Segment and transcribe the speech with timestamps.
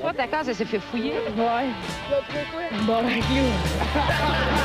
[0.00, 1.12] Toi, ta case, elle s'est fait fouiller.
[1.36, 1.68] Ouais.
[2.86, 4.56] Bon, ben, you.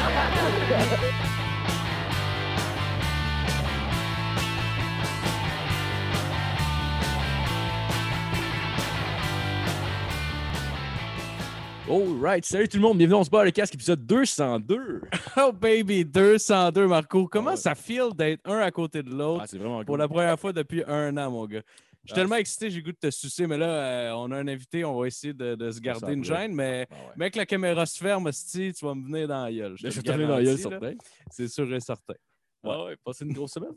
[11.90, 15.02] All right, salut tout le monde, bienvenue on se bat le casque épisode 202.
[15.38, 17.28] Oh baby, 202 Marco.
[17.28, 17.56] Comment Ouais.
[17.58, 20.00] ça feel d'être un à côté de l'autre Ah, pour cool.
[20.00, 21.62] la première fois depuis un an, mon gars?
[22.04, 24.48] Je suis tellement excité, j'ai goût de te sucer, mais là, euh, on a un
[24.48, 27.14] invité, on va essayer de, de se garder une gêne, mais Ah ouais.
[27.16, 29.76] mec, la caméra se ferme, sti, tu vas me venir dans la gueule.
[29.78, 30.96] Je te te venir dans la gueule, garantis, certain.
[31.30, 32.16] C'est sûr et certain.
[32.64, 33.76] Ah ouais, passez une grosse semaine.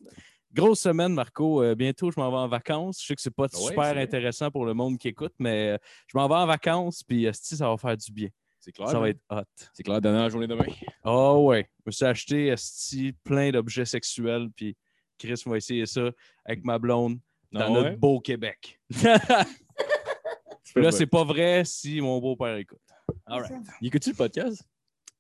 [0.53, 1.62] Grosse semaine, Marco.
[1.62, 3.01] Euh, bientôt, je m'en vais en vacances.
[3.03, 5.79] Je sais que c'est pas ouais, super intéressant pour le monde qui écoute, mais euh,
[6.06, 8.29] je m'en vais en vacances, puis sti, ça va faire du bien.
[8.61, 8.89] C'est clair.
[8.89, 9.11] ça va man.
[9.11, 9.67] être hot.
[9.75, 10.65] C'est clair, dernière journée demain.
[11.05, 11.69] Oh ouais.
[11.81, 14.75] Je me suis acheté esti, plein d'objets sexuels, puis
[15.19, 16.11] Chris va essayer ça
[16.47, 17.19] avec ma blonde
[17.55, 18.81] dans Ah notre beau Québec.
[20.77, 22.81] Là, c'est pas vrai si mon beau-père écoute.
[23.27, 23.53] All right.
[23.81, 24.62] Il écoute-tu le podcast?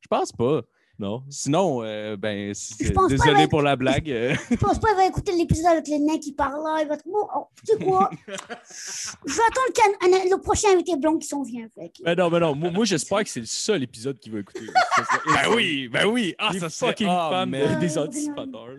[0.00, 0.62] Je pense pas.
[0.98, 1.24] Non.
[1.28, 4.08] Sinon, euh, ben, c'est- Je pense pas, désolé pour la blague.
[4.10, 4.34] euh.
[4.50, 6.82] Je pense pas qu'il va écouter l'épisode avec le nain qui parle là.
[6.82, 7.26] Il va être bon.
[7.36, 8.10] Oh, tu sais quoi?
[8.26, 11.66] Je vais attendre le prochain invité blond qui s'en vient.
[11.74, 11.92] Fait.
[12.04, 12.54] Mais non, mais non.
[12.54, 14.66] Moi, moi, j'espère que c'est le seul épisode qu'il va écouter.
[15.26, 16.34] Ben oui, ben oui.
[16.38, 17.74] Ah, ça fucking ah, fan man.
[17.74, 18.76] de- des anticipateurs.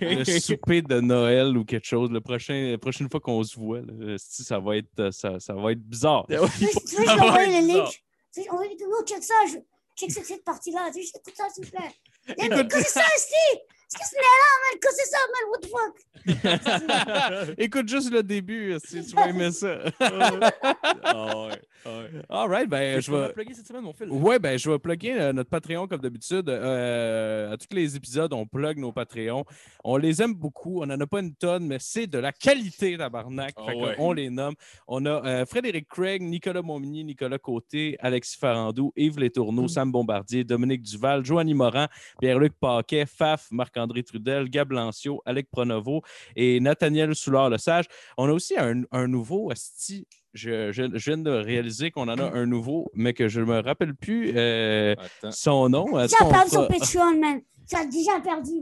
[0.00, 2.10] Le souper de Noël ou quelque chose.
[2.10, 5.54] Le prochain, la prochaine fois qu'on se voit, là, ça va être, euh, ça, ça
[5.54, 6.26] va être bizarre.
[6.26, 8.02] Tu Ça je va le link?
[8.50, 9.34] On va dire, oh, check ça.
[9.46, 9.58] Je,
[9.96, 10.90] check cette, partie-là.
[10.90, 11.90] Écoute ça, s'il te plaît.
[12.28, 13.60] Mais qu'est-ce que c'est ça, Steve?
[13.90, 14.80] Qu'est-ce que c'est là, man?
[14.80, 15.44] Qu'est-ce que c'est ça, man?
[15.50, 15.94] What the fuck?
[17.58, 19.78] Écoute juste le début, si tu vas aimer ça.
[20.00, 21.60] Ouais.
[21.86, 22.22] ouais.
[22.30, 23.32] All right, ben, Je vais.
[23.32, 24.08] plugger cette semaine, mon fil?
[24.10, 26.48] Ouais, ben, je vais plugger euh, notre Patreon comme d'habitude.
[26.48, 29.44] Euh, à tous les épisodes, on plug nos Patreons.
[29.84, 30.82] On les aime beaucoup.
[30.82, 33.54] On n'en a pas une tonne, mais c'est de la qualité, tabarnak.
[33.58, 33.94] Ouais.
[33.98, 34.54] On les nomme.
[34.88, 40.42] On a euh, Frédéric Craig, Nicolas Momigny, Nicolas Côté, Alexis Farandou, Yves Létourneau, Sam Bombardier,
[40.44, 41.88] Dominique Duval, Joanny Morin,
[42.20, 46.02] Pierre-Luc Paquet, Faf, Marc-André Trudel, Gab Lancio, Alec Pronovo
[46.36, 47.86] et Nathaniel Soulard-Lesage.
[48.16, 50.06] On a aussi un, un nouveau asti.
[50.32, 53.46] Je, je- je viens de réaliser qu'on en a un nouveau, mais que je ne
[53.46, 54.94] me rappelle plus euh,
[55.32, 55.86] son nom.
[56.08, 57.40] Perdu fera- sur Patreon, man.
[57.68, 58.52] Tu as déjà perdu.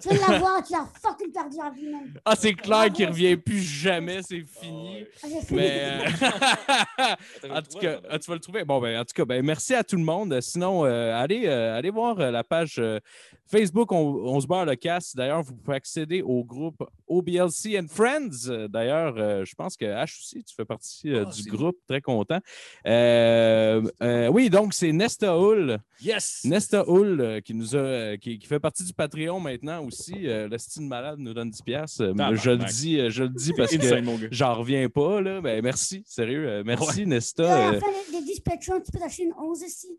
[0.00, 2.12] Tu de l'avoir, tu l'as fucking perdu à vie, man.
[2.24, 5.04] Ah, c'est clair qu'il ne revient plus jamais, c'est fini.
[5.22, 5.44] Ah, fini.
[5.50, 8.64] Mais euh, en tout cas, ah, tu vas le trouver.
[8.64, 10.40] Bon, ben, en tout cas, ben, merci à tout le monde.
[10.40, 12.98] Sinon, euh, allez, euh, allez voir la page euh,
[13.46, 15.14] Facebook on, on se barre le casse.
[15.14, 18.68] D'ailleurs, vous pouvez accéder au groupe OBLC and Friends.
[18.68, 21.76] D'ailleurs, euh, je pense que H aussi, tu fais partie euh, Ah, du groupe.
[21.86, 22.40] Très content.
[22.86, 25.78] Euh, euh, oui, donc c'est Nesta Hull.
[26.00, 26.42] Yes!
[26.44, 30.26] Nesta Hull euh, qui nous a euh, qui, qui fait partie du Patreon maintenant aussi.
[30.28, 32.02] Euh, le style malade nous donne 10 piastres.
[32.02, 35.40] Euh, je le dis, euh, je le dis parce que j'en reviens pas là.
[35.40, 36.46] Ben merci, sérieux.
[36.48, 37.72] euh, merci Nesta.
[37.72, 39.98] La fin des des 10 Patreons, tu peux t'acheter une 11 ici.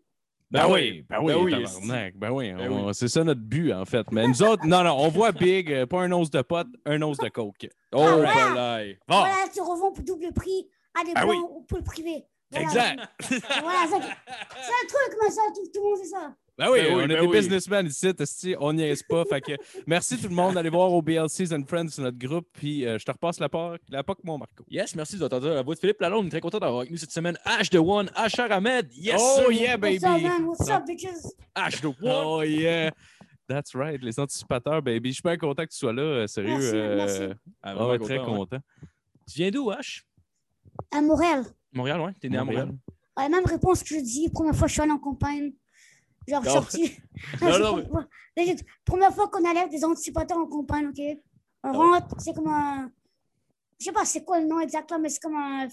[0.50, 3.84] ben oui, ben oui, Ben oui, ben oui, Ben on- c'est ça notre but en
[3.84, 4.06] fait.
[4.12, 7.18] Mais nous autres, non, non, on voit big, pas un once de pote, un once
[7.18, 7.68] de coke.
[7.92, 8.32] Oh, voilà.
[8.32, 8.98] palais.
[9.08, 10.68] Bon, Voilà, tu revends pour double prix
[11.00, 11.36] à des Ah oui.
[11.36, 12.24] ou pour le privé.
[12.52, 12.66] Voilà.
[12.66, 13.00] exact.
[13.60, 16.34] Voilà, c'est un truc, mais ça, tout, tout le monde sait ça.
[16.58, 17.36] Ben oui, Ben oui, on est ben des oui.
[17.36, 19.24] businessmen ici, on n'y est pas.
[19.26, 19.52] Fait que
[19.86, 22.48] merci tout le monde d'aller voir au BLCs and Friends sur notre groupe.
[22.54, 24.64] Puis euh, je te repasse la POC, la POC, mon Marco.
[24.70, 26.24] Yes, merci d'entendre la voix de Philippe Lalonde.
[26.24, 28.88] On est très content d'avoir avec nous cette semaine H de One, H Ahmed.
[28.94, 29.20] Yes!
[29.22, 29.52] Oh sir.
[29.52, 29.98] yeah, baby!
[30.02, 30.44] What's up, man?
[30.46, 31.32] What's up, bitches?
[31.54, 31.94] H de One.
[32.02, 32.90] Oh yeah!
[33.48, 35.10] That's right, les anticipateurs, baby.
[35.10, 36.54] Je suis bien content que tu sois là, euh, sérieux.
[36.54, 37.22] Merci, euh, merci.
[37.62, 38.60] Ah, ah très content, ouais.
[39.28, 40.02] Tu viens d'où, H?
[40.90, 41.44] À Montréal.
[41.72, 42.12] Montréal, ouais?
[42.20, 42.72] T'es né à Montréal?
[43.16, 45.52] Ouais, même réponse que je dis, première fois que je suis allé en campagne.
[46.28, 46.50] Genre, Non.
[46.50, 46.92] sorti.
[47.40, 48.02] Non, c'est non, pour-
[48.36, 50.98] Legit, Première fois qu'on avec des anticipateurs en campagne, ok?
[51.64, 52.90] On Ah rentre, c'est comme un.
[53.78, 55.66] Je sais pas c'est quoi le nom exactement, mais c'est comme un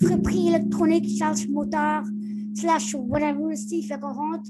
[0.00, 2.04] friperie électronique, charge motard,
[2.54, 3.86] slash whatever, style.
[3.86, 4.48] Fait qu'on rentre,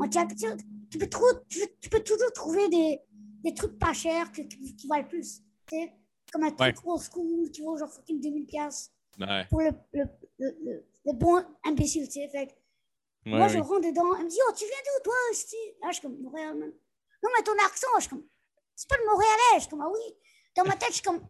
[0.00, 0.28] on check.
[0.36, 0.46] Tu,
[0.90, 3.00] tu peux, trou- tu, tu peux toujours trouver des,
[3.44, 5.42] des trucs pas chers que- qui, qui valent plus.
[5.66, 5.92] Tu sais?
[6.32, 8.46] Comme un truc old school qui vaut genre fucking 2000$.
[8.46, 9.44] piastres Ouais.
[9.50, 10.04] pour le, le,
[10.38, 12.28] le, le, le bon imbécile, tu sais.
[12.28, 12.54] Fait
[13.26, 14.14] Ouais, moi, je rentre dedans.
[14.16, 15.14] Elle me dit, oh, tu viens d'où, toi,
[15.82, 16.70] Là, je suis comme, Montréal, man.
[17.22, 18.24] Non, mais ton accent, je suis comme,
[18.74, 19.54] c'est pas le Montréalais.
[19.54, 20.16] Je suis comme, ah oui.
[20.56, 21.20] Dans ma tête, je suis comme,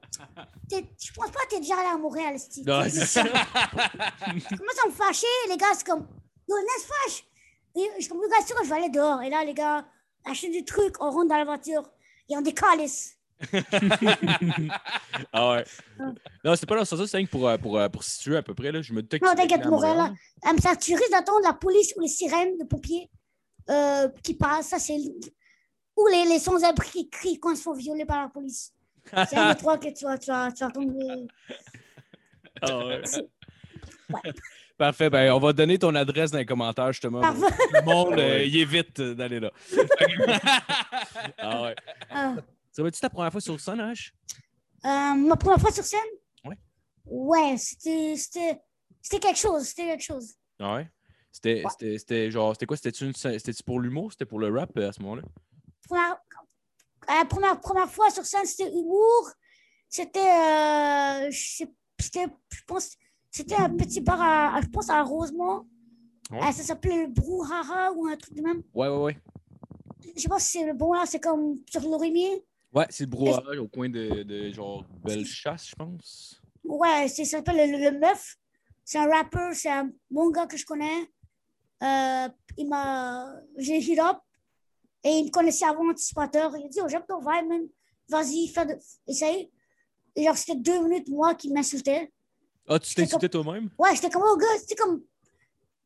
[0.70, 2.62] je pense pas que t'es déjà allé à Montréal, Sti.
[2.64, 3.24] Non, c'est ça.
[3.24, 5.26] Je commence à me fâcher?
[5.48, 6.06] Les gars, c'est comme,
[6.48, 7.24] yo, laisse fâche.
[7.76, 9.20] Et je suis comme, le gars, sûr, je vais aller dehors.
[9.22, 9.86] Et là, les gars,
[10.24, 11.90] acheter des trucs, on rentre dans la voiture
[12.28, 13.17] et on décalisse.
[15.32, 15.64] Ah ouais.
[16.44, 18.54] Non, c'est pas dans ce sens-là, c'est pour, euh, pour, euh, pour situer à peu
[18.54, 18.72] près.
[18.72, 18.82] Là.
[18.82, 19.64] Je me Non, t'inquiète.
[19.66, 23.08] Euh, ça, tu risques d'attendre la police ou les sirènes de pompiers
[23.70, 24.68] euh, qui passent.
[24.68, 24.96] Ça, c'est.
[25.96, 28.72] Ou les, les sans-abri qui crient quand ils se font violer par la police.
[29.28, 31.26] C'est un des trois que tu vas, tu vas, tu vas tomber.
[32.60, 33.02] Ah ouais.
[34.76, 35.10] Parfait.
[35.10, 37.20] Ben, on va donner ton adresse dans les commentaires, justement.
[37.20, 37.52] Parfait.
[37.72, 39.50] Le monde, euh, il évite d'aller là.
[41.38, 41.74] Ah ouais.
[42.10, 42.34] Ah.
[42.78, 44.12] Ça va être ta première fois sur scène, H?
[44.84, 45.98] Euh, ma première fois sur scène?
[46.44, 46.56] Ouais.
[47.06, 48.60] Ouais, c'était, c'était,
[49.02, 50.34] c'était quelque chose, c'était quelque chose.
[50.60, 50.88] Ah ouais?
[51.32, 51.70] C'était, Ouais.
[51.72, 52.76] c'était, c'était genre, c'était quoi?
[52.76, 54.12] C'était, une, c'était pour l'humour?
[54.12, 55.22] C'était pour le rap euh, à ce moment-là?
[55.88, 56.18] Première,
[57.10, 59.28] euh, première, première fois sur scène, c'était humour.
[59.88, 62.92] C'était, euh, je sais- c'était, je pense,
[63.32, 65.66] c'était un petit bar à, à- je pense, à Rosemont.
[66.30, 66.38] Ouais.
[66.46, 68.62] Euh, ça s'appelait le Brouhaha ou un truc de même.
[68.72, 69.18] Ouais, ouais, ouais.
[70.16, 72.44] Je pas si c'est le bon là, c'est comme sur Lorimier.
[72.72, 76.40] Ouais, c'est le brouhaha au coin de, de genre Bellechasse, je pense.
[76.64, 78.36] Ouais, c'est, ça s'appelle le, le Meuf.
[78.84, 81.10] C'est un rappeur, c'est un bon gars que je connais.
[81.82, 83.32] Euh, il m'a.
[83.56, 84.18] J'ai hit up
[85.04, 86.54] et il me connaissait avant anticipateur.
[86.56, 87.66] Il a dit Oh, j'aime ton vibe, man.
[88.08, 88.78] Vas-y, fais de...
[89.06, 89.50] essaye.
[90.16, 92.12] Et genre, c'était deux minutes, moi, qui m'insultait.
[92.66, 93.70] Ah, tu t'insultais toi-même?
[93.78, 95.02] Ouais, j'étais comme Oh, gars, c'était comme.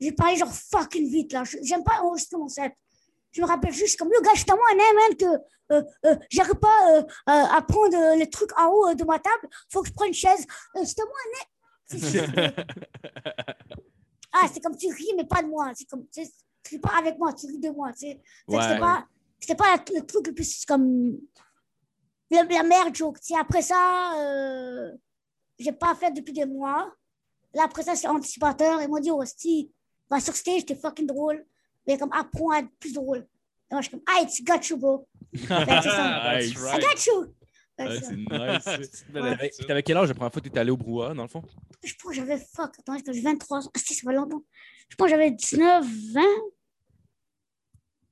[0.00, 1.44] J'ai parlé genre fucking vite, là.
[1.62, 2.72] J'aime pas enregistrer mon set.
[3.32, 4.78] Je me rappelle juste comme Yo, gars, je tellement un
[5.16, 5.24] que
[5.72, 9.18] euh, euh, j'arrive pas euh, à prendre euh, les trucs en haut euh, de ma
[9.18, 9.48] table.
[9.70, 10.46] Faut que je prenne une chaise.
[10.84, 11.46] C'est tellement un.
[11.86, 12.26] C'est- c'est-
[14.34, 15.70] Ah, c'est comme tu ris, mais pas de moi.
[15.74, 16.22] C'est comme, tu
[16.70, 17.92] ris pas avec moi, tu ris de moi.
[17.92, 18.06] que
[18.48, 18.78] Ouais.
[18.80, 19.06] Pas,
[19.54, 21.18] pas la- le truc le plus comme
[22.30, 23.20] la, la meilleure joke.
[23.20, 23.38] tu sais.
[23.38, 24.12] Après ça,
[25.58, 26.90] j'ai pas fait depuis des mois.
[27.52, 28.80] Là, après ça, c'est anticipateur.
[28.80, 29.70] Ils m'ont dit, oh, si,
[30.08, 31.44] va sur stage, t'es fucking drôle.
[31.86, 33.18] Mais comme, apprends à être plus drôle.
[33.70, 35.06] Et moi, je suis comme, ah, it's got you, bro.
[35.34, 36.34] Fait que c'est ça.
[36.38, 36.50] Nice.
[36.52, 37.34] I got you.
[37.76, 38.00] Fait que Ouais,
[38.60, 38.78] ça.
[38.78, 39.62] c'est nice.
[39.66, 41.42] T'avais- quel âge la première fois que t'étais allé au brouhaha, dans le fond?
[41.82, 43.70] Je pense que j'avais, fuck, attends, j'ai 23 ans.
[43.74, 44.42] Ah, si, ça fait longtemps.
[44.88, 46.20] Je pense que j'avais 19, 20.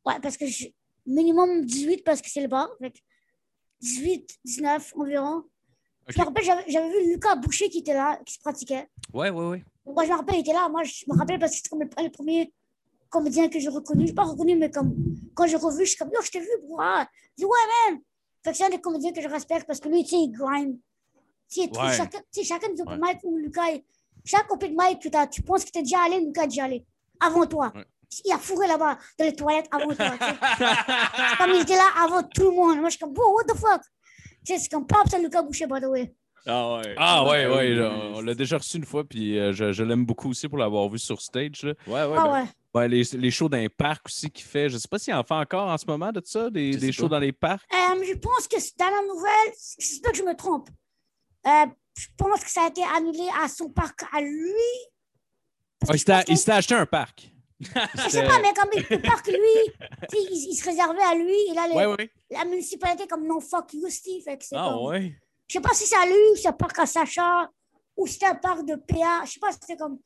[0.06, 0.75] Ouais, parce que j'ai
[1.06, 2.69] minimum 18 parce que c'est le bar.
[2.81, 2.99] Fait que
[3.82, 5.44] 18, 19 environ.
[6.08, 8.88] Je me rappelle, j'avais j'avais vu Lucas Boucher qui était là, qui se pratiquait.
[9.12, 9.64] Ouais, ouais, ouais.
[9.87, 10.69] Moi, je me rappelle, il était là.
[10.69, 12.52] Moi, je me rappelle parce que c'est comme le, le premier
[13.11, 14.07] comédien que j'ai reconnu.
[14.07, 14.95] Je pas reconnu, mais comme
[15.35, 16.79] quand j'ai revu, je suis comme, yo, je t'ai vu, bro.
[16.81, 17.07] Ah.
[17.37, 18.01] Je dis, ouais, man.
[18.45, 20.31] Fait que c'est un des comédiens que je respecte parce que lui, tu sais, il
[20.33, 20.77] grind.
[21.51, 21.93] Tu sais, Ouais.
[21.97, 23.12] chacun, tu sais, chacun des open Ouais.
[23.15, 23.67] mic où Lucas,
[24.25, 26.85] chaque open mic que tu penses que t'es déjà allé, Lucas est déjà allé.
[27.21, 27.73] Avant toi.
[27.75, 27.85] Ouais.
[28.25, 30.11] Il a fourré là-bas, dans les toilettes avant toi.
[31.39, 32.79] comme il était là avant tout le monde.
[32.79, 33.83] Moi, je suis comme, bro, what the fuck?
[34.45, 36.15] Tu sais, c'est comme Pops à Lucas Boucher, by the way.
[36.47, 36.95] Ah ouais.
[36.97, 39.85] Ah ouais, ouais, là, oui, on l'a déjà reçu une fois, puis euh, je, je
[39.85, 41.63] l'aime beaucoup aussi pour l'avoir vu sur stage.
[41.65, 41.75] là.
[41.87, 42.17] Ouais, ouais.
[42.19, 42.49] ah ben, ouais.
[42.75, 44.69] Ouais, les, les shows dans les parcs aussi qu'il fait.
[44.70, 47.05] Je sais pas s'il en fait encore en ce moment de ça, des, des shows
[47.08, 47.17] pas.
[47.17, 47.67] Dans les parcs.
[47.75, 50.69] Euh, je pense que c'est dans la nouvelle, j'espère que je me trompe.
[51.46, 54.52] Euh, je pense que ça a été annulé à son parc à lui.
[55.88, 55.99] Ah, il
[56.37, 57.31] s'était acheté un parc.
[57.61, 59.37] Je sais pas, mais comme le parc, lui,
[60.14, 61.34] il, il se réservait à lui.
[61.50, 62.11] Et là, les- Ouais, ouais.
[62.31, 64.22] la municipalité, comme non, fuck you, Steve.
[64.22, 65.14] Fait que Ah comme- ouais.
[65.49, 67.50] Je sais pas si c'est à lui ou c'est un parc à Sacha
[67.96, 69.25] ou c'était un parc de PA.
[69.26, 69.99] Je sais pas si c'était comme.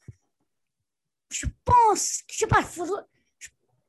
[1.35, 2.21] Je pense.
[2.31, 3.03] Je sais pas, faudrait.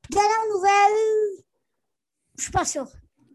[0.10, 1.44] Dernière nouvelle.
[2.38, 2.86] Je suis pas sûr.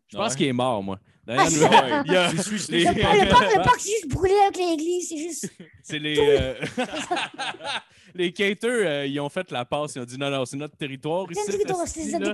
[0.08, 0.36] Je pense Ouais.
[0.38, 0.98] qu'il est mort, moi.
[1.28, 1.68] Ah, c'est- ouais,
[2.06, 2.70] il y a- Il se suicide.
[2.72, 5.08] les- Le, par- le parc, le parc, c'est juste brûlé avec l'église.
[5.08, 5.48] C'est juste.
[5.84, 6.16] C'est les.
[6.18, 6.54] euh,
[8.14, 9.94] les caters, euh, ils ont fait la passe.
[9.94, 11.40] Ils ont dit non, non, c'est notre territoire ici.
[11.46, 12.32] C'est là.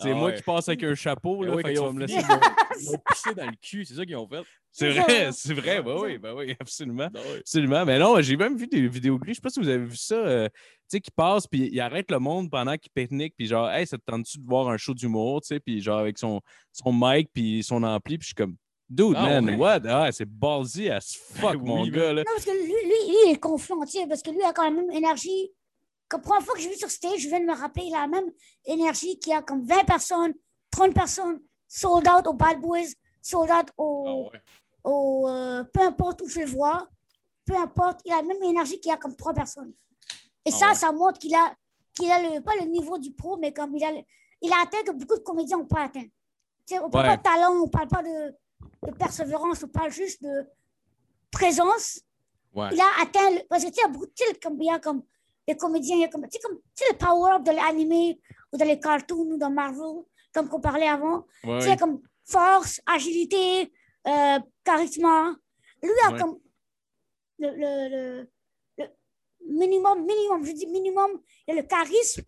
[0.00, 1.42] Ah moi qui passe avec un chapeau.
[1.44, 2.14] Là, Ouais, fait quand que ils vas ont me laisser.
[2.20, 2.40] ils ont-
[2.80, 4.42] ils ont pissé dans le cul, c'est ça qu'ils ont fait.
[4.70, 5.82] C'est vrai, c'est vrai.
[5.82, 7.08] Ben oui, ben oui, absolument.
[7.14, 7.38] Ah ouais.
[7.40, 7.84] Absolument.
[7.84, 9.32] Mais non, j'ai même vu des vidéos lui.
[9.32, 10.14] Je sais pas si vous avez vu ça.
[10.14, 10.48] euh,
[10.92, 13.98] sais, qui passe, puis il arrête le monde pendant qu'il pique-nique, puis genre, hey, ça
[13.98, 16.40] te tente-tu de voir un show d'humour, tu sais, puis genre avec son,
[16.72, 18.56] son mic, puis son ampli, puis je suis comme,
[18.88, 19.56] dude, Ah man, ouais.
[19.56, 19.80] what?
[19.86, 22.22] Ah, c'est ballsy as fuck, Oui, mon gars, là.
[22.22, 24.52] Non, parce que lui, lui, lui, il est confiant, tu sais, parce que lui a
[24.52, 25.50] quand même énergie.
[26.08, 27.94] Comme la première fois que je vu sur stage, je viens de me rappeler, il
[27.94, 28.30] a la même
[28.66, 30.34] énergie qu'il y a comme 20 personnes,
[30.70, 34.40] 30 personnes, sold out aux Bad Boys, sold out Ah au, ouais.
[34.84, 36.86] au, euh, peu importe où je le vois,
[37.46, 39.72] peu importe, il a la même énergie qu'il y a comme trois personnes.
[40.44, 40.74] Et Ah ça, ouais.
[40.74, 41.54] ça montre qu'il a,
[41.94, 43.90] qu'il a le, pas le niveau du pro, mais comme il a,
[44.40, 46.02] il a atteint que beaucoup de comédiens n'ont pas atteint.
[46.66, 47.10] Tu sais, on parle Ouais.
[47.12, 48.34] pas de talent, on parle pas de,
[48.86, 50.46] de persévérance, on parle juste de
[51.30, 52.00] présence.
[52.54, 52.68] Ouais.
[52.72, 54.06] Il a atteint, le- parce que tu sais, beaucoup-
[54.42, 55.02] comme, il y a comme
[55.46, 56.38] des comédiens, il y a comme, tu
[56.74, 58.20] sais, le power-up de l'animé
[58.52, 60.02] ou dans les cartoons ou dans Marvel,
[60.34, 61.26] comme qu'on parlait avant.
[61.44, 63.72] Ouais, Tu sais, comme force, agilité,
[64.06, 65.36] euh, charisme.
[65.82, 66.38] Lui a comme
[67.38, 68.30] le, le, le, le
[69.52, 71.10] minimum, minimum, je dis minimum,
[71.46, 72.22] il a le charisme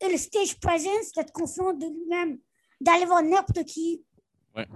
[0.00, 2.38] et le stage presence d'être confiant de lui-même,
[2.80, 4.02] d'aller voir n'importe qui.
[4.56, 4.66] Ouais.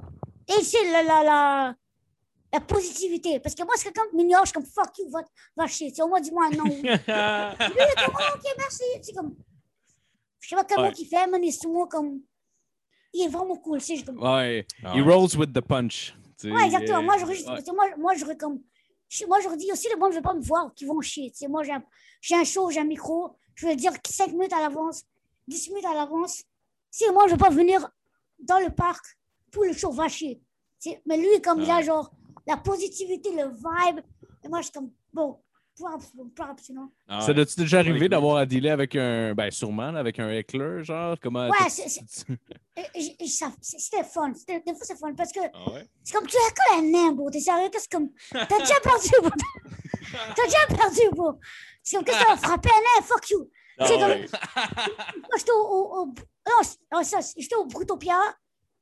[0.49, 1.75] Et c'est la, la, la,
[2.53, 3.41] la positivité.
[3.41, 5.23] Parce que moi, c'est quelqu'un qui m'ignore, je suis comme fuck you, va,
[5.57, 5.89] va chier.
[5.91, 6.65] Tu sais, au moins, dis-moi un non.
[6.65, 8.85] Lui, il est comme, oh, ok, merci.
[9.03, 9.35] C'est comme,
[10.41, 10.95] je sais pas comment Ouais.
[10.99, 12.21] il fait, mais il est souvent comme,
[13.15, 13.81] il est vraiment cool.
[13.83, 14.67] Tu sais, comme, Ouais.
[14.83, 15.01] He ouais.
[15.01, 16.15] rolls with the punch.
[16.39, 17.03] tu sais, Ouais, exactement.
[17.03, 18.61] Moi, j'aurais juste- moi, moi, j'aurais comme.
[19.19, 21.01] Je- moi, je leur dis aussi, le monde ne veut pas me voir, qui vont
[21.01, 21.31] chier.
[21.31, 21.85] Tu sais, moi, j'ai un,
[22.21, 25.05] j'ai un show, j'ai un micro, je veux dire 5 minutes à l'avance,
[25.47, 26.43] 10 minutes à l'avance.
[26.91, 27.89] Si moi, je ne veux pas venir
[28.39, 29.05] dans le parc,
[29.53, 30.41] tout le show va chier.
[30.81, 32.11] Tu sais, mais lui, comme il a genre
[32.47, 34.01] la positivité, le vibe,
[34.43, 35.41] et moi, je suis comme, bon,
[35.77, 36.93] props, bon, props, you know.
[37.09, 39.35] Ah Ça doit-tu déjà arrivé d'avoir à dealer avec un.
[39.35, 41.17] Ben, sûrement, avec un heckler, genre?
[41.21, 41.49] Comment.
[41.49, 41.83] Ouais, ça-
[43.61, 44.33] c'est- C'était fun.
[44.35, 45.89] C'était- Des fois, c'est fun parce que Ah ouais?
[46.03, 46.37] c'est comme tu
[46.77, 47.31] un nain, bro.
[47.31, 47.69] T'es sérieux?
[47.73, 47.89] Qu'est-ce.
[47.89, 49.31] T'as déjà perdu, bro?
[50.37, 51.33] T'as déjà perdu, bro?
[51.83, 53.07] C'est comme, que tu vas frapper un nain?
[53.07, 53.51] Fuck you.
[53.79, 54.27] Ah C'est comme- ouais.
[55.39, 56.15] J'étais au, au, au-
[56.93, 58.19] non, ça, j'étais au Brutopia,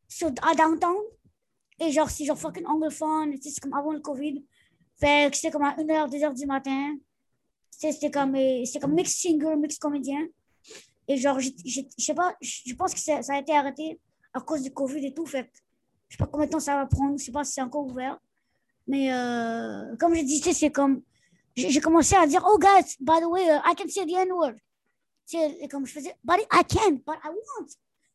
[0.09, 0.97] sur, à downtown.
[1.81, 3.35] Et genre, c'est genre fucking anglophone.
[3.41, 4.45] C'est comme avant le COVID.
[5.02, 6.94] Fait que c'était comme à 1h, 2h du matin.
[7.71, 10.28] C'était comme, c'était comme mix singer, mix comédien.
[11.09, 11.50] Et genre, je
[11.99, 13.99] sais pas, je pense que ça, ça a été arrêté
[14.32, 15.26] à cause du COVID et tout.
[15.26, 15.50] Fait
[16.09, 17.18] je sais pas combien de temps ça va prendre.
[17.18, 18.16] Je sais pas si c'est encore ouvert.
[18.87, 21.02] Mais euh, comme je disais, c'est comme.
[21.56, 24.56] J'ai commencé à dire, oh guys, by the way, uh, I can say the N-word.
[25.35, 27.71] Et comme je faisais, but I can, but I won't.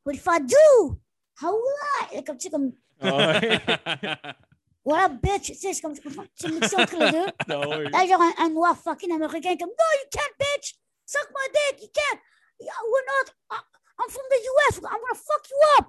[0.06, 0.98] But if I do,
[1.42, 1.62] how will
[2.02, 2.18] I?
[2.18, 3.60] Et comme, tu sais, comme, Ah ouais.
[4.88, 5.48] voilà, bitch.
[5.48, 5.94] Tu sais, c'est comme?
[6.36, 7.26] C'est mixture entre les deux.
[7.50, 7.90] Ah.
[7.90, 10.76] Là, genre, un, un noir fucking américain comme, no, you can't, bitch.
[11.06, 12.20] Suck my dick, you can't.
[12.60, 13.64] We're not, I-
[14.00, 15.86] I'm from the US, I'm gonna fuck you up.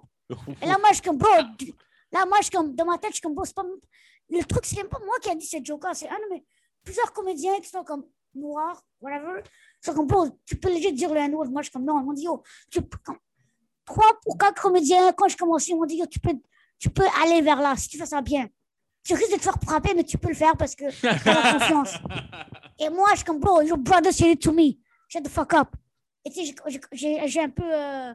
[0.63, 1.31] Et là, moi, je suis comme, bro,
[2.13, 3.65] là, moi, je suis comme, dans ma tête, je suis comme, bro, c'est pas,
[4.31, 6.45] le truc, c'est même pas moi qui a dit cette joke-là, c'est un mes
[6.85, 9.43] plusieurs comédiens qui sont comme noirs, whatever.
[9.81, 11.47] Sont comme, bro, tu peux léger dire le N-word.
[11.51, 12.99] Moi, je suis comme, non, ils m'ont dit, yo, tu peux,
[13.85, 16.35] trois ou quatre comédiens, quand je commençais, ils m'ont dit, yo, tu peux,
[16.79, 18.49] tu peux aller vers là, si tu fais ça bien.
[19.05, 21.53] Tu risques de te faire frapper, mais tu peux le faire parce que t'as la
[21.59, 21.95] confiance.
[22.79, 24.77] Et moi, je suis comme, bro, your brother said it to me.
[25.09, 25.69] Shut the fuck up.
[26.25, 26.55] Et tu sais,
[26.93, 27.63] j'ai- un peu.
[27.65, 28.13] euh,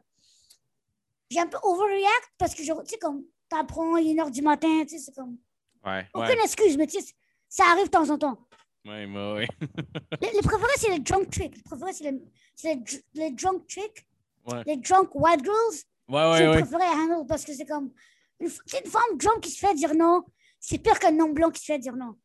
[1.29, 4.29] j'ai un peu overreact parce que, genre, tu sais, comme, t'apprends, il est une heure
[4.29, 5.37] du matin, tu sais, c'est comme.
[5.85, 6.07] Ouais.
[6.13, 7.13] Aucune excuse, mais tu sais,
[7.49, 8.37] ça arrive de temps en temps.
[8.85, 9.47] Ouais, ouais, ouais.
[10.21, 11.55] Les, les préférés, c'est les drunk tricks.
[11.55, 12.21] Les préférés, c'est les,
[12.55, 14.05] c'est les, dr- les drunk tricks.
[14.45, 14.61] Ouais.
[14.67, 15.75] Les drunk white girls.
[16.09, 16.61] Ouais, c'est ouais, le ouais.
[16.61, 17.91] préféré à handle parce que c'est comme.
[18.39, 20.23] Une, une femme drunk qui se fait dire non,
[20.65, 22.15] c'est pire qu'un non blanc qui se fait dire non.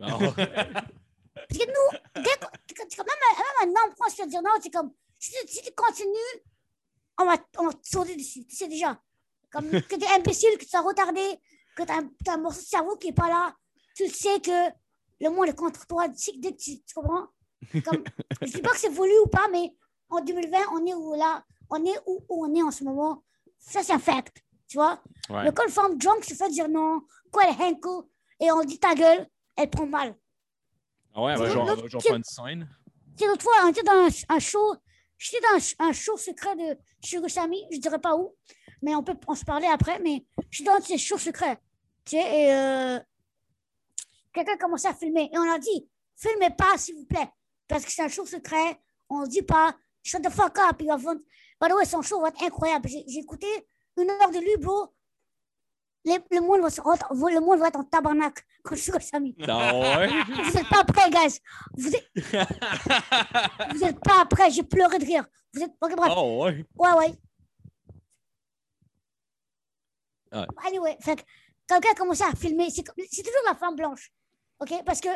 [0.00, 0.16] Ah.
[1.34, 4.92] Parce que nous, que- même, un- homme, quand on se fait dire non, c'est comme,
[5.18, 6.42] si, tu- si tu continues,
[7.18, 8.46] on va, on va te sauter dessus.
[8.46, 9.00] Tu sais déjà.
[9.50, 11.20] Comme que tu es imbécile, que tu as retardé,
[11.76, 13.56] que tu as, un- t'as un morceau de cerveau qui n'est pas là.
[13.96, 14.70] Tu sais que
[15.20, 16.08] le monde est contre toi.
[16.08, 17.26] Tu sais que dès que tu, tu comprends?
[17.84, 18.04] Comme,
[18.42, 19.74] je ne dis pas que c'est voulu ou pas, mais
[20.10, 21.44] en 2020, on est où là?
[21.70, 23.24] On est où, où on est en ce moment?
[23.58, 24.42] Ça, c'est un fact.
[24.68, 25.02] Tu vois?
[25.30, 25.44] Ouais.
[25.44, 27.00] Le femme drunk se fait dire non,
[27.32, 30.14] quoi, elle henko, et on dit ta gueule, elle prend mal.
[31.14, 32.68] Ah ouais, C'est genre, genre faire une scène.
[33.16, 34.74] Tu sais, l'autre fois, on était dans un, un show,
[35.16, 38.36] j'étais dans un, show secret de Shirosami, je dirais pas où,
[38.82, 41.58] mais on peut on se parler après, mais j'étais dans ces shows secrets.
[42.04, 43.00] Tu sais, et euh,
[44.32, 47.28] quelqu'un commençait à filmer, et on a dit, filmez pas, s'il vous plaît,
[47.66, 50.86] parce que c'est un show secret, on ne dit pas, shut the fuck up, il
[50.86, 51.20] va vendre.
[51.60, 52.88] By the way, son show va être incroyable.
[52.88, 53.48] J'ai écouté
[53.98, 54.94] une heure de lui, bro.
[56.04, 59.36] Les- le, monde va se, le monde va être en tabarnak quand Shirosami.
[59.46, 60.08] Ah ouais?
[60.24, 61.38] Vous n'êtes pas prêts, guys.
[61.76, 62.10] Vous êtes,
[63.74, 64.50] vous êtes pas prêts.
[64.50, 65.26] J'ai pleuré de rire.
[65.52, 65.72] Vous êtes.
[65.80, 66.12] Ok, bref.
[66.16, 66.64] Oh ouais?
[66.76, 67.18] Ouais, ouais.
[70.32, 70.46] Ouais.
[70.66, 71.22] Anyway, fait que
[71.66, 72.70] quelqu'un a commencé à filmer.
[72.70, 74.12] C'est comme- toujours la femme blanche.
[74.60, 74.72] OK?
[74.84, 75.08] Parce que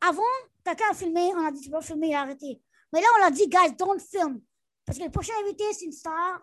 [0.00, 0.22] avant,
[0.64, 2.60] quelqu'un a filmé, on a dit tu peux pas filmer, il a arrêté.
[2.92, 4.40] Mais là, on a dit, guys, don't film.
[4.84, 6.40] Parce que le prochain invité, c'est une star.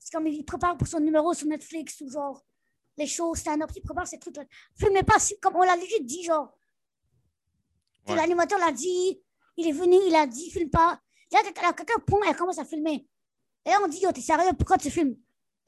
[0.00, 2.42] C'est comme il prépare pour son numéro sur Netflix ou genre
[2.96, 3.70] les shows stand-up.
[3.76, 4.44] Il prépare ces trucs-là.
[4.74, 6.56] Filmez pas, comme on l'a déjà dit, genre.
[8.08, 8.16] Ouais.
[8.16, 9.22] L'animateur l'a dit,
[9.56, 10.98] il est venu, il a dit, filme pas.
[11.30, 13.06] Là, quelqu'un quelqu'un prend, elle commence à filmer.
[13.64, 15.16] Et là, on dit, yo, t'es sérieux, pourquoi tu filmes?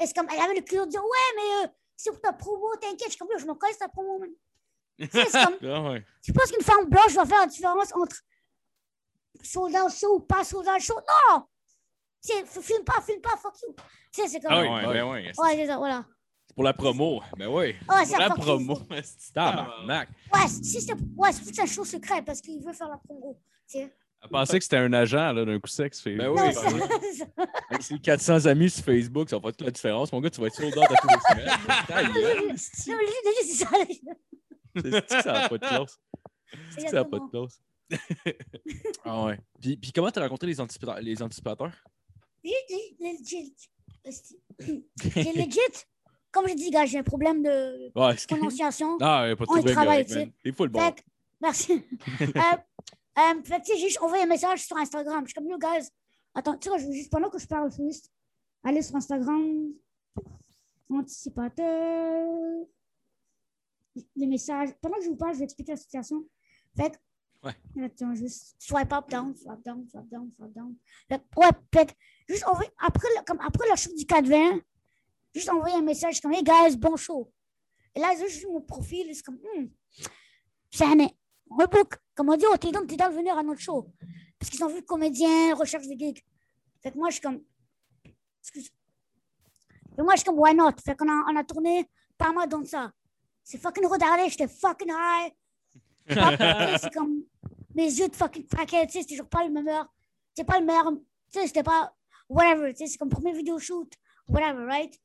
[0.00, 2.32] Et c'est comme, elle avait le culot de dire, ouais, mais euh, c'est pour ta
[2.32, 3.04] promo, t'inquiète.
[3.04, 4.30] Je suis comme, je m'en connais ta promo, man.
[4.98, 6.04] Comme, Ah ouais.
[6.22, 8.16] tu penses qu'une femme blanche va faire la différence entre
[9.42, 10.94] soldat show ou pas soldat show?
[10.94, 11.44] Non!
[12.24, 13.74] Tu sais, f- filme pas, filme pas, fuck you.
[14.12, 14.92] Tu sais, c'est comme, Ah ouais, ouais, ouais.
[14.94, 15.32] ben ouais.
[15.34, 16.04] c'est ça, voilà.
[16.46, 17.20] C'est pour la promo.
[17.36, 17.76] Ben ouais.
[17.88, 18.78] Ouais, c'est La promo.
[19.34, 20.08] Tabarnak.
[20.34, 23.40] Ouais, si c'est ouais, c'est un show secret parce qu'il veut faire la promo.
[23.68, 23.94] Tu sais.
[24.24, 25.92] Elle pensait que c'était un agent là, d'un coup sec.
[25.96, 26.14] Fait...
[26.14, 26.38] Ben oui.
[26.54, 26.80] c'est- oui.
[27.16, 27.28] c'est-
[27.70, 30.12] Avec ses 400 amis sur Facebook, ça va faire toute la différence.
[30.12, 32.56] Mon gars, tu vas être sold out à tous les semaines.
[32.56, 33.66] C'est ça.
[34.76, 36.00] C'est-tu que ça n'a pas de classe.
[36.70, 37.60] C'est que ça n'a pas de classe.
[39.04, 39.38] Ah ouais.
[39.60, 41.00] Puis, puis comment t'as rencontré les anticipateurs?
[41.02, 41.72] Les anticipateurs?
[44.04, 45.84] J'ai legit.
[46.32, 48.96] Comme je dis, gars, j'ai un problème de Ouais, prononciation.
[49.00, 49.70] Ah, il a pas de On trouble.
[49.72, 50.32] travaille, correct.
[50.44, 50.80] Il faut le bon.
[50.80, 51.04] Fait
[51.40, 51.72] merci.
[52.20, 52.26] euh,
[53.18, 55.20] euh, fait que, j'ai envoyé un message sur Instagram.
[55.24, 55.88] Je suis comme, yo, guys,
[56.34, 58.10] attends, tu sais, je veux juste, pendant que je parle, juste
[58.64, 59.72] aller sur Instagram,
[60.88, 62.66] anticipateur,
[64.16, 64.70] les messages.
[64.80, 66.24] Pendant que je vous parle, je vais expliquer la situation.
[66.76, 66.96] Fait que,
[67.42, 67.54] Ouais.
[67.74, 70.76] là, tu vois, juste swipe up, down, swipe down, swipe down, swipe down.
[71.08, 71.92] Fait ouais, que,
[72.28, 74.62] juste envoyer, après, le- comme, après le show du 4-20,
[75.34, 77.32] juste envoyer un message comme, hey guys, bon show.
[77.94, 79.38] Et là, juste mon profil, c'est comme,
[80.70, 81.08] c'est un
[81.50, 81.96] rebook.
[82.14, 83.90] Comme on dit, oh, t'es donc, t'es dans de venir à notre show.
[84.38, 86.22] Parce qu'ils ont vu comédien, recherche des gigs.
[86.82, 87.42] Fait que moi, je suis comme,
[88.40, 88.70] excuse.
[89.96, 90.72] Fait moi, je suis comme, why not?
[90.84, 92.92] Fait qu'on a, on a tourné pas mal dans ça.
[93.44, 95.32] C'est fucking retardé, j'étais fucking high.
[96.08, 97.22] C'est comme
[97.74, 99.86] mes yeux de fucking craquaient, c'était toujours pas le meilleur.
[100.34, 101.94] C'est pas le meilleur, tu sais, c'était pas
[102.28, 103.92] whatever, tu sais, c'est comme premier vidéo shoot,
[104.28, 104.98] whatever, right?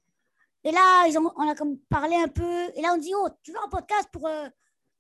[0.64, 3.28] Et là, ils ont, on a comme parlé un peu, et là, on dit, oh,
[3.44, 4.48] tu veux un podcast pour euh,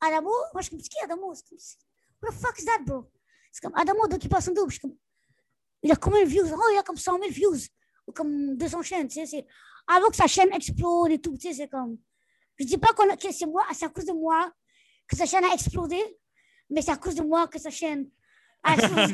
[0.01, 0.29] Adamo?
[0.53, 1.33] Moi, je suis comme, c'est qui Adamo?
[1.33, 1.57] C'est comme,
[2.21, 3.09] what the fuck is that, bro?
[3.51, 4.69] C'est comme Adamo d'Occupation Double.
[4.69, 4.97] Je suis comme,
[5.83, 6.45] il a combien de views?
[6.53, 7.57] Oh, il a comme 100 000 views,
[8.05, 9.45] ou comme 200 chaînes, tu sais, c'est
[9.87, 11.97] avant que sa chaîne explose et tout, tu sais, c'est comme,
[12.57, 14.51] je dis pas qu'on a- que c'est moi, c'est à cause de moi
[15.07, 15.97] que sa chaîne a explosé,
[16.69, 18.09] mais c'est à cause de moi que sa chaîne
[18.63, 19.13] a explosé.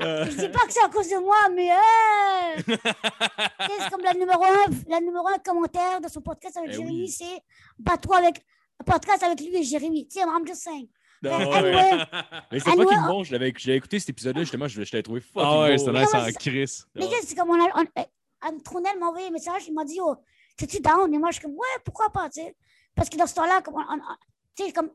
[0.00, 2.62] je dis pas que c'est à cause de moi, mais euh,
[3.80, 7.02] c'est comme la numéro un, la numéro un commentaire de son podcast avec Eh Jérémy,
[7.02, 7.08] oui.
[7.08, 7.40] c'est
[7.84, 8.44] pas-toi avec
[8.80, 10.06] un podcast avec lui et Jérémy.
[10.08, 10.88] Tu sais, I'm just saying.
[11.22, 11.56] Non, ouais.
[11.56, 12.04] anyway,
[12.52, 13.24] Mais c'est Anyway, fucking on- bon.
[13.24, 14.68] Je l'avais j'avais écouté cet épisode-là, justement.
[14.68, 16.82] Je, je l'avais trouvé fucking Ah ouais, Mais nice en mais Chris.
[16.94, 17.68] Mais c'est comme on a.
[17.74, 18.02] On,
[18.42, 20.14] Anne Tronel m'a envoyé un message, il m'a dit, oh,
[20.58, 21.12] t'es-tu down?
[21.12, 22.54] Et moi, je suis comme, ouais, pourquoi pas, tu sais.
[22.96, 24.90] Parce que dans ce temps-là, comme, on- comme,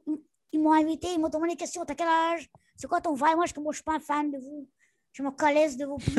[0.51, 2.49] ils m'ont invité, ils m'ont demandé des questions, t'as quel âge?
[2.75, 3.35] C'est quoi ton vibe?
[3.35, 4.67] Moi, je suis comme, moi, je suis pas un fan de vous.
[5.13, 6.17] Je me calaise de vos politiques.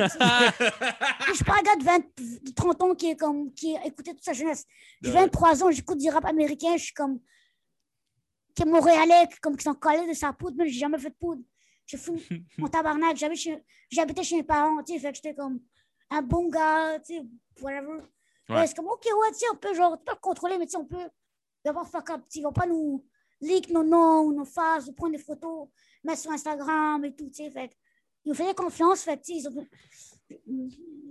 [1.28, 1.98] je suis pas un gars de, 20,
[2.44, 4.64] de 30 ans qui est comme, qui a écouté toute sa jeunesse.
[5.02, 5.16] J'ai Ouais.
[5.22, 7.18] 23 ans, j'écoute du rap américain, je suis comme,
[8.54, 11.14] qui est montréalais, comme qui sont collés de sa poudre, mais j'ai jamais fait de
[11.14, 11.42] poudre.
[11.86, 12.18] Je fume
[12.58, 15.60] mon tabarnak, chez- j'habitais chez mes parents, tu sais, fait que j'étais comme
[16.10, 17.22] un bon gars, tu sais,
[17.62, 18.02] whatever.
[18.50, 18.66] Ouais.
[18.66, 20.84] C'est comme, ok, ouais, tu sais, on peut, genre, le contrôler, mais tu sais, on
[20.84, 21.08] peut
[21.64, 23.04] d'abord fuck up, tu ils vont pas nous
[23.40, 25.68] leak nos noms ou nos faces, ou prendre des photos,
[26.04, 27.76] mettre sur Instagram et tout, tu sais, fait
[28.24, 29.66] ils nous faisaient confiance, fait tu sais, ils ont...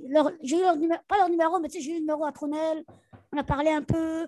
[0.08, 2.26] leur- j'ai eu leur numéro, pas leur numéro, mais tu sais, j'ai eu le numéro
[2.26, 2.84] à Tronel,
[3.34, 4.28] on a parlé un peu,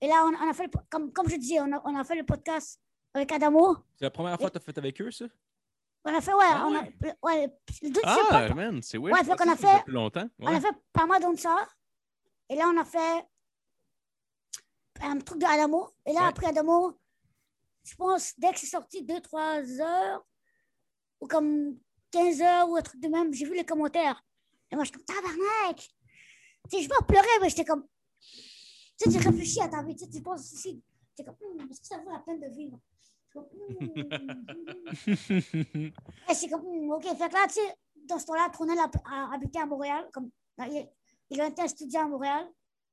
[0.00, 2.04] et là, on, on a fait, le comme, comme je disais, on a, on a
[2.04, 2.80] fait le podcast
[3.14, 5.24] avec Adamo, C'est la première fois que t'as fait avec eux, ça?
[6.04, 6.82] on a fait, ouais, Ah on a,
[7.22, 7.46] ouais,
[7.82, 9.12] le deuxième Ah, pod- man, c'est weird.
[9.12, 10.28] Ouais, je fait qu'on a fait- longtemps.
[10.40, 11.66] On a fait pas mal de ça.
[12.48, 13.24] Et là, on a fait
[15.06, 15.88] un truc de Adamo.
[16.06, 16.28] Et là, Ouais.
[16.28, 16.92] après Adamo,
[17.84, 20.26] je pense, dès que c'est sorti, 2-3 heures,
[21.20, 21.78] ou comme
[22.10, 24.22] 15 heures, ou un truc de même, j'ai vu les commentaires.
[24.70, 25.76] Et moi, je suis comme, tabarnak!
[26.70, 27.86] Tu sais, je en pleurer, mais j'étais comme.
[28.98, 30.82] Tu sais, tu réfléchis à ta vie, tu sais, tu penses aussi.
[31.16, 32.78] Tu es comme, Hum, est-ce que ça vaut la peine de vivre?
[33.00, 34.86] Je suis comme, Hum.
[36.30, 38.78] Et c'est comme, Hum, OK, fait que là, tu sais, dans ce temps-là, Tronel
[39.32, 40.08] habité à Montréal.
[40.12, 40.88] Comme, il,
[41.30, 42.48] il a été un studio à Montréal.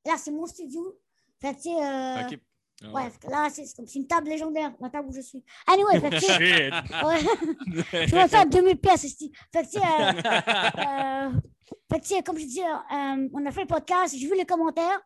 [0.05, 0.97] Et là, c'est mon studio.
[1.41, 2.37] Fait que, tu sais, euh.
[2.81, 5.43] Ah ouais, fait que là, c'est comme une table légendaire, la table où je suis.
[5.67, 9.31] Anyway, fait que, tu ouais, je vais faire 2000 pièces, ici.
[9.53, 9.81] Fait que, tu euh,
[11.33, 11.39] euh,
[11.91, 14.45] fait que, tu comme je dis, euh, on a fait le podcast, j'ai vu les
[14.45, 15.01] commentaires.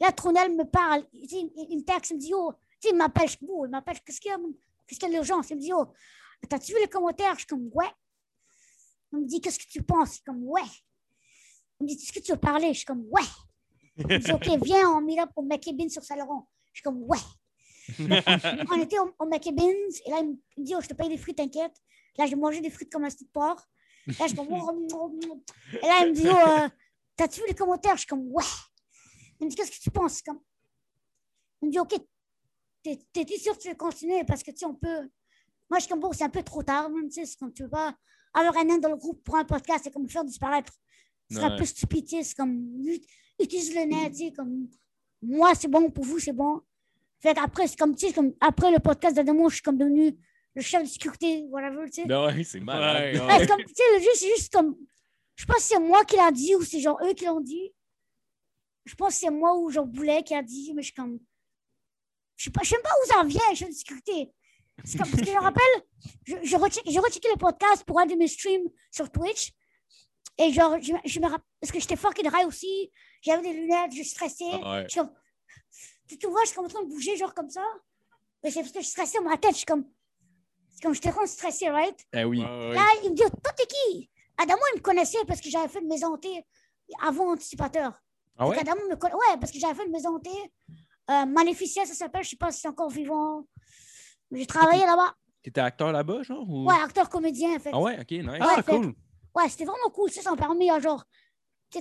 [0.00, 2.96] Là, Tronel me parle, tu il, il me texte, il me dit, oh, tu il
[2.96, 4.38] m'appelle, je, oh, il m'appelle, qu'est-ce qu'il y a,
[4.86, 5.50] qu'est-ce qu'il y a d'urgence?
[5.50, 5.86] Il me dit, oh,
[6.48, 7.34] t'as-tu vu les commentaires?
[7.34, 7.90] Je suis comme, ouais.
[9.12, 10.08] Il me dit, qu'est-ce que tu penses?
[10.08, 10.62] Je suis comme, ouais.
[11.78, 12.68] Il me dit, est-ce que tu veux parler?
[12.72, 13.22] Je suis comme, ouais.
[13.96, 16.48] Il me dit, OK, viens, on meet up au McKibbin sur Saint-Laurent.
[16.72, 17.18] Je suis comme, ouais.
[18.70, 19.68] on était au, au McKibbin,
[20.06, 21.74] et là, il me dit, oh, je te paye des frites, t'inquiète.
[22.16, 23.60] Là, j'ai mangé des frites comme un petit porc.
[24.06, 25.42] Là, je suis comme, oh, oh, oh.
[25.72, 26.68] et là, il me dit, oh, euh,
[27.16, 27.94] t'as-tu vu les commentaires?
[27.94, 28.44] Je suis comme, ouais.
[29.40, 30.22] Il me dit, qu'est-ce que tu penses?
[30.22, 30.40] Comme...
[31.60, 31.94] Il me dit, OK,
[32.82, 34.24] t'es- t'es-tu sûr que tu veux continuer?
[34.24, 35.08] Parce que, tu sais, on peut.
[35.70, 37.62] Moi, je suis comme, bon, c'est un peu trop tard, même, tu sais, comme, tu
[37.64, 37.94] veux pas
[38.34, 40.72] avoir un nain dans le groupe pour un podcast, c'est comme faire disparaître.
[41.30, 41.58] C'est un Ouais.
[41.58, 42.66] peu stupide, c'est comme,
[43.42, 44.68] utilise le net, tu sais, comme,
[45.22, 46.60] moi, c'est bon, pour vous, c'est bon.
[47.20, 50.16] Fait qu'après, c'est comme, tu sais, comme, après le podcast d'Adamo, je suis comme devenu
[50.54, 52.06] le chef de sécurité, whatever, tu sais.
[52.06, 53.14] Ben ouais, c'est malade.
[53.14, 54.76] Ouais, Ouais, c'est comme, tu sais, le jeu, c'est juste comme,
[55.36, 57.72] je pas si c'est moi qui l'a dit ou c'est genre eux qui l'ont dit.
[58.84, 61.18] Je pense que c'est moi ou genre Boulet qui a dit, mais je suis comme,
[62.36, 64.30] je sais pas, je sais même pas où ça vient, chef de sécurité.
[64.84, 65.84] C'est comme, parce que je me rappelle,
[66.24, 69.52] je, je, recheck- j'ai rechecké le podcast pour un de mes streams sur Twitch.
[70.38, 72.90] Et genre, je, je me rappelle, parce que j'étais fucking high aussi,
[73.20, 74.44] j'avais des lunettes, je stressais.
[74.50, 74.84] Ah ouais.
[74.84, 75.12] Je suis comme,
[76.08, 77.64] tu, tu vois, je suis comme en train de bouger, genre comme ça.
[78.42, 79.84] Mais c'est parce que je stressais dans ma tête, je suis comme,
[80.70, 81.96] c'est comme, j'étais en train de stresser, right?
[82.12, 82.40] Eh oui.
[82.40, 84.10] Là, il me dit, oh, toi, t'es qui?
[84.38, 86.44] Adamo, il me connaissait parce que j'avais fait le maison hantée
[87.02, 87.92] avant Anticipateur.
[88.38, 88.56] Ah ouais?
[88.56, 90.30] Qu'Adamo me conna- Ouais, parce que j'avais fait le maison hantée.
[91.10, 93.46] Euh, Maléficia, ça s'appelle, je sais pas si c'est encore vivant.
[94.30, 95.14] Mais J'ai travaillé là-bas.
[95.42, 96.48] T'étais acteur là-bas, genre?
[96.48, 96.66] Ou...
[96.68, 97.70] Ouais, acteur comédien, en fait.
[97.72, 98.26] Ah ouais, ok, nice.
[98.40, 98.94] Ah, Ouais, fait- cool.
[99.34, 100.10] Ouais, c'était vraiment cool.
[100.10, 101.04] Ça, ça m'a permis, à genre,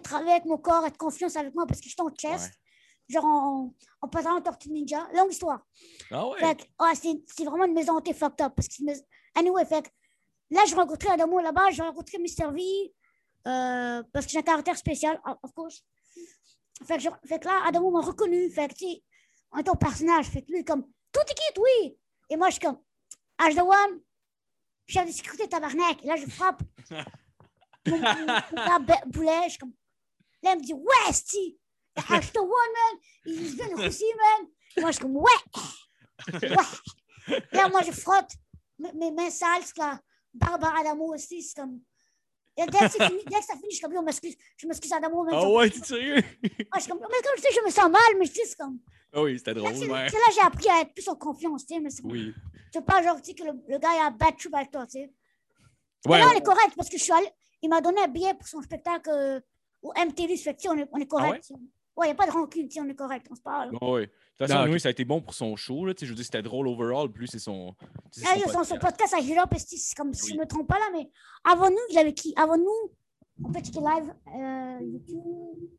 [0.03, 2.45] travailler avec mon corps, être confiance avec moi parce que j'étais en chest.
[2.45, 3.13] Ouais.
[3.13, 5.07] genre en, en pantalon Tortue Ninja.
[5.13, 5.65] Longue histoire.
[6.11, 6.39] Ah ouais?
[6.39, 8.53] Fait que, ouais, c'est vraiment une maison hantée fucked up.
[8.55, 9.03] Parce que maison-
[9.35, 9.91] Anyway, fait
[10.49, 12.51] là, j'ai rencontré Adamo là-bas, j'ai rencontré Mr.
[12.53, 12.93] V,
[13.47, 15.83] euh, parce que j'ai un caractère spécial, of course.
[16.85, 18.49] Fait que, je- fait que là, Adamo m'a reconnu.
[18.49, 19.03] Fait que, tu sais,
[19.51, 20.27] on est au personnage.
[20.27, 21.97] Fait que lui, comme, tout est quitte, oui?
[22.29, 22.79] Et moi, je suis comme,
[23.39, 24.01] H de One,
[24.87, 26.01] chef de sécurité tabarnak.
[26.03, 26.61] Et là, je frappe.
[27.87, 29.73] mon, Be- Boulet, je suis comme,
[30.43, 31.57] là, il me dit, ouais, sti,
[31.97, 32.99] H de One, man.
[33.25, 34.47] Il vient de Russie, man.
[34.77, 36.49] Moi, je suis comme, ouais.
[36.49, 37.37] Ouais.
[37.51, 38.31] Là, moi, je frotte
[38.79, 39.99] mes, mains sales, là.
[40.33, 41.79] Barbara Adamo aussi, c'est comme.
[42.57, 45.23] Et dès que, fini- dès que ça finit, je suis comme, m'excuse, je m'excuse Adamo.
[45.23, 46.17] même Ah ouais, t'es sérieux?
[46.71, 48.41] Ah, je suis comme, mais comme je sais, je me sens mal, mais je dis,
[48.45, 48.79] c'est comme.
[49.13, 49.75] Ah oui, c'était drôle.
[49.75, 52.33] c'est là j'ai appris à être plus en confiance, tu sais, mais c'est Oui.
[52.73, 54.91] c'est pas genre, tu sais, que le, le gars, il a trip avec toi, tu
[54.99, 54.99] sais.
[56.05, 57.27] Ouais, Mais là, on est correct parce que je suis allé,
[57.61, 59.39] il m'a donné un billet pour son spectacle euh,
[59.81, 61.45] au MTV, fait que, on est, on est correct.
[61.51, 61.57] ouais?
[61.97, 63.71] Ouais, il n'y a pas de rancune, on est correct, on se parle.
[63.81, 64.01] Ah ouais.
[64.05, 64.69] De toute façon, Ah, ok.
[64.73, 65.85] oui, ça a été bon pour son show.
[65.85, 65.93] Là.
[65.99, 67.11] Je veux dire, c'était drôle overall.
[67.11, 67.75] Plus c'est son.
[68.11, 69.13] c'est Ah, son son, son podcast.
[69.13, 69.17] à
[69.57, 70.39] c'est comme si je Oui.
[70.39, 71.09] me trompe pas là, mais
[71.43, 72.33] avant nous, il avait qui?
[72.37, 72.91] Avant nous,
[73.43, 75.69] on peut checker live euh, YouTube.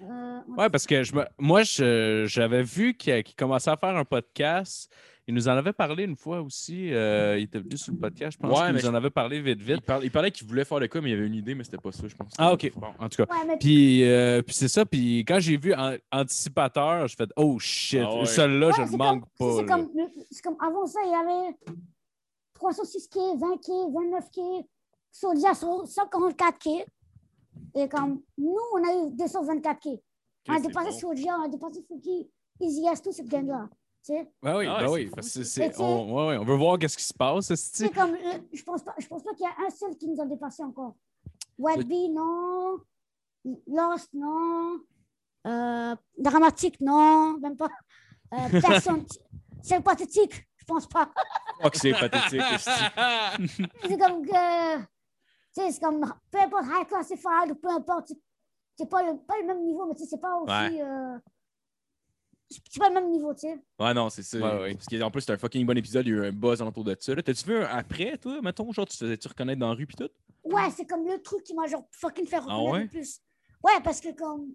[0.00, 3.96] Euh, Ouais, parce que je me- moi, je- j'avais vu qu'il qu'il commençait à faire
[3.96, 4.90] un podcast.
[5.28, 6.92] Il nous en avait parlé une fois aussi.
[6.92, 9.42] euh, il était venu sur le podcast, je pense Ouais, mais nous en avait parlé
[9.42, 9.82] vite, Il, vite.
[9.82, 11.64] parlait, il parlait qu'il voulait faire le cas, mais il y avait une idée, mais
[11.64, 12.32] c'était pas ça, je pense.
[12.38, 12.72] Ah, OK.
[12.74, 12.86] Bon.
[12.98, 13.32] En tout cas.
[13.34, 14.86] Ouais, mais Puis, euh, puis c'est ça.
[14.86, 18.24] Puis quand j'ai vu An- Anticipateur, je fais Oh shit, Ah ouais.
[18.26, 19.56] celui-là, Ouais, je le manque comme- pas.
[20.30, 21.56] C'est comme, avant ça, il y avait
[22.54, 24.64] 306K, 20K, 29K,
[25.12, 26.86] Sodia 144K.
[27.74, 30.00] Et comme nous, on a eu 224K.
[30.48, 30.98] On a dépassé bon.
[30.98, 33.68] Sodia, on a dépassé Fouki, Easy tout cette gang-là.
[34.08, 35.10] Sais, Ben oui, Ah, ben oui.
[35.14, 37.54] parce que c'est- on, ouais, ouais, on veut voir qu'est-ce qui se passe.
[37.54, 40.08] c'est comme, euh, je pense pas, je pense pas qu'il y a un seul qui
[40.08, 40.94] nous a dépassé encore.
[41.58, 42.78] Whiteby, non.
[43.66, 44.80] Lost, non.
[45.46, 47.36] Euh, dramatique, non.
[47.38, 47.68] Même pas.
[48.32, 48.36] Euh,
[48.86, 49.04] personne.
[49.62, 51.10] C'est pathétique, je pense pas.
[51.62, 52.40] Oh, que c'est pathétique.
[53.84, 54.84] c'est comme que.
[55.52, 56.00] C'est comme.
[56.30, 58.12] Peu importe high classified ou peu importe.
[58.78, 60.50] c'est- pas le, pas le même niveau, mais c'est pas aussi.
[60.80, 60.82] Ouais.
[62.50, 63.58] C'est pas le même niveau, tu sais.
[63.78, 64.38] Ouais, non, c'est ça.
[64.38, 64.74] Ouais, ouais.
[64.74, 66.06] Parce qu'en plus, c'était un fucking bon épisode.
[66.06, 67.14] Il y a eu un buzz autour de ça.
[67.14, 67.22] là.
[67.22, 68.72] T'as-tu vu un après, toi, mettons?
[68.72, 70.08] Genre, tu te faisais-tu reconnaître dans la rue pis tout?
[70.44, 72.82] Ouais, c'est comme le truc qui m'a genre fucking fait reconnaître ouais?
[72.84, 73.20] le plus.
[73.62, 74.54] Ouais, parce que comme.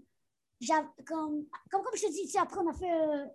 [0.60, 2.92] j'av- Comme, comme, comme je te dis, tu sais, après, on a fait.
[2.92, 3.26] euh,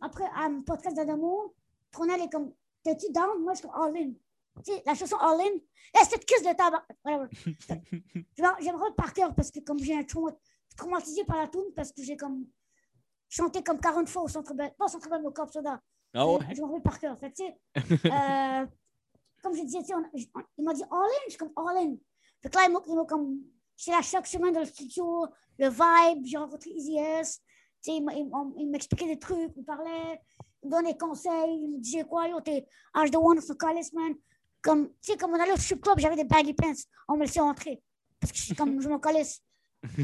[0.00, 1.54] après, un podcast d'Adamo,
[1.90, 2.52] Tronel est comme.
[2.84, 3.42] T'es-tu down?
[3.42, 4.12] Moi, je suis comme all in.
[4.64, 5.44] Tu sais, la chanson All In,
[5.94, 6.84] eh, cette crise de tabac.
[7.04, 7.28] Whatever.
[8.36, 10.32] J'aimerais j'aimerais par cœur parce que comme j'ai un trauma,
[10.76, 12.44] traumatisé par la tune parce que j'ai comme
[13.28, 15.80] chanté comme 40 fois au centre belle, pas au centre belle, au Corp Soda.
[16.14, 16.38] Ah ouais?
[16.54, 17.18] Je m'en rappelle par cœur.
[17.18, 17.56] Fait, tu sais,
[18.06, 18.66] euh,
[19.42, 19.98] comme je disais, tu sais, on-
[20.34, 21.96] on- il m'a dit all in, je suis comme all in.
[22.42, 23.38] Fait que là, il m'a- comme.
[23.76, 25.26] J'étais là chaque semaine dans le studio,
[25.58, 27.40] le vibe, j'ai rencontré Easy S.
[27.84, 30.20] Tu sais, il m'expliquait des trucs, il me parlait,
[30.64, 33.54] il me donnait des conseils, il me disait quoi, yo, t'es H de One, son
[33.94, 34.14] man.
[34.60, 36.72] Comme, tu sais, comme on allait au strip club, j'avais des baggy pants,
[37.08, 37.80] on me laissait entrer.
[38.18, 39.40] Parce que je suis comme, je m'en calisse.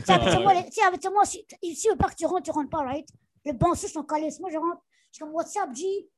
[0.08, 3.08] Habituellement, les- habituellement, si, si veut pas que tu rentres, tu rentres pas, right?
[3.44, 4.40] Le bon c'est son calisse.
[4.40, 6.08] Moi, je rentre, je suis comme, what's up, G?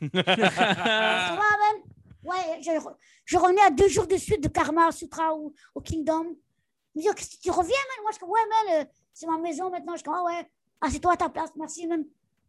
[0.14, 1.82] Ça va, man?
[2.24, 2.70] Ouais, je,
[3.24, 6.36] je revenais à deux jours de suite de Karma Sutra au, au Kingdom.
[6.94, 8.02] Il me oh, tu reviens, man?
[8.02, 9.92] Moi, je suis comme, ouais, man, euh, c'est ma maison maintenant.
[9.92, 10.50] Je suis comme, ah ouais,
[10.80, 12.04] ah, c'est toi à ta place, merci, man.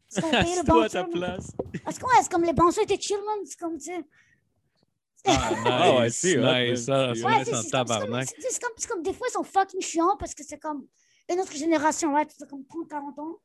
[0.10, 0.22] C'est
[0.66, 1.52] toi à ta place.
[1.84, 3.40] Parce que, ouais, c'est comme les bouncers étaient chill, man.
[3.46, 4.04] C'est comme, tu sais.
[5.66, 7.86] Ah ouais, nice, c'est hot, nice, ça, Ouais, Ouais, c'est en c'est comme, c'est comme-
[7.88, 8.28] tabarnak.
[8.28, 10.86] c'est- c'est comme, c'est comme des fois, ils sont fucking chiants parce que c'est comme
[11.30, 12.30] une autre génération, right?
[12.38, 13.38] C'est comme 30, 40 ans.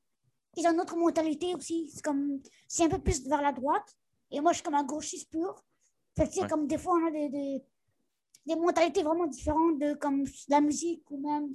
[0.57, 1.89] Ils ont une autre mentalité aussi.
[1.95, 3.89] C'est comme, c'est un peu plus vers la droite.
[4.31, 5.63] Et moi, je suis comme un gauchiste pur.
[6.17, 6.49] Fait que, Ouais.
[6.49, 7.63] comme des fois, on a des, des,
[8.47, 11.55] des mentalités vraiment différentes de comme la musique ou même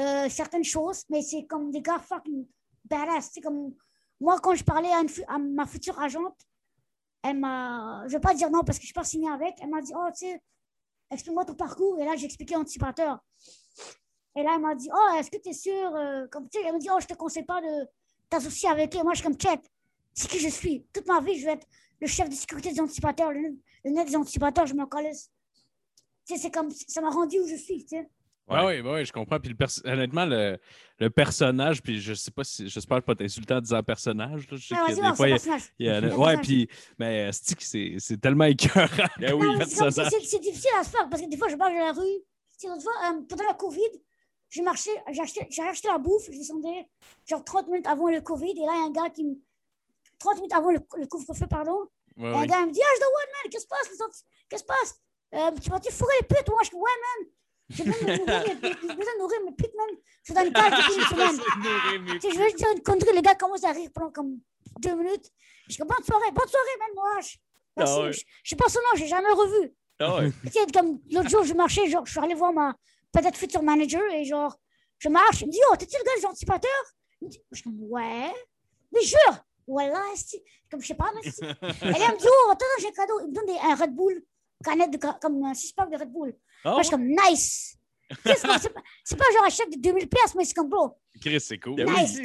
[0.00, 1.02] euh, certaines choses.
[1.10, 2.46] Mais c'est comme des gars fucking
[2.86, 3.30] badass.
[3.34, 3.74] C'est comme,
[4.18, 6.40] moi, quand je parlais à, une à ma future agente,
[7.24, 9.70] elle m'a, je vais pas dire non parce que je suis pas signé avec, elle
[9.70, 10.42] m'a dit, oh, tu sais,
[11.10, 11.98] explique-moi ton parcours.
[11.98, 13.18] Et là, j'ai expliqué anticipateur.
[14.36, 16.78] Et là, elle m'a dit, oh, est-ce que tu es sûr euh, comme, Elle me
[16.78, 17.88] dit, oh, je te conseille pas de
[18.28, 19.02] t'associer avec eux.
[19.02, 19.60] Moi, je suis comme, check,
[20.12, 20.84] c'est qui je suis.
[20.92, 21.66] Toute ma vie, je vais être
[21.98, 25.30] le chef de sécurité des anticipateurs, le, le net des anticipateurs, je m'en calisse.
[26.26, 28.10] Tu sais, c'est comme, ça m'a rendu où je suis, tu sais.
[28.46, 28.64] Ouais.
[28.66, 29.40] oui, ben oui, je comprends.
[29.40, 30.58] Puis le pers- honnêtement, le,
[30.98, 34.48] le personnage, puis je sais pas si j'espère pas t'insulter en disant personnage.
[34.50, 34.56] là.
[34.58, 35.38] Je sais Ah, qu'il y vas-y, a non, des fois, il y a-
[35.78, 36.40] il y ouais, personnage.
[36.46, 38.86] puis mais c'est c'est c'est tellement écœurant.
[39.18, 41.92] Ben oui, c'est difficile à se faire parce que des fois, je marche dans la
[41.92, 42.22] rue.
[42.58, 43.80] C'est l'autre fois, euh, pendant la COVID,
[44.50, 46.86] j'ai marché, j'ai acheté, j'ai acheté la bouffe, je descendais
[47.28, 48.50] genre 30 minutes avant le COVID.
[48.50, 49.34] Et là, il y a un gars qui me.
[50.18, 51.78] 30 minutes avant le, le couvre-feu, pardon.
[52.16, 52.46] Ouais, Et un ouais.
[52.46, 54.18] gars il me dit Ah, je dois one, man, qu'est-ce qui se passe les autres-
[54.48, 55.00] Qu'est-ce qui se passe?
[55.34, 57.28] Euh, Tu vas-tu fourrer les putes Moi, je dis Ouais, man.
[57.70, 59.86] J'ai besoin de nourrir mes pics, man.
[60.22, 62.20] Je suis dans une cage depuis une semaine.
[62.20, 64.38] Sais, je veux juste dire une connerie, le gars commence à rire pendant comme
[64.80, 65.30] deux minutes.
[65.68, 67.20] Je dis bonne soirée, bonne soirée, man, moi.
[67.20, 67.36] Je-
[67.76, 67.94] Merci.
[67.96, 68.12] Ah ouais.
[68.12, 69.72] Je je sais pas son nom, j'ai jamais revu.
[69.98, 70.30] Ah ouais.
[70.74, 72.74] Comme l'autre jour, je marchais, genre, je suis allé voir ma
[73.12, 74.56] peut-être future manager et genre,
[74.98, 76.70] je marche, il me dit, oh, t'es-tu le gars des anticipateur?
[77.20, 78.32] Il me dit, je suis comme, ouais.
[78.92, 80.02] Mais jure, voilà,
[80.70, 81.42] comme je sais pas, mais esti.
[81.44, 81.48] Et
[81.98, 83.20] là, il me dit, oh, attends, j'ai un cadeau.
[83.22, 84.22] Il me donne des, un Red Bull,
[84.62, 86.36] canette de, comme un six pack de Red Bull.
[86.64, 87.76] Ah Moi, je suis comme, nice.
[88.24, 88.58] Sais, c'est pas-
[89.04, 91.74] c'est pas, genre un chèque de 2000 pièces, mais c'est comme, bro, Chris, c'est cool.
[91.76, 92.00] Ben oui.
[92.02, 92.20] nice.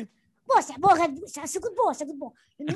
[0.48, 2.34] Bon, c'est bon, Red Bull, ça, ça goûte bon, ça goûte bon.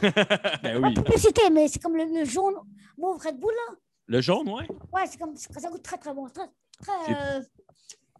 [0.63, 0.93] Ben oui.
[0.93, 2.55] publicité, mais c'est comme le, le jaune
[2.97, 3.75] mauve Red Bull, là.
[4.07, 4.67] Le jaune, ouais.
[4.91, 6.27] Ouais, c'est comme, ça goûte très, très bon.
[6.29, 6.47] Très,
[6.81, 7.41] très euh,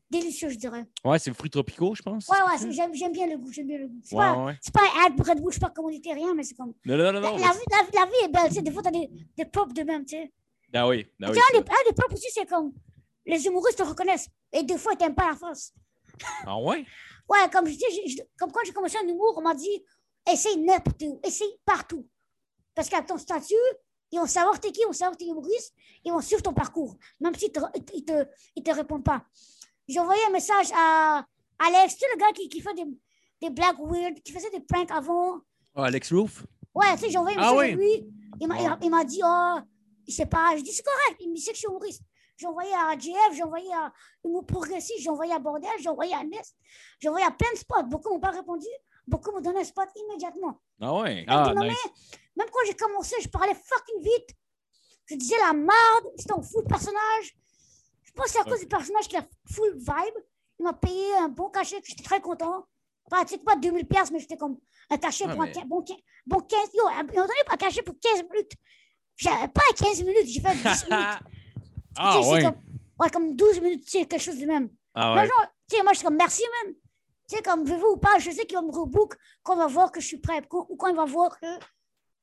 [0.09, 0.85] délicieux, je dirais.
[1.03, 2.27] Ouais, c'est fruits tropicaux, je pense.
[2.29, 3.99] Ouais, ouais, c'est- j'aime j'aime bien le goût, j'aime bien le goût.
[4.03, 4.57] C'est Ouais, pas, ouais.
[4.61, 6.73] c'est pas un ad pour Red Bull, je suis pas commodité, rien, mais c'est comme.
[6.85, 7.37] Non, non, non, La, non.
[7.37, 9.45] la mais- vie, la, la vie est belle, tu sais, des fois, t'as des, des
[9.45, 10.31] pop de même, tu sais.
[10.73, 11.33] Ah oui, ah oui.
[11.33, 11.63] Tu sais, un ça.
[11.63, 12.71] des, un des pop aussi, c'est comme.
[13.25, 14.27] Les humoristes te reconnaissent.
[14.51, 15.73] Et des fois, ils t'aiment pas la face.
[16.45, 16.85] Ah ouais?
[17.29, 19.83] Ouais, comme je dis, je- comme quand j'ai commencé un humour, on m'a dit
[20.31, 22.07] essaye n'importe où, essaye partout.
[22.75, 23.55] Parce qu'à ton statut,
[24.11, 26.95] ils vont savoir t'es qui, ils vont savoir t'es humoriste, ils vont suivre ton parcours,
[27.19, 27.59] même s'ils te,
[27.93, 29.25] ils te, ils te répondent pas.
[29.87, 31.25] J'ai envoyé un message à
[31.59, 32.85] Alex, tu sais, le gars qui, qui fait des,
[33.41, 35.39] des blagues weird, qui faisait des pranks avant.
[35.75, 36.45] Ah, Alex Roof?
[36.75, 37.71] Ouais, tu sais, j'ai envoyé un Ah message oui.
[37.71, 38.13] à lui.
[38.41, 39.57] Il m'a, il a- il m'a dit, oh,
[40.07, 40.55] il sait pas.
[40.57, 41.17] Je dis, c'est correct.
[41.21, 42.01] Il me c'est que je suis humoriste.
[42.37, 43.91] J'ai envoyé à JF, j'ai envoyé à
[44.25, 46.55] Humour Progressif, j'ai envoyé à Bordel, j'ai envoyé à Nest,
[46.99, 47.83] j'ai envoyé à plein de spots.
[47.83, 48.65] Beaucoup m'ont pas répondu.
[49.05, 50.59] Beaucoup m'ont donné un spot immédiatement.
[50.81, 51.25] Ah ouais?
[51.27, 51.77] Ah, Même nice.
[52.35, 54.35] Même quand j'ai commencé, je parlais fucking vite.
[55.05, 56.05] Je disais la merde.
[56.17, 57.35] C'était un full personnage.
[58.03, 60.23] Je pense que c'est à cause du personnage qui a full vibe.
[60.59, 62.65] Il m'a payé un bon cachet, que j'étais très content.
[63.09, 64.57] Pratiquement pas 2000 pièces, mais j'étais comme
[64.89, 66.59] un cachet Ah, pour un mais- bon, quin- bon 15.
[66.73, 68.53] Yo, ils m'ont donné un cachet pour 15 minutes.
[69.17, 71.19] J'ai- Pas 15 minutes, j'ai fait 10 minutes.
[71.97, 72.43] Ah, ouais.
[72.43, 72.55] Comme,
[72.99, 74.69] ouais, comme 12 minutes, tu sais, quelque chose de même.
[74.93, 75.29] Ah, ouais.
[75.69, 76.73] tu sais, moi, je suis comme merci même.
[77.29, 79.67] Tu sais, comme veux-vous ou pas, je sais qu'il va me rebook quand on va
[79.67, 81.47] voir que je suis prêt ou quand il va voir que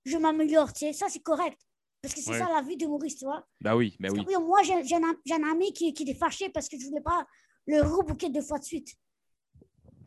[0.04, 0.92] je m'améliore, tu sais.
[0.92, 1.58] Ça, c'est correct.
[2.02, 2.38] Parce que c'est Ouais.
[2.38, 3.46] ça la vie d'humoriste, tu vois.
[3.60, 4.24] Ben oui, ben oui.
[4.40, 7.26] Moi, j'ai un, un ami qui, qui était fâché parce que je voulais pas
[7.66, 8.94] le rebooker deux fois de suite.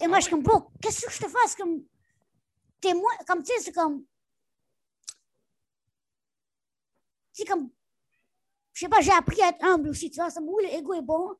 [0.01, 1.55] Et moi, je suis comme, bon, qu'est-ce que je te fasse?
[1.55, 1.83] Comme,
[2.81, 4.03] t'es moins, comme, tu sais, c'est comme,
[7.31, 7.69] c'est comme,
[8.73, 10.29] je sais pas, j'ai appris à être humble aussi, tu vois.
[10.29, 11.33] Ça, oui, l'ego est bon,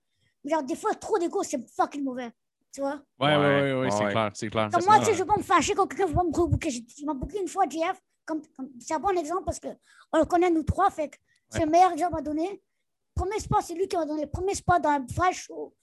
[0.44, 2.32] mais genre, des fois, trop d'ego, c'est fucking mauvais,
[2.72, 3.02] tu vois.
[3.20, 4.12] Ouais, ouais, ouais, ouais, Ouais, c'est ouais.
[4.12, 4.70] clair, c'est clair.
[4.72, 6.70] Comme moi, tu sais, je veux pas me fâcher quand quelqu'un veut pas me rebooker.
[6.98, 8.00] Il m'a booké une fois, JF.
[8.26, 10.90] Comme, comme- c'est un bon exemple parce qu'on le connaît, nous trois.
[10.90, 11.18] Fait que
[11.50, 12.62] c'est le meilleur exemple à donner.
[13.14, 15.76] Premier spot, c'est lui qui m'a donné le premier spot dans un vrai show.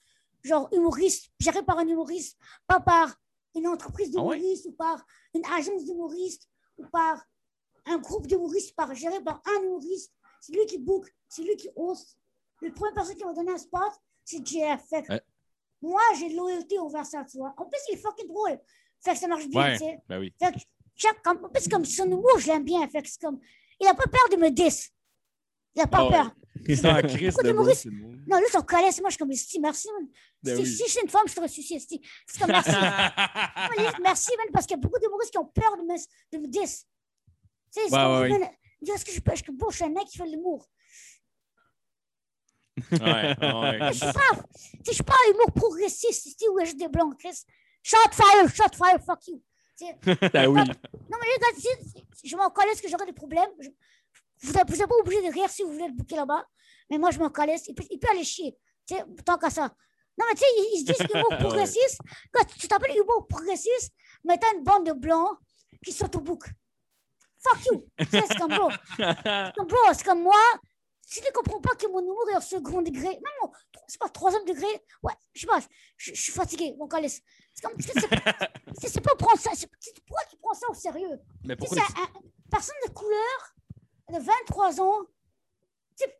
[0.43, 2.35] Genre humoriste, géré par un humoriste,
[2.65, 3.13] pas par
[3.55, 4.37] une entreprise Ah ouais?
[4.39, 7.23] d'humoristes ou par une agence d'humoristes ou par
[7.85, 10.11] un groupe d'humoristes, par, géré par un humoriste.
[10.41, 12.17] C'est lui qui book, c'est lui qui host.
[12.61, 13.91] Le premier personne qui m'a donné un spot,
[14.25, 14.81] c'est JF.
[14.89, 15.21] Fait que Ouais.
[15.81, 17.53] moi, j'ai de loyauté envers ça, tu vois.
[17.57, 18.59] En plus, il est fucking drôle.
[19.03, 19.77] Fait que ça marche bien, Ouais.
[19.77, 19.97] tu sais.
[20.09, 20.33] Ben oui.
[20.37, 20.59] Fait que
[20.95, 22.87] chaque, comme, en plus, comme son humour, je l'aime bien.
[22.89, 23.39] Fait que c'est comme,
[23.79, 24.91] il n'a pas peur de me diss.
[25.73, 26.11] Il n'a pas ouais.
[26.11, 26.31] peur.
[26.67, 28.11] C'est un Chris Beaucoup de beau.
[28.27, 30.07] Non, lui, son collègue, c'est moi, je suis comme, si, merci, man.
[30.43, 30.67] Ben si, oui.
[30.67, 32.01] si je suis une femme, je t'aurais sucé, si.
[32.27, 32.71] C'est comme, merci.
[32.71, 35.83] Moi, je dis merci, man, parce qu'il y a beaucoup d'humoristes qui ont peur de
[35.83, 35.95] me,
[36.33, 36.85] de me diss.
[37.73, 38.49] Tu sais, c'est Ouais, comme, ouais, man,
[38.85, 40.67] est-ce que je peux, je, bon, je suis un mec qui fait de l'humour.
[42.91, 43.93] Ouais, ouais.
[43.93, 47.43] Je sais, je un humour progressiste, sais, où je des blancs, Chris?
[47.83, 49.41] Shot fire, shot fire, fuck you.
[50.33, 50.59] Ben oui.
[50.61, 53.49] Non, mais les gars, si- si- je m'en calisse que j'aurai des problèmes?
[53.59, 53.69] Je,
[54.43, 56.45] vous n'êtes vous êtes pas obligé de rire si vous voulez le bouquer là-bas.
[56.89, 57.63] Mais moi, je m'en calisse.
[57.67, 58.55] Il peut, il peut aller chier.
[59.25, 59.73] Tant qu'à ça.
[60.17, 61.99] Non, mais tu sais, ils, ils se disent humour progressiste.
[62.31, 65.37] Quand tu t'appelles humour progressiste, mais t'as une bande de blancs
[65.83, 66.43] qui s'auto-book.
[67.43, 67.85] Fuck you.
[67.97, 68.69] Tu sais, c'est comme bro.
[68.97, 70.35] C'est comme bro, c'est comme moi.
[71.11, 73.51] Si tu ne comprends pas que mon humour est au second degré, non, non,
[73.85, 74.65] c'est pas troisième degré,
[75.03, 75.59] ouais, je sais pas,
[75.97, 77.21] je, je suis fatigué, mon calisse.
[77.53, 79.51] C'est comme, c'est- pas prendre ça,
[80.07, 81.19] pourquoi tu prends ça au sérieux?
[81.43, 83.55] Mais Tu sais, pourquoi un- personne de couleur
[84.09, 84.99] de 23 ans.
[85.97, 86.17] Tu sais,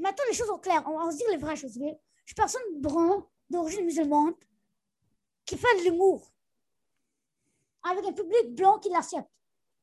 [0.00, 0.82] mettons les choses au clair.
[0.86, 1.76] On va se dire les vraies choses.
[1.78, 1.84] ok?
[2.24, 4.34] Je suis personne brun, d'origine musulmane,
[5.44, 6.28] qui fait de l'humour.
[7.84, 9.30] Avec un public blanc qui l'accepte.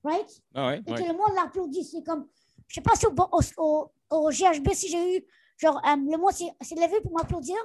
[0.03, 0.43] Right?
[0.53, 1.01] Ah ouais, Et ouais.
[1.01, 1.85] que le monde l'applaudit.
[1.85, 2.27] C'est comme.
[2.67, 5.25] Je sais pas si au, au, au, au GHB, si j'ai eu.
[5.57, 7.55] Genre, euh, le monde s'est levé pour m'applaudir.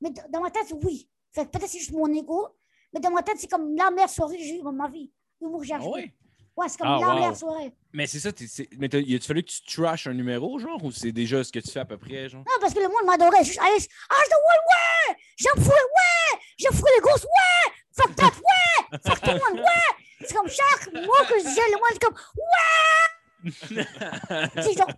[0.00, 1.08] Mais dans ma tête, oui.
[1.32, 2.48] Fait que peut-être c'est juste mon ego.
[2.92, 5.12] Mais dans ma tête, c'est comme la meilleure soirée que j'ai eue dans ma vie.
[5.40, 5.80] L'humour GHB.
[5.82, 6.14] Ah ouais?
[6.56, 7.14] Ouais, c'est comme Ah, la wow.
[7.16, 7.72] meilleure soirée.
[7.92, 10.90] Mais c'est ça, c'est- mais il a fallu que tu trash un numéro, genre, ou
[10.90, 12.40] c'est déjà ce que tu fais à peu près, genre?
[12.48, 13.44] Non, parce que le monde m'adorait.
[13.44, 13.76] Je suis allé,
[14.08, 18.24] ah, je dis, ouais, ouais, j'aime fouler, ouais, j'aime fouler les grosses, ouais, fuck that,
[18.24, 19.94] ouais, fuck tout le monde, ouais.
[20.26, 23.44] C'est comme chaque mot que je disais, le monde est comme, ouais.
[24.62, 24.88] C'est genre,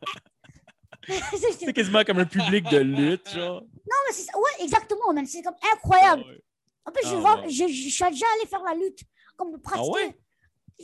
[1.09, 3.61] C'est- quasiment comme un public de lutte, genre.
[3.63, 4.39] Non, mais c'est ça.
[4.39, 5.27] Ouais, exactement, man.
[5.27, 6.23] C'est comme incroyable.
[6.27, 6.43] Ah ouais.
[6.87, 7.51] En plus, je, Ah, vois- ouais.
[7.51, 9.01] je, suis déjà allé faire la lutte,
[9.37, 9.91] comme pratiquer.
[9.91, 10.19] ouais?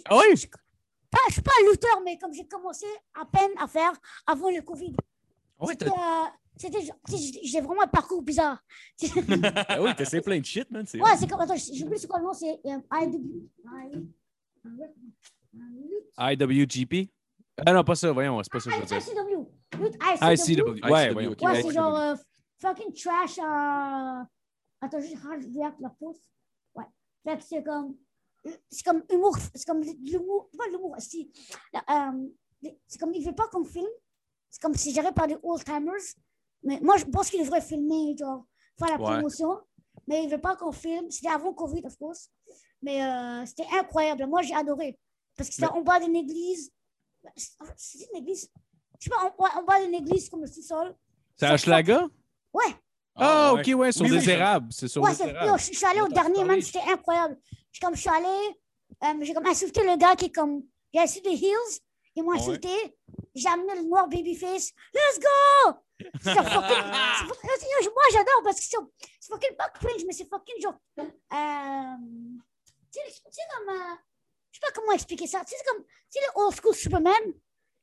[0.06, 0.36] Ah oui?
[0.36, 0.46] Je,
[1.10, 3.92] pas, je suis pas un lutteur, mais comme j'ai commencé à peine à faire
[4.26, 4.94] avant le Covid.
[5.60, 5.74] Ah ouais,
[6.56, 8.62] C'était, euh, j'ai vraiment un parcours bizarre.
[9.68, 10.84] ah oui, t'essaies plein de shit, man.
[10.86, 13.50] c'est Ouais, c'est comme, attends, j'ai oublié c'est quoi le nom, c'est euh, IW.
[16.18, 17.10] IWGP?
[17.64, 19.46] Ah non, pas ça, voyons, c'est pas ça que je veux dire.
[19.74, 20.84] ICW.
[20.84, 21.42] Ouais, ouais, ok.
[21.42, 22.14] Ouais, c'est genre euh,
[22.60, 23.38] fucking trash.
[23.38, 24.24] Euh...
[24.80, 26.20] Attends, je regarde la pause.
[26.74, 26.84] Ouais.
[27.24, 27.96] Fait que c'est comme.
[28.70, 29.36] C'est comme humour.
[29.54, 30.50] C'est comme l'humour.
[30.56, 30.94] Pas l'humour.
[30.98, 31.32] si,
[31.74, 32.28] euh,
[32.86, 33.14] C'est comme.
[33.14, 33.86] Il veut pas qu'on filme.
[34.50, 36.14] C'est comme c'est géré par des old-timers.
[36.62, 38.46] Mais moi, je pense qu'il devrait filmer, genre,
[38.78, 39.14] faire la Ouais.
[39.14, 39.60] promotion.
[40.06, 41.10] Mais il veut pas qu'on filme.
[41.10, 42.30] C'était avant Covid, of course.
[42.82, 44.26] Mais euh, c'était incroyable.
[44.26, 44.98] Moi, j'ai adoré.
[45.36, 46.70] Parce que c'était en bas d'une église.
[47.76, 48.50] C'était une église.
[48.98, 50.94] Je sais pas, en, ouais, en bas d'une église, comme le sous-sol.
[51.36, 52.06] C'est à Schlaga?
[52.52, 52.62] Ouais.
[53.16, 53.60] Ah, ouais.
[53.72, 54.30] ok, ouais, sur Oui, des oui.
[54.30, 54.72] érables.
[54.72, 55.50] C'est sur Ouais, des c'est- érables.
[55.52, 57.38] yo, je je suis allée au dernier, man, c'était incroyable.
[57.72, 58.56] Je, comme, je suis allée,
[59.04, 61.80] euh, j'ai comme insulté le gars qui est comme, j'ai insulté les Hills,
[62.16, 62.40] ils m'ont Ah ouais.
[62.40, 62.96] insulté,
[63.34, 65.74] j'ai amené le noir babyface, let's go!
[66.00, 68.76] C'est fucking, c'est fucking- yo, moi j'adore parce que c'est
[69.20, 71.04] c'est fucking pas cringe, mais c'est fucking genre, euh,
[72.92, 73.94] tu sais, comme, euh,
[74.50, 76.74] je sais pas comment expliquer ça, tu sais, c'est comme, tu sais, le old school
[76.74, 77.22] Superman,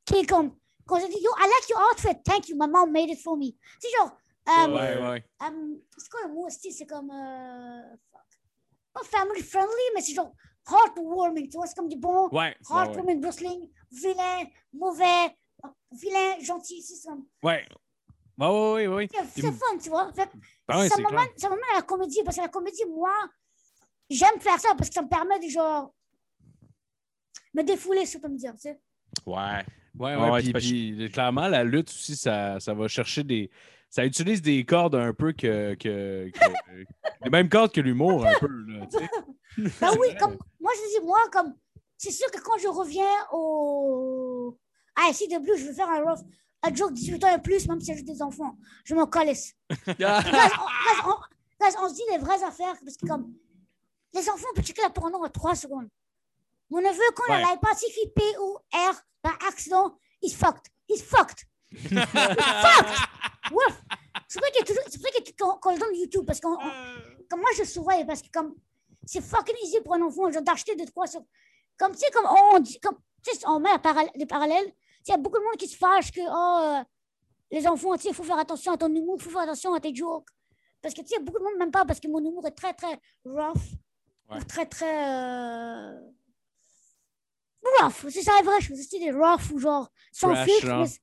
[0.05, 2.91] qui est comme, quand je dis, yo, I like your outfit, thank you, my mom
[2.91, 3.55] made it for me.
[3.79, 4.11] Sais, genre,
[4.49, 5.23] euh, Ouais, ouais.
[5.39, 6.71] Um, c'est quoi le mot aussi?
[6.73, 7.11] C'est comme.
[7.11, 8.21] euh, fuck.
[8.93, 10.33] Pas family friendly, mais c'est genre
[10.69, 11.67] heartwarming, tu vois?
[11.67, 12.37] C'est comme du bon Ouais.
[12.39, 12.75] ouais, ouais.
[12.75, 15.35] heartwarming wrestling, vilain, mauvais,
[15.91, 16.81] vilain, gentil.
[16.81, 17.25] C'est comme.
[17.43, 17.65] Ouais.
[18.37, 19.07] Ouais, ouais, ouais, ouais.
[19.13, 20.11] C'est c'est fun, tu vois?
[20.13, 20.29] Fait
[20.67, 21.29] Ah ouais, c'est clair.
[21.37, 23.13] ça m'amène à la comédie, parce que la comédie, moi,
[24.09, 25.93] j'aime faire ça parce que ça me permet de genre.
[27.53, 28.81] me défouler, si on peut me dire, tu sais.
[29.25, 29.63] Ouais.
[29.97, 33.49] Ouais, Ouais, ouais, ouais, puis, puis, clairement, la lutte aussi, ça, ça va chercher des.
[33.89, 35.73] Ça utilise des cordes un peu que.
[35.75, 36.85] que, que-
[37.23, 38.47] les mêmes cordes que l'humour, un peu.
[38.47, 39.09] Là, tu sais.
[39.81, 41.53] Ben oui, comme, moi, je dis, moi, comme,
[41.97, 44.57] c'est sûr que quand je reviens au.
[44.95, 46.19] À SCW, je veux faire un rough,
[46.63, 48.55] un joke 18 ans et plus, même si c'est juste des enfants.
[48.85, 49.53] Je m'en calisse.
[49.69, 53.33] On, on- guys, on se dit les vraies affaires, parce que, comme,
[54.13, 55.87] les enfants peuvent checker la porno en 3 secondes.
[56.71, 57.43] Mon neveu, quand il Ouais.
[57.53, 60.65] a pas écrit P-O-R par accident, he's fucked.
[60.89, 61.43] He's fucked.
[61.71, 62.97] he's fucked.
[63.51, 63.81] Ouf.
[64.27, 66.25] C'est vrai qu'il y a toujours, c'est vrai qu'il y a- qu'on le donne YouTube,
[66.25, 66.57] parce on-
[67.29, 68.55] comme moi, je surveille, parce que, comme,
[69.05, 71.21] c'est fucking easy pour un enfant d'acheter des trois sur.
[71.77, 73.69] Comme, tu sais, comme on dit, comme, tu sais, on met
[74.15, 74.73] des parallèles.
[75.07, 76.83] Il y a beaucoup de monde qui se fâche que, oh, euh,
[77.51, 79.73] les enfants, tu sais, il faut faire attention à ton humour, il faut faire attention
[79.73, 80.27] à tes jokes.
[80.81, 82.73] Parce que, tu sais, beaucoup de monde même pas, parce que mon humour est très,
[82.73, 83.55] très rough.
[84.29, 84.37] Ouais.
[84.37, 85.09] Ou très, très.
[85.09, 85.99] euh,
[87.63, 88.77] Rough, c'est ça la vraie chose.
[88.89, 90.65] C'est des rough ou genre sans filtre.
[90.67, 90.79] genre.
[90.81, 90.99] Mais, c'est-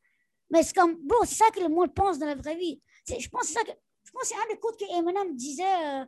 [0.50, 2.80] mais c'est comme, bon, c'est ça que le monde pense dans la vraie vie.
[3.04, 3.70] C'est- Je pense que c'est ça que.
[4.04, 5.62] Je pense que c'est un des quotes que Eminem disait.
[5.64, 6.04] euh,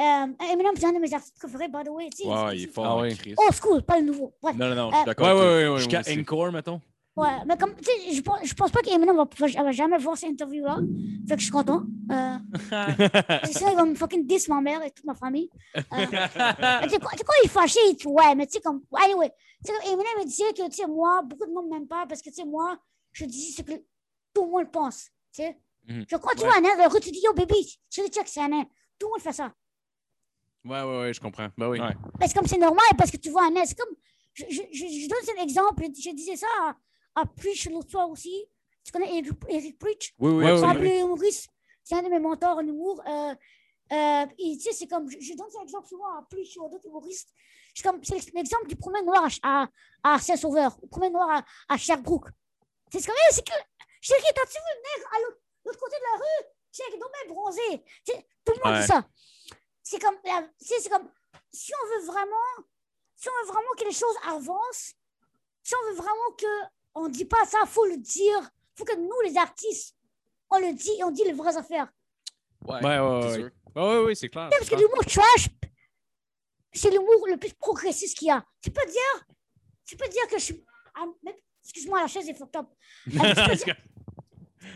[0.00, 2.08] euh, Eminem, c'est un de mes artistes préférés, by the way.
[2.10, 3.14] tu sais, c'est- il est fort, Ah en ouais.
[3.14, 3.36] Christ.
[3.38, 4.34] Old school, pas le nouveau.
[4.42, 4.56] Bref.
[4.56, 5.26] Non, non, non, je Euh, suis d'accord.
[5.26, 6.02] Ouais, ouais, ouais, ouais, Jusqu'à.
[6.20, 6.80] Encore, mettons.
[7.16, 9.98] Ouais, mais comme, tu sais, je pense, je pense pas qu'Eminem va, va, va jamais
[9.98, 10.78] voir cette interview-là.
[11.28, 11.84] Fait que je suis content.
[12.10, 12.36] Euh,
[13.44, 15.48] c'est ça, il va me fucking diss ma mère et toute ma famille.
[15.76, 15.80] Euh,
[16.82, 17.10] tu sais, quand
[17.42, 19.32] il est fâché, ouais, mais tu sais, comme, anyway,
[19.72, 22.28] sais, Eminem, il disait que, tu sais, moi, beaucoup de monde m'aime pas parce que,
[22.30, 22.78] tu sais, moi,
[23.12, 23.72] je dis ce que
[24.32, 25.58] tout le monde pense, tu sais.
[25.86, 26.48] Genre, quand tu Ouais.
[26.48, 28.64] vois un nain, tu dis, yo, baby, tu le check, c'est un nain.
[28.98, 29.52] Tout le monde fait ça.
[30.64, 31.48] Ouais, ouais, ouais, je comprends.
[31.58, 31.78] Ben oui.
[31.78, 31.92] Ouais.
[32.18, 33.64] Mais c'est comme c'est normal parce que tu vois un nain.
[33.66, 33.94] C'est comme.
[34.32, 35.84] Je, je, je, je donne un exemple.
[35.94, 36.76] Je, je disais ça à,
[37.20, 38.46] à Preach l'autre soir aussi.
[38.82, 40.14] Tu connais Eric, Eric Preach?
[40.18, 40.80] Oui, oui, absolument.
[40.80, 41.48] peu humoriste.
[41.82, 43.02] C'est un de mes mentors en humour.
[43.06, 43.34] Euh,
[43.92, 45.10] euh, et tu sais, c'est comme.
[45.10, 47.28] Je, je donne cet exemple souvent à Preach ou à d'autres humoristes.
[47.74, 48.02] C'est comme.
[48.04, 49.68] C'est l'exemple du premier noir à,
[50.02, 50.76] à, à Saint-Sauveur.
[50.82, 52.28] Le premier noir à, à Sherbrooke.
[52.92, 53.16] C'est ce comme.
[53.16, 53.52] Hey, c'est que.
[54.00, 55.18] Chérie, t'as-tu vu le nègre à
[55.66, 56.46] l'autre côté de la rue?
[56.72, 57.84] Chérie, il est donc bien bronzé.
[58.44, 58.80] Tout le monde Ouais.
[58.82, 59.04] dit ça.
[59.82, 60.16] C'est comme.
[60.60, 61.10] c'est comme.
[61.52, 62.36] Si on veut vraiment
[63.16, 64.92] si on veut vraiment que les choses avancent,
[65.62, 66.46] si on veut vraiment que
[66.94, 68.50] on dit pas ça, faut le dire.
[68.76, 69.96] faut que nous, les artistes,
[70.50, 71.88] on le dit et on dit les vraies affaires.
[72.66, 73.98] Ouais, Ouais, ouais, ouais.
[74.04, 74.48] Ouais, c'est clair.
[74.50, 75.48] Parce que l'humour trash,
[76.74, 78.44] c'est l'humour le plus progressiste qu'il y a.
[78.60, 79.26] Tu peux dire,
[79.84, 80.64] tu peux dire que je suis.
[80.94, 81.04] ah,
[81.62, 82.66] Excuse-moi, la chaise est fucked up.
[83.08, 83.76] Euh, dire-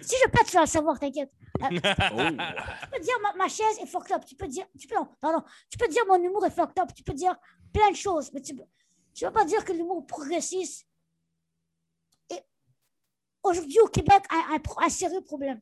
[0.02, 1.30] si je pète, tu vas le savoir, t'inquiète.
[1.60, 1.66] Oh.
[1.70, 4.24] Tu peux dire ma, ma chaise est fucked up.
[4.26, 6.88] Tu peux dire, tu peux, non, pardon, tu peux dire mon humour est fucked up.
[6.94, 7.34] Tu peux dire
[7.72, 8.54] plein de choses, mais tu
[9.14, 10.86] tu peux pas dire que l'humour progressiste
[12.30, 12.44] est
[13.42, 15.60] aujourd'hui au Québec un, un pro- un sérieux problème.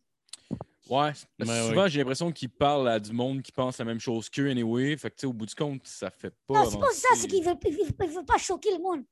[0.89, 3.84] Ouais, parce que Ouais, souvent j'ai l'impression qu'ils parlent à du monde qui pense la
[3.84, 4.97] même chose qu'eux, anyway.
[4.97, 6.55] Fait que, tu sais, au bout du compte, ça fait pas.
[6.62, 9.03] non, c'est pas ça, c'est qu'il veut, il veut, il veut pas choquer le monde.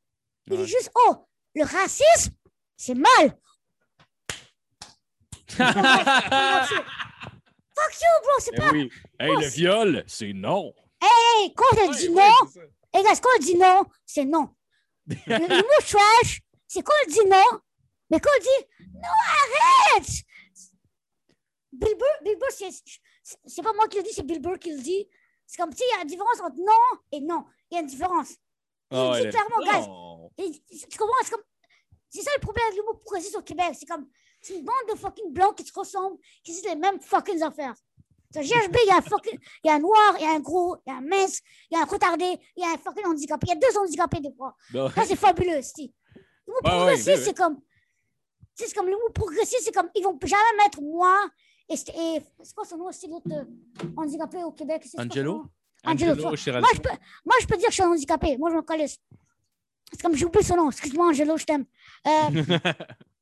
[0.46, 0.58] Il Ouais.
[0.64, 2.32] dit juste, oh, le racisme,
[2.76, 3.36] c'est mal.
[7.76, 8.70] Fuck you, bro, c'est Eh pas.
[8.70, 8.90] oui.
[9.18, 10.72] Hey, le viol, c'est non.
[11.02, 12.22] Hey, quand elle dit non,
[12.92, 14.48] hey, guys, quand elle dit non, c'est non.
[15.06, 17.60] Le, le mot trash, c'est quand elle dit non,
[18.10, 19.08] mais quand elle dit non,
[19.92, 20.10] arrête!
[21.78, 22.70] Bill Burr, Bill Burr, c'est,
[23.22, 25.08] c'est- c'est pas moi qui le dis, c'est Bill Burr qui le dit.
[25.46, 27.44] C'est comme, tu sais, il y a une différence entre non et non.
[27.70, 28.30] Il y a une différence.
[28.90, 30.44] Il Ah, dit clairement, le- guys.
[30.72, 31.14] Et tu comprends?
[31.24, 31.42] C'est comme.
[32.08, 33.74] C'est ça le problème avec l'humour progressiste au Québec.
[33.78, 34.08] C'est comme.
[34.40, 37.74] C'est une bande de fucking blancs qui se ressemblent, qui disent les mêmes fucking affaires.
[38.32, 39.38] Sur GHB, il y a un fucking.
[39.64, 41.40] Il y a un noir, il y a un gros, il y a un mince,
[41.70, 43.46] il y a un retardé, il y a un fucking handicapé.
[43.46, 44.54] Il y a deux handicapés des fois.
[44.72, 44.90] Non.
[44.90, 45.82] Ça, c'est fabuleux, c'est.
[46.46, 47.56] L'humour Ouais, ouais, progressiste, ouais, c'est comme.
[47.56, 47.62] tu
[48.54, 49.88] sais, C'est comme l'humour progressiste, c'est comme.
[49.94, 51.28] Ils vont jamais mettre moi
[51.68, 51.76] et.
[51.76, 53.44] c'est- et c'est quoi son nom aussi, l'autre euh,
[53.96, 54.86] handicapé au Québec?
[54.98, 55.44] Angelo?
[55.84, 56.22] Angelo, Angelo.
[56.60, 56.88] Moi je, peux,
[57.24, 58.36] moi, je peux dire que je suis un handicapé.
[58.38, 58.86] Moi, je me connais.
[58.88, 60.70] C'est comme j'ai oublié son nom.
[60.70, 61.64] Excuse-moi, Angelo, je t'aime.
[62.06, 62.10] Euh,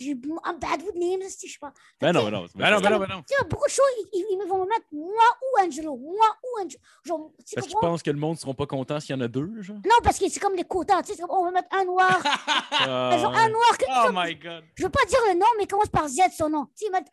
[0.00, 1.72] j'ai I'm bad with names, je sais pas.
[2.00, 2.46] Ben non, ben non.
[2.54, 3.22] Ben non, ben non, ben non.
[3.28, 5.96] Tu sais, beaucoup de choses, ils, ils- vont me mettre moi ou Angelo.
[5.96, 6.80] Moi ou Angelo.
[7.04, 7.90] Genre, tu Parce que tu comprends?
[7.90, 9.76] penses que le monde ne sera pas content s'il y en a deux, genre?
[9.84, 11.02] Non, parce que c'est comme des quotas.
[11.02, 12.18] Tu sais, on va mettre un noir.
[12.82, 13.76] Ah, genre, un noir.
[13.78, 14.64] que- Oh comme- my god.
[14.74, 16.64] Je veux pas dire le nom, mais il commence par Z son nom.
[16.66, 17.10] Tu sais, ils mettent.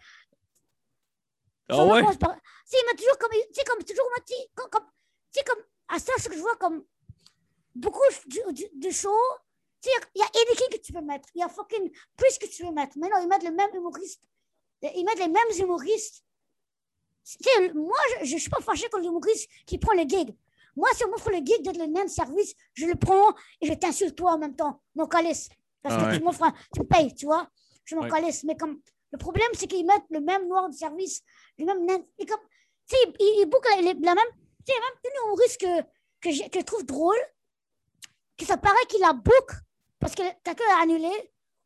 [1.69, 1.99] Ah nom ouais?
[2.01, 3.31] commence par- Tu sais, ils mettent toujours comme.
[3.31, 4.69] Tu sais, comme toujours, tu sais, comme.
[4.69, 4.85] comme-
[5.33, 5.63] Tu sais, comme.
[5.89, 6.83] À ça, ce que je vois comme.
[7.75, 9.11] Beaucoup de, de, de shows.
[9.81, 11.29] Sais, il y a Anakin que tu peux mettre.
[11.35, 12.97] Il y a fucking Chris que tu peux mettre.
[12.97, 14.21] Mais non, ils mettent le même humoriste.
[14.81, 16.23] Ils mettent les mêmes humoristes.
[17.73, 20.35] Moi, je ne suis pas fâché contre l'humoriste qui prend le gig.
[20.75, 23.73] Moi, si on m'offre le gig d'être le de service, je le prends et je
[23.73, 25.49] t'insulte toi en même temps, mon calice.
[25.81, 26.17] Parce Ah que ouais.
[26.17, 27.49] tu m'offres, un- tu me payes, tu vois.
[27.85, 28.09] Je m'en Ouais.
[28.09, 28.43] calisse.
[28.43, 28.79] Mais comme,
[29.11, 31.21] le problème, c'est qu'ils mettent le même noir de service,
[31.57, 31.99] le même nain.
[32.19, 32.39] Et comme,
[32.87, 34.31] tu sais, ils, ils bouclent la, la même.
[34.65, 35.81] Tu sais, même une humoriste que,
[36.21, 37.17] que, j'ai- que je trouve drôle,
[38.37, 39.51] que ça paraît qu'il la book
[39.99, 41.09] parce que quelqu'un a annulé,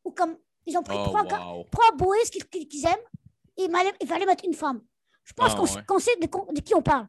[0.03, 1.63] ou comme, ils ont pris Oh, trois, wow.
[1.71, 3.05] trois boys qu'ils qu'ils aiment,
[3.57, 3.65] et
[4.01, 4.81] il, fallait mettre une femme.
[5.23, 6.01] Je pense Ah, qu'on ouais.
[6.01, 7.07] sait de, qui on parle.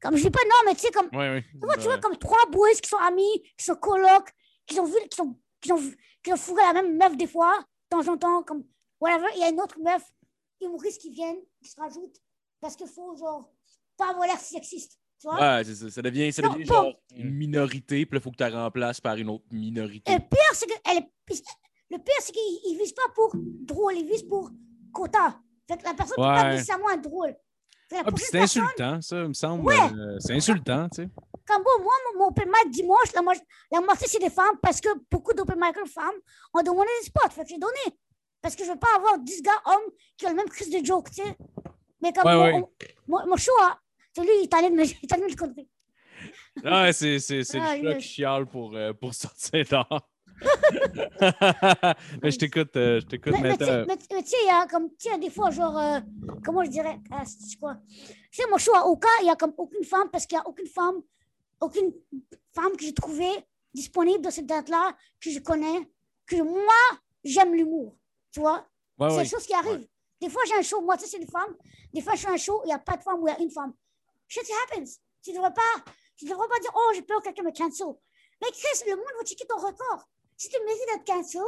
[0.00, 2.00] Comme je dis pas non, mais tu sais, comme, Ouais, tu vois, tu vois, Ouais.
[2.00, 4.30] comme trois boys qui sont amis, qui sont colocs,
[4.66, 5.80] qui ont vu, qui sont, qui ont,
[6.22, 8.64] qui ont fourré la même meuf des fois, de temps en temps, comme,
[9.00, 9.28] whatever.
[9.34, 10.02] Il y a une autre meuf,
[10.60, 12.16] humoriste qui viennent, qui se rajoute,
[12.60, 13.50] parce qu'il faut, genre,
[13.96, 14.98] pas avoir l'air sexiste,
[15.30, 15.56] tu vois.
[15.56, 15.90] Ouais, c'est ça.
[15.90, 18.50] Ça devient, ça Non, devient pas- genre une minorité, puis il faut que tu la
[18.64, 20.12] remplaces par une autre minorité.
[20.12, 21.10] Le pire, c'est que, elle est-
[21.90, 24.50] le pire, c'est qu'ils ne visent pas pour drôle, ils visent pour
[24.92, 25.38] quota.
[25.68, 26.50] Fait que la personne ne peut pas Ouais.
[26.52, 27.34] nécessairement drôle.
[27.92, 29.64] Ah, c'est personne- insultant, ça, il me semble.
[29.64, 29.76] Ouais.
[29.78, 31.08] Euh, c'est insultant, tu sais.
[31.46, 33.20] Comme bon, moi, mon, open mic dimanche, la,
[33.72, 36.14] la moitié, c'est des femmes parce que beaucoup d'open micers femmes
[36.54, 37.30] ont demandé des spots.
[37.30, 37.98] Fait que j'ai donné.
[38.40, 40.84] Parce que je veux pas avoir 10 gars hommes qui ont le même crise de
[40.84, 41.36] joke, tu sais.
[42.02, 42.64] Mais comme Ouais, mon, ouais.
[43.06, 43.76] mon, mon show, hein,
[44.16, 45.68] celui, il de me conneries.
[46.64, 50.08] Ah, c'est, c'est, c'est Ah, le chat qui chiale pour, euh, pour sortir dehors.
[52.22, 53.84] mais je t'écoute, euh, je t'écoute Mais, tu sais, maintenant.
[53.88, 56.00] mais- mais tu sais, il y a comme, tu sais, des fois, genre, euh,
[56.44, 57.76] comment je dirais, ah, c'est quoi?
[57.86, 58.06] Tu
[58.42, 60.46] sais, mon show à Oka, il y a comme aucune femme parce qu'il y a
[60.48, 61.02] aucune femme,
[61.60, 61.92] aucune
[62.54, 65.88] femme que j'ai trouvée disponible dans cette date-là, que je connais,
[66.26, 67.96] que moi, j'aime l'humour,
[68.32, 68.66] tu vois?
[68.98, 69.22] Ouais, c'est ouais.
[69.24, 69.86] des choses qui arrivent.
[70.20, 71.54] Des fois, j'ai un show, moi, tu sais, c'est une femme.
[71.92, 73.34] Des fois, je fais un show, il n'y a pas de femme ou il y
[73.34, 73.72] a une femme.
[74.34, 74.98] Shit happens.
[75.22, 75.84] Tu ne devrais pas,
[76.16, 77.86] tu devrais pas dire, oh, j'ai peur que quelqu'un me cancel.
[78.42, 80.08] Mais Chris, le monde va checker ton record.
[80.36, 81.40] Si tu mérites d'être cancel,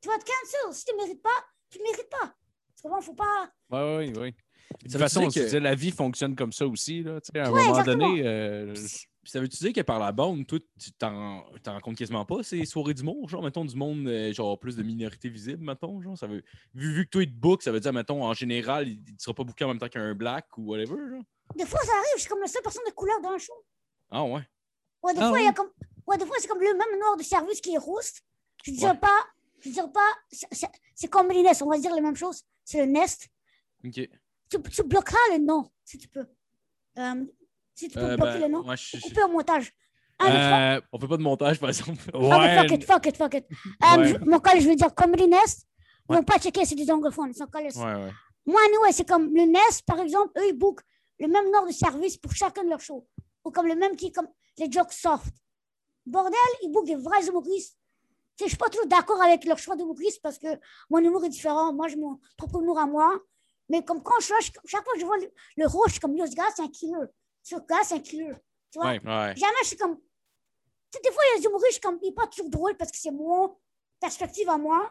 [0.00, 0.72] tu vas être cancel.
[0.74, 2.32] Si tu ne mérites pas, tu ne mérites pas.
[2.76, 3.00] Tu comprends?
[3.00, 3.50] Faut pas.
[3.70, 4.34] Ouais, ouais, ouais.
[4.84, 7.02] De toute façon, que- la vie fonctionne comme ça aussi.
[7.02, 8.08] Là, à un Ouais, moment exactement.
[8.08, 8.74] donné, euh,
[9.30, 12.64] ça veut-tu dire que par la bande, toi, tu t'en t'en rencontres quasiment pas ces
[12.64, 13.28] soirées d'humour?
[13.28, 16.42] Genre, mettons, du monde, euh, genre, plus de minorités visibles, mettons, genre, ça veut...
[16.74, 19.18] Vu, vu que toi, il te book, ça veut dire, mettons, en général, il ne
[19.18, 21.22] sera pas booké en même temps qu'un black ou whatever, genre?
[21.56, 22.06] Des fois, ça arrive.
[22.16, 23.52] Je suis comme la seule personne de couleur dans un show.
[24.10, 24.42] Ah ouais?
[25.02, 25.54] Ouais, des Ah fois, il y a ouais?
[25.54, 25.70] comme.
[26.06, 28.14] Ouais, des fois, c'est comme le même noir de service qui est rousse.
[28.64, 28.98] Je ne dirais Ouais.
[28.98, 29.26] pas.
[29.60, 30.08] Je dirais pas.
[30.30, 31.62] c'est- comme le Nest.
[31.62, 32.42] On va se dire la même chose.
[32.64, 33.28] C'est le Nest.
[33.84, 33.92] OK.
[33.92, 34.08] Tu,
[34.70, 36.26] tu bloqueras le nom, si tu peux.
[36.98, 37.24] Euh,
[37.78, 38.66] si tu peux Euh, bloquer ben, le nom.
[38.68, 39.72] ouais, je- je- au montage.
[40.20, 42.02] Euh, On fait pas de montage, par exemple.
[42.12, 43.44] Ok, fuck it, fuck it, fuck it.
[43.84, 44.08] Euh, Ouais.
[44.08, 45.66] je- Mon collège, je veux dire, comme le Nest,
[46.10, 47.30] ils vont pas checker, c'est des anglophones.
[47.30, 47.76] Ils sont collés.
[47.76, 48.12] Ouais, ouais.
[48.44, 50.80] Moi, anyway, c'est comme le Nest, par exemple, eux, ils bookent
[51.20, 53.06] le même nombre de services pour chacun de leurs shows.
[53.44, 54.26] Ou comme le même qui, comme
[54.58, 55.32] les jokes soft.
[56.04, 57.76] Bordel, ils bookent des vrais humoristes.
[58.40, 60.46] Je suis pas toujours d'accord avec leur choix d'humoriste parce que
[60.90, 61.72] mon humour est différent.
[61.72, 63.12] Moi, j'ai mon propre humour à moi.
[63.68, 66.00] Mais comme quand je je- chaque fois que je vois le, le rouge, je suis
[66.00, 66.94] comme, yo, ce gars, c'est un killer.
[67.68, 68.32] Gars, c'est un killer.
[68.70, 68.90] Tu vois?
[68.90, 69.00] Ouais.
[69.04, 69.34] Ouais.
[69.36, 69.96] Jamais je suis comme.
[70.90, 72.90] Tu sais, des fois, des humoristes, je suis comme, il n'est pas toujours drôle parce
[72.90, 73.56] que c'est mon
[74.00, 74.90] perspective à moi.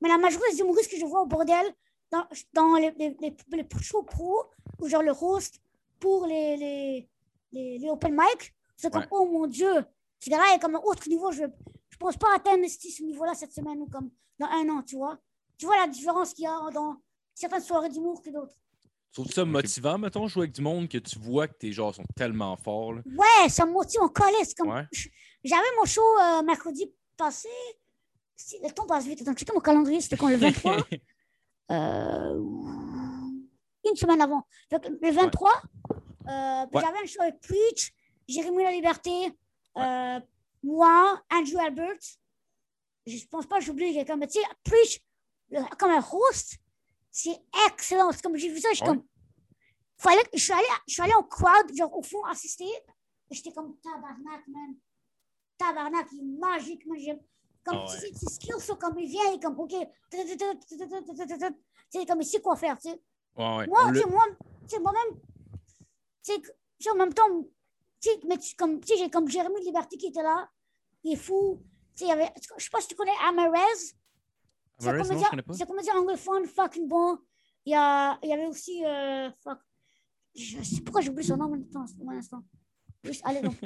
[0.00, 1.72] Mais la majorité des humoristes que je vois au bordel,
[2.10, 4.44] dans, dans les, les, les, les shows pro,
[4.80, 5.60] ou genre le host
[6.00, 7.08] pour les, les,
[7.52, 9.08] les, les open mic, c'est comme, Ouais.
[9.12, 9.72] oh mon Dieu,
[10.18, 11.30] ce gars-là est comme un autre niveau.
[11.32, 11.48] Je ne
[11.98, 15.18] pense pas atteindre ce ce niveau-là cette semaine ou comme dans un an, tu vois.
[15.56, 16.96] tu vois la différence qu'il y a dans
[17.34, 18.54] certaines soirées d'humour que d'autres.
[19.12, 22.04] Trouves ça motivant, mettons, jouer avec du monde que tu vois que tes genres sont
[22.16, 22.94] tellement forts?
[22.94, 23.02] Là?
[23.04, 24.44] Ouais, ça me motive, on collait.
[24.44, 24.70] c'est Comme...
[24.70, 24.86] Ouais.
[25.44, 27.48] J'avais mon show euh, mercredi passé.
[28.62, 29.22] Le temps passe vite.
[29.24, 30.76] Donc, checker mon calendrier, c'était quand le 23
[31.70, 32.34] euh,
[33.84, 34.46] Une semaine avant.
[34.70, 35.50] Donc, le 23,
[36.28, 36.80] euh, Ouais.
[36.80, 37.92] j'avais un show avec Preach,
[38.28, 39.10] Jérémy La Liberté,
[39.76, 40.20] euh,
[40.62, 41.98] moi, Andrew Albert.
[43.06, 45.00] Je pense pas que j'oublie quelqu'un, mais tu sais, Preach,
[45.50, 46.56] le- comme un host,
[47.12, 47.38] c'est
[47.68, 48.10] excellent.
[48.10, 48.88] C'est comme j'ai vu ça, je suis Ouais.
[48.96, 49.04] comme.
[49.98, 52.66] Fallait, je, suis allé, je suis allé au crowd, genre au fond, assister.
[53.30, 54.74] J'étais comme tabarnak, man.
[55.56, 56.98] Tabarnak, il est magique, man.
[56.98, 57.20] J'aime-
[57.64, 57.96] Comme Ah ouais.
[58.12, 59.72] ses, skills sont comme il vient, il est comme, OK.
[60.10, 60.16] Tu
[61.92, 63.00] sais, comme il sait quoi faire, tu sais.
[63.36, 63.66] Ouais, ouais.
[63.68, 64.24] Moi, tu moi,
[64.68, 65.20] tu moi-même,
[66.24, 66.32] tu
[66.80, 67.28] sais, en même temps,
[68.00, 70.50] tu sais, mais tu- comme, tu sais, j'ai comme Jérémy Liberté qui était là,
[71.04, 71.62] il est fou.
[71.94, 73.58] Tu sais, il y avait, je sais pas si tu connais Amarez.
[74.82, 77.16] C'est Amarez, non, comédien, comédien anglophone fucking bon.
[77.64, 79.60] Il y, a, il y avait aussi, euh, fuck,
[80.34, 82.42] je sais pourquoi j'oublie son nom maintenant, un instant.
[83.04, 83.56] Juste, allez, donc,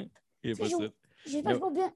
[0.43, 0.77] Il est pas ça.
[1.27, 1.93] J'ai pas bien.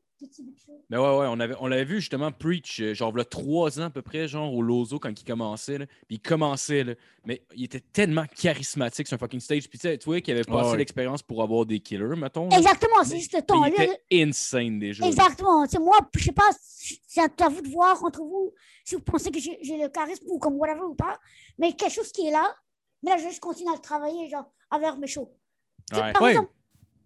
[0.91, 3.25] Mais ouais, ouais, on avait- on l'avait vu justement Preach, euh, genre, il y a
[3.25, 5.79] trois ans à peu près, genre, au Lozo quand il commençait.
[5.79, 5.87] Là.
[5.87, 6.93] Puis il commençait, là.
[7.25, 9.67] Mais il était tellement charismatique sur un fucking stage.
[9.67, 10.77] Puis tu sais, tu vois qu'il avait pas Ouais, assez ouais.
[10.77, 12.49] l'expérience pour avoir des killers, mettons.
[12.49, 12.57] là.
[12.57, 13.61] Exactement, c'est juste le temps.
[13.61, 15.03] Mais il était insane déjà.
[15.03, 15.09] là.
[15.09, 15.65] Exactement.
[15.65, 18.53] Tu sais, moi, je sais pas, c'est à vous de voir entre vous
[18.85, 21.19] si vous pensez que j'ai le charisme ou comme whatever ou pas,
[21.57, 22.55] mais quelque chose qui est là,
[23.01, 25.33] mais là, je vais juste continuer à le travailler, genre, avec mes shows.
[25.89, 26.13] Tu sais, Ouais.
[26.13, 26.31] Par Ouais.
[26.31, 26.51] exemple,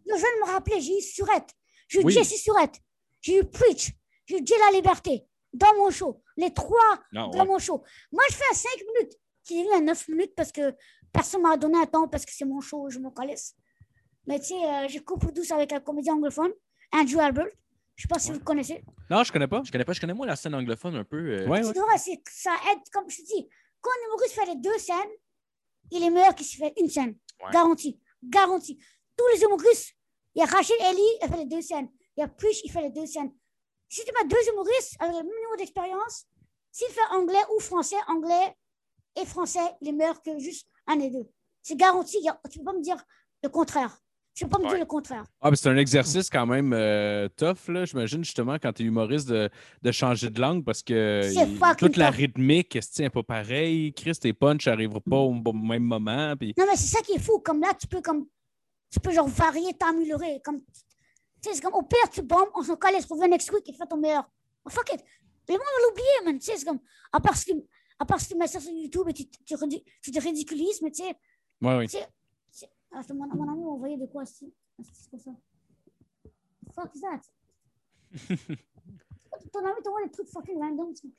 [0.06, 1.56] je viens de me rappeler, j'ai eu Surette,
[1.88, 2.14] j'ai eu Oui.
[2.14, 2.80] Jesse Surette,
[3.22, 3.92] j'ai eu Preach,
[4.26, 6.22] j'ai eu La Liberté dans mon show.
[6.38, 6.78] Les trois
[7.14, 7.46] Non, dans ouais.
[7.46, 7.84] mon show.
[8.12, 9.14] Moi, je fais à 5 minutes.
[9.48, 10.74] J'ai vu à 9 minutes parce que
[11.14, 13.56] personne m'a donné un temps parce que c'est mon show, je m'en calisse.
[14.28, 16.52] Mais tu sais, euh, j'ai co-produit avec un comédien anglophone,
[16.92, 17.48] Andrew Albert.
[17.96, 18.84] Je sais pas si vous le connaissez.
[19.10, 19.62] Non, je connais pas.
[19.64, 21.16] Je connais pas, je connais moi la scène anglophone un peu.
[21.18, 21.62] euh, Ouais,
[21.98, 23.48] C'est ça aide, comme je te dis,
[23.80, 25.12] quand un humoriste fait les deux scènes,
[25.92, 27.16] il est meilleur qu'il se fait une scène.
[27.42, 27.52] Ouais.
[27.54, 27.98] Garanti.
[28.24, 28.78] Garanti.
[29.16, 29.95] Tous les humoristes,
[30.36, 31.90] il y a Rachel Ellie, elle fait les deux scènes.
[32.18, 33.32] Il y a Preach, il fait les deux scènes.
[33.90, 36.26] Si tu mets deux humoristes avec le même niveau d'expérience,
[36.72, 38.56] s'il fait anglais ou français, anglais
[39.22, 41.28] et français, il est meilleur que juste un des deux.
[41.62, 42.18] C'est garanti.
[42.22, 42.98] il a- Tu peux pas me dire
[43.44, 43.98] le contraire.
[44.34, 44.70] Tu peux pas me Ouais.
[44.72, 45.24] dire le contraire.
[45.40, 49.30] Ah, c'est un exercice quand même euh, tough, là, j'imagine, justement, quand tu es humoriste,
[49.30, 49.50] de,
[49.82, 52.16] de changer de langue parce que il- toute la tough.
[52.18, 53.94] rythmique, c'est pas pareil?
[53.94, 56.36] Chris, tes punch n'arriveront pas au même moment.
[56.38, 56.54] Puis...
[56.58, 57.40] Non, mais c'est ça qui est fou.
[57.40, 58.28] Comme là, tu peux comme
[58.90, 60.42] tu peux genre varier, t'améliorer.
[60.44, 60.66] Comme, tu
[61.42, 63.86] sais, c'est comme au pire, tu bombes, on s'en calisse, reviens next week et fais
[63.88, 64.30] ton meilleur.
[64.66, 65.04] Oh, fuck it.
[65.48, 66.40] Le monde va l'oublier, man.
[66.40, 66.80] Tu sais, c'est comme,
[67.12, 67.62] à part, si tu,
[68.00, 70.82] à part si tu mets ça sur YouTube et tu, tu, ridi- tu te ridiculises,
[70.82, 71.16] mais tu sais,
[71.62, 71.88] Ouais, oui.
[71.88, 72.08] tu sais,
[72.58, 75.32] tu ah, c'est mon, mon ami m'a envoyé de quoi, c'est c'est quoi ça?
[76.74, 77.22] Fuck that?
[79.54, 80.94] Ton ami t'envoie des trucs fucking random.
[80.94, 81.14] tu-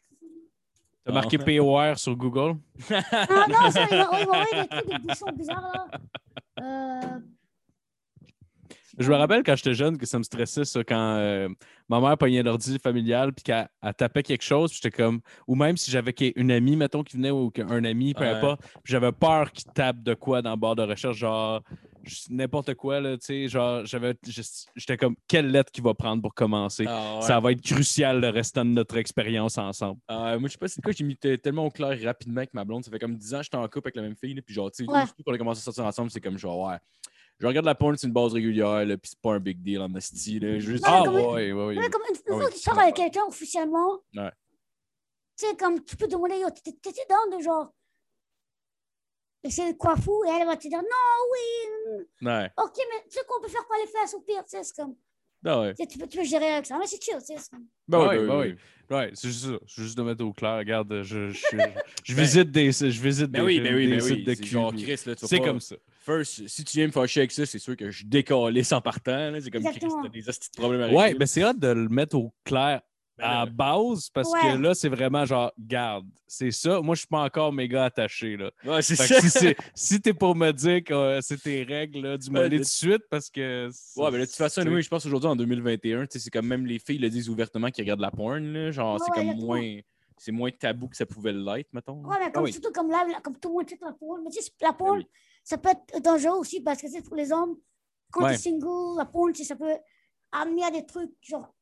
[1.05, 2.59] T'as marqué POR sur Google?
[2.91, 5.89] Ah non, ça, il m'a envoyé des trucs, des bouchons bizarres, là.
[6.61, 7.21] Euh,
[8.99, 11.49] Je me rappelle quand j'étais jeune que ça me stressait, ça, quand euh,
[11.89, 15.21] ma mère pognait l'ordi familial puis qu'elle elle tapait quelque chose, puis j'étais comme.
[15.47, 18.31] Ou même si j'avais une amie, mettons, qui venait ou un ami, peu Ouais.
[18.31, 21.63] importe, puis j'avais peur qu'il tape de quoi dans le barre de recherche, genre
[22.31, 24.15] n'importe quoi, là, tu sais, genre, j'avais.
[24.27, 26.85] juste- J'étais comme, quelle lettre qu'il va prendre pour commencer?
[26.89, 27.23] Ah, ouais.
[27.23, 30.01] Ça va être crucial le restant de notre expérience ensemble.
[30.09, 32.65] Ah, moi, je sais pas c'est quoi, j'ai mis tellement au clair rapidement avec ma
[32.65, 32.85] blonde.
[32.85, 34.35] Ça fait comme 10 ans que j'étais en couple avec la même fille.
[34.35, 35.03] là, puis genre, tu sais, Ouais.
[35.25, 36.77] qu'on a commencé à sortir ensemble, c'est comme genre, ouais.
[37.39, 39.81] Je regarde la porn, c'est une base régulière, là, puis c'est pas un big deal
[39.81, 40.39] en esti.
[40.41, 41.77] là, Juste, Ah, comme- ouais, ouais, ouais.
[41.79, 44.31] Ouais, comme une, Ah fois que tu sors avec quelqu'un officiellement, Ouais.
[45.37, 47.71] tu sais, comme tu peux demander, yo, t'étais dans de genre,
[49.43, 52.51] essayer de quoi fou, et elle va te dire, non, oui, Ouais.
[52.57, 54.75] ok, mais tu sais qu'on peut faire quoi les fesses au pire, tu sais, c'est
[54.77, 54.97] comme,
[55.45, 55.75] Ah, ouais.
[55.75, 58.17] tu peux, tu peux gérer avec ça, mais c'est chill, c'est comme- Ben Ouais, ouais,
[58.19, 58.47] ben ben ouais.
[58.91, 58.97] oui.
[58.97, 59.59] Ouais, c'est juste ça.
[59.67, 60.59] C'est juste de mettre au clair.
[60.59, 61.57] Regarde, je, je, je,
[62.05, 64.25] je visite des, je visite Ben des, oui, ben oui, des ben sites oui.
[64.25, 65.77] de C'est genre, Chris, là, tu C'est pas- comme ça.
[66.05, 69.31] First, si tu viens me fâcher avec ça, c'est sûr que je décalisse en partant.
[69.33, 69.41] là.
[69.41, 71.19] C'est comme Chris, t'as des hosties de problèmes à Ouais, régler.
[71.19, 73.47] ben c'est hâte de le mettre au clair Ben à là.
[73.47, 74.41] base parce Ouais.
[74.41, 76.81] que là, c'est vraiment genre, garde, c'est ça.
[76.81, 78.37] Moi, je suis pas encore méga attaché.
[78.37, 78.51] Là.
[78.65, 79.15] Ouais, c'est Fait ça.
[79.17, 82.19] que si, c'est- si t'es pour me dire que euh, c'est tes règles, là, les
[82.19, 83.69] de- tout de suite parce que.
[83.73, 86.19] c'est- Ouais, mais de toute façon, c'est- oui, je pense aujourd'hui en 2021, tu sais,
[86.25, 88.45] c'est comme même les filles le disent ouvertement qu'ils regardent la porn.
[88.53, 89.79] Là, genre, Ouais, c'est comme moins.
[90.19, 92.03] C'est moins tabou que ça pouvait l'être, mettons.
[92.03, 92.53] Ouais, mais comme, oui.
[92.53, 94.99] surtout comme là, comme tout le monde check la porn, mais tu sais, la porn,
[95.01, 95.11] Ben oui.
[95.45, 97.57] ça peut être dangereux aussi parce que, tu sais, pour les hommes,
[98.11, 98.33] quand Ouais.
[98.33, 99.77] t'es single, la porn, tu sais, ça peut
[100.33, 101.55] amener à des trucs, genre,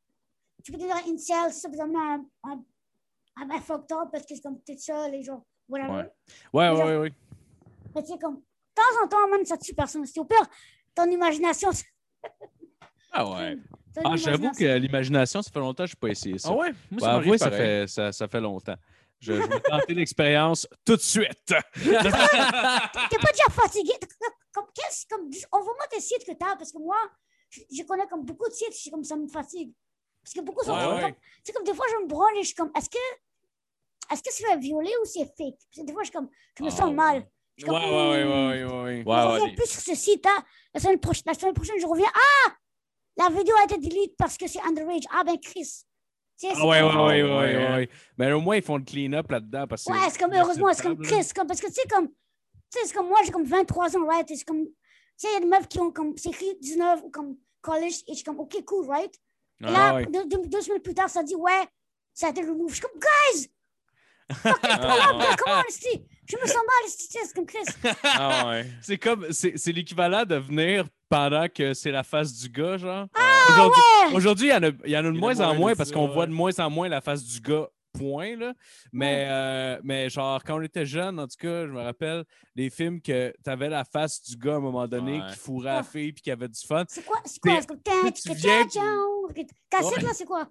[0.65, 1.99] tu peux devenir incel, ça peut amener
[2.43, 2.57] à
[4.11, 5.93] parce que c'est comme t'es seul et genre, whatever.
[5.93, 6.11] Ouais.
[6.53, 7.13] Ouais, ouais, ouais, ouais.
[7.95, 8.41] Mais tu sais, comme, de
[8.75, 10.05] temps en temps, man, ça tue personne.
[10.07, 10.47] C'est au pire,
[10.95, 11.71] ton imagination.
[13.13, 13.57] Ah ouais.
[14.05, 16.49] Ah, j'avoue que l'imagination, ça fait longtemps que je n'ai pas essayé ça.
[16.51, 16.73] Ah ouais?
[16.73, 18.75] Moi, Ouais, ça m'arrive avouez, ça fait, ça, ça fait longtemps.
[19.21, 21.31] Je, je vais tenter l'expérience tout de suite.
[21.47, 23.93] T'es pas déjà fatigué?
[24.01, 24.09] T'es
[24.53, 26.97] Comme, qu'est-ce- comme, envoie-moi tes sites que t'as, parce que moi,
[27.51, 29.73] je, je connais comme beaucoup de sites, c'est comme ça me fatigue.
[30.25, 31.15] Parce que beaucoup sont Ouais, comme, ouais.
[31.43, 32.97] c'est comme des fois, je me branle et je suis comme, est-ce que,
[34.13, 35.57] est-ce que c'est violé ou c'est fake?
[35.59, 37.27] Parce que des fois, je, suis comme, je me Ah, sens mal.
[37.57, 38.83] Je Ouais, suis ouais, comme, ouais, hmm, ouais, ouais, ouais.
[38.83, 40.45] Ouais, je ouais, reviens plus sur ce site, hein.
[40.73, 42.11] La semaine, prochaine, la semaine prochaine, je reviens.
[42.15, 42.53] Ah!
[43.17, 45.05] La vidéo a été delete parce que c'est underage.
[45.13, 45.85] Ah ben, Chris.
[46.41, 47.91] Tu sais, Ah c'est ouais, ouais, comme- ouais, ouais, ouais, ouais.
[48.19, 50.83] Mais au moins, ils font le clean-up là-dedans parce que Ouais, c'est comme, heureusement, c'est
[50.83, 51.01] comme.
[51.01, 51.29] Chris.
[51.35, 52.15] Comme, parce que, tu sais, comme, tu
[52.71, 54.27] sais, c'est comme moi, j'ai comme 23 ans, right?
[54.27, 54.73] C'est comme, tu
[55.17, 58.03] sais, il y a des meufs qui ont comme, c'est écrit 19 ou comme college,
[58.09, 59.15] et je suis comme, OK, cool, right?
[59.63, 60.07] Et Ah, là, ouais.
[60.07, 61.67] deux, deux- deux semaines plus tard, ça dit, ouais,
[62.13, 62.69] ça a été remove.
[62.71, 63.49] Je suis comme, guys!
[64.43, 65.63] Comment?
[66.27, 67.65] Je me sens mal, c'est comme Chris.
[68.05, 68.67] Ah ouais.
[68.81, 73.07] C'est comme, c'est c'est l'équivalent de venir pendant que c'est la face du gars, genre.
[73.15, 73.47] Ah,
[74.15, 74.57] Aujourd'hui, ouais!
[74.59, 76.09] il y en a, il y en a de Il moins en moins parce qu'on
[76.09, 78.53] voit de moins en moins la face du gars, point, là.
[78.93, 82.25] Mais, euh, mais genre, quand on était jeune, en tout cas, je me rappelle
[82.55, 85.27] des films que tu avais la face du gars à un moment donné Ouais.
[85.31, 86.85] qui fourrait à la fille puis qui avait du fun.
[86.89, 87.19] C'est quoi?
[87.25, 87.53] C'est quoi?
[89.71, 90.49] Cassette, là, c'est quoi?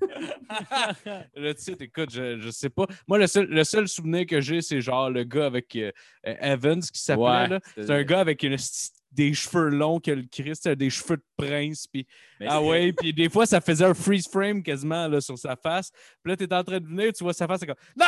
[1.36, 2.86] le titre, écoute, je, je sais pas.
[3.06, 5.90] Moi, le seul, le seul souvenir que j'ai, c'est genre le gars avec euh,
[6.24, 7.22] Evans qui s'appelait.
[7.24, 7.48] Ouais.
[7.48, 7.60] là.
[7.76, 11.18] C'est un gars avec une sti- des cheveux longs que le Christ a des cheveux
[11.18, 11.86] de prince.
[11.86, 12.06] Puis,
[12.46, 15.90] ah ouais, puis des fois, ça faisait un freeze frame quasiment là, sur sa face.
[16.22, 18.06] Puis là, t'es en train de venir, tu vois sa face, c'est comme Non!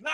[0.00, 0.10] Non!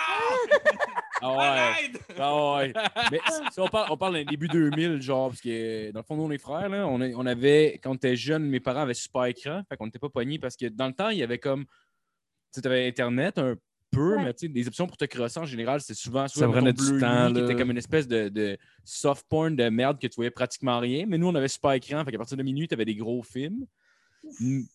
[1.24, 1.92] Ah ouais.
[2.18, 2.72] Ah ouais.
[3.10, 3.20] Mais
[3.52, 6.28] si on parle, on parle d'un début 2000, genre, parce que dans le fond, nous,
[6.28, 9.62] les frères, là, on, on avait, quand on était jeunes, mes parents avaient super écran,
[9.68, 12.60] fait qu'on n'était pas pognés parce que dans le temps, il y avait comme, tu
[12.60, 13.54] sais, avais Internet un
[13.92, 14.24] peu, Ouais.
[14.24, 16.62] mais tu sais, des options pour te crosser en général, c'était souvent Ça soit prenait
[16.72, 17.44] mettons, du Bleu temps, Nuit, qui là.
[17.46, 21.04] était comme une espèce de, de soft porn de merde que tu voyais pratiquement rien.
[21.06, 23.22] Mais nous, on avait super écran, fait qu'à partir de minuit, tu avais des gros
[23.22, 23.66] films.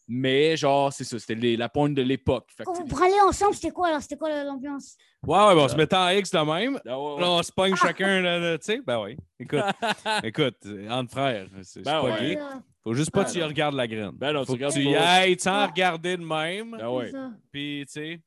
[0.07, 2.49] Mais genre, c'est ça, c'était la pointe de l'époque.
[2.57, 4.01] Tu vous branlez ensemble, c'était quoi, là?
[4.01, 4.97] C'était quoi l'ambiance?
[5.25, 6.79] Ouais, ouais, bon, on se mettait en X de même.
[6.85, 7.21] ah ouais, ouais.
[7.21, 8.81] Là, on se pogne chacun, tu sais.
[8.85, 9.17] Ben oui.
[9.39, 9.61] Écoute,
[10.23, 10.57] écoute,
[10.89, 12.19] entre frères, c'est c'est Ben pas ouais.
[12.19, 12.37] gay.
[12.37, 12.43] Euh,
[12.83, 14.11] Faut juste pas Ben que tu regardes la graine.
[14.13, 15.65] Ben non, tu Faut que regardes tu y ailles sans Ouais.
[15.67, 16.77] regarder de même.
[16.81, 17.31] Ah c'est ça.
[17.51, 18.21] Puis, tu sais,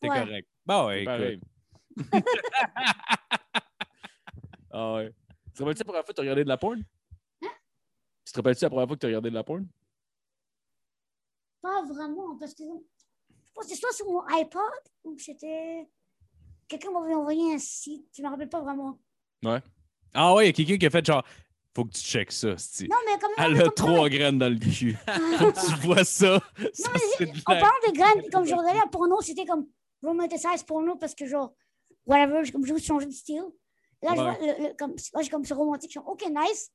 [0.00, 0.18] t'es Ouais.
[0.24, 0.48] correct.
[0.66, 1.40] Ben ouais, C'est écoute.
[2.10, 2.22] pareil.
[4.72, 5.12] ah ouais.
[5.46, 6.82] Tu te rappelles-tu la première fois que tu as regardé de la porn?
[8.24, 9.66] Tu te rappelles-tu la première fois que tu as regardé de la porn?
[11.62, 14.62] Pas vraiment, parce que je pense que c'est soit sur mon iPod
[15.04, 15.86] ou c'était.
[16.68, 18.98] Quelqu'un m'avait envoyé un site, je me rappelle pas vraiment.
[20.14, 21.24] Ah ouais, il y a quelqu'un qui a fait genre,
[21.74, 22.86] faut que tu checkes ça, c'ti.
[22.88, 24.96] Non, mais comme Elle a comme- trois graines dans le cul.
[25.38, 26.40] Faut que tu vois ça.
[26.72, 29.66] Ça, Non, mais la- parlant de graines, comme je regardais la porno, c'était comme
[30.02, 31.54] romanticized porno parce que genre,
[32.06, 33.44] whatever, je- comme je veux changer de style.
[34.02, 34.36] Là, je Ouais.
[34.38, 36.70] vois, le, le- comme, là, j'ai comme ce romantique, je suis comme, OK, nice.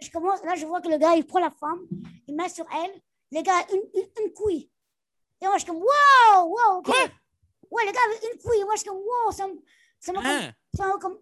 [0.00, 1.86] Je commence, là, je vois que le gars, il prend la femme,
[2.26, 3.02] il met sur elle,
[3.32, 4.70] le gars une, une, une couille.
[5.42, 6.84] Et moi, je suis comme, wow, wow, OK.
[6.86, 6.94] Quoi?
[7.70, 8.00] Ouais, le gars
[8.32, 8.64] une couille.
[8.64, 9.46] Moi, je suis comme, wow, ça
[10.12, 10.52] m'a Hein?
[10.74, 11.18] ça m'a comme,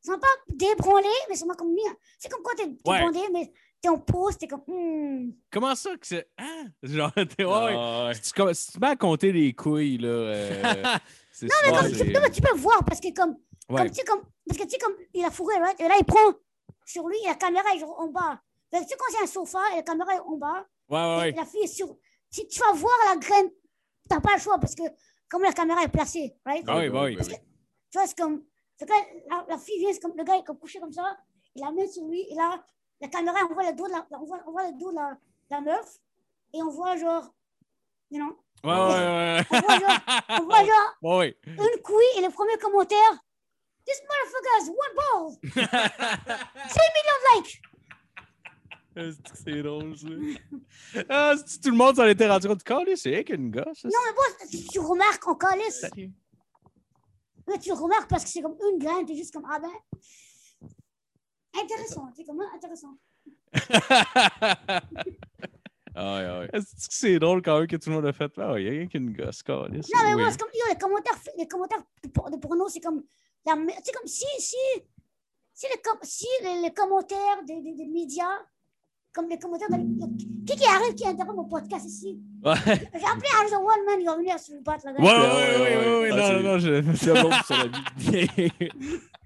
[0.00, 1.82] ça m'a pas débranlé, mais ça m'a comme mis,
[2.18, 3.02] c'est comme quand t'es Ouais.
[3.02, 5.32] bandé, mais t'es en pause, t'es comme, hmm.
[5.50, 6.28] Comment ça que c'est.
[6.38, 6.66] Hein?
[6.82, 7.44] Genre, t'es.
[7.44, 7.74] Ouais, ouais.
[7.76, 8.14] Ah ouais.
[8.14, 10.08] Si tu, si tu mets à compter les couilles, là.
[10.08, 10.84] euh,
[11.32, 13.36] c'est Non, mais comme, tu, c'est- non, mais tu peux voir parce que comme,
[13.68, 13.76] Ouais.
[13.82, 15.80] comme, tu sais, comme, parce que tu sais, comme il a fourré, right?
[15.80, 16.32] Et là, il prend
[16.84, 18.40] sur lui, la caméra est en bas.
[18.72, 21.18] Tu sais, quand c'est un sofa et la caméra est en bas, Ouais, ouais, et
[21.18, 21.32] ouais.
[21.36, 21.96] la fille est sur.
[22.30, 23.48] Si tu vas voir la graine,
[24.08, 24.82] t'as pas le choix parce que
[25.28, 26.64] comme la caméra est placée, right?
[26.66, 27.16] Ah oui, bah oui.
[27.16, 28.42] Tu vois, c'est comme.
[28.80, 31.16] la, la fille vient, comme le gars est comme couché comme ça,
[31.54, 32.64] il la met sur lui, et là,
[33.00, 34.96] la caméra, on voit le dos de la, on voit, on voit le dos de
[34.96, 35.16] la,
[35.50, 35.98] la meuf,
[36.52, 37.32] et on voit genre.
[38.10, 38.36] You know?
[38.64, 39.46] Ouais, ouais, ouais.
[39.50, 39.98] On voit genre,
[40.28, 41.36] on voit genre ouais.
[41.46, 43.24] une couille et le premier commentaire.
[43.86, 45.32] This motherfucker has one ball.
[45.42, 47.62] 6 millions de likes.
[49.34, 50.08] C'est drôle, ça?
[51.08, 52.62] Ah, tout le monde s'en était rendu compte.
[52.64, 53.84] Calé, c'est elle qui a une gosse.
[53.84, 55.86] Non, mais bon, tu, tu remarques en calice.
[57.48, 59.70] Mais tu remarques parce que c'est comme une graine, t'es juste comme, ah ben.
[61.62, 62.94] Intéressant, c'est comme, ah, intéressant.
[65.92, 66.48] Ah ouais, ah ouais.
[66.52, 68.30] Est-ce que c'est drôle quand même que tout le monde a fait?
[68.38, 69.42] Ah, il y a rien qu'une gosse.
[69.48, 72.78] Non, mais moi, c'est comme, yo, les commentaires, les commentaires de, por- de porno, c'est
[72.80, 73.02] comme,
[73.44, 74.56] la c'est comme si, si,
[75.52, 78.38] si, les, com- si les, les commentaires des, des, des médias,
[79.12, 79.76] comme les commentaires de,
[80.46, 82.20] qui qui arrive qui interrompt mon podcast ici?
[82.44, 84.92] Ouais, J'ai appelé Harry the One Man, il va venir sur le bat, là.
[84.92, 88.30] ouais, ouais, ouais, ouais, ouais, ouais, Ah, sais,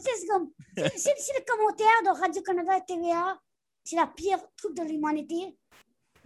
[0.00, 3.40] c'est comme, les commentaires de Radio-Canada et TVA,
[3.84, 5.56] c'est la pire truc de l'humanité,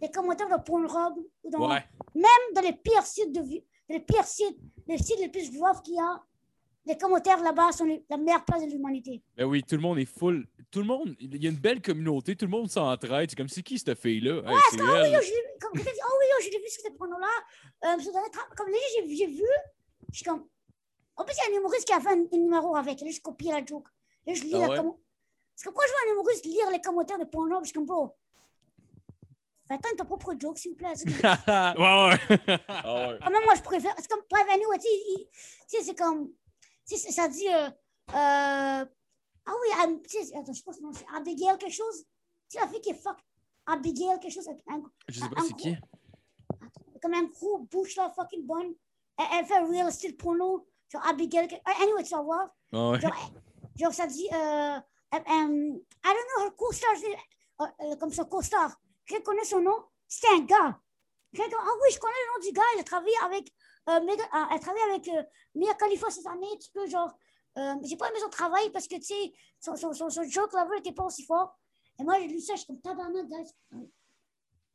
[0.00, 1.84] les commentaires de Pornhub, ou dans, Ouais.
[2.14, 3.42] même dans les pires sites de
[3.88, 4.56] les pires sites,
[4.86, 6.22] les sites les plus voix qu'il y a,
[6.86, 9.22] les commentaires là-bas sont les- la meilleure place de l'humanité.
[9.36, 10.46] Ben oui, tout le monde est full.
[10.70, 13.28] Tout le monde, il y a une belle communauté, tout le monde s'entraide.
[13.28, 14.36] C'est comme c'est qui cette fille-là?
[14.46, 15.12] Hey, c'est Ah oui, elle.
[15.12, 17.26] yo, je l'ai vu, comme oh oui, yo, je l'ai vu sur porno-là.
[17.84, 19.42] Euh, le comme là, j'ai vu,
[20.10, 20.46] je suis comme,
[21.20, 23.00] En plus, il y a un humoriste qui a fait un, un numéro avec.
[23.02, 23.86] Là, je copie la joke.
[24.26, 24.76] Là, je lis Ah la ouais?
[24.78, 24.98] comment-
[25.54, 27.84] Parce que quand je vois un humoriste lire les commentaires de Pornhub, je suis comme,
[27.84, 28.16] bro,
[29.68, 30.94] fais atteindre ton propre joke, s'il vous plaît.
[30.96, 32.58] Ouais, ouais.
[32.68, 33.18] Ah ouais.
[33.22, 33.94] Quand même, moi, je préfère.
[33.98, 36.30] C'est comme, bref, anyway, tu sais, sais, c'est comme.
[36.88, 37.48] Tu sais, ça dit.
[37.48, 38.84] euh, euh,
[39.46, 39.68] ah oui,
[40.24, 42.04] sais, attends, je pense que c'est Abigail quelque chose?
[42.48, 43.18] Tu sais, la fille qui est fuck.
[43.66, 44.48] Abigail quelque chose.
[44.48, 45.76] avec un- Je sais pas c'est qui?
[47.02, 48.74] comme un gros bouche là, fucking bonne.
[49.18, 50.66] Elle, elle fait real estate porno.
[50.92, 51.48] Genre Abigail.
[51.64, 52.48] ah, Anyway, tu vas voir.
[52.72, 53.00] Ah ouais.
[53.00, 53.32] Genre,
[53.78, 54.28] genre ça dit.
[54.32, 58.76] Euh, euh, euh, I don't know, her co-star, c'est- euh, euh, comme son co-star.
[59.06, 59.76] Quelqu'un connaît son nom?
[60.08, 60.78] C'était un gars.
[61.34, 62.62] Quelqu'un- ah oui, je connais le nom du gars.
[62.76, 63.52] Il a travaillé avec.
[63.88, 65.22] Euh, Mega- elle travaille avec euh,
[65.54, 66.58] Mia Khalifa cette année.
[66.60, 67.12] Tu peux, genre.
[67.58, 70.52] Euh, j'ai pas aimé son travail parce que, tu sais, son, son, son, son joke
[70.52, 71.56] level était pas aussi fort.
[71.98, 73.50] Et moi, j'ai lu ça, je suis comme tabarnak, guys.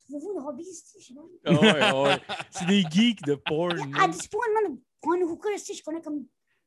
[0.06, 1.22] Trouvez-vous une hobby, je sais pas.
[1.46, 2.22] Ah ouais, ouais.
[2.52, 3.72] C'est des geeks de porn.
[4.00, 6.26] À this point, man, prendre une hookah, je connais comme.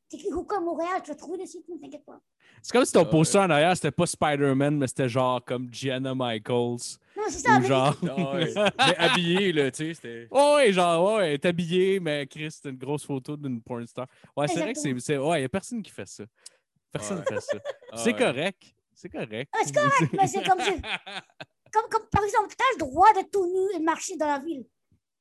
[0.08, 2.18] T'écris hookah à Montréal, tu vas trouver le site, ne t'inquiète pas.
[2.62, 5.68] C'est comme si ton Ah, poster en arrière, c'était pas Spider-Man, mais c'était genre comme
[5.70, 6.96] Gianna Michaels.
[7.14, 7.94] Non, c'est ça, Ou genre.
[8.08, 8.54] Ah ouais.
[8.54, 10.28] Mais habillé, là, tu sais, c'était.
[10.30, 13.86] Oh, ouais, genre, ouais, elle est habillée, mais Chris, c'est une grosse photo d'une porn
[13.86, 14.06] star.
[14.34, 15.18] Ouais, c'est vrai que c'est.
[15.18, 16.24] Ouais, il y a personne qui fait ça.
[16.90, 17.24] Personne Ouais.
[17.28, 17.58] fait ça.
[17.92, 18.74] Ah c'est correct.
[18.94, 19.50] C'est correct.
[19.52, 20.70] Ah, c'est correct, mais c'est comme, si-
[21.72, 24.26] comme, comme par exemple, tu as le droit d'être tout nu et de marcher dans
[24.26, 24.64] la ville.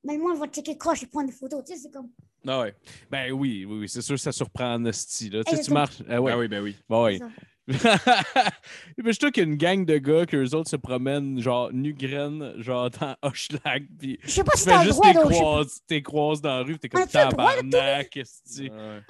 [0.05, 1.61] Mais le monde va te checker croche et prendre des photos.
[1.65, 2.09] Tu sais, c'est comme.
[2.45, 2.75] Ah ouais.
[3.09, 5.43] Ben oui, oui, oui, c'est sûr que ça surprend en esti, là.
[5.43, 6.01] Tu sais, tu marches.
[6.09, 6.31] Ah ouais.
[6.31, 6.75] Ah oui, ben oui.
[6.89, 7.17] Bon, ouais.
[7.17, 7.27] ça.
[7.67, 11.41] Mais je trouve qu'il y a une gang de gars que eux autres se promènent,
[11.41, 15.13] genre, nu graine, genre, dans Hochelag, puis Je sais pas tu si fais juste droit
[15.13, 18.15] tes croises, tes croises dans la rue, t'es comme tabarnak.
[18.15, 18.23] Ouais.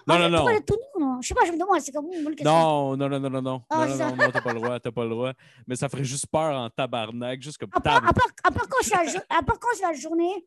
[0.08, 0.46] Non, non, le droit non.
[0.48, 1.22] d'être tout nu, non?
[1.22, 2.52] Je sais pas, je me demande, c'est comme moi, le question.
[2.52, 3.62] Non, non, non, non, non, non.
[3.70, 5.34] Ah, non, non, non, non, t'as pas le droit, t'as pas le droit.
[5.68, 8.10] Mais ça ferait juste peur en tabarnak, juste comme À part, tab.
[8.10, 10.46] à part, quand c'est la, journée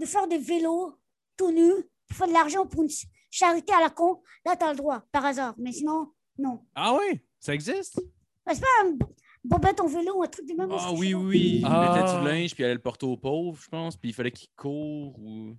[0.00, 0.98] de faire des vélos
[1.36, 1.70] tout nu,
[2.14, 5.02] pour faire de l'argent pour une ch- charité à la con, là, t'as le droit,
[5.12, 5.54] par hasard.
[5.58, 6.60] Mais sinon, non.
[6.74, 8.00] Ah oui, ça existe?
[8.46, 8.96] Mais c'est pas un
[9.44, 10.70] bobette en vélo ou un truc de même.
[10.72, 11.56] Ah sais oui, oui, oui.
[11.60, 11.94] Il Ah.
[11.94, 14.30] mettait du linge, puis il allait le porter aux pauvres, je pense, puis il fallait
[14.30, 15.54] qu'il court ou.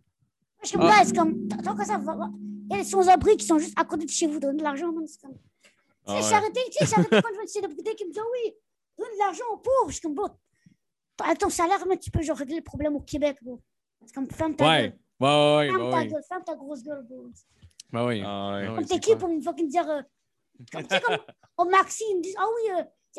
[0.63, 1.03] Je suis comme, Ah.
[1.05, 2.29] c'est comme, tant- que ça va.
[2.69, 4.63] Il y a des sans-abri qui sont juste à côté de chez vous, donnent de
[4.63, 5.35] l'argent, c'est comme.
[5.35, 5.71] Tu
[6.07, 6.29] Ah sais, ouais.
[6.41, 8.53] charité, tu sais, charité, quand je vois une célébrité qui me dit, ah oui,
[8.97, 9.87] donne de l'argent aux pauvres.
[9.87, 10.29] Je suis comme, bon,
[11.23, 13.61] avec ton salaire, mais tu peux genre régler le problème au Québec, bro.
[14.05, 14.81] C'est comme, ferme ta Ouais.
[14.89, 14.99] gueule.
[15.19, 16.07] Ouais, ouais, ouais, Ferme ouais, ta ouais.
[16.07, 17.25] gueule, ferme ta grosse gueule, bro.
[17.93, 18.21] Ouais, ouais.
[18.25, 18.67] Ah ouais.
[18.77, 19.17] Ah qui clair.
[19.17, 19.89] pour me fucking dire.
[19.89, 20.01] euh,
[20.71, 21.17] comme, tu sais, comme
[21.57, 22.71] au Maxi, ils me disent Ah oui,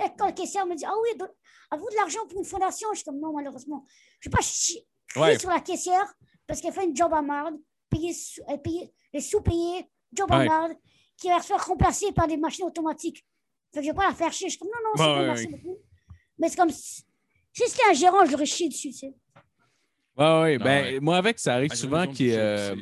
[0.05, 1.31] euh, quand le caissière me dit Ah oui, donne-
[1.71, 3.85] avez-vous de l'argent pour une fondation Je suis comme Non, malheureusement.
[4.21, 5.39] Je ne vais pas chi- crier Ouais.
[5.39, 6.13] sur la caissière
[6.47, 7.57] parce qu'elle fait une job à merde,
[7.89, 8.15] payer,
[8.51, 10.37] euh, payer- les sous-payés, job Ouais.
[10.37, 10.73] à merde,
[11.17, 13.25] qui va se faire remplacer par des machines automatiques.
[13.73, 14.49] Fait que je ne vais pas la faire chier.
[14.49, 15.79] Je suis comme Non, non, c'est Ouais, bon, ouais, merci beaucoup.
[16.39, 17.03] Mais c'est comme si
[17.55, 19.15] si c'était un gérant, je l'aurais chié dessus, tu sais.
[20.17, 20.57] Ouais, ouais.
[20.61, 21.01] Ah Ben, ouais.
[21.01, 22.75] moi, avec, ça arrive souvent que euh,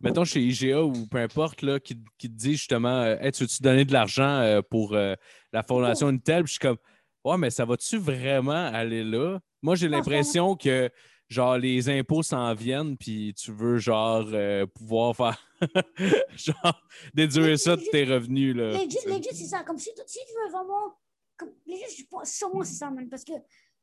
[0.00, 3.42] mettons chez IGA ou peu importe, là, qui, qui te dit justement euh, Hey, tu
[3.44, 5.14] veux-tu donner de l'argent euh, pour euh,
[5.52, 6.44] la fondation une telle?
[6.44, 6.78] Puis je suis comme
[7.24, 9.40] Ouais, mais ça va-tu vraiment aller là?
[9.62, 10.88] Moi, j'ai l'impression que
[11.28, 15.36] genre les impôts s'en viennent, puis tu veux genre euh, pouvoir faire
[16.36, 16.82] genre
[17.14, 18.54] déduire ça de tes revenus.
[18.54, 19.64] Là, Legit, legit, c'est ça.
[19.64, 20.94] Comme si, tu- si tu veux vraiment.
[21.36, 23.08] Comme, legit, je pense, sûrement c'est ça, man.
[23.08, 23.32] Parce que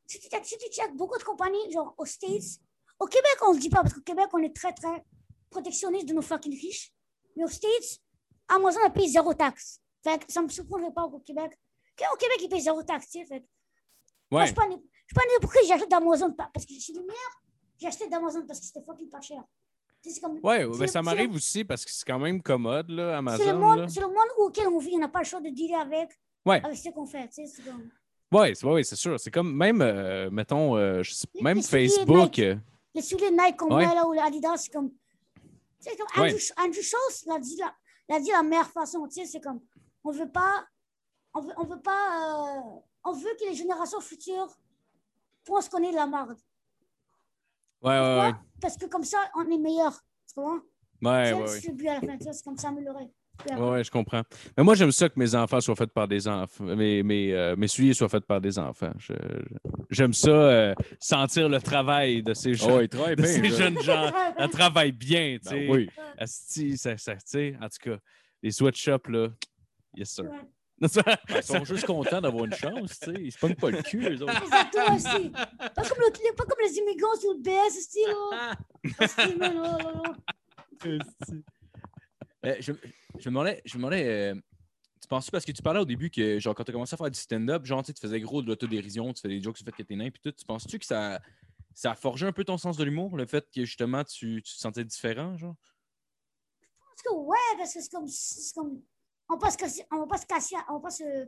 [0.08, 2.60] si tu, si tu checkes beaucoup de compagnies, genre aux States,
[3.04, 5.04] au Québec, on ne le dit pas, parce qu'au Québec, on est très, très
[5.50, 6.92] protectionniste de nos fucking riches.
[7.36, 8.00] Mais aux States,
[8.48, 9.80] Amazon a payé zéro taxe.
[10.04, 11.52] Fait que ça ne me surprendrait pas qu'au Québec.
[12.12, 13.26] Au Québec, ils payent zéro taxe, tu sais.
[13.26, 13.44] Fait
[14.32, 14.62] moi, je ne sais
[15.14, 16.34] pas, pourquoi j'achète d'Amazon.
[16.34, 17.16] Parce que je suis lumière,
[17.80, 19.44] j'ai acheté d'Amazon parce que c'était fucking pas cher.
[20.22, 23.04] Comme- Ouais, ben, ça m'arrive aussi parce que c'est quand même commode, là,
[23.38, 23.58] C'est le, Amazon.
[23.60, 26.10] monde, c'est le monde auquel on vit, on n'a pas le choix de dealer avec,
[26.46, 26.62] Ouais.
[26.64, 27.28] avec ce qu'on fait.
[27.30, 27.90] tu sais, c'est comme-
[28.32, 29.18] Ouais, c'est ouais, c'est sûr.
[29.20, 32.38] C'est comme même, euh, mettons, euh, je sais- Les- même les Facebook.
[32.40, 32.56] Euh,
[32.94, 33.88] les souliers Nike qu'on Ouais.
[33.88, 34.92] met là ou Adidas, c'est comme.
[34.92, 36.30] Tu sais, comme Ouais.
[36.32, 37.58] Andrew, Andrew Schultz l'a dit,
[38.10, 39.06] la, dit la meilleure façon.
[39.08, 39.62] Tu sais, c'est comme.
[40.04, 40.66] On veut pas.
[41.34, 42.58] On veut, on veut pas.
[42.58, 44.56] euh, on veut que les générations futures
[45.46, 46.38] pensent qu'on est de la merde.
[47.82, 48.34] Ouais, ouais, ouais.
[48.62, 49.94] Parce que comme ça, on est meilleur.
[50.28, 50.60] Tu comprends?
[51.02, 51.48] Ouais, C'est ouais, ouais.
[51.62, 52.18] c'est le but à la fin.
[52.32, 53.12] C'est comme ça améliorer.
[53.52, 54.22] Ouais, je comprends.
[54.58, 56.64] Mais moi, j'aime ça que mes enfants soient faits par des enfants.
[56.64, 58.92] Mes, mes, euh, mes souliers soient faits par des enfants.
[59.90, 63.26] J'aime ça, euh, sentir le travail de ces, Oh, jeunes, de bien.
[63.26, 64.12] ces jeunes gens.
[64.38, 65.68] Elles travaillent bien, tu sais.
[65.68, 65.90] Ben oui.
[66.18, 67.98] Asti, ça, ça, tu sais, en tout cas,
[68.42, 69.28] les sweatshops, là,
[69.96, 70.26] yes, sir.
[70.26, 70.30] Ouais.
[71.06, 73.22] Ben, Ils sont juste contents d'avoir une chance, tu sais.
[73.22, 74.34] Ils se pognent pas le cul, eux autres.
[74.44, 75.30] Exactement aussi.
[75.30, 78.04] Pas comme, le- pas comme les immigrants sur le BS, style.
[79.40, 79.54] là.
[80.86, 80.98] Là.
[82.46, 82.72] Euh, je,
[83.20, 84.36] je me demandais, je me demandais euh,
[85.02, 86.98] tu penses parce que tu parlais au début que, genre, quand tu as commencé à
[86.98, 89.58] faire du stand-up, genre, tu sais, tu faisais gros de l'autodérision, tu fais des jokes
[89.58, 91.20] sur le fait que t'es nain, puis tout, tu penses-tu que ça,
[91.74, 94.54] ça a forgé un peu ton sens de l'humour, le fait que, justement, tu, tu
[94.54, 95.56] te sentais différent, genre?
[96.90, 98.08] Parce que ouais, parce que c'est comme,
[98.56, 98.82] comme,
[99.30, 101.28] on va pas se casser, on va pas se casser, on va pas se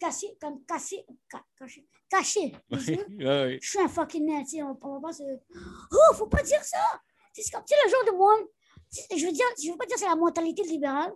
[0.00, 2.52] casser, comme casser, ca- cacher, cacher.
[2.70, 6.42] Je suis un fucking nerd, tu sais, on, on va pas se, oh, faut pas
[6.42, 7.00] dire ça.
[7.32, 8.50] C'est comme, tu sais, le genre de sais,
[8.92, 11.12] je veux dire, je veux pas dire c'est la mentalité libérale,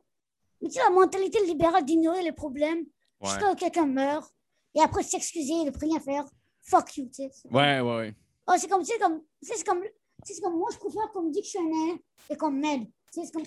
[0.61, 2.85] mais tu sais, la mentalité libérale d'ignorer les problèmes
[3.23, 3.29] Ouais.
[3.29, 4.33] jusqu'à ce que quelqu'un meurt,
[4.75, 6.25] et après s'excuser, ne plus rien faire.
[6.63, 7.31] Fuck you, tu sais.
[7.51, 8.15] Ouais, ouais, ouais.
[8.49, 9.83] Oh, c'est comme, tu sais, comme, c'est comme,
[10.25, 11.99] c'est comme, moi, je préfère qu'on me dise que je suis un nain
[12.31, 12.85] et qu'on m'aide.
[13.13, 13.43] Tu sais, C'est comme,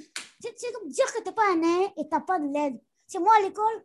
[0.82, 2.80] comme dire que t'es pas un nain et t'as pas de l'aide.
[3.08, 3.84] C'est moi, à l'école,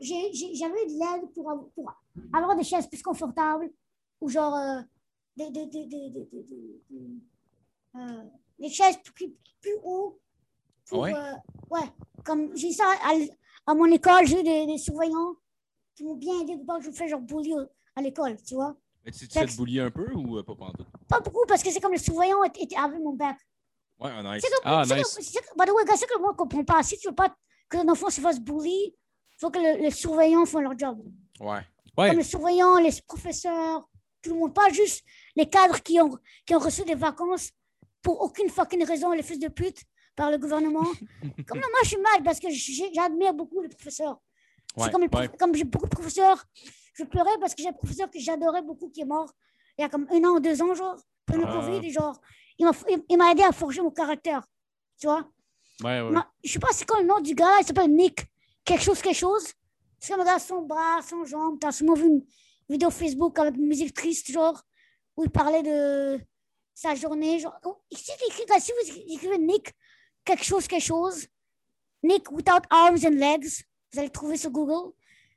[0.00, 1.92] j'avais eu de l'aide pour, avoir- pour
[2.32, 3.70] avoir des chaises plus confortables
[4.20, 4.80] ou genre, euh,
[5.36, 7.20] des, des, des, des, des, des, des- des-
[7.96, 8.22] euh,
[8.58, 10.18] des chaises plus, plus haut.
[10.88, 11.14] Pour, Ouais?
[11.14, 11.32] euh,
[11.70, 11.88] ouais,
[12.24, 12.84] comme j'ai ça
[13.66, 15.34] à, mon école, j'ai eu des, des surveillants
[15.96, 18.36] qui m'ont bien aidé pour pas que je me fasse genre bully au- à l'école,
[18.42, 18.76] tu vois.
[19.04, 20.86] Mais tu tu te fais boulier un peu ou euh, pas pendant tout?
[21.08, 23.36] Pas beaucoup parce que c'est comme le surveillant était, avec mon bac.
[23.98, 24.42] Ouais, ah, nice.
[24.44, 25.14] C'est comme, Ah, c'est nice.
[25.48, 26.82] comme- by the way, gars, c'est que le monde comprend pas.
[26.82, 27.34] Si tu veux pas
[27.68, 28.94] que ton enfant se fasse bully, il
[29.40, 31.02] faut que le- les surveillants font leur job.
[31.40, 31.60] Ouais.
[31.96, 32.08] Ouais.
[32.10, 33.88] Comme les surveillants, les professeurs,
[34.22, 34.54] tout le monde.
[34.54, 35.04] Pas juste
[35.34, 37.50] les cadres qui ont, qui ont reçu des vacances
[38.06, 39.80] pour aucune fucking raison, les fils de pute,
[40.14, 40.84] par le gouvernement.
[41.48, 42.46] comme non, moi, je suis mal parce que
[42.94, 44.16] j'admire beaucoup les professeurs.
[44.76, 45.28] Ouais, c'est comme, ouais.
[45.40, 46.44] comme j'ai beaucoup de professeurs.
[46.94, 49.30] Je pleurais parce que j'ai un professeur que j'adorais beaucoup qui est mort
[49.78, 50.96] il y a comme un an ou deux ans, genre,
[51.26, 51.66] pendant le Ah.
[51.70, 51.90] Covid.
[51.90, 52.16] Genre,
[52.58, 54.42] il m'a il- il m'a aidé à forger mon caractère.
[55.00, 55.22] Tu vois?
[55.84, 56.10] Ouais, ouais.
[56.10, 58.24] Ma- je sais pas c'est quoi le nom du gars, il s'appelle Nick,
[58.64, 59.46] quelque chose, quelque chose.
[59.98, 61.58] C'est comme un gars sans bras, sans jambes.
[61.60, 62.24] T'as sûrement vu une
[62.70, 64.62] vidéo Facebook avec une musique triste, genre,
[65.16, 66.18] où il parlait de
[66.76, 67.38] sa journée.
[67.40, 69.72] Genre, Oh, si, vous écrivez- si vous écrivez Nick,
[70.24, 71.26] quelque chose, quelque chose,
[72.02, 73.46] Nick without arms and legs,
[73.92, 74.92] vous allez le trouver sur Google.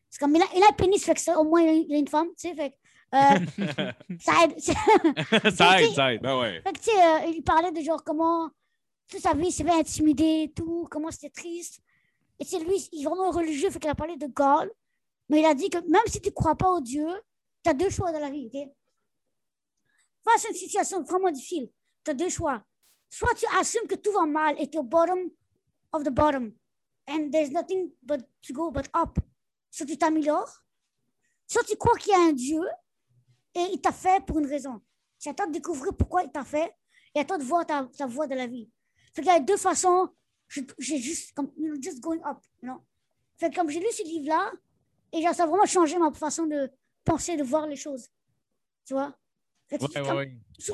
[0.10, 1.98] C'est comme, il a, il a un pénis, fait que ça, au moins il a-
[1.98, 2.74] une femme, tu sais, fait
[3.16, 3.18] euh,
[4.20, 4.60] ça aide.
[5.56, 6.22] ça aide, ça aide.
[6.22, 6.62] Ben ouais.
[6.62, 8.50] Fait que, tu sais, euh, il parlait de genre comment
[9.10, 11.80] toute sa vie s'est fait intimider et tout, comment c'était triste.
[12.40, 14.70] Et c'est lui, il est vraiment religieux, fait qu'il a parlé de God.
[15.30, 17.08] Mais il a dit que même si tu ne crois pas au Dieu,
[17.64, 18.70] tu as deux choix dans la vie, ok?
[20.32, 21.72] Face à une situation vraiment difficile,
[22.04, 22.64] tu as deux choix.
[23.10, 25.20] Soit tu assumes que tout va mal et tu es au bottom
[25.92, 26.54] of the bottom,
[27.08, 29.18] and there's nothing but to go but up.
[29.72, 30.64] Soit tu t'améliores,
[31.48, 32.62] soit tu crois qu'il y a un Dieu
[33.56, 34.80] et il t'a fait pour une raison.
[35.18, 36.72] C'est à toi de découvrir pourquoi il t'a fait
[37.16, 38.70] et à toi de voir ta, ta voie de la vie.
[39.14, 40.10] Fait qu'il y a deux façons,
[40.48, 41.52] j'ai juste, comme,
[41.82, 42.74] just going up, you.
[43.38, 44.52] Fait comme j'ai lu ce livre-là,
[45.12, 46.72] et genre, ça a vraiment changé ma façon de
[47.04, 48.08] penser, de voir les choses.
[48.86, 49.19] Tu vois?
[49.78, 50.18] Ouais, ouais, comme-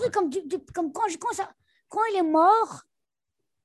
[0.01, 0.09] ouais.
[0.11, 1.51] Comme, du- du- comme quand, je- quand, ça-
[1.89, 2.83] quand il est mort,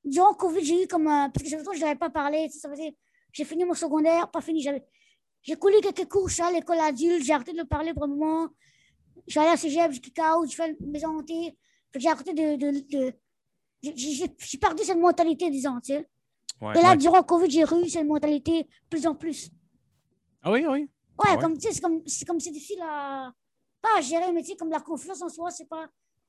[0.05, 1.05] durant Covid, j'ai eu comme.
[1.05, 2.49] Parce que ça je n'avais pas parlé.
[2.49, 2.97] Ça faisait,
[3.33, 4.63] j'ai fini mon secondaire, pas fini.
[5.43, 8.49] J'ai coulé quelques cours, à l'école adulte, j'ai arrêté de le parler pour un moment.
[9.37, 11.57] Allé à Cégep, j'ai kick out, j'ai fait une maison hantée.
[11.95, 12.57] J'ai arrêté de.
[12.57, 13.15] de, de-
[13.83, 16.09] j'ai- perdu cette mentalité, disons, tu sais.
[16.79, 19.51] Et là, durant Covid, j'ai eu cette mentalité plus en plus.
[20.43, 20.81] Ah oui, oui.
[20.81, 20.89] Ouais,
[21.29, 23.33] Ah comme tu sais, c'est comme c'est comme c'est difficile à
[23.83, 25.87] pas à gérer, mais tu sais, comme la confiance en soi, c'est pas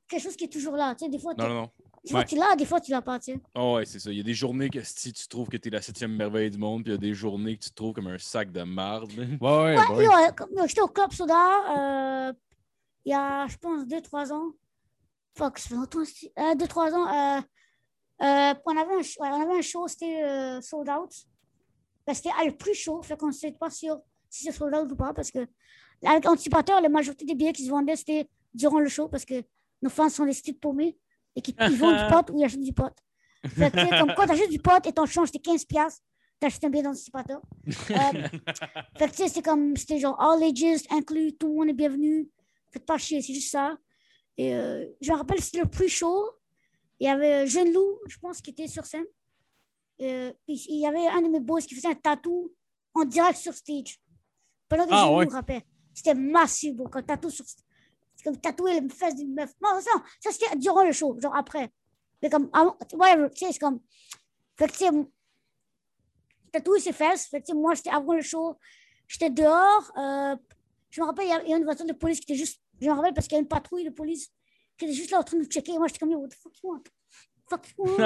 [0.08, 0.94] quelque chose qui est toujours là.
[0.96, 1.70] Tu sais, des fois, Non, t'es- non, non.
[2.04, 2.26] des fois Ouais.
[2.26, 3.40] tu l'as, des fois tu l'as pas, tu sais.
[3.56, 4.12] Ah ouais, c'est ça.
[4.12, 6.58] Il y a des journées que si tu trouves que t'es la septième merveille du
[6.58, 8.64] monde, puis il y a des journées que tu te trouves comme un sac de
[8.64, 9.12] marde.
[9.14, 9.78] Ouais, ouais,
[10.08, 12.34] Ouais, bah euh, j'étais au Club Soda euh,
[13.06, 14.52] il y a, je pense, 2-3 ans.
[15.38, 16.00] Fuck, ça fait longtemps.
[16.04, 17.08] 2-3 ans.
[17.08, 17.42] Euh,
[18.22, 21.12] euh, on, avait un, on avait un show, c'était euh, sold out.
[22.06, 24.00] Parce que c'était le plus chaud, fait qu'on ne sait pas sûr
[24.30, 25.14] si c'est sold out ou pas.
[25.14, 25.48] Parce que
[26.06, 29.08] avec Anticipateur, la majorité des billets qui se vendaient, c'était durant le show.
[29.08, 29.44] Parce que
[29.82, 30.98] nos fans sont des styles paumés
[31.36, 32.94] et qui ils vendent du pot ou ils achètent du pot.
[33.48, 35.66] Fait que, comme quand tu achètes du pot et ton change, c'était 15$,
[36.40, 37.42] tu achètes un billet d'Anticipateur.
[37.92, 38.28] Euh,
[38.98, 41.74] fait que tu sais, c'était comme, c'était genre all ages inclus, tout le monde est
[41.74, 42.30] bienvenu.
[42.72, 43.78] Faites pas chier, c'est juste ça.
[44.38, 46.30] Et euh, je me rappelle, c'était le plus chaud.
[47.00, 49.06] Il y avait Jeune Loup, je pense, qui était sur scène.
[50.02, 52.52] Euh, il y avait un de mes boys qui faisait un tatou
[52.94, 54.00] en direct sur stage.
[54.70, 55.66] Pendant que Ah, Jeune ouais.
[55.94, 59.52] C'était massif, bro, quand tatou sur C'est comme tatouer les fesses d'une meuf.
[59.62, 61.72] Non, ça, ça c'était durant le show, genre après.
[62.22, 62.50] Mais comme,
[62.94, 63.80] whatever, tu sais, c'est comme.
[64.58, 64.90] Fait que tu sais,
[66.52, 67.26] tatouer ses fesses.
[67.28, 68.58] Fait que, tu sais, moi, c'était avant le show.
[69.08, 69.92] J'étais dehors.
[69.98, 70.36] euh,
[70.90, 72.62] je me rappelle, il y a- une voiture de police qui était juste.
[72.80, 74.30] Je me rappelle parce qu'il y a une patrouille de police
[74.78, 75.74] qui était juste là en train de checker.
[75.74, 76.84] Et moi, j'étais comme, what the fuck you want?
[77.50, 77.98] Fuck you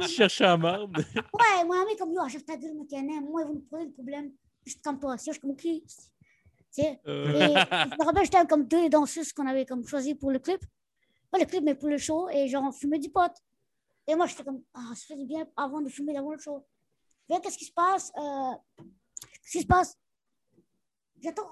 [0.08, 0.98] cherches à marde.
[0.98, 3.86] Ouais, mon ami, comme, yo, achète ta gueule, mec, un moi, ils vont nous poser
[3.86, 4.32] des problèmes.
[4.64, 5.16] Juste comme toi.
[5.18, 5.66] Si je suis comme, ok.
[6.78, 7.00] Sais.
[7.06, 10.64] Euh, je me rappelle, j'étais comme deux danseuses qu'on avait comme choisi pour le clip.
[11.30, 12.28] Pas le clip, mais pour le show.
[12.30, 13.32] Et genre, on fumait du pot.
[14.06, 16.64] Et moi, j'étais comme, ah, ça fait du bien avant de fumer avant le show.
[17.28, 18.10] Là, qu'est-ce qui se passe?
[18.16, 18.82] Euh,
[19.42, 19.98] qu'est-ce qui se passe?
[21.20, 21.50] J'attends.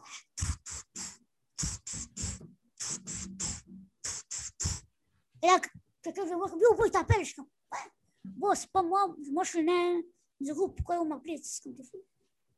[5.42, 5.60] Et là,
[6.02, 7.20] quelqu'un vient voir bro, il t'appelle.
[7.20, 7.90] Je suis comme, ouais.
[8.24, 10.00] bon, c'est pas moi, moi je suis le nain
[10.40, 11.38] du groupe, pourquoi vous m'appelez?
[11.42, 11.98] C'est comme t'es fou.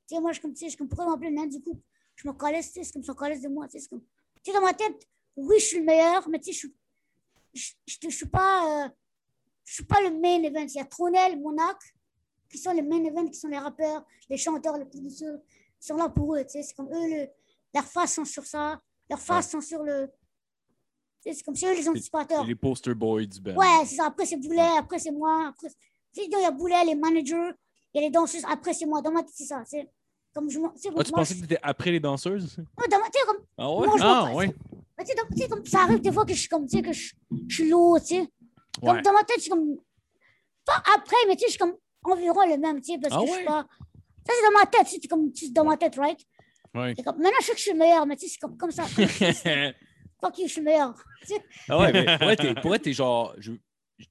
[0.06, 1.36] Tu sais, moi, je suis comme, tu sais, je suis comme, pourquoi vous m'appelez le
[1.36, 1.82] nain du groupe?
[2.18, 4.02] Je me calisse, tu sais, c'est comme, je me calisse de moi, tu sais, comme,
[4.42, 6.74] tu sais, dans ma tête, oui, je suis le meilleur, mais tu sais, je suis,
[7.54, 8.88] je, je, je suis pas, euh,
[9.64, 10.66] je suis pas le main event.
[10.66, 11.76] Il y a Tronel, Monac,
[12.50, 15.38] qui sont les main events, qui sont les rappeurs, les chanteurs, les producteurs,
[15.80, 17.28] ils sont là pour eux, tu sais, c'est comme eux, le,
[17.72, 20.08] leurs faces sont sur ça, leurs faces sont sur le,
[21.22, 22.44] tu sais, c'est comme c'est eux les anticipateurs.
[22.44, 23.54] Les poster boys du band.
[23.54, 24.06] Ouais, c'est ça.
[24.06, 25.48] Après, c'est Boulet, après, c'est moi.
[25.48, 25.74] Après, tu
[26.12, 27.52] sais, il y a Boulet, les managers,
[27.92, 29.02] il y a les danseuses, après, c'est moi.
[29.02, 29.62] Dans ma tête, c'est ça.
[29.66, 29.88] C'est
[30.34, 32.56] comme je tu Ah, tu pensais je- que t'étais après les danseuses?
[32.58, 33.86] Ouais, dans ma tête, comme, Ah ouais?
[33.86, 34.54] moi, je Ah, ouais.
[34.98, 36.82] Mais tu sais, tu comme ça arrive des fois que je suis comme, tu sais,
[36.82, 37.12] que je,
[37.48, 38.28] je suis lourd, tu sais.
[38.84, 39.02] Comme Ouais.
[39.02, 39.76] dans ma tête, je suis comme,
[40.64, 43.20] pas après, mais tu sais, je suis comme environ le même, tu sais, parce Ah
[43.20, 43.36] que je ouais?
[43.38, 43.66] suis pas.
[44.26, 46.18] Ça, c'est dans ma tête, tu sais, c'est comme, c'est dans ma tête, right?
[46.74, 46.94] Ouais.
[46.96, 48.56] C'est comme, maintenant, je sais que je suis le meilleur, mais tu sais, c'est comme,
[48.56, 48.84] comme ça.
[50.20, 50.94] Fuck you, je suis le meilleur.
[51.26, 53.34] Tu sais, ah ouais, mais pour t'es- pour t'es genre.
[53.38, 53.52] je-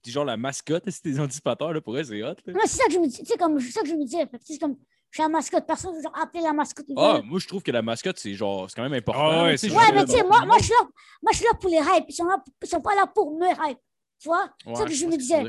[0.03, 2.36] T'es genre la mascotte, si t'es des anticipateurs, là, pour vrai, c'est hot.
[2.45, 2.53] là.
[2.53, 4.03] moi, c'est ça que je me dis, tu sais, comme, c'est ça que je me
[4.03, 4.76] tu sais, c'est comme,
[5.09, 6.85] je suis la mascotte, personne veut genre appeler la mascotte.
[6.97, 8.69] Ah, moi, je trouve que la mascotte, c'est genre.
[8.69, 9.29] C'est quand même important.
[9.31, 10.87] Ah ouais, tu Ouais, veux mais tu sais, moi, moi, je suis là,
[11.21, 12.05] moi, je suis là pour les hype.
[12.07, 13.79] Ils sont, là, ils sont pas là pour me hype.
[14.19, 14.49] Tu vois?
[14.65, 15.43] c'est ça que je me tu veux disais.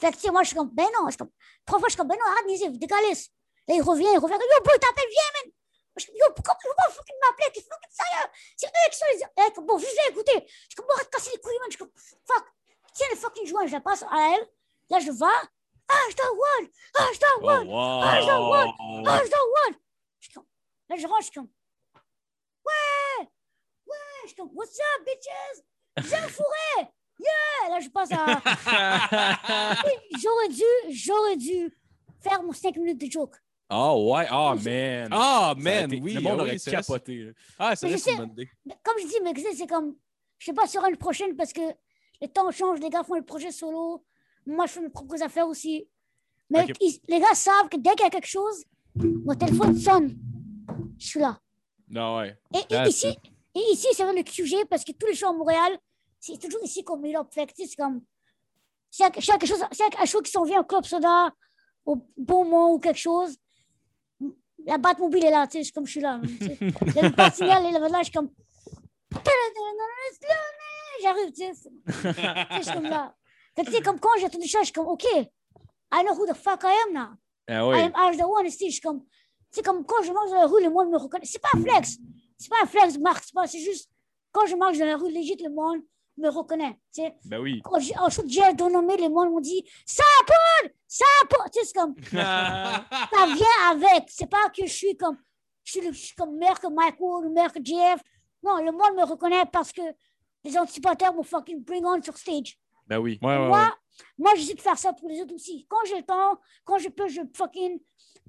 [0.00, 1.06] Fait que, tu sais, moi, je suis comme, ben non.
[1.06, 1.30] Je suis comme,
[1.66, 3.30] trois fois, je suis comme, ben non, arrête niaiser, décalisse.
[3.66, 4.34] Là, il revient, il revient.
[4.34, 5.52] Yo, bro, t'appelles, viens, man.
[5.96, 7.50] Je suis comme, yo, pourquoi pourquoi vous fucking m'appeler?
[7.54, 8.28] Qu'est-ce que sérieux?
[8.56, 9.44] C'est eux qui sont les.
[9.48, 10.38] Eh, comme, bon, je vais écouter.
[10.46, 11.70] Je suis comme, bon, arrête de casser les couilles, man.
[11.70, 12.44] Je suis comme, fuck.
[12.94, 14.46] Tiens le fucking joint, je la passe à elle.
[14.90, 15.40] Là, je vais.
[15.88, 16.68] Ah, je dois one.
[16.98, 17.68] Ah, je dois Oh, one.
[17.68, 18.00] wow.
[18.04, 18.72] Ah, je dois one.
[19.06, 19.74] Ah, je dois one.
[20.20, 20.44] Je suis comme,
[20.90, 21.46] là, je rentre, je suis ouais,
[23.86, 23.94] ouais.
[24.24, 25.62] Je suis what's up, bitches?
[26.10, 26.88] J'aime fourré.
[27.20, 27.68] Yeah.
[27.70, 28.16] Là, je passe à.
[30.22, 31.76] J'aurais dû, j'aurais dû
[32.20, 33.36] faire mon 5 minutes de joke.
[33.70, 35.08] Ah ouais, ah man.
[35.10, 36.14] Ah, aurait man, été- oui.
[36.14, 37.32] Le monde aurait oui, c'est capoté.
[37.58, 38.48] Ah, c'est c'est une sais- bonne idée.
[38.82, 39.94] Comme je dis, mais c'est comme,
[40.38, 41.60] je sais pas, sur une prochaine parce que
[42.20, 44.04] les temps changent, les gars font le projet solo.
[44.48, 45.86] Moi, je fais mes propres affaires aussi.
[46.50, 46.72] Mais Ok.
[46.80, 48.64] ils- les gars savent que dès qu'il y a quelque chose,
[48.96, 50.16] mon téléphone sonne.
[50.98, 51.38] Je suis là.
[51.88, 52.36] Non, ouais.
[52.54, 53.06] Et, et ici,
[53.54, 55.78] et ici c'est vrai le QG parce que tous les shows à Montréal,
[56.18, 57.28] c'est toujours ici qu'on met up.
[57.30, 58.00] Fait c'est comme.
[59.00, 61.30] A quelque chose, un show qui s'en vient au Club Soda,
[61.84, 63.36] au Beaumont ou quelque chose,
[64.66, 66.20] la Batmobile est là, tu sais, c'est comme je suis là.
[66.24, 68.30] Il y a le Patinel et là, je suis comme.
[71.02, 71.52] J'arrive, c'est-
[71.86, 72.12] tu sais,
[72.58, 73.14] Je suis comme là.
[73.58, 76.14] Fait que, tu sais, comme quand j'ai entendu ça, je suis comme, OK, I know
[76.14, 77.16] who the fuck I am now.
[77.48, 77.82] Ah I ouais.
[77.92, 79.04] am je suis comme,
[79.50, 81.24] c'est comme quand je marche dans la rue, le monde me reconnaît.
[81.26, 81.96] C'est pas un flex.
[82.38, 83.24] C'est pas un flex, Marc.
[83.24, 83.90] C'est pas, c'est juste,
[84.30, 85.80] quand je marche dans la rue, légit, le monde
[86.18, 86.78] me reconnaît.
[86.94, 87.60] Tu sais, Ben oui.
[87.64, 91.50] quand j'ai, en shoot de Jerry Donomé, le monde m'ont dit, ça Paul, ça Paul.
[91.52, 94.04] Tu sais, c'est comme, ça vient avec.
[94.08, 95.16] C'est pas que je suis comme,
[95.64, 98.00] je suis, le- je suis comme meilleur que ou meilleur que JF.
[98.42, 99.82] Non, le monde me reconnaît parce que
[100.44, 102.56] les anticipateurs m'ont fucking bring on sur stage.
[102.88, 103.18] Ben oui.
[103.22, 104.04] Ouais, ouais, Moi, ouais.
[104.18, 105.66] moi, j'essaie de faire ça pour les autres aussi.
[105.68, 107.78] Quand j'ai le temps, quand je peux, je fucking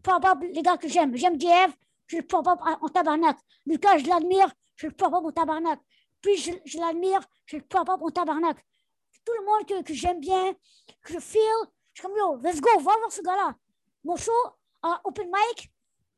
[0.04, 1.16] pop up les gars que j'aime.
[1.16, 1.72] J'aime Jeff,
[2.08, 3.38] je le pop up en tabarnak.
[3.66, 5.80] Lucas, je l'admire, je le pop up en tabarnak.
[6.22, 8.58] Puis je, je l'admire, je le pop up en tabarnak.
[9.26, 10.54] Tout le monde que, que j'aime bien,
[11.04, 11.42] que je feel,
[11.94, 13.54] je suis comme yo, let's go, va voir ce gars-là.
[14.04, 14.32] Mon show,
[14.82, 15.72] à Open Mic,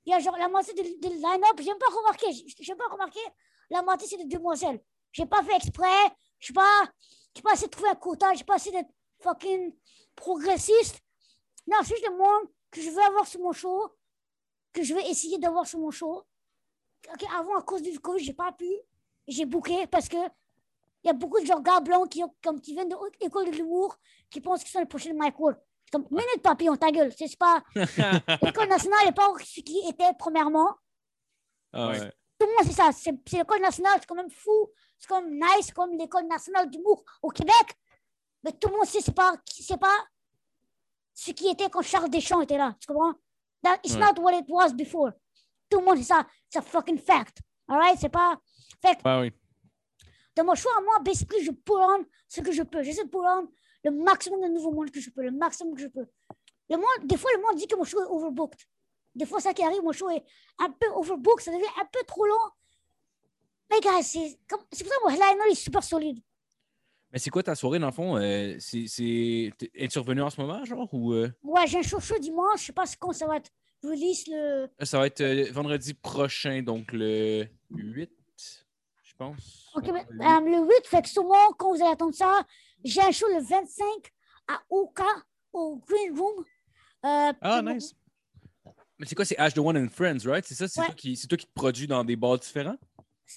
[0.05, 3.19] il y a genre la moitié de, de line-up, j'ai pas remarqué, j'ai pas remarqué,
[3.69, 4.79] la moitié c'est des demoiselles.
[5.11, 6.83] J'ai pas fait exprès, je sais pas,
[7.35, 9.73] j'ai pas essayé de trouver un quota, j'ai pas essayé d'être fucking
[10.15, 10.99] progressiste.
[11.67, 13.95] Non, c'est juste le monde que je veux avoir sur mon show,
[14.73, 16.23] que je vais essayer d'avoir sur mon show.
[17.13, 18.69] Ok, avant, à cause du Covid, j'ai pas pu.
[19.27, 20.17] J'ai booké parce que
[21.03, 23.15] il y a beaucoup de gens gars blancs qui, ont, comme, qui viennent de haute
[23.21, 23.97] école de l'humour
[24.29, 25.57] qui pensent qu'ils sont les prochains Mike Ward.
[25.85, 27.11] C'est Comme, minute papillon, ta gueule.
[27.17, 27.63] C'est c'est pas.
[27.75, 30.75] L'école nationale n'est pas ce qui était premièrement.
[31.73, 32.11] Ah, Ouais.
[32.63, 32.89] C'est ça.
[32.91, 34.69] C'est l'école nationale, c'est quand même fou.
[34.97, 37.53] C'est comme nice, c'est comme l'école nationale d'humour au Québec.
[38.43, 39.95] Mais tout le monde sait, c'est pas, c'est pas
[41.13, 42.75] ce qui était quand Charles Deschamps était là.
[42.79, 43.13] Tu comprends?
[43.63, 43.99] That, it's Ouais.
[43.99, 45.11] not what it was before.
[45.69, 46.25] Tout le monde sait ça.
[46.49, 47.39] C'est un fucking fact.
[47.67, 47.97] All right?
[47.99, 48.39] C'est pas.
[48.81, 49.31] Fait que Ben oui.
[50.35, 52.81] dans mon choix moi, basically, je pull on ce que je peux.
[52.81, 53.47] J'essaie de pull on
[53.83, 56.05] le maximum de nouveaux mondes que je peux, le maximum que je peux.
[56.69, 58.59] Le monde, des fois, le monde dit que mon show est overbooked.
[59.15, 60.23] Des fois, ça qui arrive, mon show est
[60.59, 62.37] un peu overbooked, ça devient un peu trop long.
[63.69, 66.19] Mais gars, c'est comme- c'est pour ça que mon headliner est super solide.
[67.11, 68.15] Mais c'est quoi ta soirée, dans le fond?
[68.17, 68.85] Euh, c'est,
[69.57, 70.87] t'es- Es-tu revenu en ce moment, genre?
[70.93, 73.51] Ou euh, Ouais, j'ai un show show dimanche, je sais pas quand ça va être
[73.83, 74.69] release le.
[74.81, 78.11] ça va être euh, vendredi prochain, donc le 8,
[79.03, 79.69] je pense.
[79.75, 82.45] Ok, mais, le euh, le 8, fait que sûrement, quand vous allez attendre ça,
[82.85, 83.85] j'ai un show le 25
[84.47, 85.05] à Oka,
[85.51, 86.45] au Green Room.
[87.05, 87.93] Euh, Ah, nice.
[89.01, 89.25] Mais c'est quoi?
[89.25, 90.45] C'est Ash the One and Friends, right?
[90.45, 90.67] C'est ça?
[90.67, 90.85] C'est, Ouais.
[90.85, 92.75] toi, qui, c'est toi qui te produis dans des bars différents?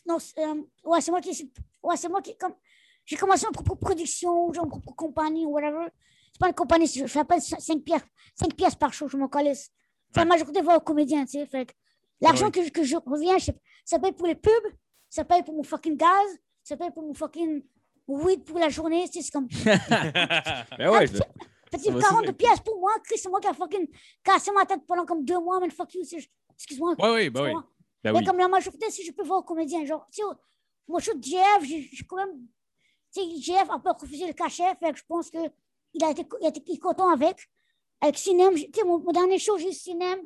[0.07, 1.51] Non, c'est, euh, ouais, c'est moi qui.
[1.83, 2.37] Ouais, c'est moi qui.
[2.37, 2.53] Comme,
[3.07, 5.87] j'ai commencé ma propre production, genre ma propre compagnie, whatever.
[6.33, 8.03] c'est pas une compagnie, je fais pas 5 pièces,
[8.35, 9.71] 5 pièces par show, je m'en calisse.
[10.11, 10.29] C'est la Ouais.
[10.29, 11.47] majorité va aux comédiens, tu sais.
[11.47, 11.75] Fait
[12.21, 13.53] l'argent que, je- que je reviens, je-
[13.87, 14.53] ça paye pour les pubs,
[15.09, 17.63] ça paye pour mon fucking gaz, ça paye pour mon fucking
[18.07, 19.49] weed pour la journée, tu sais, c'est comme.
[20.79, 21.45] Ben ouais, Ah,
[21.79, 22.33] je- Fait Ça va, que c'est 40 vrai.
[22.35, 23.89] pièces pour moi, Chris, c'est moi qui a fucking
[24.23, 26.03] cassé ma tête pendant comme deux mois, man, fuck you,
[26.57, 26.95] excuse-moi.
[26.99, 27.63] Oui, oui, ben tu oui.
[28.03, 28.25] ben Mais oui.
[28.25, 30.29] comme la majorité, si je peux voir comédien, genre, tu sais,
[30.89, 32.47] mon show de GF, j'ai quand même.
[33.15, 35.41] Tu sais, GF a pas refusé le cachet, fait que je pense qu'il
[36.05, 37.49] a été, il a été content avec.
[38.01, 40.19] Avec Cinem, tu sais, mon, mon dernier show, j'ai eu Cinem,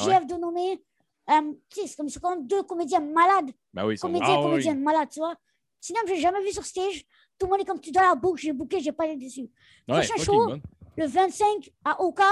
[0.00, 0.14] Ah ouais.
[0.14, 0.82] GF de nommer.
[1.30, 4.42] Euh, tu sais, c'est comme, quand même deux comédiens malades, Ben oui, comédiens Ah oui.
[4.44, 5.36] comédiennes malades, tu vois.
[5.80, 7.04] Cinem, j'ai jamais vu sur stage.
[7.38, 9.50] Tout le monde est comme tu dois la boucle, j'ai booké, j'ai pas été dessus.
[9.88, 10.52] Ouais, prochain show.
[10.96, 12.24] Le 25 à Oka,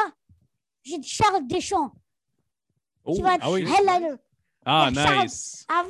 [0.83, 1.93] j'ai Charles Deschamps
[3.05, 3.63] Oh, qui va être ah oui.
[3.63, 4.15] headliner.
[4.67, 5.65] Ah, Charles- nice.
[5.69, 5.89] À vous,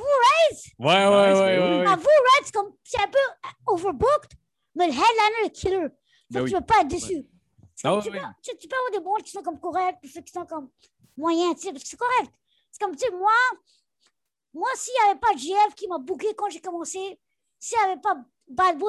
[0.79, 1.79] Ouais, ouais, ouais, ouais, oui.
[1.81, 1.87] ouais.
[1.87, 3.19] À vous, Red, c'est comme- c'est un peu
[3.67, 4.31] overbooked,
[4.77, 5.81] mais le headliner est killer.
[5.89, 5.95] Fait
[6.31, 6.51] Ben oui.
[6.53, 7.27] tu peux pas être déçu.
[7.75, 8.21] C'est Ah ouais, tu, ouais.
[8.21, 10.47] peux, tu, tu peux avoir des bons qui sont comme corrects, puis ceux qui sont
[10.47, 10.71] comme
[11.17, 12.33] moyens, tu sais, parce que c'est correct.
[12.71, 13.33] C'est comme, tu sais, moi,
[14.55, 17.19] moi, s'il n'y avait pas GF qui m'a booké quand j'ai commencé,
[17.59, 18.15] s'il n'y avait pas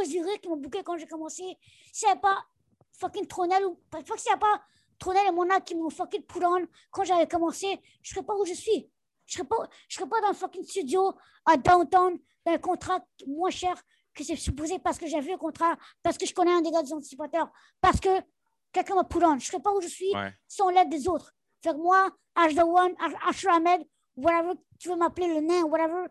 [0.05, 1.57] du Rire qui m'a booké quand j'ai commencé,
[1.91, 2.43] s'il n'y avait pas
[3.01, 4.61] fucking Tronel, ou pas que s'il n'y a pas
[4.99, 8.45] Tronel et Mona qui m'ont fucking put on quand j'avais commencé, je serais pas où
[8.45, 8.89] je suis.
[9.25, 11.13] Je serais, pas- je serais pas dans le fucking studio
[11.45, 13.75] à downtown, dans un contrat moins cher
[14.13, 16.69] que c'est supposé parce que j'ai vu le contrat, parce que je connais un des
[16.71, 17.49] gars des anticipateurs,
[17.79, 18.09] parce que
[18.73, 19.39] quelqu'un m'a put on.
[19.39, 20.33] Je serais pas où je suis Ouais.
[20.47, 21.33] sans l'aide des autres.
[21.63, 23.87] Fait que moi, H the One, H- Asher Ahmed,
[24.17, 26.07] whatever tu veux m'appeler le nain, whatever,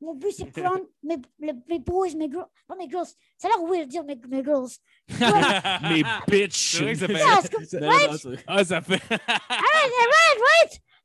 [0.00, 3.48] mon but c'est de prendre mes, les- mes boys, mes girls, pas mes girls, ça
[3.48, 4.68] a l'air weird de dire mes, mes girls.
[5.82, 6.76] Mais bitch.
[6.76, 7.82] C'est vrai que ça fait.
[8.46, 8.98] Ah, Ah, ça fait.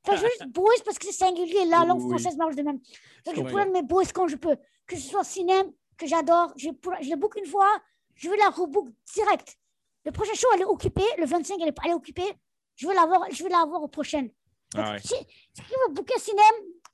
[0.06, 2.10] Fait que je veux juste boys parce que c'est singulier, la langue Oui.
[2.10, 2.80] française marche de même.
[3.24, 4.58] Fait que je prends mes boys quand je peux.
[4.86, 5.64] Que ce soit cinéma,
[5.98, 7.70] que j'adore, je, pour- je le book une fois,
[8.16, 9.58] je veux la rebook direct.
[10.06, 12.34] Le prochain show, elle est occupée, le 25, elle est, elle est occupée.
[12.76, 14.28] Je veux l'avoir, je veux l'avoir au prochain.
[14.76, 15.00] Ah ouais.
[15.00, 15.08] Si,
[15.54, 16.42] si tu veux booker cinéma,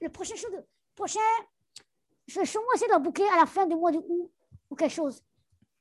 [0.02, 0.64] le prochain show, de,
[0.96, 1.20] prochain,
[2.30, 4.32] je vais sûrement essayer de la booker à la fin du mois de août
[4.70, 5.22] ou quelque chose.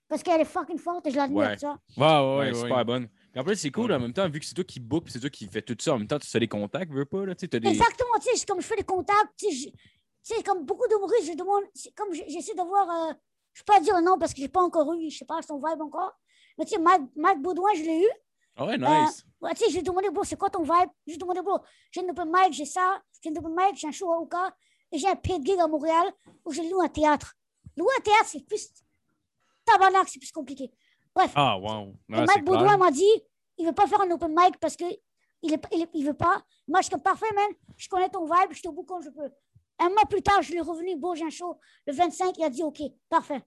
[0.09, 1.57] Parce qu'elle est fucking forte et je l'admire, Ouais.
[1.57, 1.79] tu vois.
[1.97, 2.63] Ouais, ouais, Ouais, ouais.
[2.69, 3.09] super bonne.
[3.37, 5.29] En plus, c'est cool, en même temps, vu que c'est toi qui book, c'est toi
[5.31, 7.41] qui fais tout ça, en même temps, tu fais les contacts, veux pas, là, tu
[7.41, 7.69] sais, t'as des...
[7.69, 11.37] Exactement, tu sais, c'est comme je fais des contacts, tu sais, comme beaucoup d'humoristes, je
[11.37, 11.63] demande,
[11.95, 13.13] comme je- j'essaie de voir, euh,
[13.53, 15.57] je peux pas dire non parce que j'ai pas encore eu, je sais pas, son
[15.59, 16.13] vibe encore.
[16.57, 18.11] Mais tu sais, Marc, Marc Baudouin, je l'ai eu.
[18.57, 19.25] Ah ouais, Euh, nice.
[19.41, 20.91] Ouais, tu sais, je lui ai demandé, bro, c'est quoi ton vibe?
[21.07, 21.59] Je lui ai demandé, bro,
[21.93, 24.53] j'ai une open mic, j'ai ça, j'ai une open mic, j'ai un show à Oka,
[24.93, 26.13] et j'ai un paid gig à Montréal
[26.45, 27.35] où je loue un théâtre.
[27.77, 28.69] Louer un théâtre, c'est plus.
[29.65, 30.71] Tabarnak, c'est plus compliqué.
[31.15, 31.89] Bref, Ah, wow.
[32.09, 33.05] et Mike c'est Baudouin m'a dit,
[33.59, 34.85] il veut pas faire un open mic parce que
[35.43, 36.43] il, est, il, est- il veut pas.
[36.67, 37.49] Moi, je suis comme parfait, man.
[37.77, 39.31] Je connais ton vibe, je te book quand je peux.
[39.79, 41.59] Un mois plus tard, je lui ai revenu, bon, j'ai un show.
[41.87, 43.43] Le 25, il a dit, OK, parfait.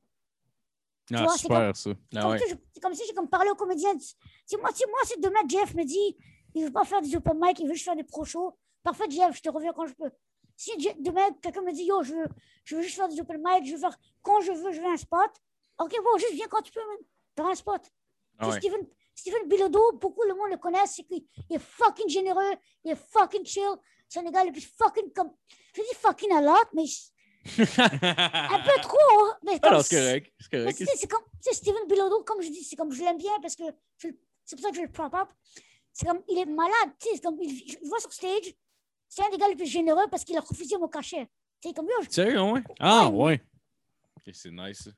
[1.14, 1.90] Ah, vois, c'est super, ça.
[2.16, 2.40] Ah Comme ouais.
[2.40, 3.90] si je- C'est comme si j'ai comme parlé au comédien.
[4.00, 6.18] Si moi, si moi, si demain, Jeff me dit,
[6.54, 8.58] il veut pas faire des open mic, il veut juste faire des pro shows.
[8.84, 10.10] Parfait, Jeff, je te reviens quand je peux.
[10.62, 12.28] Si demain, quelqu'un me dit, yo, je veux,
[12.66, 14.88] je veux juste faire des open mic, je veux faire quand je veux, je veux
[14.88, 15.32] un spot.
[15.80, 16.98] OK, bon, juste viens quand tu peux, man.
[17.36, 17.82] T'auras un spot.
[18.38, 18.58] Ah ouais.
[18.60, 18.82] Steven,
[19.16, 22.54] Steven Bilodeau, beaucoup le monde le connaît, c'est qu'il il est fucking généreux,
[22.84, 23.74] il est fucking chill.
[24.08, 25.32] C'est un gars le plus fucking comme.
[25.76, 26.84] Je dis fucking a lot, mais
[27.58, 28.98] un peu trop.
[29.00, 30.84] hein, Mais Ah comme non, c'est correct, c'est correct.
[30.96, 33.64] c'est comme tu Steven Bilodeau, comme je dis, c'est comme je l'aime bien parce que
[33.98, 34.10] je-
[34.46, 35.30] c'est pour ça que je le prop up.
[35.94, 38.54] C'est comme il est malade, tu sais, c'est comme il, je vois sur stage,
[39.14, 41.30] c'est un des gars les plus généreux parce qu'il a refusé mon cachet.
[41.62, 42.64] Sais, comme je- Sérieux, ouais?
[42.80, 43.42] Ah, Ouais.
[44.34, 44.84] c'est nice.
[44.84, 44.92] ça.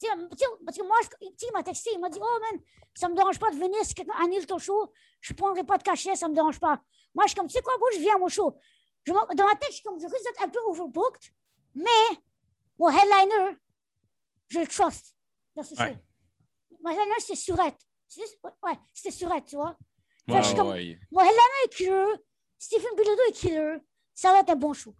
[0.00, 2.38] Tu sais, tu sais, parce que moi, je- il m'a texté, il m'a dit Oh
[2.40, 2.60] man,
[2.94, 4.90] ça me dérange pas de venir si quelqu'un annule ton show,
[5.20, 6.80] je prendrai pas de cachet, ça me dérange pas.
[7.14, 8.56] Moi, je suis comme, tu sais quoi, moi, je viens à mon show.
[9.04, 11.30] Je dans ma tête, je suis comme, je risque d'être un peu overbooked,
[11.74, 11.84] mais
[12.78, 13.56] mon headliner,
[14.48, 15.14] je le trust
[15.54, 15.82] dans ce show.
[15.82, 15.98] Ouais.
[16.82, 17.78] Mon headliner, c'est Surette.
[18.08, 19.76] C'est- Ouais, c'était Surette, tu vois.
[20.28, 20.98] Ouais, comme, ouais.
[21.12, 22.06] mon headliner est killer,
[22.60, 23.76] Stephen Bilodeau est killer,
[24.14, 24.94] ça va être un bon show.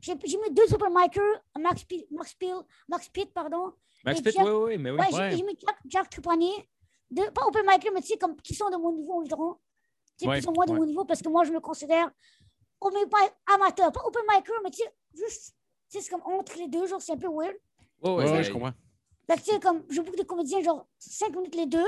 [0.00, 2.54] J'ai mis deux open micers, Max, Max Peel,
[2.88, 3.72] Max Pitt, pardon,
[4.04, 4.98] Max Pitt, Jack- ouais, ouais, mais oui.
[5.00, 5.36] Ouais, j'ai- Ouais.
[5.36, 6.68] j'ai mis Jack, Jack Trépanier,
[7.10, 9.56] de, pas open mais tu sais, comme, qui sont de mon niveau environ.
[10.16, 10.78] Tu sais, Ouais, qui sont moins de ouais.
[10.78, 12.08] mon niveau parce que moi, je me considère
[12.80, 13.18] au même pas
[13.54, 15.56] amateur, pas open micer, mais tu sais, juste,
[15.90, 17.56] tu sais, c'est comme entre les deux, genre, c'est un peu weird.
[18.02, 18.72] Ouais, Ouais, je comprends.
[19.28, 21.86] Que, tu sais, comme, je boucle des comédiens, genre, 5 minutes les deux.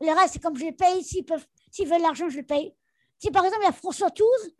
[0.00, 2.74] Le reste, c'est comme, je les paye, s'ils peuvent, s'ils veulent l'argent, je les paye.
[3.20, 4.54] Sais, par exemple, il y a François Touze,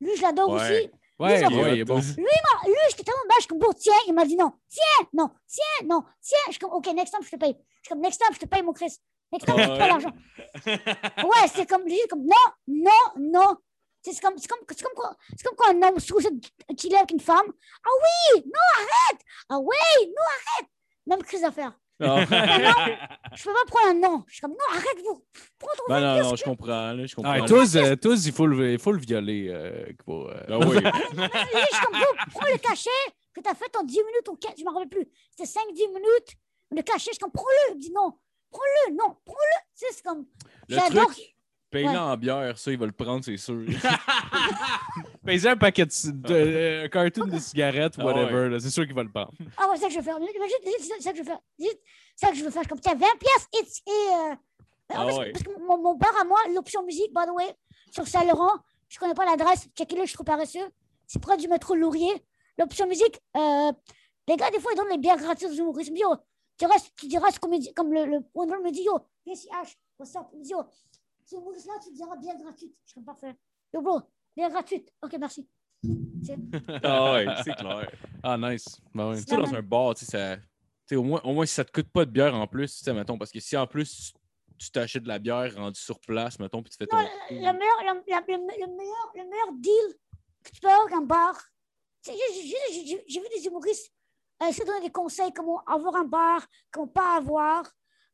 [0.00, 0.60] lui, je l'adore Ouais.
[0.60, 0.90] aussi.
[1.20, 1.98] Ouais, Lui, ouais, il est bon.
[2.00, 5.08] Ah, lui, j'étais tellement bas, je suis comme, bon, tiens, il m'a dit non, tiens,
[5.12, 6.38] non, tiens, non, tiens.
[6.46, 7.54] Je suis comme, ok, next time, je te paye.
[7.58, 8.98] Je suis comme, next time, je te paye, mon Chris.
[9.32, 10.12] Next time, je te paye l'argent.
[10.66, 13.56] Ouais, c'est comme, lui, comme, non, non, non.
[14.02, 16.18] C'est comme, c'est comme, c'est comme, quoi- c'est comme quand un homme sous
[16.80, 17.52] chiller avec une femme.
[17.84, 17.90] Ah
[18.34, 19.20] oui, non, arrête.
[19.50, 20.70] Ah oui, non, arrête.
[21.06, 21.76] Même crise d'affaires.
[22.00, 22.24] Ah.
[23.34, 24.24] Je peux pas prendre un non.
[24.26, 25.24] Je suis comme, non, arrête-vous.
[25.58, 26.92] Prends ton Ben non, non, je comprends.
[26.92, 27.32] Là, je comprends.
[27.32, 29.48] Ah, tous, euh, tous, il faut le, il faut le violer.
[29.50, 30.76] euh, pour, euh, Ah oui.
[30.76, 31.98] Je suis comme,
[32.32, 32.90] prends le cachet
[33.34, 35.08] que tu as fait en 10 minutes ou 15, je ne me rappelle plus.
[35.36, 36.36] C'était 5-10 minutes.
[36.70, 37.72] Le cachet, je suis comme, prends-le.
[37.72, 38.12] Il me dit non.
[38.50, 39.60] Prends-le, non, prends-le.
[39.78, 40.24] Tu sais, c'est comme,
[40.68, 41.06] Le j'adore.
[41.06, 41.36] truc,
[41.70, 41.96] paye-le Ouais.
[41.96, 43.64] en bière, ça, il va le prendre, c'est sûr.
[45.24, 49.02] Payer un paquet de, de euh, carton de cigarettes, Ah whatever, c'est sûr qu'il va
[49.02, 49.32] le prendre.
[49.56, 50.16] Ah ouais, c'est ça que je veux faire.
[50.18, 51.40] Imagine, c'est ça que je veux faire.
[51.58, 52.66] C'est ça que je veux faire.
[52.66, 53.48] Comme, tiens, 20 pièces
[53.86, 53.90] et.
[53.90, 53.92] et
[54.30, 54.34] euh,
[54.90, 55.32] Ah ouais.
[55.32, 57.54] Parce que mon, mon bar à moi, l'option musique, by the way,
[57.90, 58.58] sur Saint-Laurent,
[58.88, 60.66] je connais pas l'adresse, checkez-le, je suis trop paresseux.
[61.06, 62.24] C'est près du métro Laurier.
[62.58, 63.72] L'option musique, euh,
[64.26, 65.92] les gars, des fois, ils donnent les bières gratuites aux humoristes.
[65.94, 66.14] Yo,
[66.58, 69.34] tu restes, tu diras ce qu'on me dit, comme le, le me dit, yo, viens
[69.34, 70.22] ici, H, what's up?
[70.32, 70.62] Il me dit, yo,
[71.28, 72.74] ce humoriste-là, tu diras bière gratuite.
[72.86, 73.34] Je comme, parfait.
[73.72, 74.00] Yo, bro,
[74.36, 74.92] bière gratuite.
[75.02, 75.48] Ok, merci.
[76.82, 77.90] Ah ouais, c'est clair.
[78.22, 78.80] Ah, nice.
[78.94, 79.16] Ben oui.
[79.24, 80.36] Tu sais, dans un bar, tu sais, ça.
[80.36, 80.42] Tu
[80.86, 82.84] sais, au moins, au moins, si ça te coûte pas de bière en plus, tu
[82.84, 84.12] sais, mettons, parce que si en plus
[84.58, 86.96] tu t'achètes de la bière rendue sur place, mettons, puis tu fais ton.
[86.96, 89.94] Non, le, le meilleur, le, la- le- le meilleur, le meilleur deal
[90.42, 91.40] que tu peux avoir dans un bar,
[92.04, 92.12] j'ai-
[93.20, 93.92] vu des humoristes
[94.42, 97.64] euh, essayer de donner des conseils comment avoir un bar, comment pas avoir.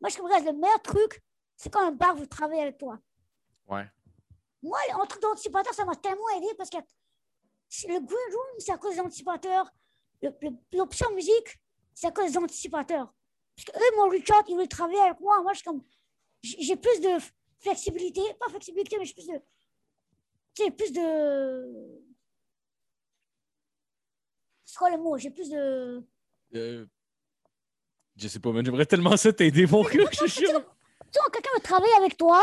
[0.01, 1.23] Moi, je regarde, le meilleur truc,
[1.57, 2.99] c'est quand un bar veut travailler avec toi.
[3.69, 3.87] Ouais.
[4.63, 8.79] Moi, en truc d'anticipateur, ça m'a tellement aidé parce que le green room, c'est à
[8.79, 9.69] cause des anticipateurs.
[10.73, 11.61] L'option musique,
[11.95, 13.13] c'est à cause des anticipateurs.
[13.57, 15.43] Parce qu'eux, mon reach out, ils veulent travailler avec moi.
[15.43, 15.83] Moi, je suis comme,
[16.43, 17.19] j'ai j'ai plus de
[17.61, 19.39] flexibilité, pas flexibilité, mais j'ai plus de,
[20.55, 22.03] tu sais, plus de,
[24.65, 25.17] c'est quoi le mot?
[25.19, 26.05] J'ai plus de,
[26.55, 26.87] Euh,
[28.17, 30.11] Je sais pas, mais j'aimerais tellement ça t'aider, mon gars.
[31.15, 32.43] Comme- quand quelqu'un veut travailler avec toi,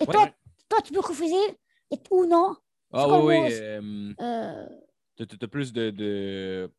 [0.00, 0.12] et Ouais.
[0.12, 0.30] toi,
[0.68, 1.58] toi, tu peux refuser,
[1.90, 2.56] et, ou non.
[2.92, 3.48] Ah quoi oui, oui.
[3.52, 4.66] euh, Euh,
[5.16, 6.70] t'as- plus de, de.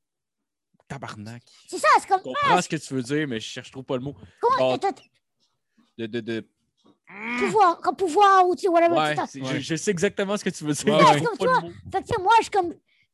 [0.88, 1.42] Tabarnak.
[1.68, 3.82] c'est ça, c'est comme, Je comprends ce que tu veux dire, mais je cherche trop
[3.84, 4.16] pas le mot.
[4.40, 4.90] comment, Bon.
[5.98, 6.48] De, de, de...
[7.40, 8.96] pouvoir, comme pouvoir, ou tu sais, whatever.
[8.96, 9.28] Ouais, tout ça.
[9.28, 10.86] c'est- je, je sais exactement ce que tu veux dire.
[10.94, 11.22] Ouais, ouais.
[11.22, 11.62] trouve Tu vois.
[11.92, 12.74] Fait que, moi, je suis comme.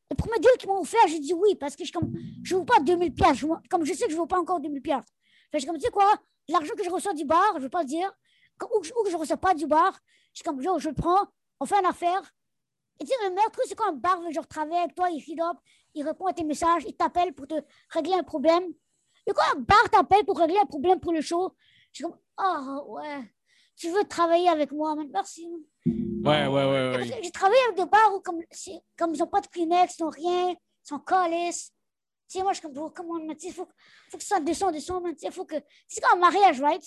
[0.09, 2.11] Le premier deal qu'ils m'ont offert, j'ai dit oui, parce que je, comme,
[2.43, 3.37] je ne veux pas 2000 pièces.
[3.37, 5.05] je veux- Comme je sais que je ne veux pas encore 2000 pièces.
[5.05, 6.13] Fait que je suis comme, tu sais quoi,
[6.49, 8.11] l'argent que je reçois du bar, je ne veux pas le dire,
[8.75, 9.97] ou, que je- ou que je ne reçois pas du bar,
[10.33, 11.25] je comme, yo, je le prends,
[11.59, 12.21] on fait une affaire.
[12.99, 15.09] Et tu sais, le meilleur truc, c'est quand un bar veut genre travailler avec toi,
[15.09, 15.57] il up,
[15.95, 17.55] il répond à tes messages, il t'appelle pour te
[17.89, 18.63] régler un problème.
[19.27, 21.53] Et quand un bar t'appelle pour régler un problème pour le show,
[21.91, 23.33] je suis comme, ah ouais,
[23.75, 25.47] tu veux travailler avec moi, man, merci.
[25.85, 27.19] Ouais, ouais, ouais, ouais.
[27.23, 28.39] J'ai travaillé avec des bars où, comme,
[28.97, 31.73] comme ils n'ont pas de Kleenex, ils n'ont rien, ils sont calices.
[32.31, 33.67] Tu sais, moi, je suis comme, bro, comment, man, tu sais, faut,
[34.09, 35.55] faut que ça descende, descende, man, tu sais, faut que,
[35.87, 36.81] c'est comme un mariage, right?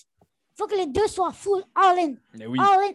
[0.56, 2.58] Faut que les deux soient full, all in, Mais oui.
[2.60, 2.92] all in.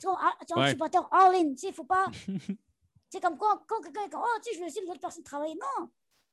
[0.00, 0.62] Tu vois, ah, Ouais.
[0.62, 2.06] anticipateur, all in, tu sais, faut pas,
[3.10, 5.22] c'est comme quand, quand quelqu'un est comme, oh, tu sais, je veux laisser l'autre personne
[5.24, 5.54] travailler.
[5.54, 5.88] Non,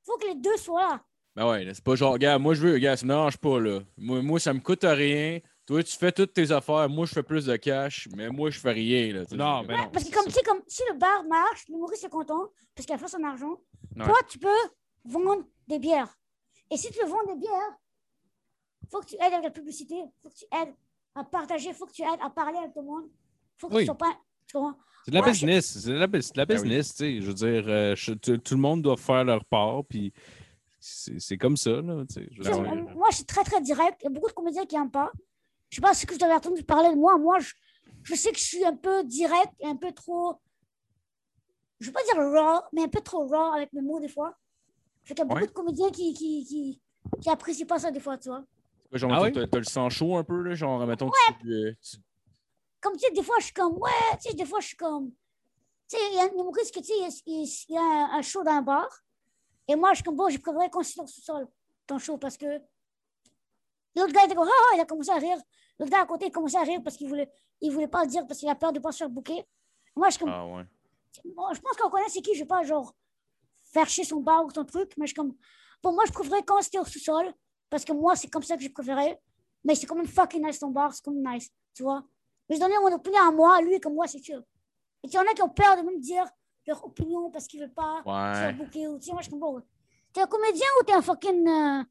[0.06, 1.02] faut que les deux soient là.
[1.36, 3.82] Ben ouais, c'est pas genre, regarde, moi je veux, regarde, ça me dérange pas, là.
[3.98, 5.40] Moi, moi, ça me coûte rien.
[5.68, 6.88] Toi, tu fais toutes tes affaires.
[6.90, 9.24] Moi, je fais plus de cash, mais moi, je fais rien, là.
[9.32, 9.90] Non, ben non.
[9.92, 12.86] Parce que c'est comme, tu sais, comme, si le bar marche, l'humoriste est content, parce
[12.86, 13.58] qu'il a fait son argent,
[13.98, 14.06] Ouais.
[14.06, 14.48] toi, tu peux
[15.08, 16.18] vendre des bières.
[16.72, 17.78] Et si tu veux vendre des bières,
[18.92, 20.74] faut que tu aides avec la publicité, faut que tu aides
[21.16, 23.10] à partager, faut que tu aides à parler avec tout le monde.
[23.58, 23.80] Faut que Oui.
[23.82, 24.18] tu sois pas...
[25.04, 25.80] C'est de la Ouais, business.
[25.80, 26.64] C'est de la, c'est de la Ben oui.
[26.64, 27.22] business, tu sais.
[27.22, 30.14] Je veux dire, euh, je- tout tout le monde doit faire leur part, puis
[30.80, 32.28] c'est c'est comme ça, là, tu sais.
[32.32, 33.98] Je dire, moi, moi, je suis très, très direct.
[34.02, 35.12] Il y a beaucoup de comédiens qui n'aiment pas.
[35.70, 37.18] Je sais pas ce que vous avez entendu parler de moi.
[37.18, 37.54] Moi, je,
[38.04, 40.40] je sais que je suis un peu direct et un peu trop...
[41.80, 44.08] Je ne veux pas dire raw, mais un peu trop raw avec mes mots des
[44.10, 44.36] fois.
[45.08, 45.48] Fait qu'il y a beaucoup Ouais.
[45.48, 46.82] de comédiens qui, qui, qui,
[47.22, 48.44] qui apprécient pas ça des fois, tu vois.
[48.92, 49.46] Ouais, Genre, Ah mettons, oui?
[49.46, 50.54] t'as- t'as le sang chaud un peu, là.
[50.54, 51.10] Genre, mettons,
[51.42, 51.98] tu, euh, tu-
[52.82, 53.90] comme tu sais, des fois, je suis comme, ouais,
[54.22, 55.12] tu sais, des fois, je suis comme,
[55.90, 57.82] tu sais, il y a un humoriste qui, tu sais, il, il- il y a
[57.82, 58.88] un, un show dans un bar.
[59.70, 61.48] Et moi, je suis comme, bon, je préférerais qu'on au sous-sol,
[61.88, 62.60] ton show, parce que
[63.96, 65.38] l'autre gars était comme, ah, ah, il a commencé à rire.
[65.80, 67.30] L'autre gars à côté, il commençait à rire parce qu'il voulait,
[67.62, 69.46] il voulait pas le dire parce qu'il a peur de pas se faire bouquer.
[69.96, 70.64] Moi, je suis comme, Ah ouais.
[71.36, 72.94] bon, je pense qu'on connaît c'est qui, je vais pas, genre,
[73.78, 75.34] faire chier son bar ou son truc, mais je comme,
[75.82, 77.32] pour moi, je préférais quand c'était au sous-sol,
[77.70, 79.20] parce que moi, c'est comme ça que je préférais.
[79.64, 82.04] Mais c'est quand même fucking nice ton bar, c'est comme nice, tu vois.
[82.50, 84.42] Mais je donnais mon opinion à moi, lui, comme moi, c'est chill.
[85.04, 86.26] Et il y en a qui ont peur de me dire
[86.66, 88.02] leur opinion parce qu'ils veulent pas
[88.34, 88.88] se faire bouquer.
[88.88, 89.54] Ou, tu sais, moi, je comprends.
[89.54, 89.62] ouais.
[90.14, 91.84] T'es un comédien ou t'es un fucking euh,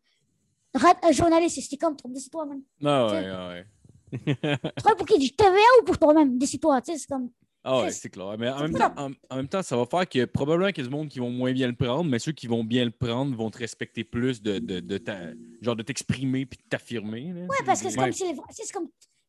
[0.75, 1.61] rap- un journaliste?
[1.69, 2.63] C'est comme, décide-toi, man.
[2.85, 3.67] Ah Tu ouais, ah ouais.
[4.11, 5.19] Tu travailles pour qui?
[5.19, 6.37] Du TVA ou pour toi-même?
[6.39, 7.31] Décide-toi, tu sais, c'est comme.
[7.69, 8.37] Ah ouais, C'est- clair.
[8.39, 10.87] Mais en même, temps, en, en même temps, ça va faire que probablement qu'il y
[10.87, 12.91] a du monde qui vont moins bien le prendre, mais ceux qui vont bien le
[12.93, 15.33] prendre vont te respecter plus de, de, de ta-
[15.63, 17.33] genre de t'exprimer puis de t'affirmer.
[17.33, 18.05] Ouais, parce que c'est Ouais.
[18.05, 18.35] comme si
[18.65, 18.89] c'est comme,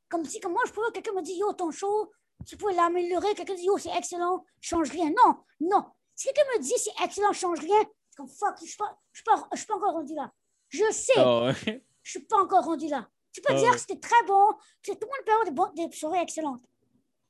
[0.10, 2.12] comme si, comme moi, je pouvais, quelqu'un me dit, yo, ton show,
[2.46, 3.34] tu peux l'améliorer.
[3.34, 5.10] Quelqu'un dit, yo, c'est excellent, change rien.
[5.10, 5.84] Non, non.
[6.16, 9.18] Si quelqu'un me dit, c'est excellent, change rien, c'est comme, fuck, je suis pas, je
[9.20, 10.32] suis pas, je suis pas encore rendu là.
[10.70, 11.84] Je sais, ouais.
[12.04, 13.10] je suis pas encore rendu là.
[13.34, 13.74] Tu peux Ah dire ouais.
[13.76, 14.54] que c'était très bon,
[14.84, 16.62] que tout le monde peut avoir des, bonnes- des soirées excellentes.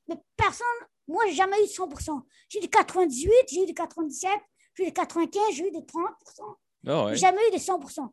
[0.08, 0.66] Mais personne,
[1.08, 2.22] moi, j'ai jamais eu 100%.
[2.48, 4.30] J'ai eu du 98, j'ai eu du 97,
[4.76, 6.56] j'ai eu du 95, j'ai eu des 30%.
[6.86, 7.10] Ah ouais.
[7.14, 8.08] J'ai jamais eu des 100%.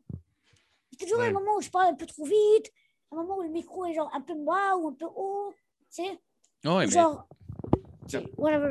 [0.92, 1.28] Il y a toujours Ouais.
[1.28, 2.72] un moment où je parle un peu trop vite,
[3.12, 5.52] un moment où le micro est genre un peu bas ou un peu haut,
[5.94, 6.18] tu sais,
[6.64, 7.28] ouais, mais genre,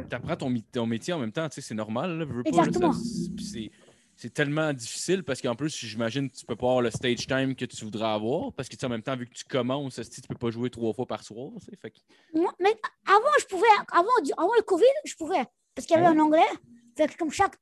[0.10, 2.18] t'apprends ton, ton métier en même temps, tu sais, c'est normal.
[2.18, 2.92] Là, veux pas, Exactement.
[2.92, 2.98] là,
[4.16, 7.56] c'est- tellement difficile parce qu'en plus, j'imagine que tu peux pas avoir le stage time
[7.56, 10.22] que tu voudrais avoir parce que tu en même temps, vu que tu commences, tu
[10.22, 11.52] peux pas jouer trois fois par soir.
[11.82, 11.98] Fait que...
[12.34, 12.76] Moi, mais
[13.06, 15.44] avant, je pouvais, avant, avant le Covid, je pouvais,
[15.74, 16.42] parce qu'il y avait un anglais.
[16.98, 17.56] Fait que comme chaque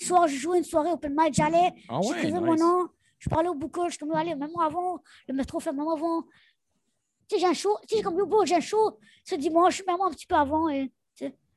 [0.00, 2.88] soir, je jouais une soirée open mic, j'allais, Ah ouais, j'écrivais mon nom,
[3.18, 5.86] je parlais au booker, je suis comme, allez, même moi avant, le métro fait même
[5.88, 6.22] avant.
[7.28, 10.00] Tu sais, j'ai un show, tu sais, comme, bro, j'ai un show ce dimanche, même
[10.00, 10.90] un petit peu avant, et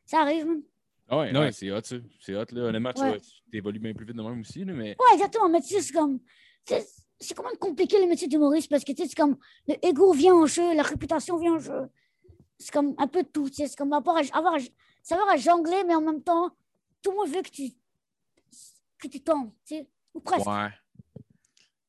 [0.06, 0.46] ça arrive.
[0.46, 0.62] man.
[1.10, 1.52] Ah ouais, Ouais.
[1.52, 1.96] c'est hot, ça.
[2.20, 2.62] C'est hot, là.
[2.64, 3.20] Honnêtement, tu Ouais.
[3.20, 4.96] tu évolues bien plus vite de même aussi, là, mais...
[5.00, 6.20] Ouais, exactement, mais tu sais, c'est comme,
[6.66, 10.12] c'est quand même compliqué le métier d'humoriste, parce que tu sais, c'est comme, le ego
[10.14, 11.90] vient en jeu, la réputation vient en jeu.
[12.58, 14.60] C'est comme un peu de tout, tu sais, c'est comme avoir, à- avoir, à-
[15.04, 16.52] savoir à jongler, mais en même temps,
[17.02, 17.72] tout le monde veut que tu,
[18.98, 20.48] que tu tombes, tu sais, ou presque.
[20.48, 20.70] Ouais.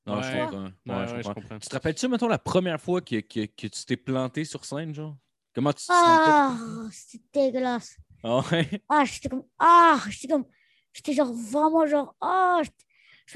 [0.07, 0.65] Non, je comprends.
[0.65, 1.35] Ouais, Ouais, je ouais, je comprends.
[1.41, 1.59] comprends.
[1.61, 4.95] Tu te rappelles-tu, mettons, la première fois que, que, que tu t'es planté sur scène,
[4.95, 5.17] genre?
[5.55, 6.31] Comment tu te sentais?
[6.31, 7.97] Ah, c'était dégueulasse.
[8.25, 8.69] Ah ouais?
[8.89, 10.47] Ah, j'étais comme, ah, j'étais comme,
[10.93, 12.71] j'étais genre vraiment genre, ah, je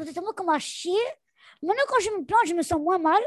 [0.00, 0.92] me sentais tellement comme à chier.
[1.62, 3.20] Maintenant, quand je me plante, je me sens moins mal.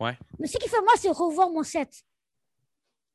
[0.00, 0.16] Ouais.
[0.38, 1.90] Mais ce qui fait mal, c'est revoir mon set.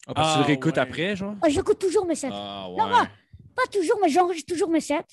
[0.07, 0.81] Ah, parce que tu Ah, le réécoutes ouais.
[0.81, 1.35] après, genre?
[1.41, 2.29] Ah, J'écoute toujours mes sets.
[2.31, 2.75] Ah ouais.
[2.77, 3.07] Non, moi,
[3.55, 5.05] pas toujours, mais j'enregistre toujours mes sets.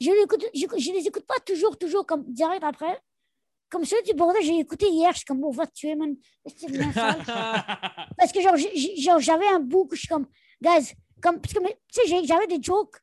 [0.00, 3.00] Je les écoute, je, je les écoute pas toujours, toujours comme direct après.
[3.68, 6.14] Comme celui du bordel, j'ai écouté hier, je suis comme, on va te tuer, man.
[6.54, 7.16] C'est bien sale.
[8.16, 10.26] Parce que genre, j'avais un bout que je suis comme,
[10.62, 12.96] guys, comme, parce que, tu sais, j'avais des jokes.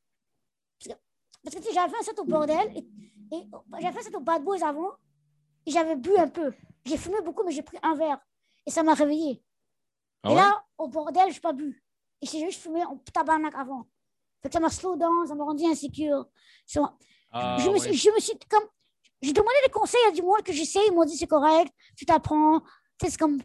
[0.79, 1.01] Parce que,
[1.43, 3.49] parce que, tu sais, j'avais fait un set au bordel, et, et
[3.79, 4.91] j'avais fait un set au Bad Boys avant,
[5.65, 6.53] et j'avais bu un peu.
[6.85, 8.19] J'ai fumé beaucoup, mais j'ai pris un verre.
[8.65, 9.43] Et ça m'a réveillé.
[10.23, 11.83] Ah et là, au bordel, je n'ai pas bu.
[12.21, 13.87] Et j'ai juste fumé en tabarnak avant.
[14.41, 16.25] Fait que ça m'a slow down, ça m'a rendu insécure.
[16.65, 16.93] Ça
[17.31, 17.79] Ah, je, me ouais.
[17.79, 18.63] suis, je me suis comme.
[19.21, 20.85] J'ai demandé des conseils à du monde que j'essaie.
[20.87, 22.59] Ils m'ont dit c'est correct, tu t'apprends.
[22.97, 23.41] Tu sais, c'est comme.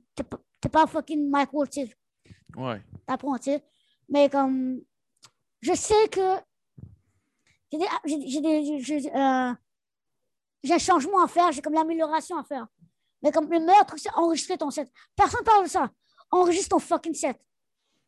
[0.61, 1.97] T'es pas, fucking Ward, tu sais.
[2.57, 2.83] Ouais.
[3.07, 3.65] T'apprends, tu sais.
[4.09, 4.81] Mais comme.
[5.61, 6.37] Je sais que.
[7.71, 9.53] J'ai des, j'ai, j'ai des- j'ai, euh,
[10.63, 12.67] j'ai un changement à faire, j'ai comme l'amélioration à faire.
[13.23, 14.91] Mais comme le meilleur truc, c'est enregistrer ton set.
[15.15, 15.91] Personne parle de ça.
[16.31, 17.39] Enregistre ton fucking set.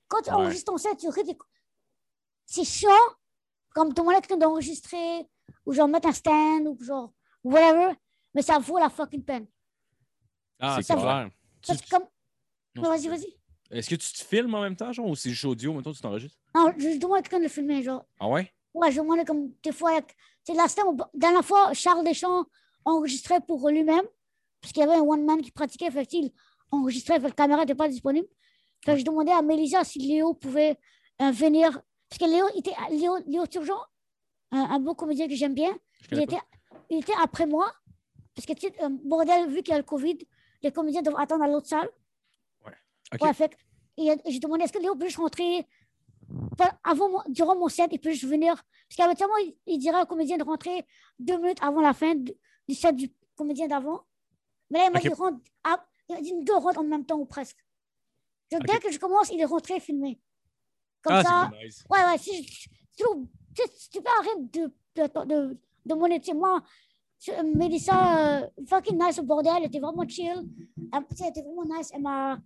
[0.08, 0.36] Quand tu Ouais.
[0.36, 1.36] enregistres ton set, tu des-
[2.46, 2.90] C'est chiant,
[3.74, 5.28] comme demander à quelqu'un d'enregistrer,
[5.66, 7.12] ou genre mettre un stand, ou genre
[7.44, 7.94] whatever,
[8.34, 9.46] mais ça vaut la fucking peine.
[10.58, 11.00] Ah, C'est clair.
[11.04, 11.30] clair.
[11.66, 12.06] Parce que comme.
[12.76, 13.39] Vas-y, vas-y.
[13.70, 16.00] Est-ce que tu te filmes en même temps, genre, ou c'est juste audio, mettons, tu
[16.00, 16.38] t'enregistres?
[16.54, 18.04] Non, je, je demande à quelqu'un de le filmer, genre.
[18.18, 18.52] Ah ouais?
[18.74, 20.00] Ouais, je demandais comme des fois.
[20.44, 20.66] Sais, la
[21.14, 22.46] dernière fois, Charles Deschamps
[22.84, 24.04] enregistrait pour lui-même,
[24.60, 26.32] parce qu'il y avait un one-man qui pratiquait, fait qu'il
[26.72, 28.26] enregistrait, fait que la caméra n'était pas disponible.
[28.84, 30.76] Fait que je demandais à Mélissa si Léo pouvait
[31.20, 31.80] euh, venir.
[32.08, 33.78] Parce que Léo, était, Léo, Léo Turgeon,
[34.50, 35.70] un, un beau comédien que j'aime bien,
[36.10, 36.38] il était,
[36.88, 37.72] il était après moi.
[38.34, 40.18] Parce que, tu sais, euh, bordel, vu qu'il y a le COVID,
[40.62, 41.88] les comédiens doivent attendre à l'autre salle.
[43.14, 43.22] Ok.
[43.22, 43.56] Ouais, fait que-
[43.96, 45.66] et, euh, j'ai demandé est-ce que Léo peut juste rentrer
[46.84, 48.54] avant durant mon set, il peut juste venir?
[48.54, 50.86] Parce qu'habituellement, il, il dirait au comédien de rentrer
[51.18, 52.32] deux minutes avant la fin du,
[52.68, 54.02] du set du comédien d'avant.
[54.70, 55.38] Mais là, il m'a dit rentre.
[55.64, 57.58] ah, il deux rentre en même temps ou presque.
[58.52, 58.66] Donc, Ok.
[58.68, 60.20] dès que je commence, il est rentré filmé.
[61.02, 61.50] Comme Ah, ça.
[61.62, 61.84] nice.
[61.90, 62.46] Ouais, ouais, si,
[62.94, 65.94] tu peux arrêter de, de, de.
[66.34, 66.60] Moi,
[67.54, 70.48] Mélissa, euh, fucking nice au bordel, elle était vraiment chill.
[70.92, 71.90] Elle, était vraiment nice.
[71.92, 72.38] Elle m'a,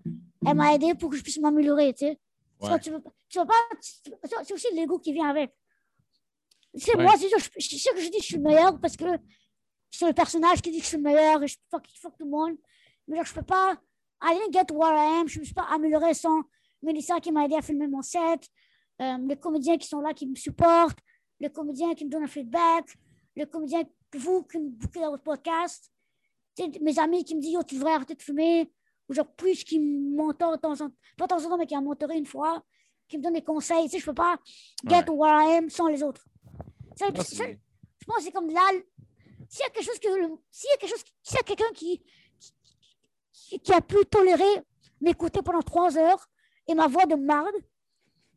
[0.47, 2.19] elle m'a aidé pour que je puisse m'améliorer, tu sais.
[2.61, 2.81] Ouais.
[2.81, 5.53] Tu veux, tu veux pas, c'est aussi l'ego qui vient avec.
[6.75, 7.05] Tu sais, Ouais.
[7.05, 9.05] moi, c'est sûr, je, je je dis que je suis le meilleur parce que
[9.91, 12.25] c'est le personnage qui dit que je suis le meilleur et je fuck, fuck tout
[12.25, 12.57] le monde.
[13.07, 13.77] Mais genre, je peux pas.
[14.23, 15.29] I didn't get where I am.
[15.29, 16.43] Je ne me suis pas amélioré sans
[16.83, 18.49] Mélissa qui m'a aidé à filmer mon set,
[19.01, 20.99] euh, les comédiens qui sont là qui me supportent,
[21.41, 22.87] les comédiens qui me donnent un feedback,
[23.37, 23.83] les comédiens,
[24.19, 25.91] vous qui me bouquez dans votre podcast,
[26.81, 28.73] mes amis qui me disent Yo, tu devrais arrêter de fumer,
[29.09, 31.59] ou genre plus qui me mentorent de temps en temps, pas de temps en temps,
[31.59, 32.63] mais qui m'ont mentoré une fois,
[33.09, 33.85] qui me donnent des conseils.
[33.85, 34.39] Tu sais, je peux pas
[34.87, 36.25] get where I am sans les autres.
[36.97, 37.61] Ça, ça, c'est-
[37.99, 38.61] je pense que c'est comme là.
[39.49, 40.09] S'il y a quelque chose que.
[40.51, 41.05] S'il y a quelque chose.
[41.23, 42.03] S'il y a quelqu'un qui,
[43.33, 44.63] qui, qui a pu tolérer
[45.01, 46.29] m'écouter pendant trois heures
[46.67, 47.55] et ma voix de marde,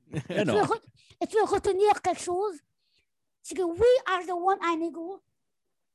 [0.13, 0.81] et tu, veux re-
[1.21, 2.57] et tu veux retenir quelque chose,
[3.43, 5.21] c'est que oui, H the One a un ego,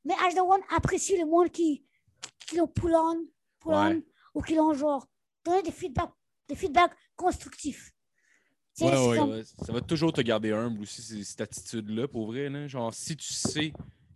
[0.05, 1.83] mais H the One apprécie le monde qui,
[2.47, 3.25] qui l'ont pull on,
[3.59, 4.05] pull on, Ouais.
[4.33, 5.07] ou qui l'ont genre
[5.43, 6.13] donné des feedbacks,
[6.47, 7.91] des feedbacks constructifs.
[8.81, 9.43] Ouais, ouais, comme-.
[9.43, 12.49] Ça va toujours te garder humble aussi, cette attitude-là, pour vrai.
[12.49, 12.67] Là.
[12.67, 13.71] Genre, si tu sais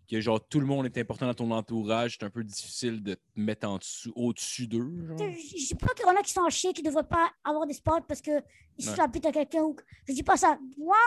[0.09, 3.15] que genre tout le monde est important dans ton entourage, c'est un peu difficile de
[3.15, 4.89] te mettre en dessous, au-dessus d'eux.
[5.19, 7.07] Je je dis pas qu'il y en a qui sont en chien, qui ne devraient
[7.07, 8.41] pas avoir des spots parce qu'ils
[8.79, 8.95] se Ouais.
[8.97, 9.63] la à quelqu'un.
[9.63, 9.75] Ou...
[10.07, 10.57] Je dis pas ça.
[10.77, 10.97] Moi,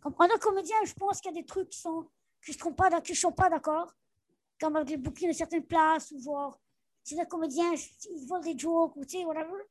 [0.00, 2.06] comme en tant que comédien, je pense qu'il y a des trucs qui sont
[2.44, 3.90] je ne suis pas d'accord.
[4.60, 6.60] Comme avec les booking de certaines places, ou genre,
[7.02, 9.62] si les comédiens, ils volent des jokes, ou tu sais, whatever.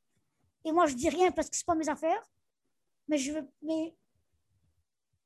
[0.66, 2.24] Et moi, je dis rien parce que c'est pas mes affaires.
[3.08, 3.96] Mais je veux, mais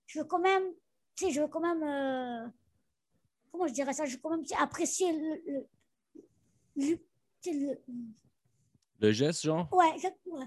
[0.08, 0.64] je veux quand même,
[1.16, 2.48] tu sais, je veux quand même, euh,
[3.52, 5.68] comment je dirais ça, je veux quand même apprécier le,
[6.76, 7.00] le,
[7.46, 7.78] le-
[9.00, 9.68] le- geste, genre?
[9.74, 9.96] Ouais,
[10.28, 10.46] ouais.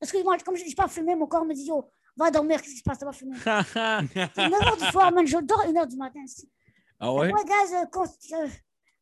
[0.00, 2.60] Parce que moi, comme je n'ai pas fumé, mon corps me dit, yo, va dormir,
[2.60, 3.36] qu'est-ce qui se passe, ça va fumer.
[3.38, 6.20] C'est 9h du soir, man, je dors 1h du matin.
[7.00, 7.30] ah ouais?
[7.32, 8.48] Guys, euh, quand, euh,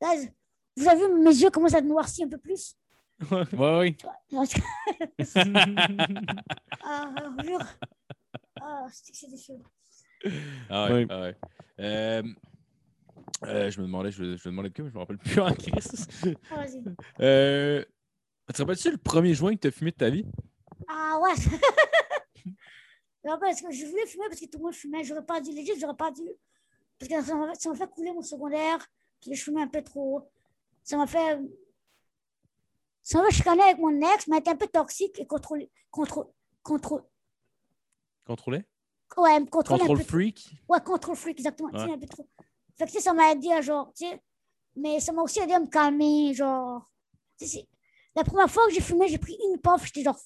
[0.03, 0.31] guys,
[0.77, 2.77] vous avez vu mes yeux commencent à noircir un peu plus
[3.31, 3.97] Ouais, oui.
[6.83, 7.61] Ah, euh, jure.
[8.61, 9.63] Ah, c'est c'est des choses.
[10.69, 11.37] Ah ouais, ah ouais.
[11.81, 12.23] Euh,
[13.47, 15.19] euh, je me demandais, je, me- je me demandais de quoi, mais je me rappelle
[15.19, 16.07] plus en crise.
[16.51, 16.83] Ah, vas-y.
[17.21, 17.85] Euh,
[18.53, 20.25] te rappelles-tu le premier joint que tu as fumé de ta vie?
[20.89, 21.35] Ah, ouais.
[23.23, 25.05] Parce que je voulais fumer parce que tout le monde fumait.
[25.05, 26.23] J'aurais pas dû, legit, j'aurais pas dû.
[26.99, 28.87] Parce que ça m'a m'a fait couler mon secondaire.
[29.21, 30.29] Puis je fumais un peu trop.
[30.83, 31.39] Ça m'a fait.
[33.03, 35.67] Ça m'a fait chicaner avec mon ex, mais elle était un peu toxique et contrôle.
[35.91, 36.27] Contrôle.
[36.63, 37.05] Contrôle.
[38.25, 38.65] Contrôlé?
[39.17, 40.05] Ouais, me contrôle un peu.
[40.05, 40.49] freak?
[40.69, 41.71] Ouais, contrôle freak, exactement.
[41.71, 41.93] Ouais.
[41.93, 42.29] un peu trop.
[42.77, 44.23] Fait que tu sais, ça m'a aidé à genre, tu sais.
[44.77, 46.91] Mais ça m'a aussi aidé à me calmer, genre.
[48.15, 50.19] La première fois que j'ai fumé, j'ai pris une puff, j'étais genre.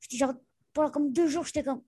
[0.00, 0.34] J'étais genre.
[0.74, 1.82] Pendant comme deux jours, j'étais comme.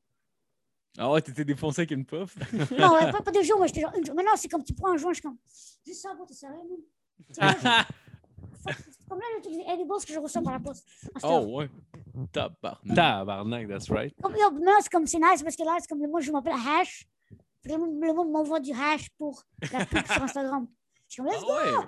[0.96, 2.34] Ah ouais, t'étais défoncé avec une puff?
[2.78, 4.14] Non, ouais, pas, pas deux jours, mais j'étais genre une jour.
[4.14, 5.36] Maintenant, c'est comme tu prends un joint, je suis comme.
[5.84, 6.56] Juste ça, gros, t'es sérieux?
[7.30, 7.40] C'est
[9.08, 10.84] comme là, j'ai des edibles que je reçois par la poste.
[11.22, 11.70] oh ouais.
[12.32, 12.96] Tabarnak.
[12.96, 14.14] Tabarnak, that's right.
[14.20, 16.54] Comme, maintenant, c'est comme c'est nice parce que là, c'est comme le monde, je m'appelle
[16.54, 17.06] Hash.
[17.64, 19.42] Le monde, le monde m'envoie du hash pour
[19.72, 20.66] la pub sur Instagram.
[21.08, 21.48] Je suis comme, let's go!
[21.50, 21.86] Ah ouais.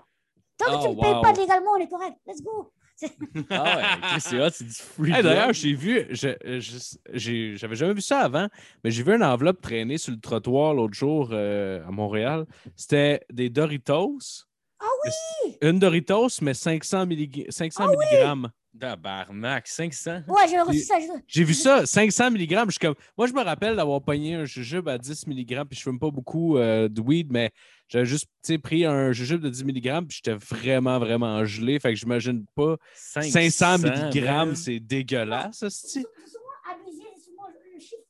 [0.57, 1.23] Tant que tu ne payes wow.
[1.23, 2.17] pas légalement, on est correct.
[2.27, 2.73] Let's go!
[3.51, 3.77] Ah
[4.15, 5.13] ouais, c'est hot, c'est du free.
[5.13, 8.49] Hey, D'ailleurs, j'ai vu, j'avais jamais vu ça avant,
[8.83, 12.47] mais j'ai vu une enveloppe traîner sur le trottoir l'autre jour euh, à Montréal.
[12.77, 14.45] C'était des Doritos.
[14.81, 15.57] Ah oui!
[15.63, 17.47] Une Doritos, mais 500, millig...
[17.49, 18.51] 500 Ah milligrammes.
[18.79, 20.23] Tabarnak, 500.
[20.29, 20.99] Ouais, j'ai reçu ça.
[21.01, 22.65] je- J'ai vu ça, 500 mg.
[22.67, 25.77] Je suis comme, moi, je me rappelle d'avoir pogné un jujube à 10 mg, puis
[25.79, 27.51] je fume pas beaucoup euh, de weed, mais
[27.89, 31.79] j'avais juste tu sais, pris un jujube de 10 mg, puis j'étais vraiment, vraiment gelé.
[31.81, 37.25] Fait que j'imagine pas 500 mg, c'est dégueulasse, ça, C'est c'est c'est souvent abusé, c'est
[37.25, 38.03] souvent le chiffre.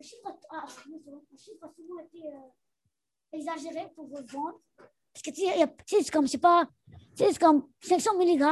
[0.00, 0.64] Le chiffre, a- ah,
[1.32, 4.60] le chiffre a souvent été euh, exagéré pour vous vendre.
[5.12, 6.66] Parce que tu sais, c'est comme, c'est pas.
[7.16, 8.42] Tu sais, c'est comme 500 mg.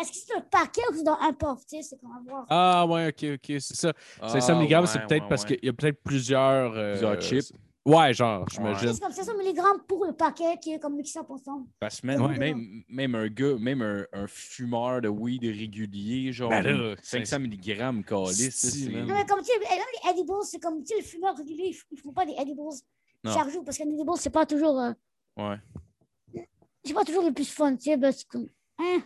[0.00, 1.32] Est-ce que c'est un paquet ou c'est dans un?
[1.32, 2.46] Tu sais, c'est comme avoir.
[2.48, 3.92] Ah, ouais, ok, ok, c'est ça.
[4.26, 5.56] 500 Ah, mg, c'est ouais, peut-être ouais, parce ouais.
[5.56, 6.72] qu'il y a peut-être plusieurs.
[6.74, 7.52] euh, Plusieurs chips.
[7.86, 8.92] Ouais, genre, Tu sais, j'imagine.
[8.92, 11.68] c'est comme 500 mg pour le paquet qui est comme mixé up ensemble.
[11.80, 12.36] Parce que man, Ouais.
[12.36, 17.38] même, même un gars, même un, un fumeur de weed régulier, genre Ben là, 500
[17.40, 18.90] mg, calice, Si, c'est.
[18.90, 21.74] Non, mais comme tu sais, même les edibles, c'est comme, tu sais, le fumeur régulier,
[21.90, 22.60] ils font pas des edibles
[23.50, 24.78] jour parce qu'un edible, c'est pas toujours.
[24.80, 24.92] euh,
[25.38, 25.56] Ouais.
[26.84, 28.38] c'est pas toujours le plus fun, tu sais, parce que.
[28.78, 29.02] Hein?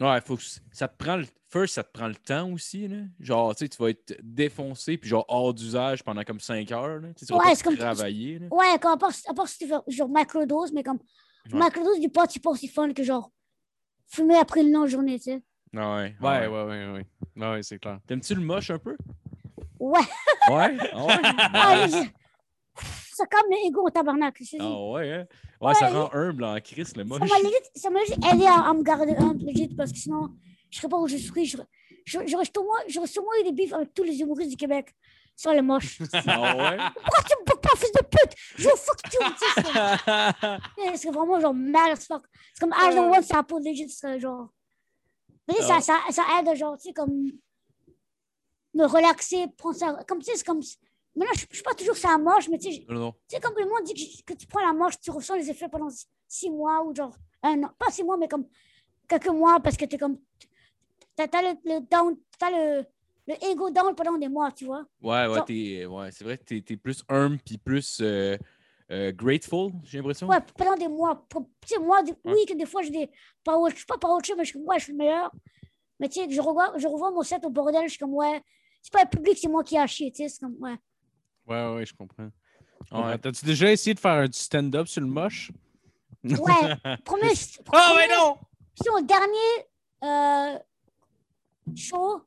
[0.00, 1.26] Ouais, faut que ça te prend le.
[1.52, 2.98] First, ça te prend le temps aussi, là.
[3.18, 7.00] Genre, tu sais, tu vas être défoncé, puis genre hors d'usage pendant comme 5 heures,
[7.00, 7.08] là.
[7.08, 8.46] Tu sais, tu vas Ouais, c'est comme- travailler, là.
[8.52, 10.98] Ouais, comme à part, à part si tu fais genre macrodose, mais comme.
[11.52, 11.58] Ouais.
[11.58, 13.30] Macrodose du pot, c'est pas aussi fun que genre.
[14.06, 15.42] Fumer après une longue journée, tu sais.
[15.76, 17.06] Ah Ouais, Ouais, ouais, ouais, ouais.
[17.36, 17.98] Ouais, ouais, c'est clair.
[18.06, 18.96] T'aimes-tu le moche un peu?
[19.78, 20.00] Ouais.
[20.50, 20.76] Ouais?
[20.92, 22.12] Ah ouais?
[23.20, 24.36] Je- Ça calme l'ego au tabarnak.
[24.40, 24.56] je.
[24.60, 25.26] Ah ouais, hein?
[25.60, 25.98] Ouais, ça Ouais.
[25.98, 27.28] rend humble en crise, le Ça moche.
[27.74, 30.30] ça m'a legit aidé à, à me garder humble, legit, parce que sinon,
[30.70, 31.44] je serais pas où je suis.
[31.46, 31.56] je-
[32.06, 33.06] je- J'aurais sûrement, j'aurais
[33.40, 34.94] eu des bifs avec tous les humoristes du Québec
[35.36, 35.98] sur les moches.
[36.26, 36.76] Ah ouais?
[36.94, 38.34] Pourquoi tu me bouges pas, fils de pute?
[38.56, 39.20] Je fuck you!
[39.54, 42.24] c'est- C'est vraiment genre mal as fuck.
[42.54, 44.48] C'est comme I don't want ça pour legit, c'est genre.
[45.48, 45.80] Mais sais, Ah.
[45.80, 47.30] ça, ça, ça aide, genre, tu sais, comme.
[48.72, 49.98] Me relaxer, prendre ça.
[50.06, 50.60] Comme tu sais, c'est comme.
[51.16, 52.86] Mais là, je je suis pas toujours ça moche, mais tu sais,
[53.28, 55.68] tu comme le monde dit que, que tu prends la marche, tu ressens les effets
[55.68, 55.88] pendant
[56.28, 57.70] six, mois ou genre un an.
[57.78, 58.46] Pas six mois, mais comme
[59.08, 60.18] quelques mois parce que tu es comme.
[61.16, 62.84] T'as as le, le down, t'as le,
[63.26, 64.84] le ego down pendant des mois, tu vois.
[65.02, 68.38] Ouais, ouais, t'es, ouais, c'est vrai t'es, t'es plus humble puis plus euh,
[68.90, 70.28] euh, grateful, j'ai l'impression.
[70.28, 71.26] Ouais, pendant des mois.
[71.30, 73.10] Tu sais, moi, des- oui, que des fois, j'ai des.
[73.44, 74.92] Pas autre, je suis pas par autre chose, mais je suis comme, ouais, je suis
[74.92, 75.30] le meilleur.
[75.98, 78.40] Mais tu sais, je revois, je revois mon set au bordel, je suis comme, ouais,
[78.80, 80.76] c'est pas le public, c'est moi qui ai chier, tu sais, c'est comme, ouais.
[81.50, 82.30] Ouais, ouais, je comprends.
[82.92, 83.18] Ouais.
[83.18, 85.50] T'as-tu déjà essayé de faire un du stand-up sur le moche?
[86.24, 86.34] Ouais,
[87.04, 87.32] premier.
[87.72, 88.38] Ah, mais premier- non!
[88.74, 89.66] C'est mon dernier
[90.04, 90.58] euh,
[91.76, 92.22] show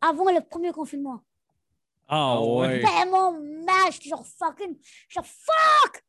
[0.00, 1.20] avant le premier confinement.
[2.08, 2.82] Ah Ah ouais.
[2.84, 3.92] mad.
[3.92, 4.76] J'étais genre fucking.
[5.08, 6.04] J'étais genre fuck!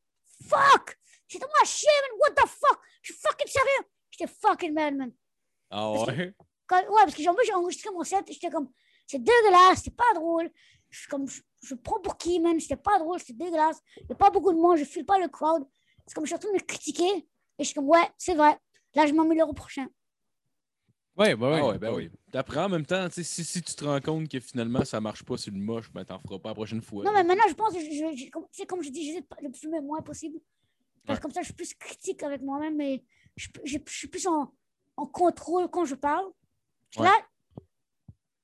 [0.50, 0.98] Fuck!
[1.28, 2.20] C'était moi chier, man.
[2.20, 2.80] What the fuck?
[3.02, 3.90] Je suis fucking sérieux.
[4.12, 5.12] J'étais fucking mad, man.
[5.70, 6.34] Ah ouais?
[6.68, 8.26] Quand- ouais, parce que j'ai enregistré mon set.
[8.32, 8.70] J'étais comme,
[9.08, 10.50] c'est dégueulasse, c'est pas drôle.
[10.94, 12.60] Je, suis comme, je, je prends pour qui, man?
[12.60, 13.80] C'était pas drôle, c'était dégueulasse.
[13.98, 15.64] Il n'y a pas beaucoup de monde, je file pas le crowd.
[16.06, 17.10] C'est comme, je suis en train de me critiquer.
[17.58, 18.58] Et je suis comme, ouais, c'est vrai.
[18.94, 19.88] Là, je m'améliore au prochain.
[21.16, 21.60] Ouais, bah ouais.
[21.62, 22.10] Ah ouais, ben oui.
[22.32, 25.00] T'apprends en même temps, tu sais, si, si tu te rends compte que finalement ça
[25.00, 27.04] marche pas sur le moche, ben t'en feras pas la prochaine fois.
[27.04, 29.06] Non, mais maintenant, je pense que, je, je- je- comme, tu sais, comme je dis,
[29.06, 30.40] j'essaie de le filmer le moins possible.
[31.06, 33.04] Parce que comme ça, je suis plus critique avec moi-même, mais
[33.36, 34.54] je, je- je suis plus en,
[34.98, 36.26] en contrôle quand je parle.
[36.98, 37.04] Ouais.
[37.06, 37.14] Là,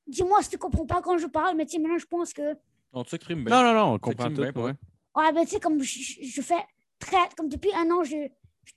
[0.09, 2.55] dis-moi si tu comprends pas quand je parle, mais tu sais, maintenant, je pense que
[2.93, 3.55] On t'exprime bien.
[3.55, 4.41] Non, non, non, on comprend tout.
[4.53, 4.61] pas.
[4.61, 4.73] ouais.
[5.15, 6.65] Ouais, ben tu sais, comme je, fais
[6.99, 7.29] très.
[7.35, 8.27] Comme depuis un an, je,
[8.63, 8.73] je,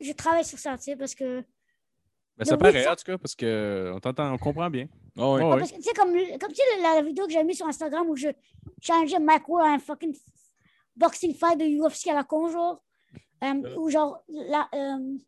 [0.00, 1.42] je travaille sur ça, tu sais, parce que.
[2.36, 4.88] Ben, ça paraît, en tout cas, parce qu'on t'entend, on comprend bien.
[5.16, 5.36] Ah ouais.
[5.36, 5.58] Ouais, Ouais, ouais.
[5.60, 7.66] Parce que tu sais, comme, comme tu sais, la, la vidéo que j'ai mise sur
[7.66, 8.28] Instagram où je
[8.82, 10.14] challengeais Mike Ward à un fucking
[10.96, 12.82] boxing fight de UFC à la con, genre.
[13.44, 15.18] Euh, ou genre, la, euh,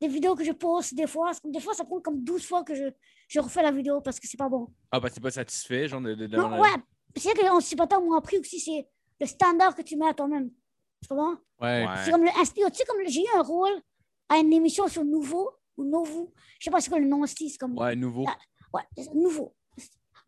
[0.00, 2.74] des vidéos que je poste des fois, des fois, ça prend comme 12 fois que
[2.74, 2.84] je,
[3.34, 4.68] je refais la vidéo parce que c'est pas bon.
[4.92, 6.14] Ah, ben t'es pas satisfait, genre, de.
[6.14, 6.68] de, de- Non, ouais,
[7.16, 8.86] c'est que c'est pas tant m'ont appris aussi, c'est
[9.20, 10.50] le standard que tu mets à toi-même.
[11.02, 11.32] Tu comprends?
[11.60, 11.84] Ouais.
[11.86, 11.94] Ouais.
[12.04, 12.44] C'est comme le, tu
[12.78, 13.72] sais, comme j'ai eu un rôle
[14.28, 16.32] à une émission sur Nouveau ou Novo.
[16.60, 17.76] Je sais pas c'est quoi le nom aussi, c'est comme.
[17.76, 18.24] Ouais, nouveau.
[18.28, 18.36] Ah.
[18.72, 18.82] Ouais,
[19.14, 19.54] nouveau.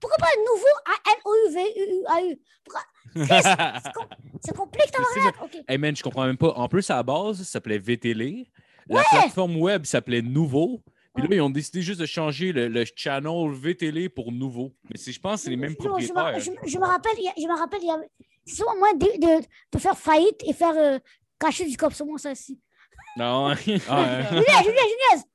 [0.00, 2.40] Pourquoi pas nouveau à N-O-U-V-U-U-A-U?
[2.64, 2.82] Pourquoi?
[3.82, 4.06] C'est com-
[4.44, 5.42] C'est compliqué, tabarnak.
[5.42, 5.56] OK.
[5.66, 6.50] Hey man, je comprends même pas.
[6.52, 8.44] En plus, à la base, ça s'appelait VTL.
[8.88, 10.82] La plateforme web s'appelait Nouveau.
[11.16, 14.72] Puis là, ils ont décidé juste de changer le, le channel VTL pour Nouveau.
[14.90, 16.40] Mais je pense que c'est les mêmes Je- je, me- propriétaires.
[16.40, 18.26] je, je me rappelle, il y a- je me rappelle, il y.
[18.44, 20.98] C'est souvent moins de, de, de faire faillite et faire euh,
[21.40, 22.60] cacher du cop sur moi, ça aussi.
[23.16, 23.48] Non.
[23.48, 23.56] Ah, ouais.
[23.56, 23.84] Juliette,
[24.28, 25.26] Juliette, Juliette!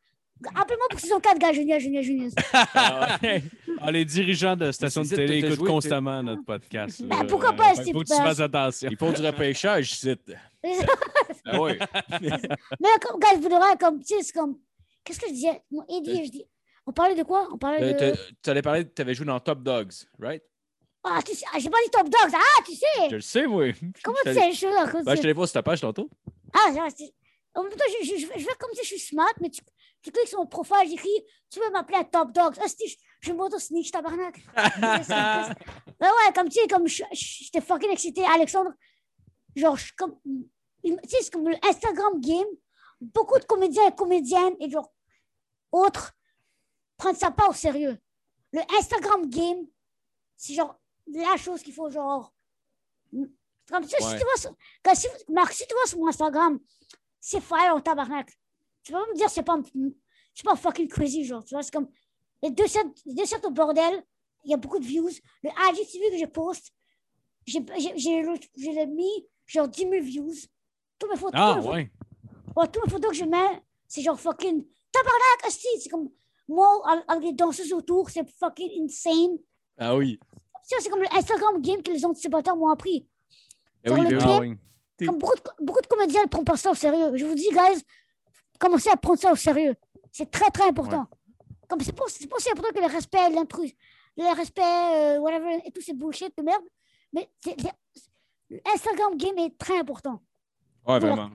[0.56, 2.34] Appelle-moi pour saison 4, gars, Juliette, Juliette, Juliette.
[2.54, 3.44] Ah ouais.
[3.80, 7.00] Ah, les dirigeants de stations de télé écoutent joué, constamment notre podcast.
[7.00, 7.08] là.
[7.20, 8.90] Ben, pourquoi pas, Il faut que tu fasses attention.
[8.92, 10.20] Ils font du repêchage, c'est.
[11.46, 11.78] Ah ouais.
[12.22, 14.58] Mais comme, gars, vous devrez, comme, tu sais, c'est comme.
[15.04, 15.64] Qu'est-ce que je disais?
[15.90, 16.46] Eddie, je dis.
[16.86, 17.48] On parlait de quoi?
[17.52, 18.18] On parlait Euh, de.
[18.42, 20.42] Tu allais parler, tu avais joué dans Top Dogs, right?
[21.04, 22.34] Ah, tu sais, ah, j'ai pas dit Top Dogs.
[22.34, 23.10] Ah, tu sais!
[23.10, 23.74] Je le sais, oui.
[24.04, 26.10] Comment tu sais, je suis Ben, je te l'ai pas sur ta page tantôt.
[26.54, 27.14] Ah, c'est-
[27.54, 29.62] en même temps, je, je, je, je fais comme si je suis smart, mais tu,
[30.02, 31.10] tu cliques sur mon profil, j'écris,
[31.50, 32.54] tu veux m'appeler top dog.
[32.62, 34.40] Ah, si, je, je m'auto-snitch, tabarnak.
[36.00, 38.24] Ben ouais, comme tu sais, comme j'étais fucking excité.
[38.26, 38.72] Alexandre,
[39.56, 40.16] genre, je, comme,
[40.84, 42.48] tu sais, c'est comme le Instagram game.
[43.02, 44.92] Beaucoup de comédiens et comédiennes et genre,
[45.72, 46.14] autres
[46.98, 47.98] prennent ça pas au sérieux.
[48.54, 49.66] Le Instagram game,
[50.38, 52.32] c'est genre la chose qu'il faut, genre.
[53.12, 54.18] Comme si Ouais.
[54.18, 56.60] tu vois, sur- quand si, Marc, si tu vois sur mon Instagram,
[57.20, 58.38] c'est fire en tabarnak.
[58.84, 59.60] Tu vas pas me dire, c'est pas,
[60.34, 61.90] c'est pas fucking crazy, genre, tu vois, c'est comme
[62.44, 64.04] les deux sets, les deux sets au bordel,
[64.44, 65.10] il y a beaucoup de views.
[65.44, 66.74] Le IGTV que je poste,
[67.46, 68.24] j'ai, j'ai, j'ai,
[68.58, 70.34] j'ai mis genre 10 000 views.
[71.00, 71.86] Toutes mes photos, Ah, photos-
[72.56, 76.10] toutes mes photos que je mets, c'est genre fucking tabarnak, asti, c'est comme
[76.48, 79.38] moi avec- les danseuses autour, c'est fucking insane.
[79.78, 80.20] Ah oui.
[80.64, 83.08] C'est comme le Instagram game que les anticipateurs m'ont appris.
[83.86, 84.30] Ah Sur oui, le clip,
[85.00, 85.06] oui.
[85.08, 87.18] Comme beaucoup de, beaucoup de comédiens ne prennent pas ça au sérieux.
[87.18, 87.84] Je vous dis, guys,
[88.60, 89.76] commencez à prendre ça au sérieux.
[90.12, 91.08] C'est très, très important.
[91.68, 93.72] Comme c'est pas, pas aussi important que le respect, l'intrus,
[94.18, 96.64] le respect, euh, whatever, et tous ces bullshit de merde.
[97.14, 97.74] Mais c'est- c'est-
[98.50, 100.22] le Instagram game est très important.
[100.88, 101.30] Ouais, vraiment.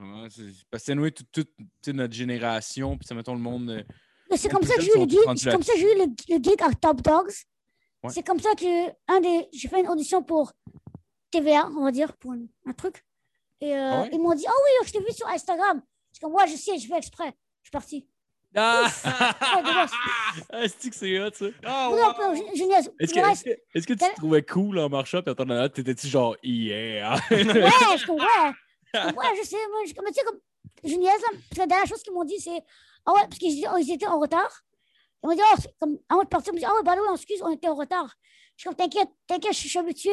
[0.69, 1.49] Parce que nous, toute, toute
[1.87, 3.69] notre génération, puis ça, mettons le monde.
[3.69, 3.83] euh,
[4.29, 5.97] Mais c'est comme ça que j'ai eu le rendus C'est comme ça que j'ai eu
[5.97, 6.05] le,
[6.37, 7.31] le gig à Top Dogs.
[8.03, 8.09] Ouais.
[8.11, 10.51] C'est comme ça que un des, j'ai fait une audition pour
[11.31, 13.03] TVA, on va dire, pour un, un truc.
[13.61, 14.09] Et euh, Ah ouais?
[14.13, 15.81] ils m'ont dit, ah oui, je t'ai vu sur Instagram.
[16.11, 17.33] C'est comme, ouais, je sais, je fais exprès.
[17.63, 18.07] Je suis parti.
[18.55, 18.87] Ah!
[20.51, 21.45] Ah, c'est que c'est hot, ça?
[22.99, 26.07] Est-ce que, est-ce que, est-ce que tu te trouvais cool en marchant, puis en t'étais-tu
[26.07, 27.15] genre, yeah?
[27.31, 28.53] Ouais, je comprends.
[29.17, 29.57] Ouais, Je sais.
[29.71, 30.39] Moi, je, mais tu sais, comme,
[30.83, 32.61] je niaise, là, parce que la dernière chose qu'ils m'ont dit, c'est,
[33.05, 34.61] ah ouais, parce qu'ils étaient, ils étaient en retard.
[35.23, 37.07] Ils m'ont dit, oh, comme, avant de partir, ils m'ont dit, ah ouais, bah oui,
[37.09, 38.13] on excuse, on était en retard.
[38.55, 40.11] Je suis comme, t'inquiète, t'inquiète, je suis habitué,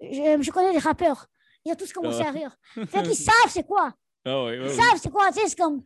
[0.00, 1.26] je, je connais les rappeurs.
[1.64, 2.28] Ils ont tous commencé Ah.
[2.28, 2.56] à rire.
[2.86, 3.92] Fait qu'ils savent c'est quoi.
[4.24, 4.74] Ah ouais, Ils ouais, ouais.
[4.74, 5.82] savent c'est quoi, tu sais, c'est comme,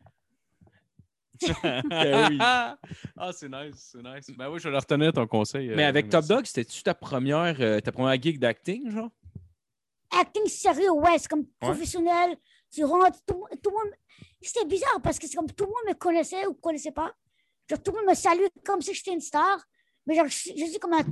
[1.62, 2.38] Ben oui.
[2.40, 2.76] ah,
[3.32, 4.30] c'est nice, c'est nice.
[4.36, 5.70] Ben oui, je vais leur retenir ton conseil.
[5.74, 6.24] Mais euh, avec Top.
[6.24, 9.10] Dog, c'était-tu ta première, euh, ta première gig d'acting, genre?
[10.20, 12.36] Acting sérieux, ouais, c'est comme professionnel.
[12.70, 13.94] Tu rentres, tout, le monde- tout le monde.
[14.40, 17.12] C'était bizarre parce que c'est comme tout le monde me connaissait ou connaissait pas.
[17.68, 19.58] Genre, tout le monde me salue comme si j'étais une star.
[20.06, 21.02] Mais genre, je, suis- je suis comme un,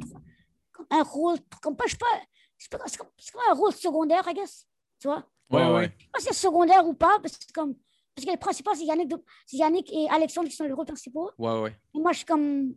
[0.91, 4.67] un rôle, comme pas, je sais pas, c'est comme, comme un rôle secondaire, I guess.
[4.99, 5.25] Tu vois?
[5.51, 5.93] Ouais, ouais.
[5.99, 7.75] Je sais pas si c'est secondaire ou pas, parce que, comme,
[8.15, 9.13] parce que les principaux, c'est Yannick,
[9.53, 11.31] Yannick et Alexandre qui sont les rôles principaux.
[11.39, 11.77] Ouais, ouais.
[11.95, 12.75] Et moi, je suis comme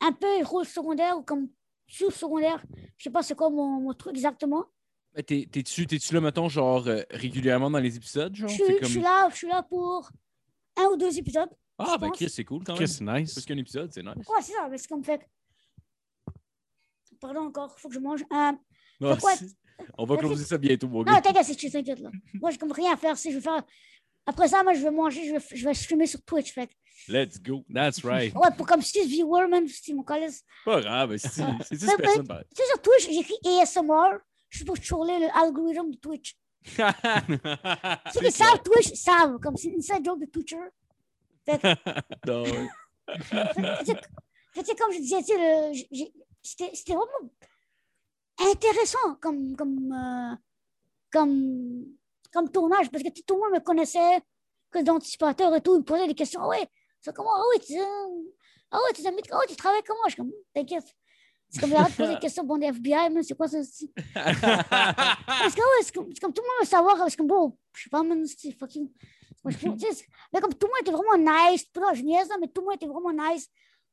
[0.00, 1.48] un peu rôle secondaire ou comme
[1.86, 2.62] sous secondaire.
[2.98, 4.64] Je sais pas c'est quoi mon, mon truc exactement.
[5.16, 8.48] Ben, t'es- T'es-tu là, mettons, genre, euh, régulièrement dans les épisodes, genre?
[8.50, 10.10] Je suis, comme- je suis là, je suis là pour
[10.76, 11.48] un ou deux épisodes.
[11.78, 12.16] Ah, je ben, pense.
[12.16, 12.84] Chris, c'est cool quand même.
[12.84, 13.32] Chris, c'est nice.
[13.32, 14.14] Plus qu'un épisode, c'est nice.
[14.28, 15.20] Ouais, c'est ça, mais c'est comme fait.
[17.20, 18.22] Pardon encore, faut que je mange.
[18.30, 19.32] Euh, quoi?
[19.96, 21.20] On va closer ça bientôt, mon Non, gars.
[21.22, 22.10] t'inquiète, c'est chill, t'inquiète là.
[22.34, 23.16] Moi, j'ai comme rien à faire.
[23.16, 23.62] Si je vais faire.
[24.26, 26.52] Après ça, moi, je vais manger, je vais, je vais streamer sur Twitch.
[26.52, 26.68] Fait.
[27.08, 27.64] Let's go.
[27.72, 28.34] That's right.
[28.34, 30.32] Ouais, pour comme 6 viewers, man, c'est mon collège.
[30.64, 32.44] Pas grave, c'est c'est six Mais- personnes pareil.
[32.54, 34.18] Tu sais, sur Twitch, j'écris ASMR.
[34.48, 36.36] Je suis pour troller l'algorithme de Twitch.
[36.66, 40.56] Ceux qui savent Twitch savent, comme c'est une inside joke de Twitcher.
[42.26, 42.44] Non,
[44.78, 45.22] comme je disais,
[46.42, 47.30] c'était vraiment
[48.38, 50.34] intéressant comme, comme, euh,
[51.12, 51.84] comme,
[52.32, 54.20] comme tournage parce que tout le monde me connaissait
[54.70, 55.74] que d'anticipateur et tout.
[55.74, 56.40] Ils me posaient des questions.
[56.42, 56.68] Ah ouais,
[57.00, 57.34] c'est comment?
[57.34, 60.00] Ah ouais, tu, ah ouais, tu, ah ouais, tu travailles comment?
[60.06, 60.94] Je suis comme, t'inquiète.
[61.48, 63.58] C'est comme, j'arrête de poser des questions pour des FBI, mais c'est quoi ça?
[63.60, 63.92] aussi?
[64.12, 66.96] Parce que ouais, c'est comme, comme tout le monde veut savoir.
[66.96, 68.90] Parce que bon, je sais pas, man, c'est fucking.
[69.44, 69.66] Moi, je,
[70.32, 71.16] mais comme tout le monde était vraiment
[71.52, 71.64] nice.
[71.76, 73.48] Là, je niaise, là, mais tout le monde était vraiment nice.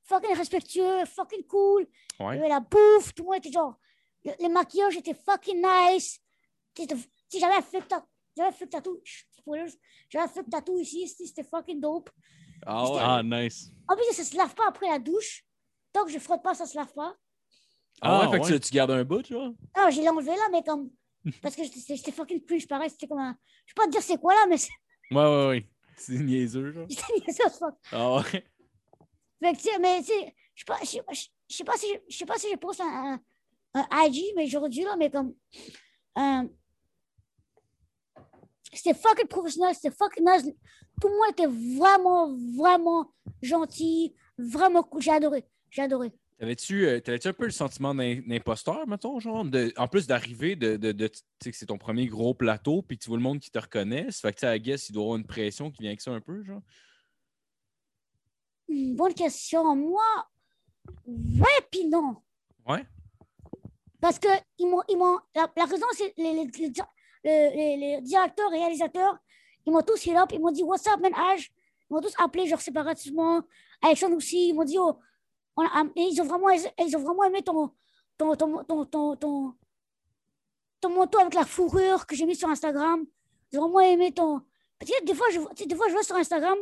[0.06, 1.88] Fucking respectueux, fucking cool.
[2.20, 2.38] Il y Ouais.
[2.40, 3.76] avait la bouffe, tout le monde était genre.
[4.26, 6.20] Le, les maquillages étaient fucking nice.
[6.76, 6.88] Sais,
[7.40, 8.08] j'avais un fake tattoo.
[8.36, 8.72] J'avais un fake
[9.38, 9.72] Spoilers.
[10.10, 11.08] J'avais un fake tattoo ici.
[11.08, 12.10] c'était- C'était fucking dope.
[12.66, 12.98] Ah ouais.
[13.00, 13.70] Ah, nice.
[13.88, 15.44] En plus, ça se lave pas après la douche.
[15.92, 17.16] Tant que je frotte pas, ça se lave pas.
[18.02, 19.54] Ah ouais, Ah, que tu, tu gardes un bout, genre?
[19.78, 20.90] Non, j'ai enlevé là, mais comme.
[21.42, 22.90] Parce que j'étais fucking cringe, pareil.
[22.90, 23.38] C'était comme un.
[23.66, 24.70] Je peux pas te dire c'est quoi là, mais c'est-
[25.12, 25.70] Ouais, ouais, ouais.
[25.96, 26.88] C'est niaiseux, genre.
[26.90, 27.76] c'était niaiseux fuck.
[27.92, 28.24] Ah ouais.
[28.24, 32.18] Fait que, tu sais, mais tu sais, je sais pas, je je si je, je
[32.18, 33.20] sais pas si je poste un,
[33.74, 35.34] un, un IG, mais j'aurais dû là, mais comme.
[36.18, 36.44] euh,
[38.74, 40.44] c'était fucking professionnel, c'était fucking nice.
[41.02, 43.12] Tout le monde était vraiment, vraiment
[43.42, 45.02] gentil, vraiment cool.
[45.02, 46.12] J'ai adoré, j'ai adoré.
[46.44, 49.46] T'avais-tu euh, t'avais-tu un peu le sentiment d'im- d'imposteur, mettons, genre?
[49.46, 52.82] De, en plus d'arriver, de, de, de- tu sais que c'est ton premier gros plateau,
[52.82, 54.12] puis tu vois le monde qui te reconnaît.
[54.12, 55.92] Ça fait que, tu sais, I guess, il doit y avoir une pression qui vient
[55.92, 56.60] avec ça un peu, genre?
[58.68, 59.74] Bonne question.
[59.74, 60.04] Moi,
[61.08, 62.18] ouais, puis non.
[62.68, 62.86] Ouais.
[64.02, 64.28] Parce que
[64.60, 66.82] ils m'ont, ils m'ont, la, la raison, c'est les, les, les, di-
[67.24, 69.18] le- les- les directeurs, réalisateurs,
[69.66, 71.14] ils m'ont tous hit up, ils m'ont dit What's up, man,
[71.90, 73.44] Ils m'ont tous appelé, genre séparativement.
[73.82, 75.00] Alexandre aussi, ils m'ont dit oh,
[75.58, 77.72] on a- et ils, ont vraiment, ils ont vraiment aimé ton,
[78.18, 79.16] ton, ton, ton, ton,
[80.82, 83.06] ton, manteau avec la fourrure que j'ai mis sur Instagram.
[83.52, 84.42] Ils ont vraiment aimé ton.
[84.80, 86.58] Peut-être des fois, je, vois- tu sais, des fois, je vois sur Instagram,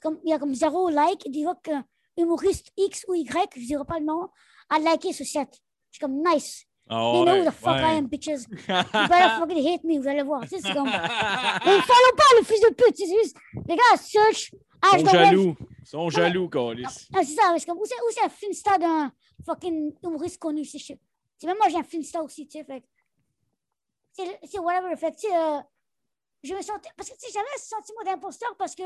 [0.00, 1.84] comme, il y a comme zéro like, et des fois qu'un
[2.16, 4.28] humoriste X ou Y, je ne dirais pas le nom,
[4.70, 5.48] a liké ce set.
[5.90, 6.64] Je suis comme nice.
[6.88, 7.94] Ah They know who the fuck ouais.
[7.94, 8.46] I am, bitches.
[8.68, 10.42] You better fucking hate me, vous allez voir.
[10.42, 10.84] Tu sais, c'est comme.
[10.86, 12.96] Mais follow pas le fils de pute.
[12.96, 13.36] C'est juste.
[13.66, 14.52] Les gars, search.
[14.94, 15.54] Ils H Web.
[15.86, 16.84] Ils sont jaloux, Calis.
[17.14, 17.78] Ah, c'est ça, c'est comme.
[17.78, 19.12] Où c'est un Finsta d'un
[19.44, 21.00] fucking humoriste connu, c'est shit.
[21.38, 22.64] C'est même moi, j'ai un Finsta aussi, tu sais.
[22.64, 22.80] Fait.
[22.80, 22.86] que-
[24.48, 24.96] C'est whatever.
[24.96, 25.60] Fait que, tu sais, euh,
[26.42, 26.88] je me sentais.
[26.96, 28.82] Parce que, tu sais, j'avais ce sentiment d'imposteur parce que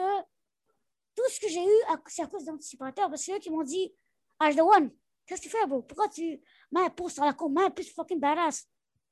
[1.17, 3.09] tout ce que j'ai eu, c'est à cause d'anticipateurs.
[3.09, 3.95] Parce que eux qui m'ont dit
[4.41, 4.91] H de One,
[5.27, 5.83] qu'est-ce que tu fais, bro?
[5.83, 6.41] Pourquoi tu
[6.73, 8.69] mets un post sur la con, mets un plus fucking badass?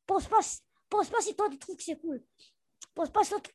[0.06, 0.40] Pose pas,
[0.90, 2.22] pose pas si toi tu trouves que c'est cool.
[2.94, 3.40] Pose pas si toi.
[3.40, 3.52] tu-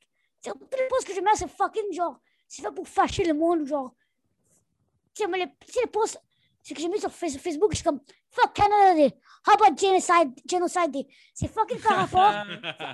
[0.51, 2.17] Tous les posts que je mets, c'est fucking genre.
[2.47, 3.93] C'est fait pour fâcher le monde, genre.
[5.15, 6.19] Tu sais, mais les, posts
[6.61, 7.99] c'est que j'ai mis sur Face- Facebook, je suis comme
[8.31, 9.13] Fuck Canada Day.
[9.45, 11.07] How about Genocide, genocide Day?
[11.33, 12.31] C'est fucking par rapport.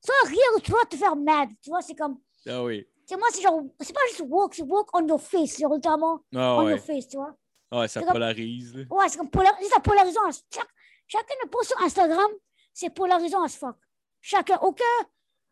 [0.00, 1.48] Soit rire ou vas te faire mad.
[1.60, 2.18] Tu vois, c'est comme.
[2.46, 2.86] Ah oui.
[3.06, 3.62] Sais, moi, c'est genre.
[3.80, 6.72] C'est pas juste walk, c'est walk on your face, genre littéralement Ah on ouais.
[6.72, 7.34] your face, tu vois.
[7.70, 8.84] Ah ouais, ça C'est comme- polarise, là.
[8.90, 9.52] Ouais, c'est comme polar...
[9.60, 10.20] c'est ça, polarisant.
[10.54, 10.68] Chaque...
[11.08, 12.30] Chacun de posts sur Instagram,
[12.72, 13.76] c'est polarisant as fuck.
[14.20, 14.58] Chacun.
[14.62, 14.84] Aucun.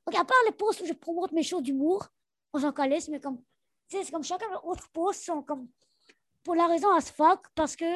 [0.07, 2.07] Ok, à part les posts où je promote mes shows d'humour,
[2.53, 3.39] on s'en calisse, mais comme.
[3.89, 5.69] Tu sais, c'est comme chacun de autres posts sont comme
[6.47, 7.91] polarisants as fuck parce que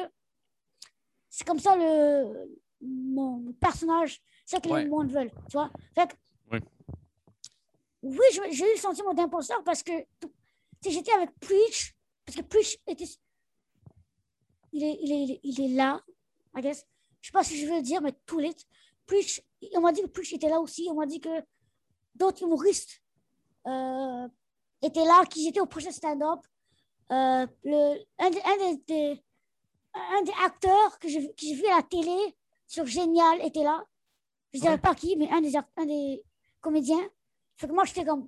[1.29, 2.49] c'est comme ça le.
[2.83, 4.83] Mon personnage, c'est ça que Ouais.
[4.83, 5.71] le monde veut, tu vois.
[5.95, 6.15] Fait que.
[8.03, 9.91] Oui, j'ai eu le sentiment d'imposteur parce que.
[10.83, 11.95] j'étais avec Preach,
[12.25, 13.05] parce que Preach était
[14.73, 16.01] il est, il est, il est là,
[16.55, 16.85] I guess.
[17.21, 18.55] Je sais pas si je veux le dire, mais tout lit.
[19.05, 19.41] Preach,
[19.75, 20.87] on m'a dit que Preach était là aussi.
[20.89, 21.43] On m'a dit que
[22.15, 23.01] d'autres humoristes
[23.67, 24.27] euh,
[24.81, 26.39] étaient là, qu'ils étaient au prochain stand-up.
[27.11, 29.23] Euh, le- un, des, un, des, des-
[29.93, 32.35] un des acteurs que j'ai que j'ai vu à la télé
[32.67, 33.83] sur Génial était là.
[34.53, 34.79] Je ne dirais Ouais.
[34.79, 36.23] pas qui, mais un des, un des
[36.61, 37.09] comédiens.
[37.57, 38.27] Fait que moi, j'étais comme.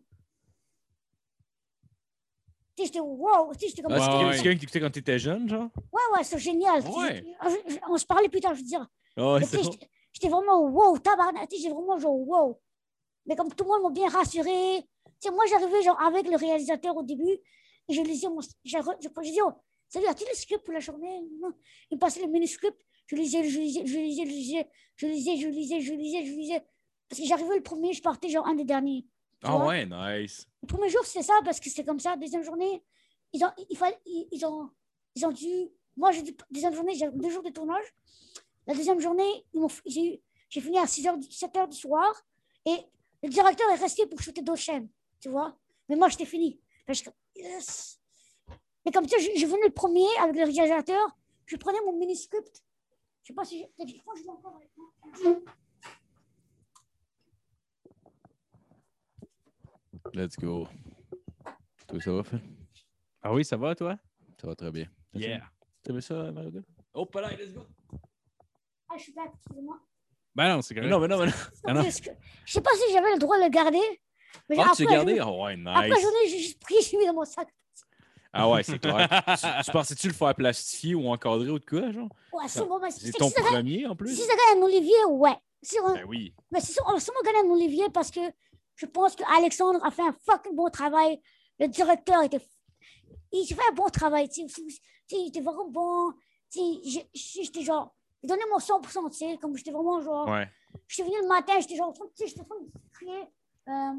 [2.76, 3.54] Tu sais, j'étais wow.
[3.54, 3.94] Tu sais, j'étais comme.
[3.94, 5.70] Ah, c'est Ouais, quelqu'un- quelqu'un qui t'écoutait quand t'étais jeune, genre?
[5.92, 6.82] Ouais, ouais, c'est génial.
[6.90, 7.24] Ouais.
[7.44, 8.88] Je- je- on se parlait plus tard, je veux dire.
[9.16, 9.58] Ah tu
[10.14, 11.48] J'étais vraiment wow, tabarnak.
[11.50, 12.60] Tu sais, J'ai vraiment genre wow.
[13.26, 14.84] Mais comme tout le monde m'a bien rassuré.
[15.06, 17.38] Tu sais, moi, j'arrivais genre avec le réalisateur au début
[17.90, 18.40] et je lisais mon.
[18.64, 19.52] J'ai re- j'ai- j'ai dit, oh,
[19.90, 21.22] salut, as-tu le script pour la journée?
[21.40, 21.52] Non.
[21.92, 22.78] Il me passait le manuscript.
[23.08, 26.32] je lisais, je lisais, je lisais, je lisais, je lisais, je lisais, je lisais, je
[26.34, 26.66] lisais.
[27.10, 29.06] Parce que j'arrivais le premier, je partais genre un des derniers.
[29.44, 29.68] Ah vois?
[29.68, 30.48] ouais, nice.
[30.62, 32.16] Le premier jour, c'était ça, parce que c'était comme ça.
[32.16, 32.82] Deuxième journée,
[33.34, 34.70] ils ont, il fallait, ils, ils ont,
[35.16, 35.70] ils ont dû.
[35.98, 37.86] Moi, j'ai dû- deuxième journée, j'avais deux jours de tournage.
[38.66, 39.46] La deuxième journée,
[39.86, 42.10] j'ai j'ai fini à 6 heures, du- 7 heures du soir.
[42.66, 42.78] Et
[43.22, 44.88] le directeur est resté pour shooter d'autres chaînes,
[45.20, 45.58] tu vois.
[45.90, 46.60] Mais moi, j'étais fini.
[46.88, 47.04] Fait que je
[47.36, 48.00] yes.
[48.86, 51.18] Mais comme ça, je, je venais le premier avec le réalisateur.
[51.46, 52.64] Je prenais mon mini-script.
[53.24, 53.70] Je sais pas si j'ai.
[53.96, 55.42] Je crois que je l'ai encore avec moi.
[60.14, 60.68] Let's go.
[61.88, 62.42] Toi, ça va, Phil?
[63.22, 63.98] Ah oui, ça va, toi?
[64.40, 64.88] Ça va très bien.
[65.14, 65.50] Yeah.
[65.82, 66.62] T'as vu ça, Mario?
[66.94, 67.66] Oh, pas là, let's go.
[68.90, 69.80] Ah, je suis back, excusez-moi.
[70.36, 70.90] Ben non, c'est correct.
[70.90, 71.32] non, mais non, mais non.
[71.66, 71.84] Ah non.
[71.84, 74.02] Je sais pas si j'avais le droit de le garder.
[74.50, 75.20] Mais Ah, tu gardé?
[75.22, 76.02] Oh, ouais, Après la nice.
[76.04, 77.48] journée, j'ai juste pris, j'ai mis dans mon sac.
[78.36, 79.08] Ah ouais, c'est clair.
[79.40, 82.10] tu, tu pensais-tu le faire plastifier ou encadrer ou de quoi, genre?
[82.32, 84.16] Ouais, sûrement, C'est ton si gagne- premier, en plus?
[84.16, 85.36] si ça gagne un Olivier, ouais.
[85.62, 86.34] Si on- Ben oui.
[86.52, 88.20] Mais c'est sûr, on va sûrement gagner un Olivier parce que
[88.76, 91.22] je pense qu'Alexandre a fait un fucking bon travail.
[91.60, 92.42] Le directeur était.
[93.32, 94.28] Il fait un bon travail.
[94.30, 94.62] Tu sais,
[95.12, 96.12] il était vraiment bon.
[96.52, 96.60] Tu
[96.92, 97.08] sais,
[97.44, 97.96] J'étais genre.
[98.24, 100.28] J'ai donné mon 100%, tu sais, comme j'étais vraiment genre.
[100.28, 100.50] Ouais.
[100.88, 103.24] J'étais venu le matin, j'étais genre, tu sais, j'étais en train de crier.
[103.70, 103.94] Euh,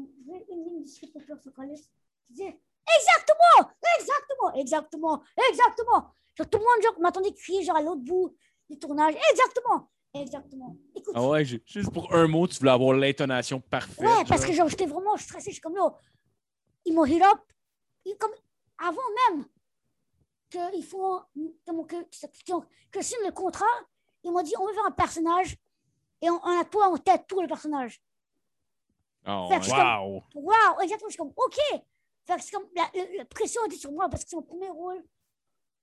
[0.49, 0.87] une ligne de.
[0.87, 2.59] Je disais,
[2.97, 6.07] exactement, exactement, exactement, exactement.
[6.35, 8.35] Genre, tout le monde genre, m'attendait crier genre à l'autre bout
[8.69, 9.15] du tournage.
[9.31, 10.75] Exactement, exactement.
[10.95, 13.99] Écoute, Ah ouais, ju- juste pour un mot, tu voulais avoir l'intonation parfaite.
[14.05, 14.49] ouais, parce genre.
[14.49, 15.49] que genre, j'étais vraiment stressé.
[15.51, 15.91] Je suis comme, yo,
[16.85, 17.39] ils m'ont hit up.
[18.05, 18.31] Ils- comme,
[18.77, 19.01] avant
[19.31, 19.45] même
[20.49, 22.53] qu'ils font, que, que,
[22.91, 23.65] que signe le contrat,
[24.23, 25.55] ils m'ont dit, on veut faire un personnage
[26.21, 28.01] et on, on a toi en tête, tout le personnage.
[29.25, 30.23] Ah Fait que je suis comme, Wow!
[30.35, 31.09] Wow, exactement.
[31.09, 31.57] Je suis comme, OK.
[32.27, 34.41] Fait que c'est comme, la, la- la pression était sur moi parce que c'est mon
[34.43, 35.03] premier rôle.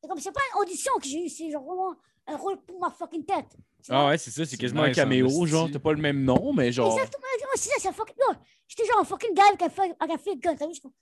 [0.04, 1.94] Et comme, c'est pas une audition que j'ai eu, c'est genre vraiment
[2.26, 3.56] un rôle pour ma fucking tête.
[3.88, 6.22] Ah ouais, c'est ça, c'est C'est quasiment nice, un caméo, genre, t'as pas le même
[6.24, 6.92] nom, mais genre.
[6.92, 8.14] Exactement, c'est ça, c'est un fucking.
[8.28, 8.36] Non,
[8.68, 10.72] j'étais genre un fucking gars un feu de gun, t'as vu?
[10.74, 10.92] Je suis comme.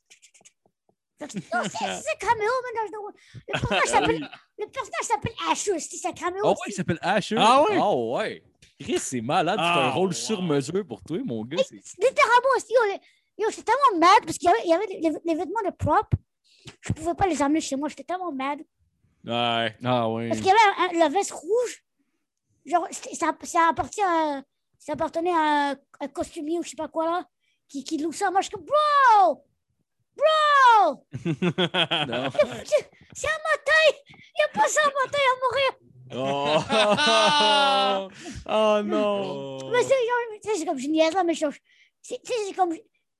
[1.18, 3.12] Fait Non, c'est c'est un caméo, maintenant.
[3.34, 6.42] Le personnage s'appelle, le personnage s'appelle Asher, c'est c'est un caméo.
[6.44, 7.36] Ah ouais, il s'appelle Asher.
[7.38, 7.78] Ah ouais?
[7.78, 8.42] Ah ouais.
[8.80, 10.12] Chris, c'est malade, c'est un Ah, rôle wow.
[10.14, 11.58] sur mesure pour toi, mon gars.
[11.68, 14.72] c'est- Littéralement, aussi, yo, le- yo, j'étais tellement mad parce qu'il y avait, il y
[14.74, 16.06] avait les, les vêtements de prop.
[16.80, 18.58] Je pouvais pas les amener chez moi, j'étais tellement mad.
[19.24, 19.76] Ouais.
[19.84, 20.28] Ah oui.
[20.28, 21.84] Parce qu'il y avait un- un- la veste rouge.
[22.64, 24.42] Genre, ça, ça, appartient à-
[24.78, 27.24] ça appartenait à un, un costumier ou je sais pas quoi là,
[27.68, 28.30] qui, qui loue ça.
[28.30, 29.44] Moi, je suis comme, bro!
[30.16, 31.04] Bro!
[33.12, 33.96] C'est à ma taille!
[34.06, 35.89] Il n'y a pas ça à ma taille à mourir!
[36.12, 36.56] Oh,
[38.48, 39.70] oh non.
[39.70, 41.52] Mais c'est genre, tu sais, c'est comme, je niaise là, mais genre,
[42.02, 42.72] c'est tu sais, c'est comme,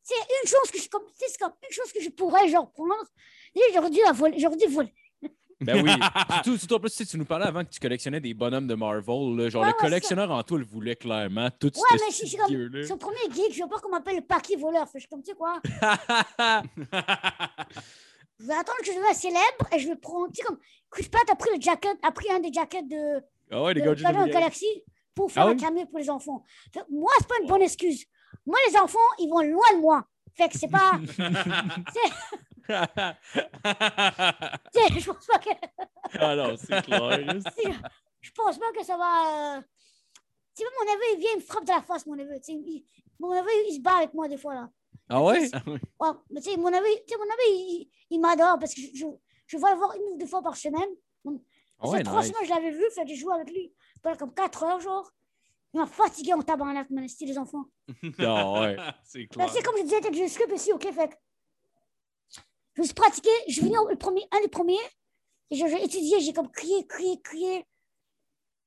[0.03, 2.71] c'est une chose que je, comme, sais, c'est comme une chose que je pourrais genre
[2.73, 2.95] prendre.
[3.75, 4.93] J'aurais dû la voler, j'aurais dû voler.
[5.62, 5.91] Ben oui.
[6.33, 8.67] Surtout, surtout, en plus, tu sais, tu nous parlais avant que tu collectionnais des bonhommes
[8.67, 9.37] de Marvel.
[9.37, 9.51] là.
[9.51, 11.51] Genre, Ouais, le ouais, collectionneur en toi le voulait clairement.
[11.61, 14.17] Tout Ouais, mais ce je suis comme, son premier geek, je veux pas qu'on m'appelle
[14.17, 14.89] le paquet voleur.
[14.89, 15.61] Fait je suis comme, tu sais quoi?
[18.41, 20.59] Je vais attendre que je devienne célèbre et je vais prendre, tu sais, comme
[20.91, 23.83] Chris Pratt a pris le jacket, a pris un des jackets de, Ah ouais, les
[23.83, 24.83] de gars, the Galaxy
[25.15, 25.57] pour faire Ah un oui?
[25.59, 26.43] camé pour les enfants.
[26.73, 28.05] Fait moi, c'est pas une bonne excuse.
[28.47, 30.07] Moi, les enfants, ils vont loin de moi.
[30.35, 30.93] Fait que c'est pas.
[34.75, 35.51] je pense pas que.
[36.19, 37.21] ah non, c'est clair.
[38.23, 39.57] Je pense pas que ça va.
[39.57, 39.61] euh,
[40.55, 42.39] Tu sais, mon neveu, il vient, il me frappe de la face, mon neveu.
[42.49, 42.85] il-
[43.19, 44.69] Mon neveu, il se bat avec moi des fois, là.
[45.11, 45.51] Ah ouais?
[46.01, 49.07] Ouais, mais tu sais, mon sais, mon neveu, il, il m'adore parce que je, je,
[49.47, 50.89] je vais le voir une ou deux fois par semaine.
[51.27, 52.28] Ah Ça ouais, trois nice.
[52.28, 54.81] semaines que je l'avais vu, fait que j'ai joué avec lui pendant comme quatre heures,
[54.81, 55.11] genre.
[55.73, 57.65] Il m'a fatigué en tabarnak, man, c'était les enfants.
[58.19, 58.77] Ah ouais.
[59.05, 59.47] C'est Fait clair.
[59.47, 61.15] que c'est comme je disais, t'as du script ici, ok, fait que
[62.74, 64.78] je me suis pratiqué, je suis venu au- le premier, un des premiers,
[65.51, 67.66] et je- j'ai étudié, j'ai comme crié, crié, crié.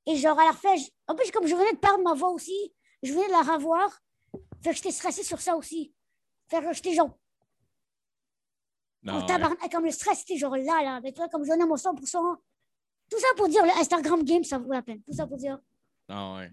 [0.06, 2.30] Et genre, à la fin, je- en plus, comme je venais de perdre ma voix
[2.32, 3.90] aussi, je venais de la revoir,
[4.62, 5.94] fait que j'étais stressé sur ça aussi.
[6.50, 7.18] Fait que j'étais genre,
[9.04, 9.70] Non, ouais.
[9.72, 12.38] comme le stress, c'était genre là, là, mais toi, comme je donnais mon 100%.
[13.10, 15.02] Tout ça pour dire, le Instagram Game, ça vaut la peine.
[15.04, 15.60] Tout ça pour dire.
[16.08, 16.52] Ah ouais.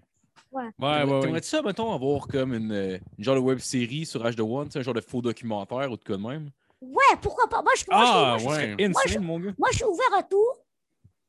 [0.51, 1.19] Ouais, ouais, ouais.
[1.21, 4.41] T'aimerais-tu ça, mettons, avoir comme une, euh, une genre de web série sur H de
[4.41, 6.49] One, tu sais, un genre de faux documentaire ou de quoi de même?
[6.81, 7.61] Ouais, pourquoi pas?
[7.61, 8.71] Moi, je, moi, je- Ah, moi, je- ouais.
[8.73, 9.53] Insane, Moi, je- mon gars.
[9.57, 10.45] Moi, je suis ouvert à tout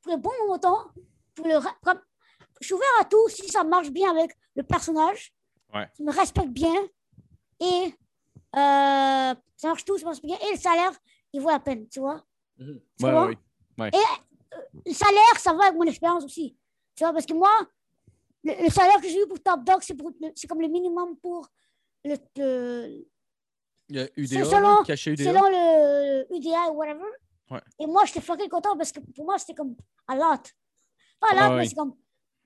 [0.01, 0.79] pour le bon montant.
[1.37, 2.01] Pour le, comme-
[2.61, 5.33] je suis ouvert à tout si ça marche bien avec le personnage.
[5.73, 5.89] Ouais.
[5.95, 6.75] Qui me respecte bien.
[7.61, 7.95] Et
[8.57, 10.37] euh, ça marche tout, ça marche bien.
[10.49, 10.93] Et le salaire,
[11.33, 12.25] il vaut la peine, tu vois.
[12.59, 12.65] Tu
[13.05, 13.27] Ouais, vois?
[13.29, 13.39] ouais,
[13.79, 13.91] ouais.
[14.87, 16.57] Le salaire, ça va avec mon expérience aussi.
[16.95, 17.51] Tu vois, parce que moi,
[18.45, 21.49] le, le salaire que j'ai eu pour Top Dog, c'est comme le minimum pour
[22.05, 23.07] le, le-
[23.89, 25.25] Il y a UDA, selon- caché UDA.
[25.25, 27.05] selon le UDI ou whatever.
[27.51, 27.61] Ouais.
[27.79, 29.75] Et moi, j'étais fucking content parce que pour moi, c'était comme
[30.09, 30.43] a lot.
[31.21, 31.95] Pas a lot, Ouais, mais c'est comme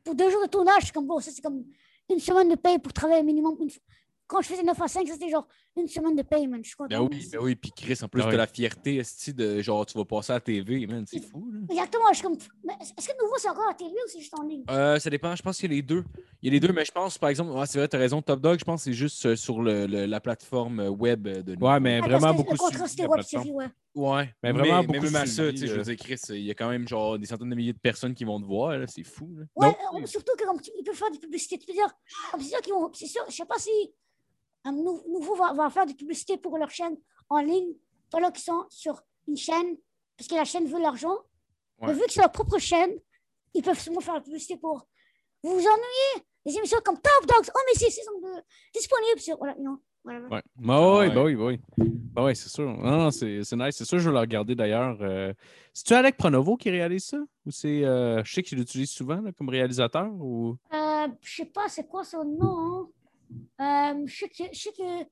[0.05, 1.65] pour deux jours de tournage, c'est comme bon, ça c'est comme
[2.09, 3.57] une semaine de paye pour travailler minimum.
[3.61, 3.71] Une...
[4.29, 5.47] Quand je faisais 9 à 5, ça c'était genre
[5.77, 6.61] une semaine de paye, man.
[6.63, 6.89] Je suis content.
[7.05, 8.37] Ben oui, ben oui, puis Chris, en plus, Ah t'as ouais.
[8.37, 11.61] la fierté, esti, de genre, tu vas passer à la TV, man, c'est fou, là.
[11.71, 12.37] Exactement, je suis comme.
[12.65, 14.65] Mais Est-ce que de nouveau c'est encore à la télé ou c'est juste en ligne?
[14.71, 16.05] Euh, ça dépend, je pense qu'il y a les deux.
[16.43, 18.23] Il y a les deux, mais je pense, par exemple, ouais, c'est vrai, t'as raison,
[18.23, 21.27] Top Dog, je pense que c'est juste euh, sur le, le- la plateforme euh, web
[21.27, 21.67] euh, de nous.
[21.67, 23.67] Ouais, mais Ah, vraiment parce que beaucoup Le web série, ouais.
[23.95, 25.83] Ouais, Mais vraiment mais, beaucoup même à ça, sais, je veux euh.
[25.83, 28.25] dire, Chris, il y a quand même genre des centaines de milliers de personnes qui
[28.25, 29.45] vont te voir, là, c'est fou, là.
[29.57, 31.59] Ouais, Donc, euh, surtout que comme tu- ils peuvent faire des publicités.
[31.59, 31.89] Tu peux dire,
[32.31, 32.91] comme c'est sûr qu'ils vont.
[32.93, 33.71] C'est sûr, je sais pas si
[34.67, 36.97] un nou- nouveau va, va faire des publicités pour leur chaîne
[37.29, 37.73] en ligne
[38.11, 39.77] pendant qu'ils sont sur une chaîne,
[40.17, 41.17] parce que la chaîne veut l'argent.
[41.81, 41.89] Ouais.
[41.89, 42.91] Mais vu que c'est leur propre chaîne,
[43.55, 44.87] ils peuvent seulement faire la publicité pour.
[45.43, 48.29] Vous vous ennuyez Des émissions comme Top Dogs, oh mais c'est saison 2,
[48.75, 49.37] disponible sur.
[49.39, 49.79] Voilà, non.
[50.05, 50.21] Voilà.
[50.29, 50.43] Ouais.
[50.57, 51.15] Bah oui, ouais.
[51.15, 51.61] bah oui, bah oui.
[52.15, 52.65] Bah oui, c'est sûr.
[52.65, 53.75] Non, non, c'est c'est nice.
[53.77, 54.97] C'est sûr, je vais le regarder d'ailleurs.
[55.01, 55.33] Euh,
[55.75, 57.19] C'est-tu Alec Pronovo qui réalise ça?
[57.45, 57.85] Ou c'est.
[57.85, 60.57] euh, je sais qu'il l'utilise souvent là, comme réalisateur ou?
[60.73, 62.57] Euh, je sais pas c'est quoi son nom.
[62.59, 62.89] hein?
[63.61, 64.45] Euh, je sais que.
[64.53, 65.07] Je sais que.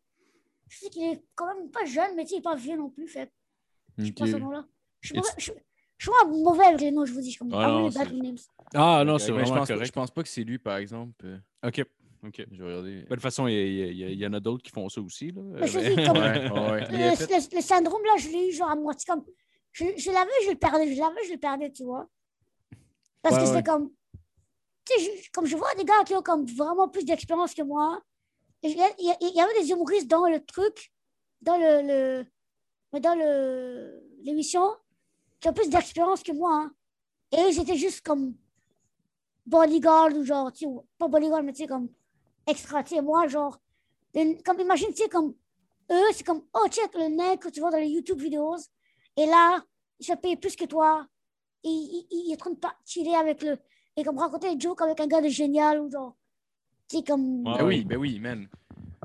[0.69, 3.07] Je sais qu'il est quand même pas jeune, mais il est pas vieux non plus.
[3.07, 3.31] Fait.
[3.99, 4.31] Je sais pas Ok.
[4.31, 4.65] ce nom-là.
[5.01, 5.53] Je suis It's- mauvais- je-
[5.99, 7.31] je suis mauvais avec les noms, je vous dis.
[7.33, 7.53] Je comme.
[7.53, 8.37] Ah Ah, non, names.
[8.75, 11.41] Ah non, c'est mais je pense, je pense pas que c'est lui, par exemple.
[11.65, 11.85] OK.
[12.27, 12.47] OK.
[12.51, 12.95] Je vais regarder.
[12.97, 15.31] Ben, De toute façon, il y, y y en a d'autres qui font ça aussi.
[15.31, 15.43] Là.
[15.45, 16.97] Mais je dis, comme- Ouais, ouais, Le,
[17.27, 19.25] le- le syndrome, là, je l'ai eu genre à moitié comme.
[19.73, 22.09] Je, je l'avais, je le perdais, je l'avais, je le perdais, tu vois.
[23.23, 23.57] Parce Ouais, que ouais.
[23.57, 23.91] c'était comme.
[24.89, 28.01] Je- comme je vois des gars qui ont comme vraiment plus d'expérience que moi.
[28.63, 30.93] Il y, avait des humoristes dans le truc,
[31.43, 32.25] dans le.
[32.93, 33.15] dans
[34.23, 34.75] l'émission,
[35.41, 36.55] qui ont plus d'expérience que moi.
[36.55, 36.75] hein.
[37.33, 38.35] Et étaient juste comme.
[39.47, 41.89] bodyguard ou genre, tu sais, pas bodyguard, mais tu sais, comme.
[42.47, 43.59] extra, tu sais, moi, genre.
[44.45, 45.35] comme imagine, tu sais, comme
[45.91, 48.57] eux, c'est comme, oh, check le mec que tu vois dans les YouTube vidéos.
[49.17, 49.63] Et là,
[50.01, 51.07] il se payer plus que toi.
[51.63, 53.59] Et il, il- il est en train de chiller avec le.
[53.97, 56.17] Et comme raconter des jokes avec un gars de génial ou genre.
[56.89, 57.45] Tu sais, comme.
[57.45, 58.49] Ben oui, ben oui, man.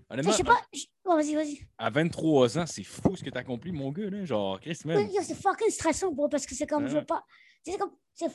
[0.09, 0.59] Honnêtement, je sais pas.
[0.73, 1.59] je- ouais, vas-y, vas-y.
[1.77, 4.25] à 23 ans, c'est fou ce que t'as accompli, mon gars, là.
[4.25, 4.97] Genre, Chris, man.
[4.97, 7.23] Oui, C'est fucking stressant, bro, parce que c'est comme, je veux pas.
[7.63, 7.91] C'est comme.
[8.15, 8.29] C'est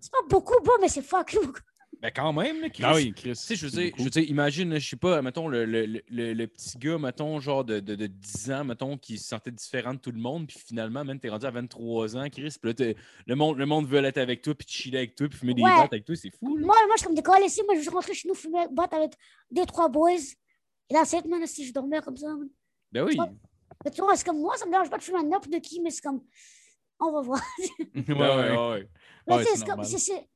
[0.00, 1.60] c'est pas beaucoup, bro, mais c'est fucking beaucoup.
[2.02, 2.82] Ben quand même, là, Chris.
[2.84, 3.30] Ah oui, Chris.
[3.30, 5.86] Tu sais, je veux dire, je veux dire, imagine, je sais pas, mettons, le, le,
[5.86, 9.52] le, le- petit gars, mettons, genre de, de, de 10 ans, mettons, qui se sentait
[9.52, 12.72] différent de tout le monde, puis finalement, man, t'es rendu à 23 ans, Chris, puis
[12.76, 12.92] là,
[13.26, 15.62] le monde, le monde veut être avec toi, puis chiller avec toi, puis fumer des
[15.62, 16.66] battes avec toi, c'est fou, là.
[16.66, 17.62] Moi, moi, je suis comme décollé ici.
[17.64, 19.12] Moi, je suis rentré chez nous, fumer, battre avec
[19.52, 20.10] deux, trois boys.
[20.90, 22.26] Et là, c'est man, si je dormais comme ça.
[22.26, 22.48] man.
[22.90, 23.16] Ben oui.
[23.84, 25.58] Mais tu vois, c'est comme moi, ça me dérange pas de fumer un n'importe de
[25.58, 26.20] qui, mais c'est comme.
[26.98, 27.40] On va voir.
[27.94, 28.50] Ouais, Ben ouais.
[28.50, 28.88] ouais, ouais.
[29.28, 30.26] Mais Ouais, c'est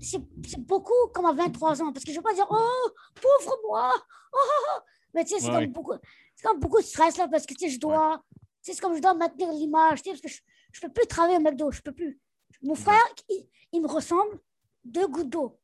[0.00, 0.20] c'est
[0.58, 1.92] beaucoup comme à 23 ans.
[1.92, 3.92] Parce que je veux pas dire, oh, pauvre moi.
[3.94, 4.80] oh, oh, oh.
[5.14, 5.64] Mais tu sais, c'est Ouais.
[5.64, 5.94] comme beaucoup,
[6.42, 8.94] comme beaucoup de stress là, parce que tu sais, je dois, tu sais, c'est comme
[8.94, 10.40] je dois maintenir l'image, tu sais, parce que je,
[10.72, 12.20] je peux plus travailler au McDo, je peux plus.
[12.62, 14.38] Mon frère, il, il me ressemble
[14.84, 15.58] deux gouttes d'eau.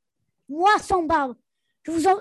[0.48, 1.36] Moi, sans barbe.
[1.82, 2.16] Je vous en...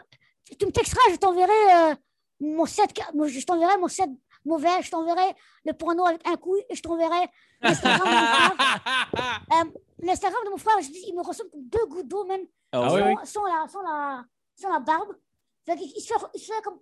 [0.59, 1.51] Tu me texteras, je t'enverrai
[1.91, 1.95] euh,
[2.41, 4.09] mon set, je t'enverrai mon set
[4.45, 7.27] mauvais, je t'enverrai le porno avec un coup et je t'enverrai
[7.61, 8.79] l'Instagram de mon frère.
[9.53, 9.63] Euh,
[9.99, 12.89] L'Instagram de mon frère, je dis, il me ressemble comme deux gouttes d'eau, même, Ah
[12.89, 13.03] sans, ouais?
[13.19, 14.25] oui, sans la, sans, la,
[14.55, 15.15] sans la barbe.
[15.65, 16.79] Fait il, se fait, il se fait comme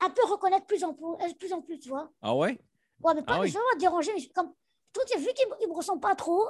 [0.00, 2.10] un peu reconnaître plus en plus, euh, plus, en plus tu vois.
[2.20, 2.58] Ah ouais?
[3.02, 3.52] Ouais, mais pas Ah oui.
[3.52, 4.52] te déranger, mais comme,
[5.18, 6.48] vu qu'il me, il me ressemble pas trop,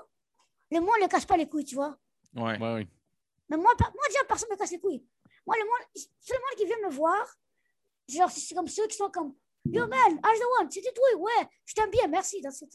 [0.73, 1.97] le monde ne casse pas les couilles, tu vois.
[2.35, 2.59] Ouais.
[2.59, 2.89] Ouais, ouais.
[3.49, 5.05] Mais moi, moi déjà, personne ne me casse les couilles.
[5.47, 7.25] Moi, le monde, c'est le monde qui vient me voir.
[8.09, 9.35] Genre, c'est comme ceux qui sont comme
[9.73, 12.41] Yo, man, H the One, c'était toi, ouais, je t'aime bien, merci.
[12.43, 12.73] That's it.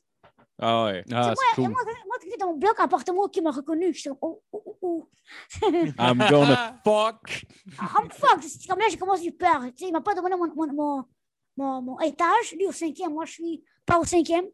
[0.59, 1.03] Ah ouais.
[1.11, 1.69] Ah, c'est cool.
[1.69, 4.41] moi, moi, qui était dans mon bloc appartement qui m'a reconnu, je suis comme, oh,
[4.51, 5.09] oh, oh, oh.
[5.99, 7.45] I'm gonna fuck.
[7.77, 8.43] Ah, I'm fucked.
[8.43, 9.61] C'est comme là, j'ai commencé du peur.
[9.75, 11.05] Tu sais, il m'a pas demandé mon, mon, mon,
[11.57, 12.53] mon, mon étage.
[12.57, 14.45] Lui, au cinquième, moi, je suis pas au cinquième.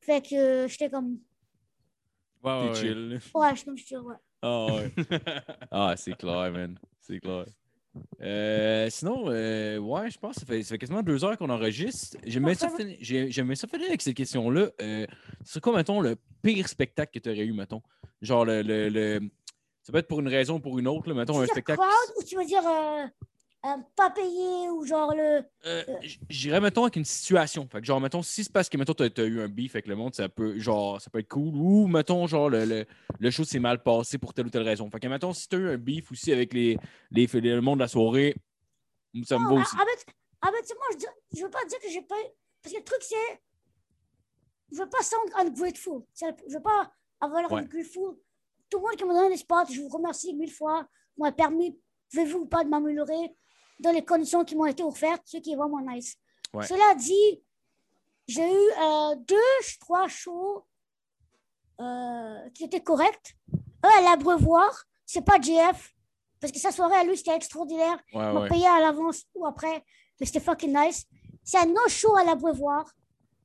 [0.00, 1.18] Fait que euh, j'étais comme,
[2.44, 2.74] Ouais, ouais, ouais.
[2.74, 3.20] chill.
[3.34, 4.16] ouais, j'étais comme, je suis ouais.
[4.42, 4.92] Ah ouais.
[5.70, 6.78] ah, c'est clair, man.
[7.00, 7.46] C'est clair.
[8.20, 11.50] Euh, sinon, euh, ouais, je pense que ça fait, ça fait quasiment deux heures qu'on
[11.50, 12.16] enregistre.
[12.24, 14.68] J'aimais ça, finir- ça finir avec cette question-là.
[14.80, 15.06] Euh,
[15.44, 17.82] c'est quoi, mettons, le pire spectacle que tu aurais eu, mettons?
[18.22, 19.20] Genre, le, le, le-
[19.82, 21.80] Ça peut être pour une raison ou pour une autre, là, mettons, Tu un spectacle.
[21.80, 22.62] crowd ou tu veux dire
[23.68, 25.42] euh, euh, pas payé ou genre le.
[25.66, 27.68] Euh, j- J'irais, mettons, avec une situation.
[27.70, 29.86] Fait que, genre, mettons, si c'est parce que, mettons, t'as as eu un beef avec
[29.86, 31.54] le monde, ça peut, genre, ça peut être cool.
[31.54, 32.86] Ou, mettons, genre, le, le,
[33.18, 34.90] le show s'est mal passé pour telle ou telle raison.
[34.90, 36.78] Fait que, mettons, si t'as eu un beef aussi avec les,
[37.10, 38.34] les, le monde de la soirée,
[39.24, 39.76] ça me va ah, aussi.
[39.78, 41.06] ah, ben, moi, je, dis-
[41.38, 42.16] je veux pas dire que j'ai pas.
[42.62, 43.40] Parce que le truc, c'est.
[44.70, 46.02] Je veux pas sound ungrateful.
[46.20, 47.62] Je veux pas avoir l'air Ouais.
[47.62, 48.16] ungrateful.
[48.70, 50.86] Tout le monde qui m'a donné des spots, je vous remercie mille fois.
[51.16, 51.76] m'a permis,
[52.10, 53.34] pouvez-vous ou pas, de m'améliorer?
[53.80, 56.16] Dans les conditions qui m'ont été offertes, ce qui est vraiment nice.
[56.52, 56.66] Ouais.
[56.66, 57.42] Cela dit,
[58.26, 59.36] j'ai eu euh, deux,
[59.80, 60.64] trois shows
[61.80, 63.36] euh, qui étaient corrects.
[63.54, 65.94] eux, à l'abreuvoir, c'est pas JF.
[66.40, 67.98] Parce que sa soirée à lui, c'était extraordinaire.
[68.14, 68.48] Ouais, m'ont ouais.
[68.48, 69.84] payé à l'avance ou après,
[70.20, 71.04] mais c'était fucking nice.
[71.42, 72.84] C'est un no-show à l'abreuvoir.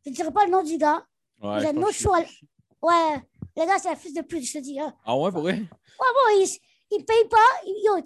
[0.06, 1.04] Je ne dirais pas le nom du gars.
[1.42, 2.14] Je un autre que show.
[2.14, 2.46] à- je-
[2.82, 3.22] Ouais,
[3.56, 4.80] le gars, c'est un fils de pute, je te dis.
[4.80, 4.94] hein.
[5.06, 5.54] Ah ouais, pour vrai?
[5.54, 5.66] Ouais,
[6.00, 6.60] bon, il,
[6.92, 7.38] il paye pas.
[7.66, 8.04] Il, yo, il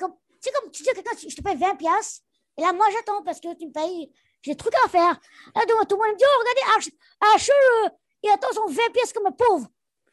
[0.47, 2.23] sais, comme tu dis à quelqu'un, je te paye 20 piastres.
[2.57, 4.11] Et là, moi, j'attends parce que tu me payes.
[4.41, 5.19] J'ai des trucs à faire.
[5.55, 7.89] Là, devant tout le monde, me dit, oh, regardez, Arch, Archer, euh,
[8.23, 9.67] il attend son 20 piastres comme un pauvre.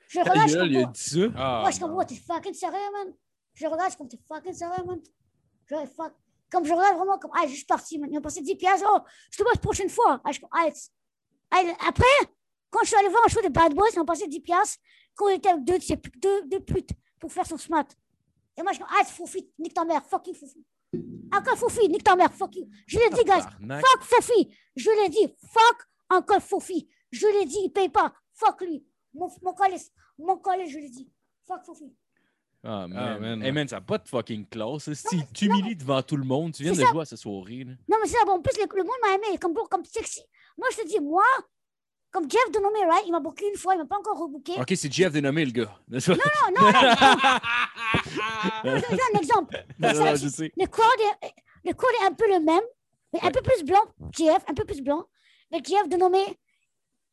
[0.09, 1.19] Je je gueule, il a comme, dit ça.
[1.37, 3.15] Ah, moi, je suis comme, oh, t'es fucking sérieux, man.
[3.55, 5.01] Je regarde, je suis comme, t'es fucking sérieux, man.
[5.67, 6.13] Je fuck.
[6.51, 8.11] Comme je regarde vraiment comme, ah, je suis parti, man.
[8.11, 8.87] Ils m'ont passé 10 piastres.
[8.89, 9.01] Oh,
[9.31, 10.21] je te vois la prochaine fois.
[10.25, 10.69] Ah, je ah,
[11.51, 12.05] ah, après,
[12.71, 14.79] quand je suis allé voir un show de Bad Boys, ils m'ont passé 10 piastres
[15.15, 15.79] quand il était avec deux,
[16.17, 16.91] deux, deux putes
[17.21, 17.87] pour faire son smart.
[18.57, 20.65] Et moi, je comme, ah, c'est Foufi, nique ta mère, fuck you, Foufi.
[21.33, 22.69] Encore Foufi, nique ta mère, fuck you.
[22.87, 24.55] Je l'ai dit, guys, fuck Foufi.
[24.77, 26.89] Je l'ai dit, fuck encore Foufi.
[27.11, 28.85] Je l'ai dit, il paye pas, fuck lui.
[29.13, 29.83] Mon, mon collège,
[30.19, 31.11] mon collège, je l'ai dit,
[31.47, 31.93] fuck Foufi.
[32.67, 32.97] Ah, man.
[32.97, 33.43] Ah, man.
[33.43, 34.91] Hey, man, ça n'a pas de fucking classe.
[34.95, 36.87] Si tu t'humilies devant tout le monde, tu viens de ça.
[36.87, 37.65] jouer à cette soirée.
[37.65, 37.73] là.
[37.89, 40.23] Non, mais c'est ça, bon, en plus, le, le monde m'a aimé, comme, comme sexy.
[40.57, 41.25] Moi, je te dis, moi,
[42.15, 44.53] comme Jeff Denomé, right, il m'a booké une fois, il m'a pas encore rebooké.
[44.61, 45.77] Ok, c'est Jeff dénommé, le gars.
[45.89, 46.17] Non, non,
[46.61, 46.71] non, non,
[48.65, 49.65] donne un exemple.
[49.79, 50.53] Non, Ça, non, je sais.
[50.57, 51.33] Le crowd est,
[51.65, 52.63] le est un peu le même,
[53.13, 53.83] mais un peu plus blanc.
[54.13, 55.05] JF, un peu plus blanc.
[55.51, 56.25] Mais JF de nommer,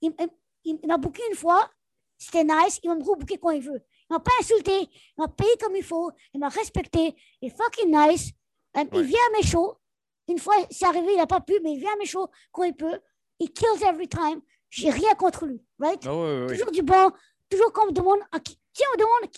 [0.02, 0.30] il, il-
[0.66, 1.70] il- il m'a booké une fois,
[2.18, 3.82] c'était nice, il va me rebooker quand il veut.
[4.10, 4.90] Il m'a pas insulté, il
[5.22, 8.32] m'a payé comme il faut, il m'a respecté, il est fucking nice.
[8.78, 8.88] Euh, Ouais.
[8.94, 9.76] Il vient à mes shows.
[10.30, 12.64] Une fois, c'est arrivé, il n'a pas pu, mais il vient à mes shows quand
[12.64, 13.00] il peut.
[13.40, 14.42] Il kills every time.
[14.72, 16.02] J'ai rien contre lui, right?
[16.08, 16.58] Ah ouais, ouais, ouais.
[16.58, 17.12] Toujours du bon,
[17.50, 19.32] toujours qu'on me demande, à qui, tiens, on me demande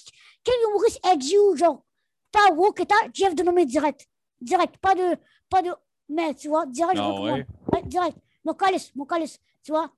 [0.43, 1.83] quel humoriste aide you, genre,
[2.31, 4.07] pas woke et t'as Jeff de nommer direct.
[4.39, 5.17] Direct, pas de,
[5.49, 5.69] pas de,
[6.09, 7.39] mais tu vois, direct, je Ah recommande.
[7.39, 7.45] ouais?
[7.73, 8.17] Ouais, direct.
[8.45, 9.89] Mon calice, mon calice, tu vois.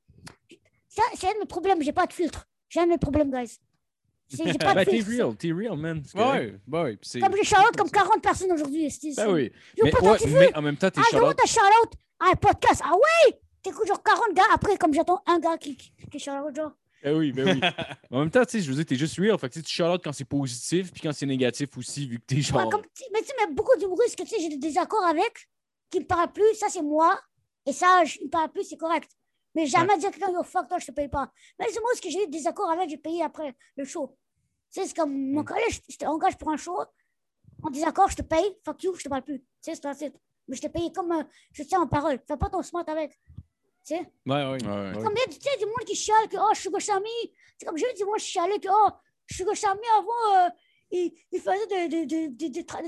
[0.87, 2.47] Ça, c'est un de mes problèmes, j'ai pas de filtre.
[2.69, 3.59] J'ai un de mes problèmes, guys.
[4.27, 6.01] C'est- J'ai pas de Ben, t'es real, t'es real, man.
[6.15, 8.89] Ouais, ouais, Comme j'ai Charlotte, comme 40 personnes aujourd'hui.
[8.89, 9.51] c'est- Ben c'est- oui.
[9.83, 11.39] Mais, ouais, mais en même temps, t'es Ah, je Charlotte.
[11.43, 12.81] à Charlotte, à un podcast.
[12.85, 13.39] Ah ouais!
[13.65, 16.71] T'écoutes genre 40 gars, après, comme j'attends un gars qui, qui, qui est Charlotte, genre.
[17.03, 17.59] Ben oui, ben oui.
[18.11, 19.37] Mais en même temps, tu sais, je veux dire, t'es juste real.
[19.39, 22.19] Fait que tu sais, tu Charlotte quand c'est positif, puis quand c'est négatif aussi, vu
[22.19, 22.69] que t'es Ouais, genre.
[22.69, 25.49] comme, tu- mais tu sais, mais beaucoup d'humoristes que tu sais, j'ai des désaccords avec,
[25.89, 27.19] qui me parlent plus, ça c'est moi,
[27.65, 29.09] et ça, je ne parle plus, c'est correct.
[29.55, 31.31] Mais jamais dire à quelqu'un, yo, fuck toi, je te paye pas.
[31.57, 34.15] Mais les humoristes que j'ai eu des accords avec, j'ai payé après le show.
[34.71, 35.45] Tu sais, c'est comme mon Mm.
[35.45, 36.77] collège, je t'engage pour un show,
[37.63, 39.39] en désaccord, je te paye, fuck you, je te parle plus.
[39.63, 40.13] Tu sais, c'est.
[40.47, 41.23] Mais je te paye comme euh,
[41.53, 42.19] je tiens en parole.
[42.27, 43.17] Fais pas ton smart avec.
[43.85, 43.99] Tu sais?
[44.25, 44.51] Ouais, ouais.
[44.51, 44.93] Ouais.
[45.03, 47.09] Comme il y a tu sais, du monde qui chiale que, oh, Sugar Sammy.
[47.57, 48.89] C'est comme j'ai vu du monde chialer que, oh,
[49.29, 50.49] Sugar Sammy, avant, euh,
[50.91, 52.81] il, il faisait des, des, des, des, des, tra-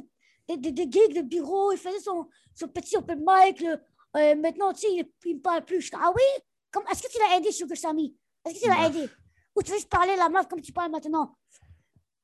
[0.49, 3.61] des, des- des gigs de bureau, il faisait son, son petit open mic.
[3.61, 3.79] le-
[4.15, 5.81] euh, maintenant, tu sais, il, il me parle plus.
[5.81, 6.43] Je ah oui?
[6.71, 8.15] Comme, est-ce que tu l'as aidé, Sugar Sammy?
[8.45, 8.89] Est-ce que tu l'as Non.
[8.89, 9.09] aidé?
[9.55, 11.37] Ou tu veux juste parler la comme tu parles maintenant?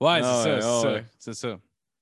[0.02, 0.82] Ouais, c'est Ah ouais, ça, ah
[1.20, 1.60] c'est ça, c'est ça.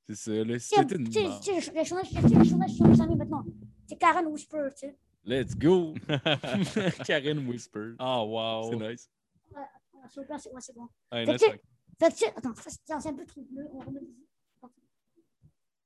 [0.08, 1.06] C'est ça, C'était une.
[1.06, 1.42] tu sais, merde.
[1.44, 3.44] tu sais, les journalistes tu sais, les journalistes Sugar Sammy maintenant.
[3.88, 4.98] C'est Karen Whisper, tu sais.
[5.24, 5.94] Let's go!
[7.06, 7.96] Karen Whisper.
[8.00, 8.70] Oh, wow.
[8.72, 9.10] C'est nice.
[9.56, 9.68] Ah,
[10.14, 10.88] plaît, c'est ouais, c'est bon.
[11.12, 11.42] Hey, Fait nice.
[11.42, 11.62] que, tu sais,
[12.00, 14.26] fait que, tu sais, attends, c'est c'est un peu trop bleu, on remet ici.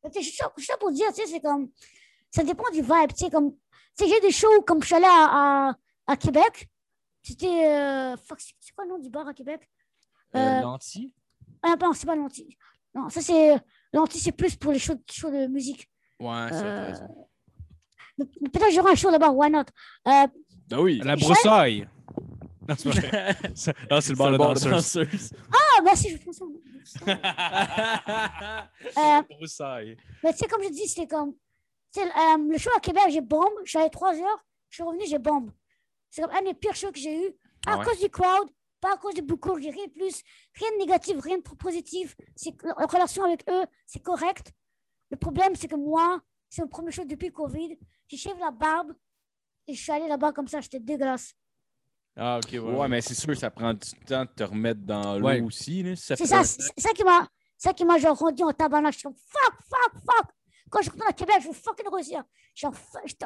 [0.02, 1.70] Fait que, je suis ça- pour dire, tu sais, c'est comme,
[2.32, 3.52] ça dépend du vibe, tu sais, comme,
[3.98, 5.76] tu sais, j'ai des shows comme je suis allé à, à,
[6.08, 6.70] à Québec,
[7.22, 9.70] c'était, euh, fuck, c'est c'est quoi le nom du bar à Québec?
[10.36, 11.12] Euh, Euh, Lanty?
[11.62, 12.58] Ah, non, c'est pas l'anti.
[12.94, 13.56] Non, ça c'est,
[13.92, 15.90] l'anti c'est plus pour les shows, shows de musique.
[16.20, 16.98] Ouais, t'as Euh,
[18.18, 19.64] Peut-être j'aurai un show là-bas, why not?
[20.08, 20.28] Euh,
[20.70, 21.02] Ben oui.
[21.04, 21.88] La broussaille.
[22.68, 22.92] Non, c'est.
[23.56, 25.32] Ça- Ah, le bar de danseuse.
[25.54, 26.40] ah, merci, je pense.
[28.98, 29.98] Euh, broussaille.
[30.24, 31.34] Mais tu sais, comme je dis, c'était comme.
[31.98, 33.54] euh, le show à Québec, j'ai bombe.
[33.64, 34.46] Je suis allé trois heures.
[34.70, 35.52] Je suis revenu, j'ai bombe.
[36.10, 37.32] C'est comme un des pires shows que j'ai eu.
[37.64, 37.86] Pas Ah à ouais?
[37.86, 38.50] cause du crowd,
[38.82, 40.22] pas à cause de beaucoup, j'ai rien de plus.
[40.56, 42.16] Rien de négatif, rien de positif.
[42.64, 44.52] La relation avec eux, c'est correct.
[45.12, 46.20] Le problème, c'est que moi,
[46.50, 47.78] c'est mon premier show depuis le Covid.
[48.08, 48.94] J'ai shave la barbe
[49.68, 51.34] et je suis allé là-bas comme ça, j'étais dégueulasse.
[52.18, 52.60] Ah, ok, ouais.
[52.60, 55.42] Ouais, mais c'est sûr, ça prend du temps de te remettre dans l'eau Ouais.
[55.42, 55.84] aussi.
[55.84, 55.96] là.
[55.96, 57.28] Ça C'est fait ça, un- c'est ça qui m'a,
[57.58, 58.94] c'est ça qui m'a genre rendu en tabarnak.
[58.94, 60.28] Je suis comme fuck, fuck, fuck.
[60.70, 62.24] Quand je retourne à Québec, je veux fucking réussir.
[62.54, 63.26] Genre, fu- J'étais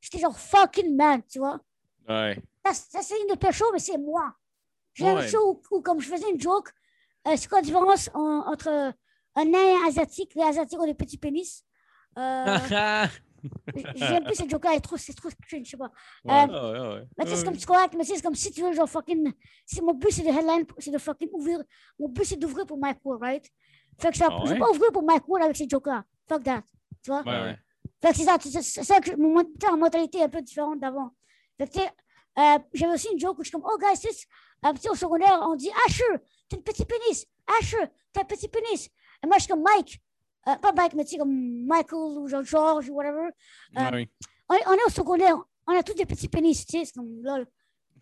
[0.00, 1.58] j'étais genre fucking man, tu vois.
[2.08, 2.38] Ouais.
[2.66, 4.34] Ça, ça, c'est une de shows, mais c'est moi.
[4.92, 5.28] J'ai un Ouais.
[5.28, 6.70] show où, où, comme je faisais une joke,
[7.26, 8.68] euh, c'est quoi la différence en- entre
[9.34, 10.34] un nain et un asiatique?
[10.34, 11.64] Les asiatiques ont des petits pénis?
[12.18, 12.44] Euh,
[13.94, 15.90] J'aime plus cette joke-là, elle est trop, c'est trop cringe, je sais pas.
[16.24, 17.04] Ouais, Euh, ouais, ouais.
[17.18, 19.32] mais tu sais, c'est comme c'est correct, mais c'est comme si tu veux, genre, fucking.
[19.64, 21.62] si mon but, c'est de headline, c'est de fucking ouvrir.
[21.98, 23.44] Mon but, c'est d'ouvrir pour Mike Ward, right?
[23.98, 26.04] Fait que ça, Ah je vais pas ouvrir pour Mike Ward avec ces jokes-là.
[26.28, 26.62] Fuck that.
[27.02, 27.22] Tu vois?
[27.22, 27.58] Ouais, ouais.
[28.02, 29.42] Fait que c'est ça, c'est ça que mon
[29.78, 31.10] mentalité est un peu différente d'avant.
[31.58, 31.88] Fait que tu sais,
[32.38, 34.94] euh, j'avais aussi une joke où je suis comme, oh, guys, c'est, tu sais, au
[34.94, 36.18] secondaire, on dit, ah, sure,
[36.48, 37.26] t'as une petite pénis.
[37.58, 38.86] Asher, t'as un petit pénis.
[39.22, 40.00] Et moi, je suis comme Mike.
[40.48, 43.30] Euh, pas Mike, mais tu sais, comme Michael ou George ou whatever.
[43.74, 44.08] Ah Euh, oui.
[44.48, 45.36] On, on est au secondaire,
[45.66, 47.46] on a tous des petits pénis, tu sais, c'est comme lol.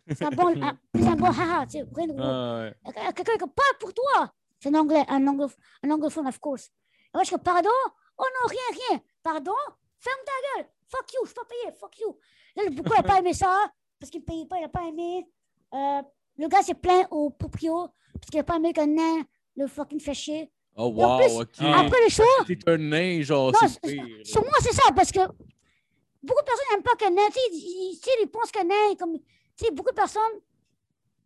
[0.08, 0.78] C'est un bon, un,
[1.16, 1.84] bon haha, tu sais.
[2.18, 2.74] Ah, ouais.
[2.86, 4.30] Euh, Quelqu'un qui parle pour toi.
[4.60, 6.66] C'est un anglais, un, anglof- un anglophone, of course.
[6.66, 6.70] Et
[7.16, 7.70] moi, je comme, pardon?
[8.18, 9.00] Oh non, rien, rien.
[9.22, 9.52] Pardon?
[9.98, 10.68] Ferme ta gueule.
[10.88, 12.18] Fuck you, je suis pas payé, fuck you.
[12.56, 13.64] Là, le beaucoup n'a pas aimé ça,
[13.98, 15.26] parce qu'il ne payait pas, il n'a pas aimé.
[15.72, 16.02] Euh,
[16.36, 19.22] le gars s'est plaint au proprio, parce qu'il n'a pas aimé qu'un nain
[19.56, 20.52] le fucking fait chier.
[20.76, 21.48] Oh, wow, plus, ok.
[21.60, 21.80] Ah.
[21.80, 24.04] Après le show, T'es un nain, genre, c'est c'est- pire.
[24.24, 28.10] sur moi, c'est ça, parce que beaucoup de personnes n'aiment pas qu'un nain, tu sais,
[28.22, 30.22] ils, pensent qu'un nain, est comme, tu sais, beaucoup de personnes,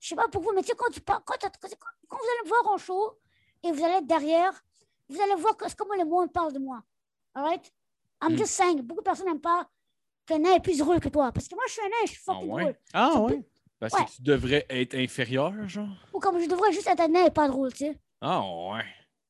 [0.00, 1.68] je sais pas pour vous, mais tu sais, quand, tu quand, quand, quand-
[2.08, 3.18] quand vous allez me voir en show
[3.64, 4.52] et vous allez être derrière,
[5.08, 6.82] vous allez voir que- comment le monde parle de moi.
[7.34, 7.72] All right?
[8.22, 8.38] I'm Mm.
[8.38, 9.66] just saying, beaucoup de personnes n'aiment pas
[10.26, 11.32] qu'un nain est plus drôle que toi.
[11.32, 12.62] Parce que moi, je suis un nain, je suis Ah fucking ouais?
[12.64, 12.76] drôle.
[12.92, 13.42] Ah C'est oui.
[13.80, 14.04] Parce Ouais.
[14.04, 15.88] que tu devrais être inférieur, genre?
[16.12, 17.98] Ou comme je devrais juste être un nain et pas drôle, tu sais.
[18.20, 18.84] Ah, ouais.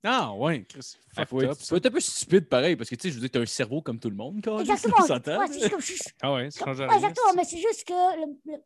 [0.04, 0.64] Ah oui.
[0.66, 1.66] Chris, Ah, fucked faut, être, ça.
[1.66, 3.46] faut être un peu stupide pareil, parce que tu sais, je veux dire, t'as un
[3.46, 4.94] cerveau comme tout le monde, quand Exactement.
[5.00, 6.96] Ouais, c'est comme je Ah ouais, ça change Ouais, rien.
[6.96, 8.62] exactement, mais c'est juste que le, le-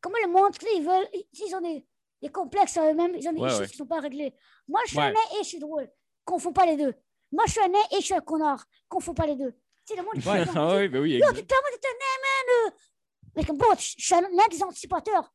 [0.00, 1.86] comment le monde, tu sais, ils veulent, ils, ont des,
[2.20, 3.66] des complexes à eux-mêmes, ils ont des Ouais, issues ouais.
[3.68, 4.34] qui ne sont pas réglées.
[4.66, 5.12] Moi, je suis un Ouais.
[5.12, 5.88] nain et je suis drôle.
[6.24, 6.94] Confonds pas les deux.
[7.30, 8.64] Moi, je suis un nain et je suis un connard.
[8.88, 9.52] Confonds pas les deux.
[9.86, 11.58] Tu sais, le monde, il Ouais, fait ah ouais, ben oui, Yo, tu t'es un
[11.58, 12.70] nain, man!
[12.72, 12.76] euh.
[13.36, 15.32] Mais comme, bon, je je suis un nain des anticipateurs.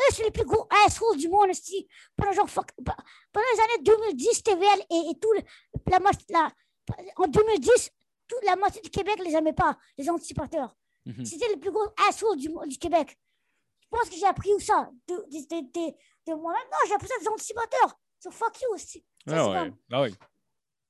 [0.00, 1.86] Eux, c'est les plus gros assholes du monde, esti.
[2.16, 2.92] Pendant, genre, fuck- pe-
[3.32, 5.42] pendant les années 2010, TVL et, et tout, le-
[5.90, 5.98] la,
[6.30, 6.50] la,
[7.16, 7.90] en 2010,
[8.26, 10.74] toute la moitié du Québec ne les aimait pas, les anticipateurs.
[11.06, 11.24] Mhm.
[11.24, 13.18] C'était le plus gros asshole du, du Québec.
[13.82, 14.90] Je pense que j'ai appris où ça?
[15.08, 15.94] De, de, de, de,
[16.28, 16.62] de moi-même?
[16.70, 17.98] Non, j'ai appris ça des anticipateurs.
[18.20, 19.04] So fuck you aussi.
[19.26, 19.58] Ça, Ah ouais.
[19.70, 20.14] comme- Ah oui.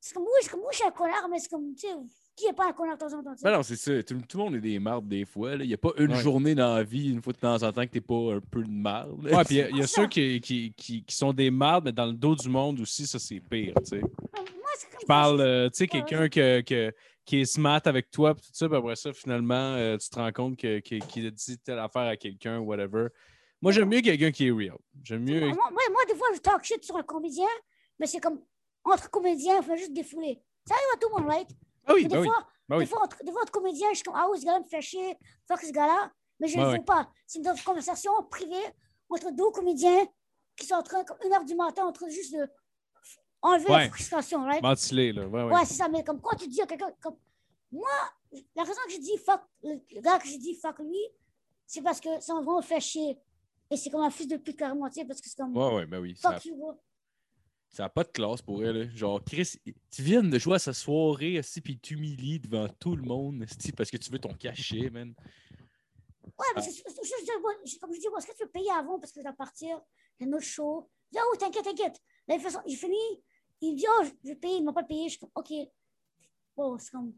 [0.00, 1.94] C'est comme, oui, c'est comme, oui, je suis un connard, mais c'est comme, tu sais,
[2.34, 3.32] qui est pas un connard de temps en temps?
[3.34, 3.44] tu sais?
[3.44, 4.02] Ben non, c'est ça.
[4.02, 5.54] Tout, tout le monde est des mardes des fois.
[5.56, 6.20] Il n'y a pas une Ouais.
[6.22, 8.62] journée dans la vie, une fois de temps en temps, que t'es pas un peu
[8.62, 9.22] de marde.
[9.24, 12.06] Ouais, puis il y a- ceux qui, qui, qui, qui sont des mardes, mais dans
[12.06, 14.00] le dos du monde aussi, ça c'est pire, tu sais.
[14.00, 16.92] Moi, c'est comme Je parle, euh, tu sais, quelqu'un que, que-
[17.26, 20.18] qui est smart avec toi, puis tout ça, puis après ça, finalement, euh, tu te
[20.18, 23.08] rends compte que- que- qu'il a dit telle affaire à quelqu'un, whatever.
[23.60, 24.78] Moi, j'aime mieux quelqu'un qui est real.
[25.04, 25.40] J'aime mieux.
[25.40, 27.46] Moi, moi, moi, des fois, je talk shit sur un comédien,
[27.98, 28.40] mais c'est comme
[28.84, 30.42] entre comédiens, il faut juste défouler.
[30.66, 31.48] Ça arrive à tout le monde, right?
[31.86, 32.28] Ah oui, des, bah oui.
[32.28, 32.84] fois, bah oui.
[32.84, 34.64] des, fois, entre, des fois, entre comédiens, je suis comme, ah oui, ce gars-là me
[34.64, 35.16] fait chier,
[35.48, 37.10] fuck ce gars-là, mais je ne Ouais, le fais pas.
[37.26, 38.54] C'est une conversation privée
[39.08, 40.06] entre deux comédiens
[40.56, 42.48] qui sont en train, comme une heure du matin, en train juste de
[43.42, 43.84] enlever Ouais.
[43.84, 44.62] la frustration, right?
[44.62, 45.26] Ventilé, là.
[45.26, 45.54] Ouais, ouais.
[45.54, 47.16] Ouais, c'est ça, mais comme quand tu dis à quelqu'un, comme
[47.72, 47.88] moi,
[48.54, 51.00] la raison que je dis fuck, le, gars que j'ai dit fuck lui,
[51.66, 53.18] c'est parce que ça vraiment fait chier.
[53.70, 55.74] Et c'est comme un fils de pute carrément, tu sais, parce que c'est comme Ouais,
[55.74, 56.16] ouais, ben oui.
[56.16, 56.80] Ça fuck you, bro.
[57.78, 58.76] N'a pas de classe pour elle.
[58.78, 58.96] là.
[58.96, 59.52] Genre, Chris,
[59.90, 63.44] tu viens de jouer à sa soirée, esti, puis t'humilies devant tout le monde,
[63.76, 65.14] parce que tu veux ton cachet, man.
[66.38, 69.12] Ouais, mais c'est- je- je- comme je dis, est-ce que tu veux payer avant parce
[69.12, 69.80] que je dois partir?
[70.18, 70.88] Il y a un autre show?
[71.12, 72.00] Je dis, oh, t'inquiète, t'inquiète.
[72.28, 73.22] Là, il fait il finit,
[73.60, 75.04] il me dit, oh, je vais payer, il m'a pas payé.
[75.04, 75.52] Je suis comme, ok.
[76.56, 77.14] Bon, c'est comme.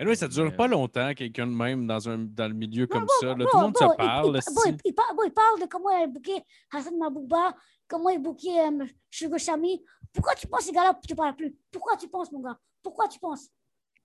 [0.00, 3.06] Anyway, ça dure Mais- pas longtemps, quelqu'un de même dans, un, dans le milieu comme
[3.20, 3.26] ça.
[3.26, 3.34] là.
[3.34, 4.40] Bon, Tout le monde bon, se parle.
[4.66, 6.42] Il, il, il par- bon, il parle de comment il a booké
[6.72, 7.54] Hassan Mabouba,
[7.88, 9.82] comment il a booké euh, Sugar Shami.
[10.12, 11.56] Pourquoi tu penses ces gars-là ne te parlent plus?
[11.72, 12.58] Pourquoi tu penses, mon gars?
[12.82, 13.48] Pourquoi tu penses?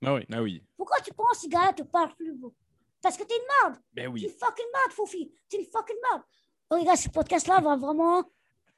[0.06, 0.26] Ah oui.
[0.34, 0.64] Ah oui.
[0.76, 2.54] Pourquoi tu penses ces gars-là te parlent plus, bro?
[3.02, 3.82] Parce que t'es une merde.
[3.94, 4.22] Ben T'es oui.
[4.24, 5.32] une fucking merde, Fofi.
[5.50, 6.24] T'es une fucking merde.
[6.72, 8.24] Oh, les gars, ce podcast-là va vraiment.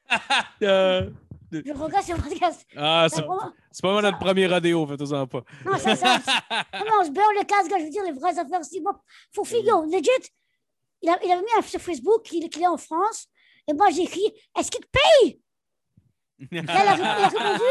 [0.62, 1.10] Euh,
[1.52, 2.66] Je regarde ce podcast.
[2.76, 5.42] Ah, c'est vraiment- c'est pas notre premier rodéo, faites-en pas.
[5.64, 6.18] Non, ça, ça.
[6.74, 8.64] non, non, on se beurre le casque, je veux dire les vraies affaires.
[8.64, 9.00] Si, moi,
[9.34, 10.08] Fofi, yo, legit,
[11.02, 13.26] il, a- il avait mis un- sur Facebook qu'il qu'il est en France.
[13.68, 15.40] Et moi, j'ai écrit Est-ce qu'il te paye?
[16.52, 16.70] Il a- il
[17.02, 17.64] a répondu.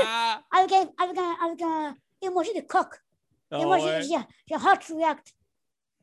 [0.58, 2.88] avec un, avec un, avec un emoji de coq.
[3.52, 4.02] ah Et moi, j'ai- ouais.
[4.48, 5.34] j'ai heart react.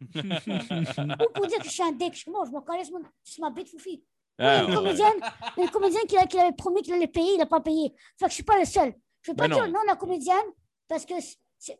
[0.14, 2.14] Ou pour dire que je suis un dick.
[2.14, 4.02] Je moi, je m'en connais sur ma bite, Fofi.
[4.38, 4.74] Ah une ouais.
[4.76, 5.20] comédienne,
[5.58, 7.94] une comédienne qui, qui avait promis qu'il allait payer, il n'a pas payé.
[8.18, 8.94] Que je suis pas le seul.
[9.22, 9.80] Je ne vais pas Ben dire non.
[9.82, 10.46] de la comédienne
[10.88, 11.78] parce que c'est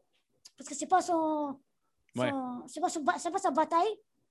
[0.57, 1.59] parce que c'est pas son,
[2.15, 2.31] son- Ouais.
[2.69, 2.89] c'est pas
[3.39, 3.89] sa bataille.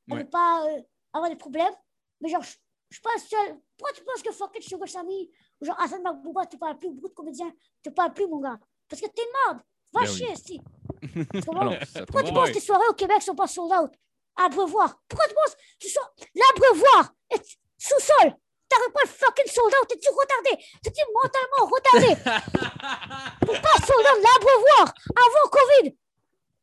[0.08, 0.24] Elle Ouais.
[0.24, 0.82] veut pas euh,
[1.14, 1.74] avoir des problèmes.
[2.22, 2.52] Mais genre, je,
[2.90, 3.60] je suis pas le seul.
[3.78, 5.30] Pourquoi tu penses que fucking Sugar Sammy
[5.60, 7.52] ou genre Hassan Makbouba te parle plus, beaucoup de comédiens
[7.84, 8.60] te parlent plus, mon gars?
[8.88, 9.64] Parce que t'es une merde.
[9.94, 10.16] Va Ben oui.
[10.16, 10.62] chier, si.
[11.52, 11.76] Non,
[12.06, 13.92] Pourquoi tu penses que les soirées au Québec sont pas sold out?
[14.36, 15.02] Abreuvoir.
[15.08, 16.00] Pourquoi tu penses que sont...
[16.36, 17.14] l'abreuvoir?
[17.32, 18.34] Est sous-sol?
[18.70, 20.52] T'arrives pas le fucking sold out, t'es-tu retardé?
[20.82, 22.16] T'es-tu mentalement retardé?
[23.46, 25.98] Pour pas sold out l'abreuvoir avant Covid.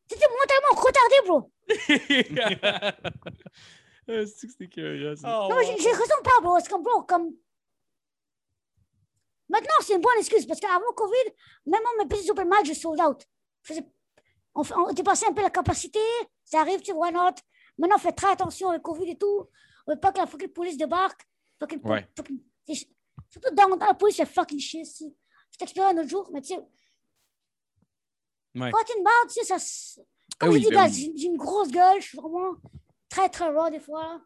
[0.09, 1.53] T'étais mentalement retardé, bro?
[4.57, 5.15] C'est curieux.
[5.23, 6.59] Oh, Non, mais raison pas, bro.
[6.61, 7.31] C'est comme, bro, comme...
[9.51, 11.33] Maintenant, c'est une bonne excuse parce qu'avant Covid,
[11.67, 13.23] même en mes petits open mic, je sold out.
[13.63, 13.87] Je faisais-
[14.55, 16.01] On, dépassait un peu la capacité,
[16.45, 17.33] ça arrive, tu vois, not.
[17.79, 19.49] Maintenant, on fait très attention avec Covid et tout.
[19.97, 21.27] Pas que la fucking police débarque.
[21.61, 22.07] Fucking, Ouais.
[22.17, 22.89] fucking- c'est-
[23.31, 24.87] Surtout dans, dans la police, c'est fucking shit.
[24.87, 25.15] si.
[25.53, 26.59] Je t'expliquerai un autre jour, mais tu sais.
[28.55, 28.71] Ouais.
[28.71, 29.57] Fucking bad, tu sais, ça.
[29.57, 30.01] s-
[30.39, 31.13] Comme Ah je dis, ben oui.
[31.17, 32.55] j'ai une grosse gueule, je suis vraiment
[33.09, 34.21] très, très raw des fois.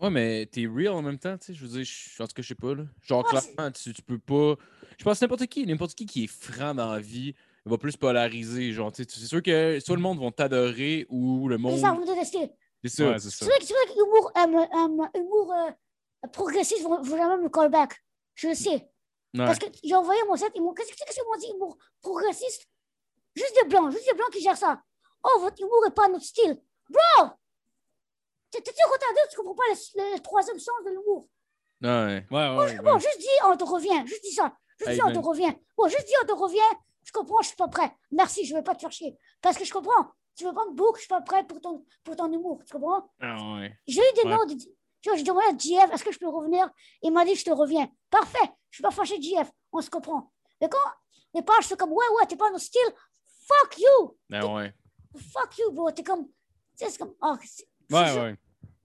[0.00, 1.54] Ouais, mais t'es real en même temps, tu sais.
[1.54, 2.84] Je veux dire, je- en tout cas, je sais pas, là.
[3.02, 4.54] Genre, Ouais, c'est- clairement, tu, tu peux pas.
[4.98, 7.34] Je pense que n'importe qui, n'importe qui qui est franc dans la vie
[7.66, 8.72] va plus polariser.
[8.72, 11.78] Genre, tu sais, c'est sûr que soit le monde va t'adorer ou le C'est monde.
[11.80, 12.50] ça, vous me détestez.
[12.84, 13.06] C'est.
[13.06, 17.02] Ouais, c'est C'est vrai que c'est vrai que l'humour euh, euh, humour, euh, progressiste vont
[17.02, 17.94] vont jamais me callback.
[18.34, 18.88] Je le sais.
[19.34, 19.44] Ouais.
[19.46, 20.72] Parce que j'ai envoyé mon set, ils m'ont.
[20.72, 22.66] Qu'est-ce que qu'est-ce qu'ils m'ont dit, humour progressiste?
[23.34, 24.82] Juste des blancs, juste des blancs qui gèrent ça.
[25.22, 26.60] Oh, votre humour n'est pas notre style.
[26.88, 27.28] Bro
[28.50, 31.28] T'es t'es retardé, tu comprends pas le, le troisième sens de l'humour?
[31.82, 32.26] Ouais.
[32.30, 33.00] Ouais, ouais, Bon, ouais.
[33.00, 34.02] juste dis, on te revient.
[34.06, 34.52] Juste dis ça.
[34.78, 35.54] Juste Hey, dis, on te revient.
[35.76, 36.76] Bon, juste dis, on te revient.
[37.04, 37.92] Je comprends, je suis pas prêt.
[38.10, 39.16] Merci, je vais pas te faire chier.
[39.40, 40.10] Parce que je comprends.
[40.36, 42.62] Tu veux pas me book, je suis pas prêt pour ton, pour ton humour.
[42.66, 43.10] Tu comprends?
[43.20, 43.72] Ah, ouais.
[43.86, 44.30] J'ai eu des Ouais.
[44.36, 44.44] noms.
[44.46, 46.68] De, tu vois, j'ai demandé à JF, est-ce que je peux revenir?
[47.02, 47.88] Il m'a dit, je te reviens.
[48.10, 48.38] Parfait.
[48.70, 49.50] Je suis pas fâché de JF.
[49.72, 50.32] On se comprend.
[50.60, 50.78] Mais quand
[51.34, 52.80] les pages sont comme, ouais, ouais, t'es pas dans le style,
[53.46, 54.16] fuck you.
[54.32, 54.72] Ah, ouais.
[55.32, 55.90] Fuck you, bro.
[55.90, 56.26] T'es comme.
[56.26, 56.32] Tu
[56.84, 57.14] sais, c'est comme.
[57.22, 58.36] Oh, c'est- Ouais, ouais.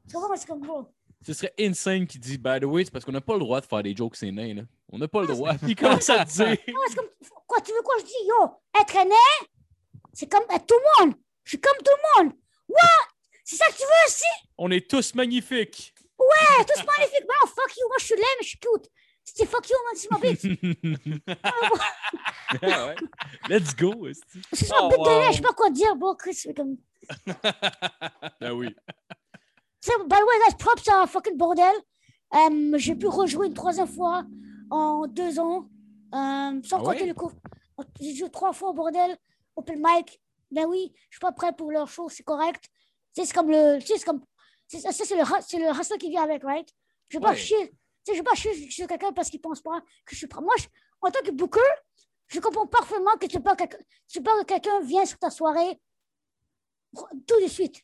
[0.10, 0.88] Tu comprends, c'est comme, bro.
[1.26, 3.60] Ce serait insane qui dit, by the way, c'est parce qu'on n'a pas le droit
[3.62, 4.62] de faire des jokes sénins, là.
[4.92, 5.54] On n'a pas le droit.
[5.56, 6.48] Puis il commence à dire.
[6.48, 6.58] Ouais,
[6.90, 7.10] c'est comme,
[7.48, 9.16] quoi, tu veux quoi, je dis, yo, être aîné,
[10.14, 11.16] c'est comme être tout le monde.
[11.46, 12.34] Je suis comme tout le monde.
[12.70, 12.80] What?
[13.44, 14.24] C'est ça que tu veux aussi?
[14.58, 15.94] On est tous magnifiques.
[16.20, 17.22] Ouais, tous magnifiques.
[17.22, 17.88] Mais non, fuck you.
[17.88, 18.90] Moi, je suis laid, mais je suis cute.
[19.24, 21.26] C'est fuck you, man, c'est ma bitch.
[22.62, 22.96] Ah ouais.
[23.50, 23.92] Let's go.
[24.54, 26.34] C'est ma Oh, bite de lait, je sais pas quoi dire, bro, Chris.
[26.36, 26.78] c'est Comme...
[28.42, 28.68] Ah oui.
[28.68, 31.74] By the way, guys, props à fucking bordel.
[32.34, 34.24] Euh, J'ai pu rejouer une troisième fois
[34.72, 35.70] en deux ans,
[36.14, 37.06] euh, sans Ah compter ouais?
[37.08, 37.32] le coup.
[38.00, 39.18] J'ai joué trois fois au bordel,
[39.56, 40.20] open mic.
[40.56, 42.64] Ben oui, je suis pas prêt pour leur show, c'est correct.
[43.14, 43.80] C'est comme le.
[43.86, 44.22] C'est comme.
[44.68, 46.68] Ça, c'est le, le qui vient avec, right?
[47.10, 47.36] Je vais pas Ouais.
[47.36, 47.74] chier.
[48.08, 50.42] Je vais pas chier sur quelqu'un parce qu'il pense pas que je suis prêt.
[50.42, 50.68] Moi, je-
[51.02, 51.60] en tant que booker,
[52.28, 55.80] je comprends parfaitement que tu pas, que, quelqu'un vienne sur ta soirée
[57.28, 57.82] tout de suite.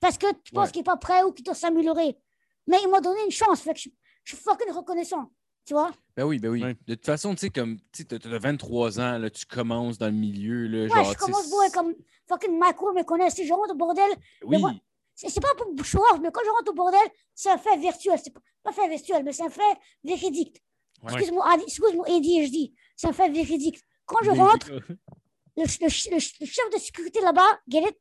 [0.00, 0.72] Parce que tu penses Ouais.
[0.72, 2.18] qu'il est pas prêt ou qu'il doit s'améliorer.
[2.66, 3.88] Mais il m'a donné une chance, fait que je,
[4.24, 5.32] je suis fucking reconnaissant.
[5.64, 5.90] Tu vois?
[6.18, 6.64] Ben oui, ben oui.
[6.64, 6.76] Ouais.
[6.88, 10.12] De toute façon, tu sais, comme, tu t'as 23 ans, là, tu commences dans le
[10.12, 11.94] milieu, là, Ouais, genre, je commence beau et comme
[12.28, 13.30] fucking Macro me connaît.
[13.30, 14.10] Si je rentre au bordel,
[14.44, 14.72] Oui, moi-
[15.14, 16.98] c'est pas pour off, mais quand je rentre au bordel,
[17.36, 18.18] c'est un fait virtuel.
[18.20, 19.62] C'est pas, pas fait virtuel, mais c'est un fait
[20.02, 20.60] véridique.
[21.04, 21.12] Ouais.
[21.12, 22.74] Excuse-moi, excuse-moi, Eddie, je dis.
[22.96, 23.80] C'est un fait véridique.
[24.04, 24.78] Quand je rentre, le,
[25.56, 27.96] le- le- le chef de sécurité là-bas, get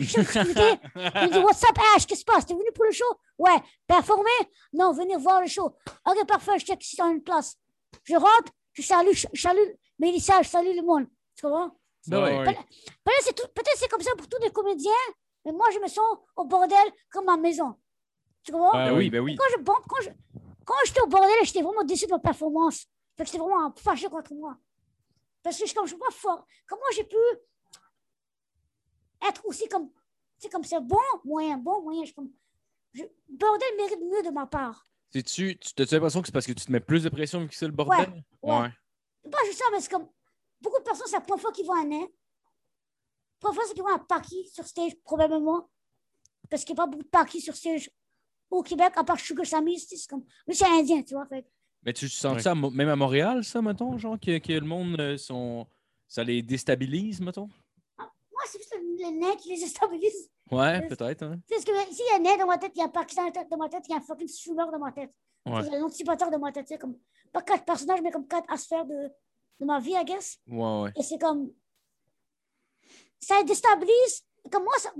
[0.00, 2.06] sécurité, il me dit What's up, Ash?
[2.06, 2.46] Qu'est-ce qui se passe?
[2.46, 3.04] T'es venu pour le show?
[3.38, 3.58] Ouais.
[3.86, 4.30] Performer?
[4.72, 5.74] Non, venir voir le show.
[6.06, 7.56] Ok, parfait, je check si t'as une place.
[8.04, 11.06] Je rentre, je salue, je salue Mélissa, je salue le monde.
[11.36, 11.76] Tu comprends?
[12.08, 12.44] Ben.
[12.44, 12.64] Peut-être
[13.22, 13.36] c'est
[13.76, 14.90] c'est comme ça pour tous les comédiens,
[15.44, 17.74] mais moi, je me sens au bordel comme à la maison.
[18.42, 18.72] Tu comprends?
[18.72, 19.36] Ben oui, ben oui.
[19.36, 20.10] Quand je bon, quand je
[20.64, 22.86] quand j'étais au bordel, j'étais vraiment déçu de ma performance.
[23.16, 24.56] Fait que j'étais vraiment fâché contre moi.
[25.42, 26.46] Parce que je comme je suis pas fort.
[26.68, 27.16] Comment j'ai pu
[29.28, 29.90] être aussi comme
[30.38, 32.04] c'est comme c'est bon, moyen, bon, moyen.
[32.04, 32.30] Je, comme,
[32.92, 34.86] je, bordel mérite mieux de ma part.
[35.12, 37.48] Sais-tu, tu t'as-tu l'impression que c'est parce que tu te mets plus de pression vu
[37.48, 38.24] que c'est le bordel?
[38.42, 38.70] ouais.
[39.22, 40.08] C'est pas juste ça, mais c'est comme
[40.60, 42.06] beaucoup de personnes, c'est la première fois qu'ils voient un nain.
[43.38, 45.68] Première fois, c'est qu'ils voient un parquis sur stage, probablement.
[46.48, 47.90] Parce qu'il n'y a pas beaucoup de parquis sur stage
[48.50, 49.78] au Québec, à part Sugar Sammy.
[49.78, 51.26] C'est comme, lui, c'est indien, tu vois.
[51.26, 51.46] Fait.
[51.84, 52.40] Mais tu sens Ouais.
[52.40, 55.66] ça même à Montréal, ça, mettons, genre, que, que le monde, euh, sont...
[56.06, 57.48] ça les déstabilise, mettons?
[57.98, 60.30] Moi, c'est juste le, le qui les stabilise.
[60.50, 61.36] Ouais, Euh, peut-être, hein?
[61.48, 62.86] Tu sais, parce que s'il y a un nez dans ma tête, il y a
[62.86, 63.22] un parquis dans,
[63.56, 65.10] ma tête, il y a un fucking fumeur dans ma tête.
[65.46, 65.60] Ouais.
[65.66, 66.68] Il y a un anticipateur dans ma tête.
[66.68, 66.96] Sais, comme,
[67.32, 69.08] pas quatre personnages, mais comme quatre aspects de,
[69.60, 70.38] de ma vie, I guess.
[70.46, 70.92] Ouais, ouais.
[70.96, 71.50] Et c'est comme.
[73.18, 74.24] Ça déstabilise.
[74.50, 74.90] Comme moi, ça,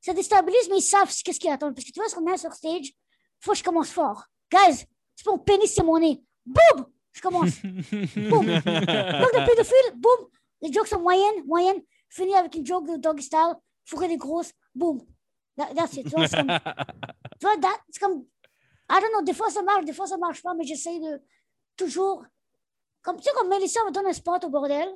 [0.00, 1.74] ça déstabilise, mais ils savent ce- qu'est-ce qu'ils attendent.
[1.74, 2.92] Parce que tu vois, ce qu'on est sur stage,
[3.40, 4.24] faut que je commence fort.
[4.50, 6.20] Guys, c'est mon pénis, c'est mon nez.
[6.44, 6.86] Boum!
[7.12, 7.60] Je commence.
[7.62, 8.46] boum!
[8.46, 10.28] Joke de pédophile, boum!
[10.60, 11.82] Les jokes sont moyennes, moyennes.
[12.12, 13.54] Je finis avec une joke de doggy style,
[13.86, 15.00] fourré des grosses, boum!
[15.56, 16.04] That- That's it.
[16.04, 16.48] Tu vois, c'est comme.
[18.00, 18.26] comme.
[18.90, 21.22] I don't know, des fois ça marche, des fois ça marche pas, mais j'essaie de
[21.74, 22.22] toujours.
[23.02, 24.88] Comme tu sais, comme Mélissa me donne un spot au bordel,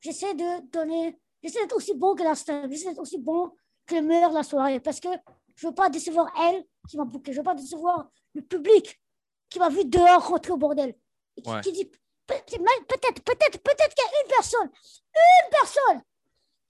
[0.00, 1.18] j'essaie de donner.
[1.42, 3.50] J'essaie d'être aussi bon que la star, j'essaie d'être aussi bon
[3.86, 5.08] que le meilleur de la soirée, parce que
[5.54, 9.00] je veux pas décevoir elle qui m'a booké, je veux pas décevoir le public
[9.48, 10.94] qui m'a vu dehors rentrer au bordel.
[11.38, 11.60] Et qui, Ouais.
[11.62, 11.86] qui dit
[12.26, 14.70] peut-être, peut-être, peut-être qu'il y a une personne,
[15.14, 16.02] une personne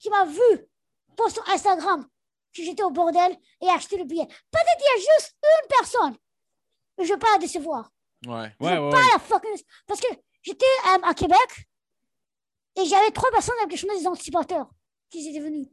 [0.01, 0.67] qui m'a vu
[1.15, 2.07] poster sur Instagram
[2.53, 4.25] que j'étais au bordel et acheté le billet.
[4.25, 6.17] Peut-être qu'il y a juste une personne.
[6.97, 7.91] Mais je veux pas la décevoir.
[8.27, 8.53] Ouais.
[8.59, 9.11] Je Ouais, veux ouais, pas ouais.
[9.13, 9.63] la fucking...
[9.87, 10.07] Parce que
[10.41, 11.69] j'étais euh, à Québec
[12.75, 14.69] et j'avais trois personnes avec je faisais des anticipateurs
[15.09, 15.67] qui étaient venus.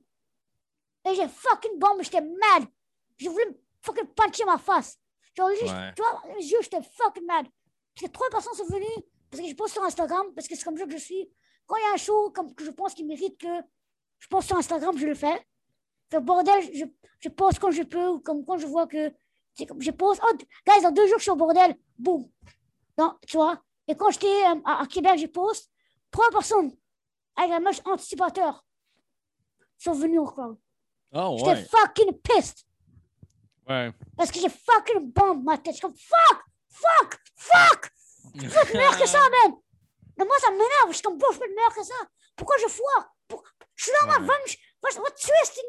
[1.09, 2.69] Et j'ai fucking bombe, j'étais mad.
[3.17, 4.99] Je voulais me fucking puncher ma face.
[5.37, 7.47] Genre, juste, tu vois, j'étais fucking mad.
[7.95, 10.65] Parce que trois personnes sont venues parce que je poste sur Instagram, parce que c'est
[10.65, 11.31] comme ça que je suis.
[11.67, 13.47] Quand il y a un show comme que je pense qu'il mérite que
[14.19, 15.47] je poste sur Instagram, je le fais.
[16.11, 16.85] Fait bordel, je,
[17.21, 19.13] je poste quand je peux, ou comme quand je vois que.
[19.67, 20.23] comme je poste.
[20.25, 20.37] Oh,
[20.67, 21.77] guys, dans deux jours, je suis au bordel.
[21.99, 22.29] Boum.
[22.97, 23.63] Non, tu vois.
[23.87, 25.71] Et quand j'étais euh, à, à Québec, je poste.
[26.11, 26.73] Trois personnes
[27.37, 28.65] avec la mèche anticipateur
[29.77, 30.57] sont venues au crowd.
[31.13, 31.65] J'étais ouais.
[31.65, 32.65] fucking pissed.
[33.69, 33.93] Ouais.
[34.17, 35.75] Parce que j'ai fucking bombe ma tête.
[35.75, 37.91] Je suis comme fuck, fuck, fuck.
[38.35, 39.55] Je peux être meilleur que ça, man.
[40.17, 40.89] Mais moi, ça m'énerve.
[40.89, 41.95] Je suis comme, bon, je peux être meilleur que ça.
[42.37, 43.15] Pourquoi je foire?
[43.79, 44.27] Pour- Je suis dans ma Ouais.
[44.27, 44.47] vanne.
[44.47, 44.57] Je
[44.93, 45.63] je vais te tuer.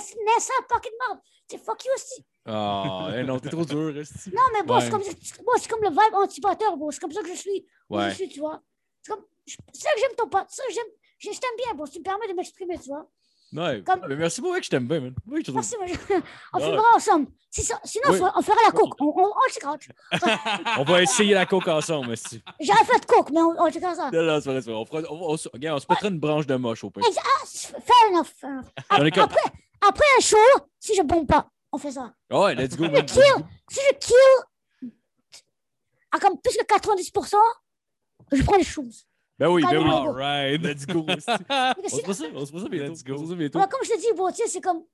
[0.00, 1.20] C'est une naissance fucking merde.
[1.48, 2.24] C'est fuck you aussi.
[2.46, 4.30] Ah, eh non, t'es trop dur, esti.
[4.32, 4.80] Non, mais bon, Ouais.
[4.84, 6.90] c'est comme, c'est- comme le vibe anticipateur, bon.
[6.90, 7.66] C'est comme ça que je suis.
[7.88, 8.10] Ouais.
[8.10, 8.62] Je suis, tu vois.
[9.02, 10.46] C'est comme, c'est ça que j'aime ton pote.
[10.48, 10.86] C'est ça que j'aime.
[11.18, 11.84] Je je t'aime bien, bon.
[11.86, 13.08] Tu me permets de m'exprimer, tu vois.
[13.52, 13.82] Ouais.
[13.84, 15.14] Comme- Ah, mais merci beaucoup, mec, je t'aime bien, man.
[15.26, 15.50] Oui, je.
[15.50, 15.86] Merci, moi,
[16.52, 16.64] on Ouais.
[16.64, 17.26] filmera ensemble.
[17.50, 18.20] Ça- sinon, Oui.
[18.36, 18.94] on fera- la coke.
[19.00, 19.32] On, on,
[19.66, 19.78] on.
[20.80, 22.40] On va essayer la coke ensemble, esti.
[22.60, 24.10] J'aurais fait de coke, mais on, on checkera ça.
[24.12, 24.72] Non, non, c'est vrai.
[24.72, 27.02] On, fera, on, se- regarde, on se mettra une branche de moche au pire.
[27.18, 29.40] Ah, fair enough, fair Après, après,
[29.80, 30.36] après un show,
[30.78, 32.12] si je bombe pas, on fait ça.
[32.30, 34.16] Ouais, let's go, Si je kill, si je kill
[36.12, 37.36] à comme plus que 90%,
[38.32, 39.06] je prends les choses.
[39.40, 39.90] Ben oui, ben oui.
[39.90, 40.62] Allez, Alright.
[40.62, 41.20] Let's go, On se
[41.96, 42.92] c'est- fera ça, on se fera ça bientôt.
[42.92, 43.14] Let's go.
[43.14, 44.84] On se ça comme je te dis, bon, tu sais, c'est comme.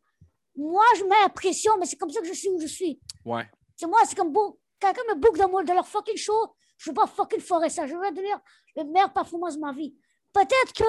[0.56, 3.00] Moi, je mets la pression, mais c'est comme ça que je suis où je suis.
[3.24, 3.44] Ouais.
[3.74, 6.90] C'est moi, c'est comme bon, quelqu'un me book dans, mon, dans leur fucking show, je
[6.90, 7.86] veux pas fucking forer ça.
[7.86, 8.32] Je veux donner
[8.76, 9.94] le meilleur performance de ma vie.
[10.32, 10.84] Peut-être que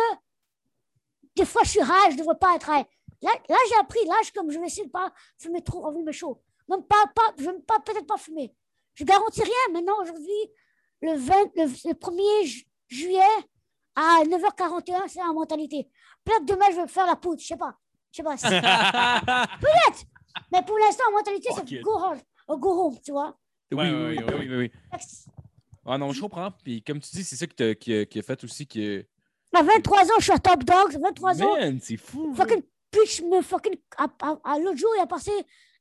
[1.36, 2.86] des fois je suis high, je devrais pas être high.
[3.22, 6.02] Là, là j'ai appris, là, je, comme je vais essayer de pas fumer trop avant
[6.02, 6.42] mes shows.
[6.70, 8.54] Même pas, pas, je vais pas, peut-être pas fumer.
[8.94, 9.74] Je garantis rien.
[9.74, 10.52] Maintenant, aujourd'hui,
[11.02, 13.22] le, 20, le, le 1er ju- juillet
[13.96, 15.90] à 9h41, c'est la mentalité.
[16.24, 17.76] Peut-être demain, je vais faire la poudre, je sais pas.
[18.12, 18.36] Je sais pas.
[19.62, 20.04] Peut-être.
[20.52, 21.82] Mais pour l'instant, la mentalité, c'est it.
[21.82, 23.38] go hard, or go home, tu vois.
[23.72, 24.98] Oui, oui, oui, oui, oui, que
[25.86, 26.52] Ah non, je comprends.
[26.64, 29.06] Puis comme tu dis, c'est ça qui, t'a- qui, a- qui a fait aussi que.
[29.54, 30.96] À 23 ans, je suis à Top Dogs.
[30.96, 32.34] À 23 ans, Man, c'est fou.
[32.36, 32.62] fucking
[32.92, 33.76] pitch me fucking.
[33.98, 35.32] À, à- à l'autre jour, il a passé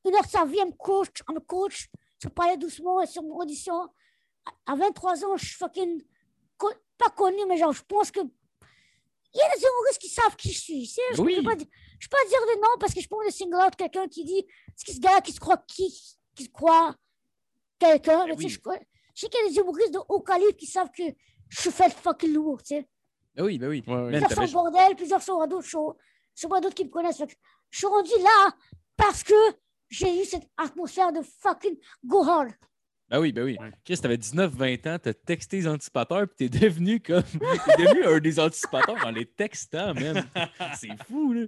[0.05, 1.87] une heure de sa vie à me coach, à me coach,
[2.21, 3.75] se parler doucement sur mon audition.
[4.65, 6.01] À, à 23 ans, je suis fucking.
[6.97, 8.19] Pas connu, mais genre, je pense que.
[9.33, 10.81] Il y a des humoristes qui savent qui je suis.
[10.87, 11.35] tu sais, Je ne Oui.
[11.37, 11.51] peux pas,
[11.99, 14.23] je peux pas dire de nom parce que je pense de single out quelqu'un qui
[14.23, 14.45] dit.
[14.75, 15.93] C'est ce gars qui se croit qui,
[16.35, 16.95] qui se croit
[17.77, 18.25] quelqu'un.
[18.25, 18.75] mais tu sais, oui.
[19.13, 21.03] Je, sais qu'il y a des humoristes de haut calibre qui savent que
[21.49, 22.87] je suis fait fucking lourd, tu sais.
[23.35, 23.83] Ben oui, ben oui.
[23.85, 25.95] Ouais, Plusieurs sont bordel, plusieurs sont à d'autres shows.
[26.35, 27.21] Je pas d'autres qui me connaissent.
[27.69, 28.51] Je suis rendu là
[28.95, 29.33] parce que
[29.89, 32.51] j'ai eu cette atmosphère de fucking go hard.
[33.09, 33.57] Ben oui, ben oui.
[33.59, 33.71] Ouais.
[33.85, 37.23] Chris, t'avais 19-20 ans, t'as texté les anticipateurs, puis t'es devenu comme.
[37.65, 40.27] T'es devenu un des anticipateurs en les textant, man.
[40.77, 41.45] C'est fou, là.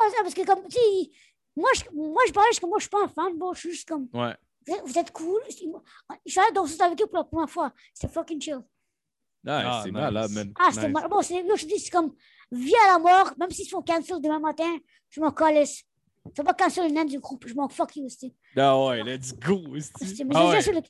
[0.00, 1.10] Ah, ça, parce que comme, tu sais,
[1.56, 3.36] moi je, moi, je parlais, je, suis comme, moi, je suis pas un fan.
[3.38, 4.34] Bon, je suis juste comme, Ouais.
[4.66, 5.40] vous êtes, vous êtes cool.
[5.50, 7.72] Je suis allé danser avec eux pour la première fois.
[7.92, 8.60] C'était fucking chill.
[9.46, 10.00] Ah, Ah, c'est nice.
[10.00, 10.52] malade, man.
[10.58, 10.94] Ah, c'était Nice.
[10.94, 11.08] mal.
[11.10, 12.14] Bon, c'est, là, je dis, c'est comme,
[12.50, 14.74] vie à la mort, même s'ils se font cancel demain matin,
[15.10, 15.84] je m'en calisse.
[16.34, 18.34] C'est pas cancel le nain du groupe, je m'en fuck you aussi.
[18.56, 19.80] Ah ouais, let's go, Mais
[20.34, 20.76] Ah je ouais.
[20.76, 20.82] le.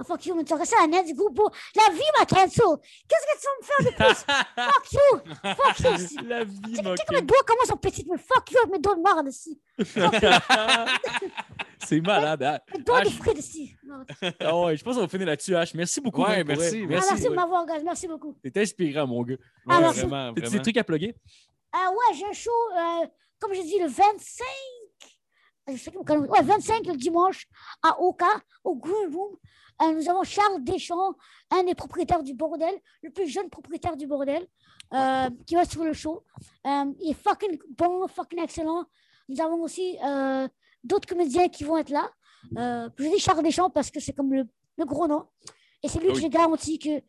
[0.00, 1.34] Ah, fuck you, mais tu ça, nain du groupe.
[1.34, 2.64] bon, La vie m'a cancel.
[3.08, 4.18] Qu'est-ce que tu vas me faire de plus?
[4.64, 5.54] fuck you.
[5.54, 6.16] Fuck you aussi.
[6.26, 8.72] La vie, m'a tu sais que mes doigts comment sont petits, mais fuck you avec
[8.72, 9.60] mes doigts de marde ici.
[11.84, 12.42] C'est malade.
[12.42, 12.58] hein.
[12.76, 13.12] Mes doigts de H.
[13.18, 13.74] frites ici.
[13.84, 14.04] Non.
[14.40, 15.72] Ah ouais, je pense qu'on va finir là-dessus, H.
[15.76, 16.22] Merci beaucoup.
[16.22, 16.80] Ouais, pour merci.
[16.82, 17.08] Ah, merci.
[17.10, 17.80] merci de m'avoir, gars.
[17.84, 18.34] Merci beaucoup.
[18.42, 19.36] T'es inspirant, mon gars.
[19.68, 20.00] Ah, Ouais, merci.
[20.00, 20.62] vraiment, T'as-tu des vraiment.
[20.62, 21.14] trucs à plugger?
[21.72, 23.06] Ah ouais, j'ai un show, euh,
[23.40, 23.98] comme j'ai dit, le 25.
[23.98, 24.46] euh, je sais pas
[25.04, 27.46] comment- Ouais, 25 le dimanche
[27.82, 28.26] à Oka,
[28.64, 29.36] au Green Room.
[29.82, 31.14] Euh, nous avons Charles Deschamps,
[31.50, 34.46] un des propriétaires du bordel, le plus jeune propriétaire du bordel,
[34.92, 36.24] euh, qui va sur le show.
[36.66, 38.84] Euh, il est fucking bon, fucking excellent.
[39.28, 39.96] Nous avons aussi
[40.84, 42.10] d'autres comédiens qui vont être là.
[42.98, 44.44] Je dis Charles Deschamps parce que c'est comme le,
[44.78, 45.26] le gros nom.
[45.82, 47.00] Et c'est lui Ah que j'ai garanti que.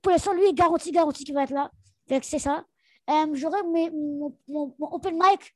[0.00, 1.70] Pour l'instant, lui est garanti, garanti qu'il va être là.
[2.22, 2.64] C'est ça.
[3.34, 5.54] J'aurai mon, mon- open mic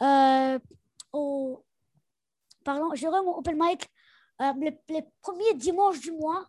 [0.00, 0.58] euh,
[2.68, 3.88] Pardon, j'aurai mon open mic
[4.42, 6.44] euh, les, les premiers dimanches du mois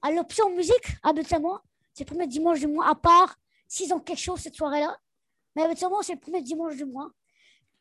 [0.00, 1.60] à l'option musique, habituellement.
[1.92, 3.36] C'est le premier dimanche du mois, à part
[3.68, 4.96] s'ils ont quelque chose cette soirée-là.
[5.54, 7.10] Mais habituellement, c'est le premier dimanche du mois.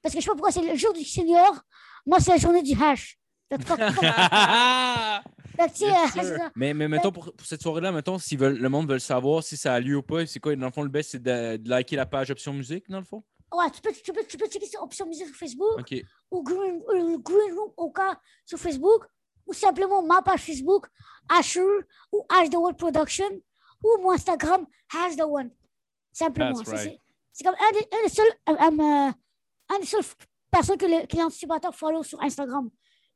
[0.01, 1.63] Parce que je sais pas pourquoi c'est le jour du Seigneur.
[2.05, 3.17] Moi, c'est la journée du hash.
[5.61, 6.49] Euh.
[6.55, 9.75] Mais, mais mettons, pour, pour cette soirée-là, mettons, si le monde veut savoir, si ça
[9.75, 10.55] a lieu ou pas, c'est quoi?
[10.55, 13.05] Dans le fond, le best, c'est de, de liker la page Option Musique, dans le
[13.05, 13.23] fond?
[13.53, 15.79] Ouais, tu peux, tu peux, tu peux checker sur option sur Facebook.
[15.79, 15.95] OK.
[16.31, 19.05] ou Green, ou Green Room au cas sur Facebook,
[19.45, 20.87] ou simplement ma page Facebook,
[21.29, 21.61] Asher,
[22.13, 23.29] ou Hash the One Production,
[23.83, 24.65] ou mon Instagram,
[24.95, 25.51] Hash the One.
[26.13, 26.55] Simplement.
[26.63, 26.99] C'est- right.
[27.43, 29.11] comme un des, un des seuls, euh, euh,
[29.75, 30.03] un des seules
[30.49, 32.69] personnes que le- que l'anticipateur follow sur Instagram.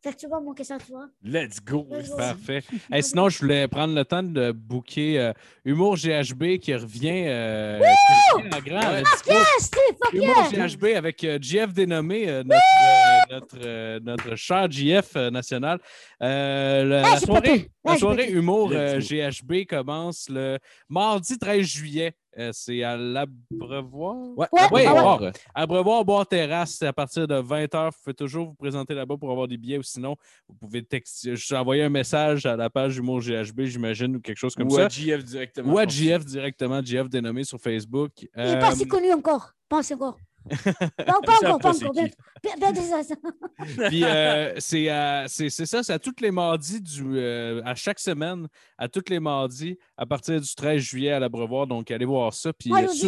[0.06, 1.08] Fait que tu vas manquer ça, tu vois.
[1.24, 1.88] Let's go.
[1.90, 2.18] Let's go.
[2.18, 2.62] Parfait.
[2.92, 5.34] Hey, sinon, je voulais prendre le temps de booker euh,
[5.64, 9.02] Humour GHB qui revient, euh, qui revient en grand.
[9.04, 10.68] Ah, Steve, fuck Humour yeah!
[10.68, 15.80] GHB avec euh, GF dénommé, euh, notre, euh, notre, euh, notre cher GF euh, national.
[16.22, 18.30] Le- la soirée, la soirée.
[18.30, 19.00] Humour euh.
[19.00, 22.14] GHB commence le mardi 13 juillet.
[22.38, 24.16] Euh, c'est à l'Abreuvoir?
[24.38, 25.00] Ouais, Ouais, Oui, ah ouais.
[25.00, 25.32] Abreuvoir.
[25.54, 27.86] Abreuvoir, Boire Terrasse, c'est à partir de 20h.
[27.92, 30.16] Vous pouvez toujours vous présenter là-bas pour avoir des billets ou sinon,
[30.50, 34.54] vous pouvez texter, envoyer un message à la page Humour GHB, j'imagine, ou quelque chose
[34.56, 34.86] comme Ou ça.
[34.86, 35.74] à GF directement.
[35.74, 35.94] Ou à pense.
[35.94, 38.12] GF directement, GF dénommé sur Facebook.
[38.22, 39.54] Il n'est pas Euh, si connu encore.
[39.70, 40.18] Pas assez encore.
[40.98, 41.94] Pas, pas encore, pas encore.
[43.90, 47.74] Puis euh, c'est euh, c'est- c'est ça, c'est à tous les mardis, du, euh, à
[47.76, 48.48] chaque semaine,
[48.78, 51.66] à tous les mardis, à partir du 13 juillet à l'Abreuvoir.
[51.68, 52.54] Donc, allez voir ça.
[52.54, 53.08] Puis Moi, euh, c'est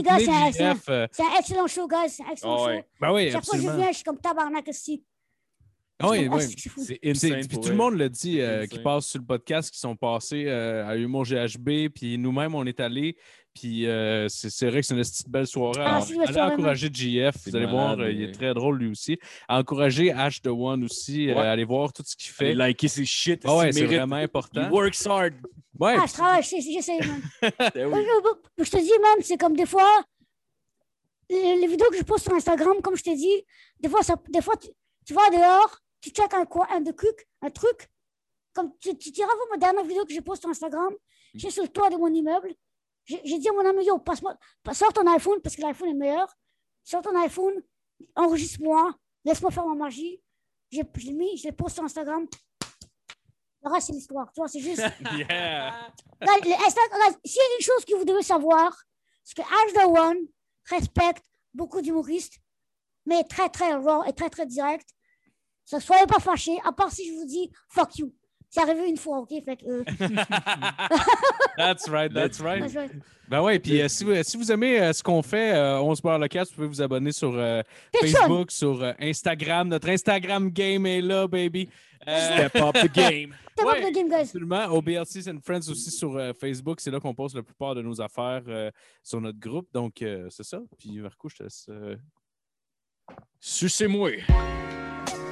[0.89, 2.09] euh, C'est un excellent show, guys.
[2.09, 2.77] C'est un excellent ouais.
[2.77, 2.83] show.
[3.01, 3.83] ben oui, Chaque fois que je absolument.
[3.83, 5.03] viens, je suis comme tabarnak aussi.
[5.99, 6.43] Ah oui, oui.
[6.85, 7.47] C'est insane.
[7.47, 10.45] puis tout le monde le dit, euh, qui passent sur le podcast, qui sont passés
[10.47, 13.17] euh, à Humour GHB, puis nous-mêmes, on est allés.
[13.55, 15.81] Puis euh, c'est vrai que c'est une petite belle soirée.
[15.83, 17.35] Ah, Alors, allez encourager GF.
[17.39, 19.17] C'est Vous allez malade, voir, il est très drôle lui aussi.
[19.49, 21.31] Encourager H The One aussi.
[21.31, 21.47] euh, Ouais.
[21.47, 22.45] allez voir tout ce qu'il fait.
[22.45, 23.41] Allez liker ses shit.
[23.45, 24.67] Ah ouais, c'est vraiment important.
[24.67, 25.33] He works hard.
[25.79, 27.21] Ouais, Ah, je travaille, je sais- j'essaie, man.
[27.75, 28.05] Oui.
[28.59, 30.03] Je je te dis même, c'est comme des fois,
[31.29, 33.43] les, les vidéos que je poste sur Instagram, comme je t'ai dit,
[33.79, 34.67] des fois, ça, des fois tu,
[35.05, 37.89] tu vas dehors, tu checkes un coin, un, de truc, un truc,
[38.53, 40.93] comme tu, tu diras, vous, ma dernière vidéo que j'ai postée sur Instagram,
[41.33, 42.53] j'ai sur le toit de mon immeuble,
[43.05, 45.93] j'ai dit à mon ami, yo, passe-moi, passe- sors ton iPhone, parce que l'iPhone est
[45.93, 46.27] meilleur,
[46.83, 47.53] sors ton iPhone,
[48.15, 48.93] enregistre-moi,
[49.25, 50.21] laisse-moi faire ma magie,
[50.71, 52.27] je l'ai mis, je l'ai posté sur Instagram,
[53.63, 54.81] le reste, c'est l'histoire, tu vois, c'est juste...
[55.17, 55.91] yeah.
[57.25, 58.75] S'il y a une chose que vous devez savoir,
[59.23, 60.17] c'est que Ash the One
[60.65, 62.39] respecte beaucoup d'humoristes,
[63.05, 64.87] mais très, très raw et très, très direct.
[65.73, 68.13] Ne soyez pas fâchés, à part si je vous dis fuck you.
[68.49, 69.29] C'est arrivé une fois, OK?
[69.43, 69.83] Fait que, euh,
[71.57, 72.61] That's right, that's right.
[72.61, 72.91] that's right.
[73.27, 76.01] Ben ouais, puis euh, si, vous, si vous aimez euh, ce qu'on fait, euh, 11
[76.01, 77.61] barres le casque, vous pouvez vous abonner sur euh,
[77.99, 79.67] Facebook, sur euh, Instagram.
[79.67, 81.67] Notre Instagram game est là, baby.
[82.07, 83.35] Euh, Step up the game.
[83.51, 83.83] step ouais.
[83.85, 84.21] up the game, guys.
[84.21, 84.67] Absolument.
[84.71, 86.79] OBLCs and Friends aussi sur euh, Facebook.
[86.79, 88.71] C'est là qu'on poste la plupart de nos affaires euh,
[89.03, 89.67] sur notre groupe.
[89.73, 90.61] Donc, euh, c'est ça.
[90.79, 91.65] Puis, Marco, je te laisse.
[91.69, 91.97] euh,
[93.41, 94.11] Sucez-moi.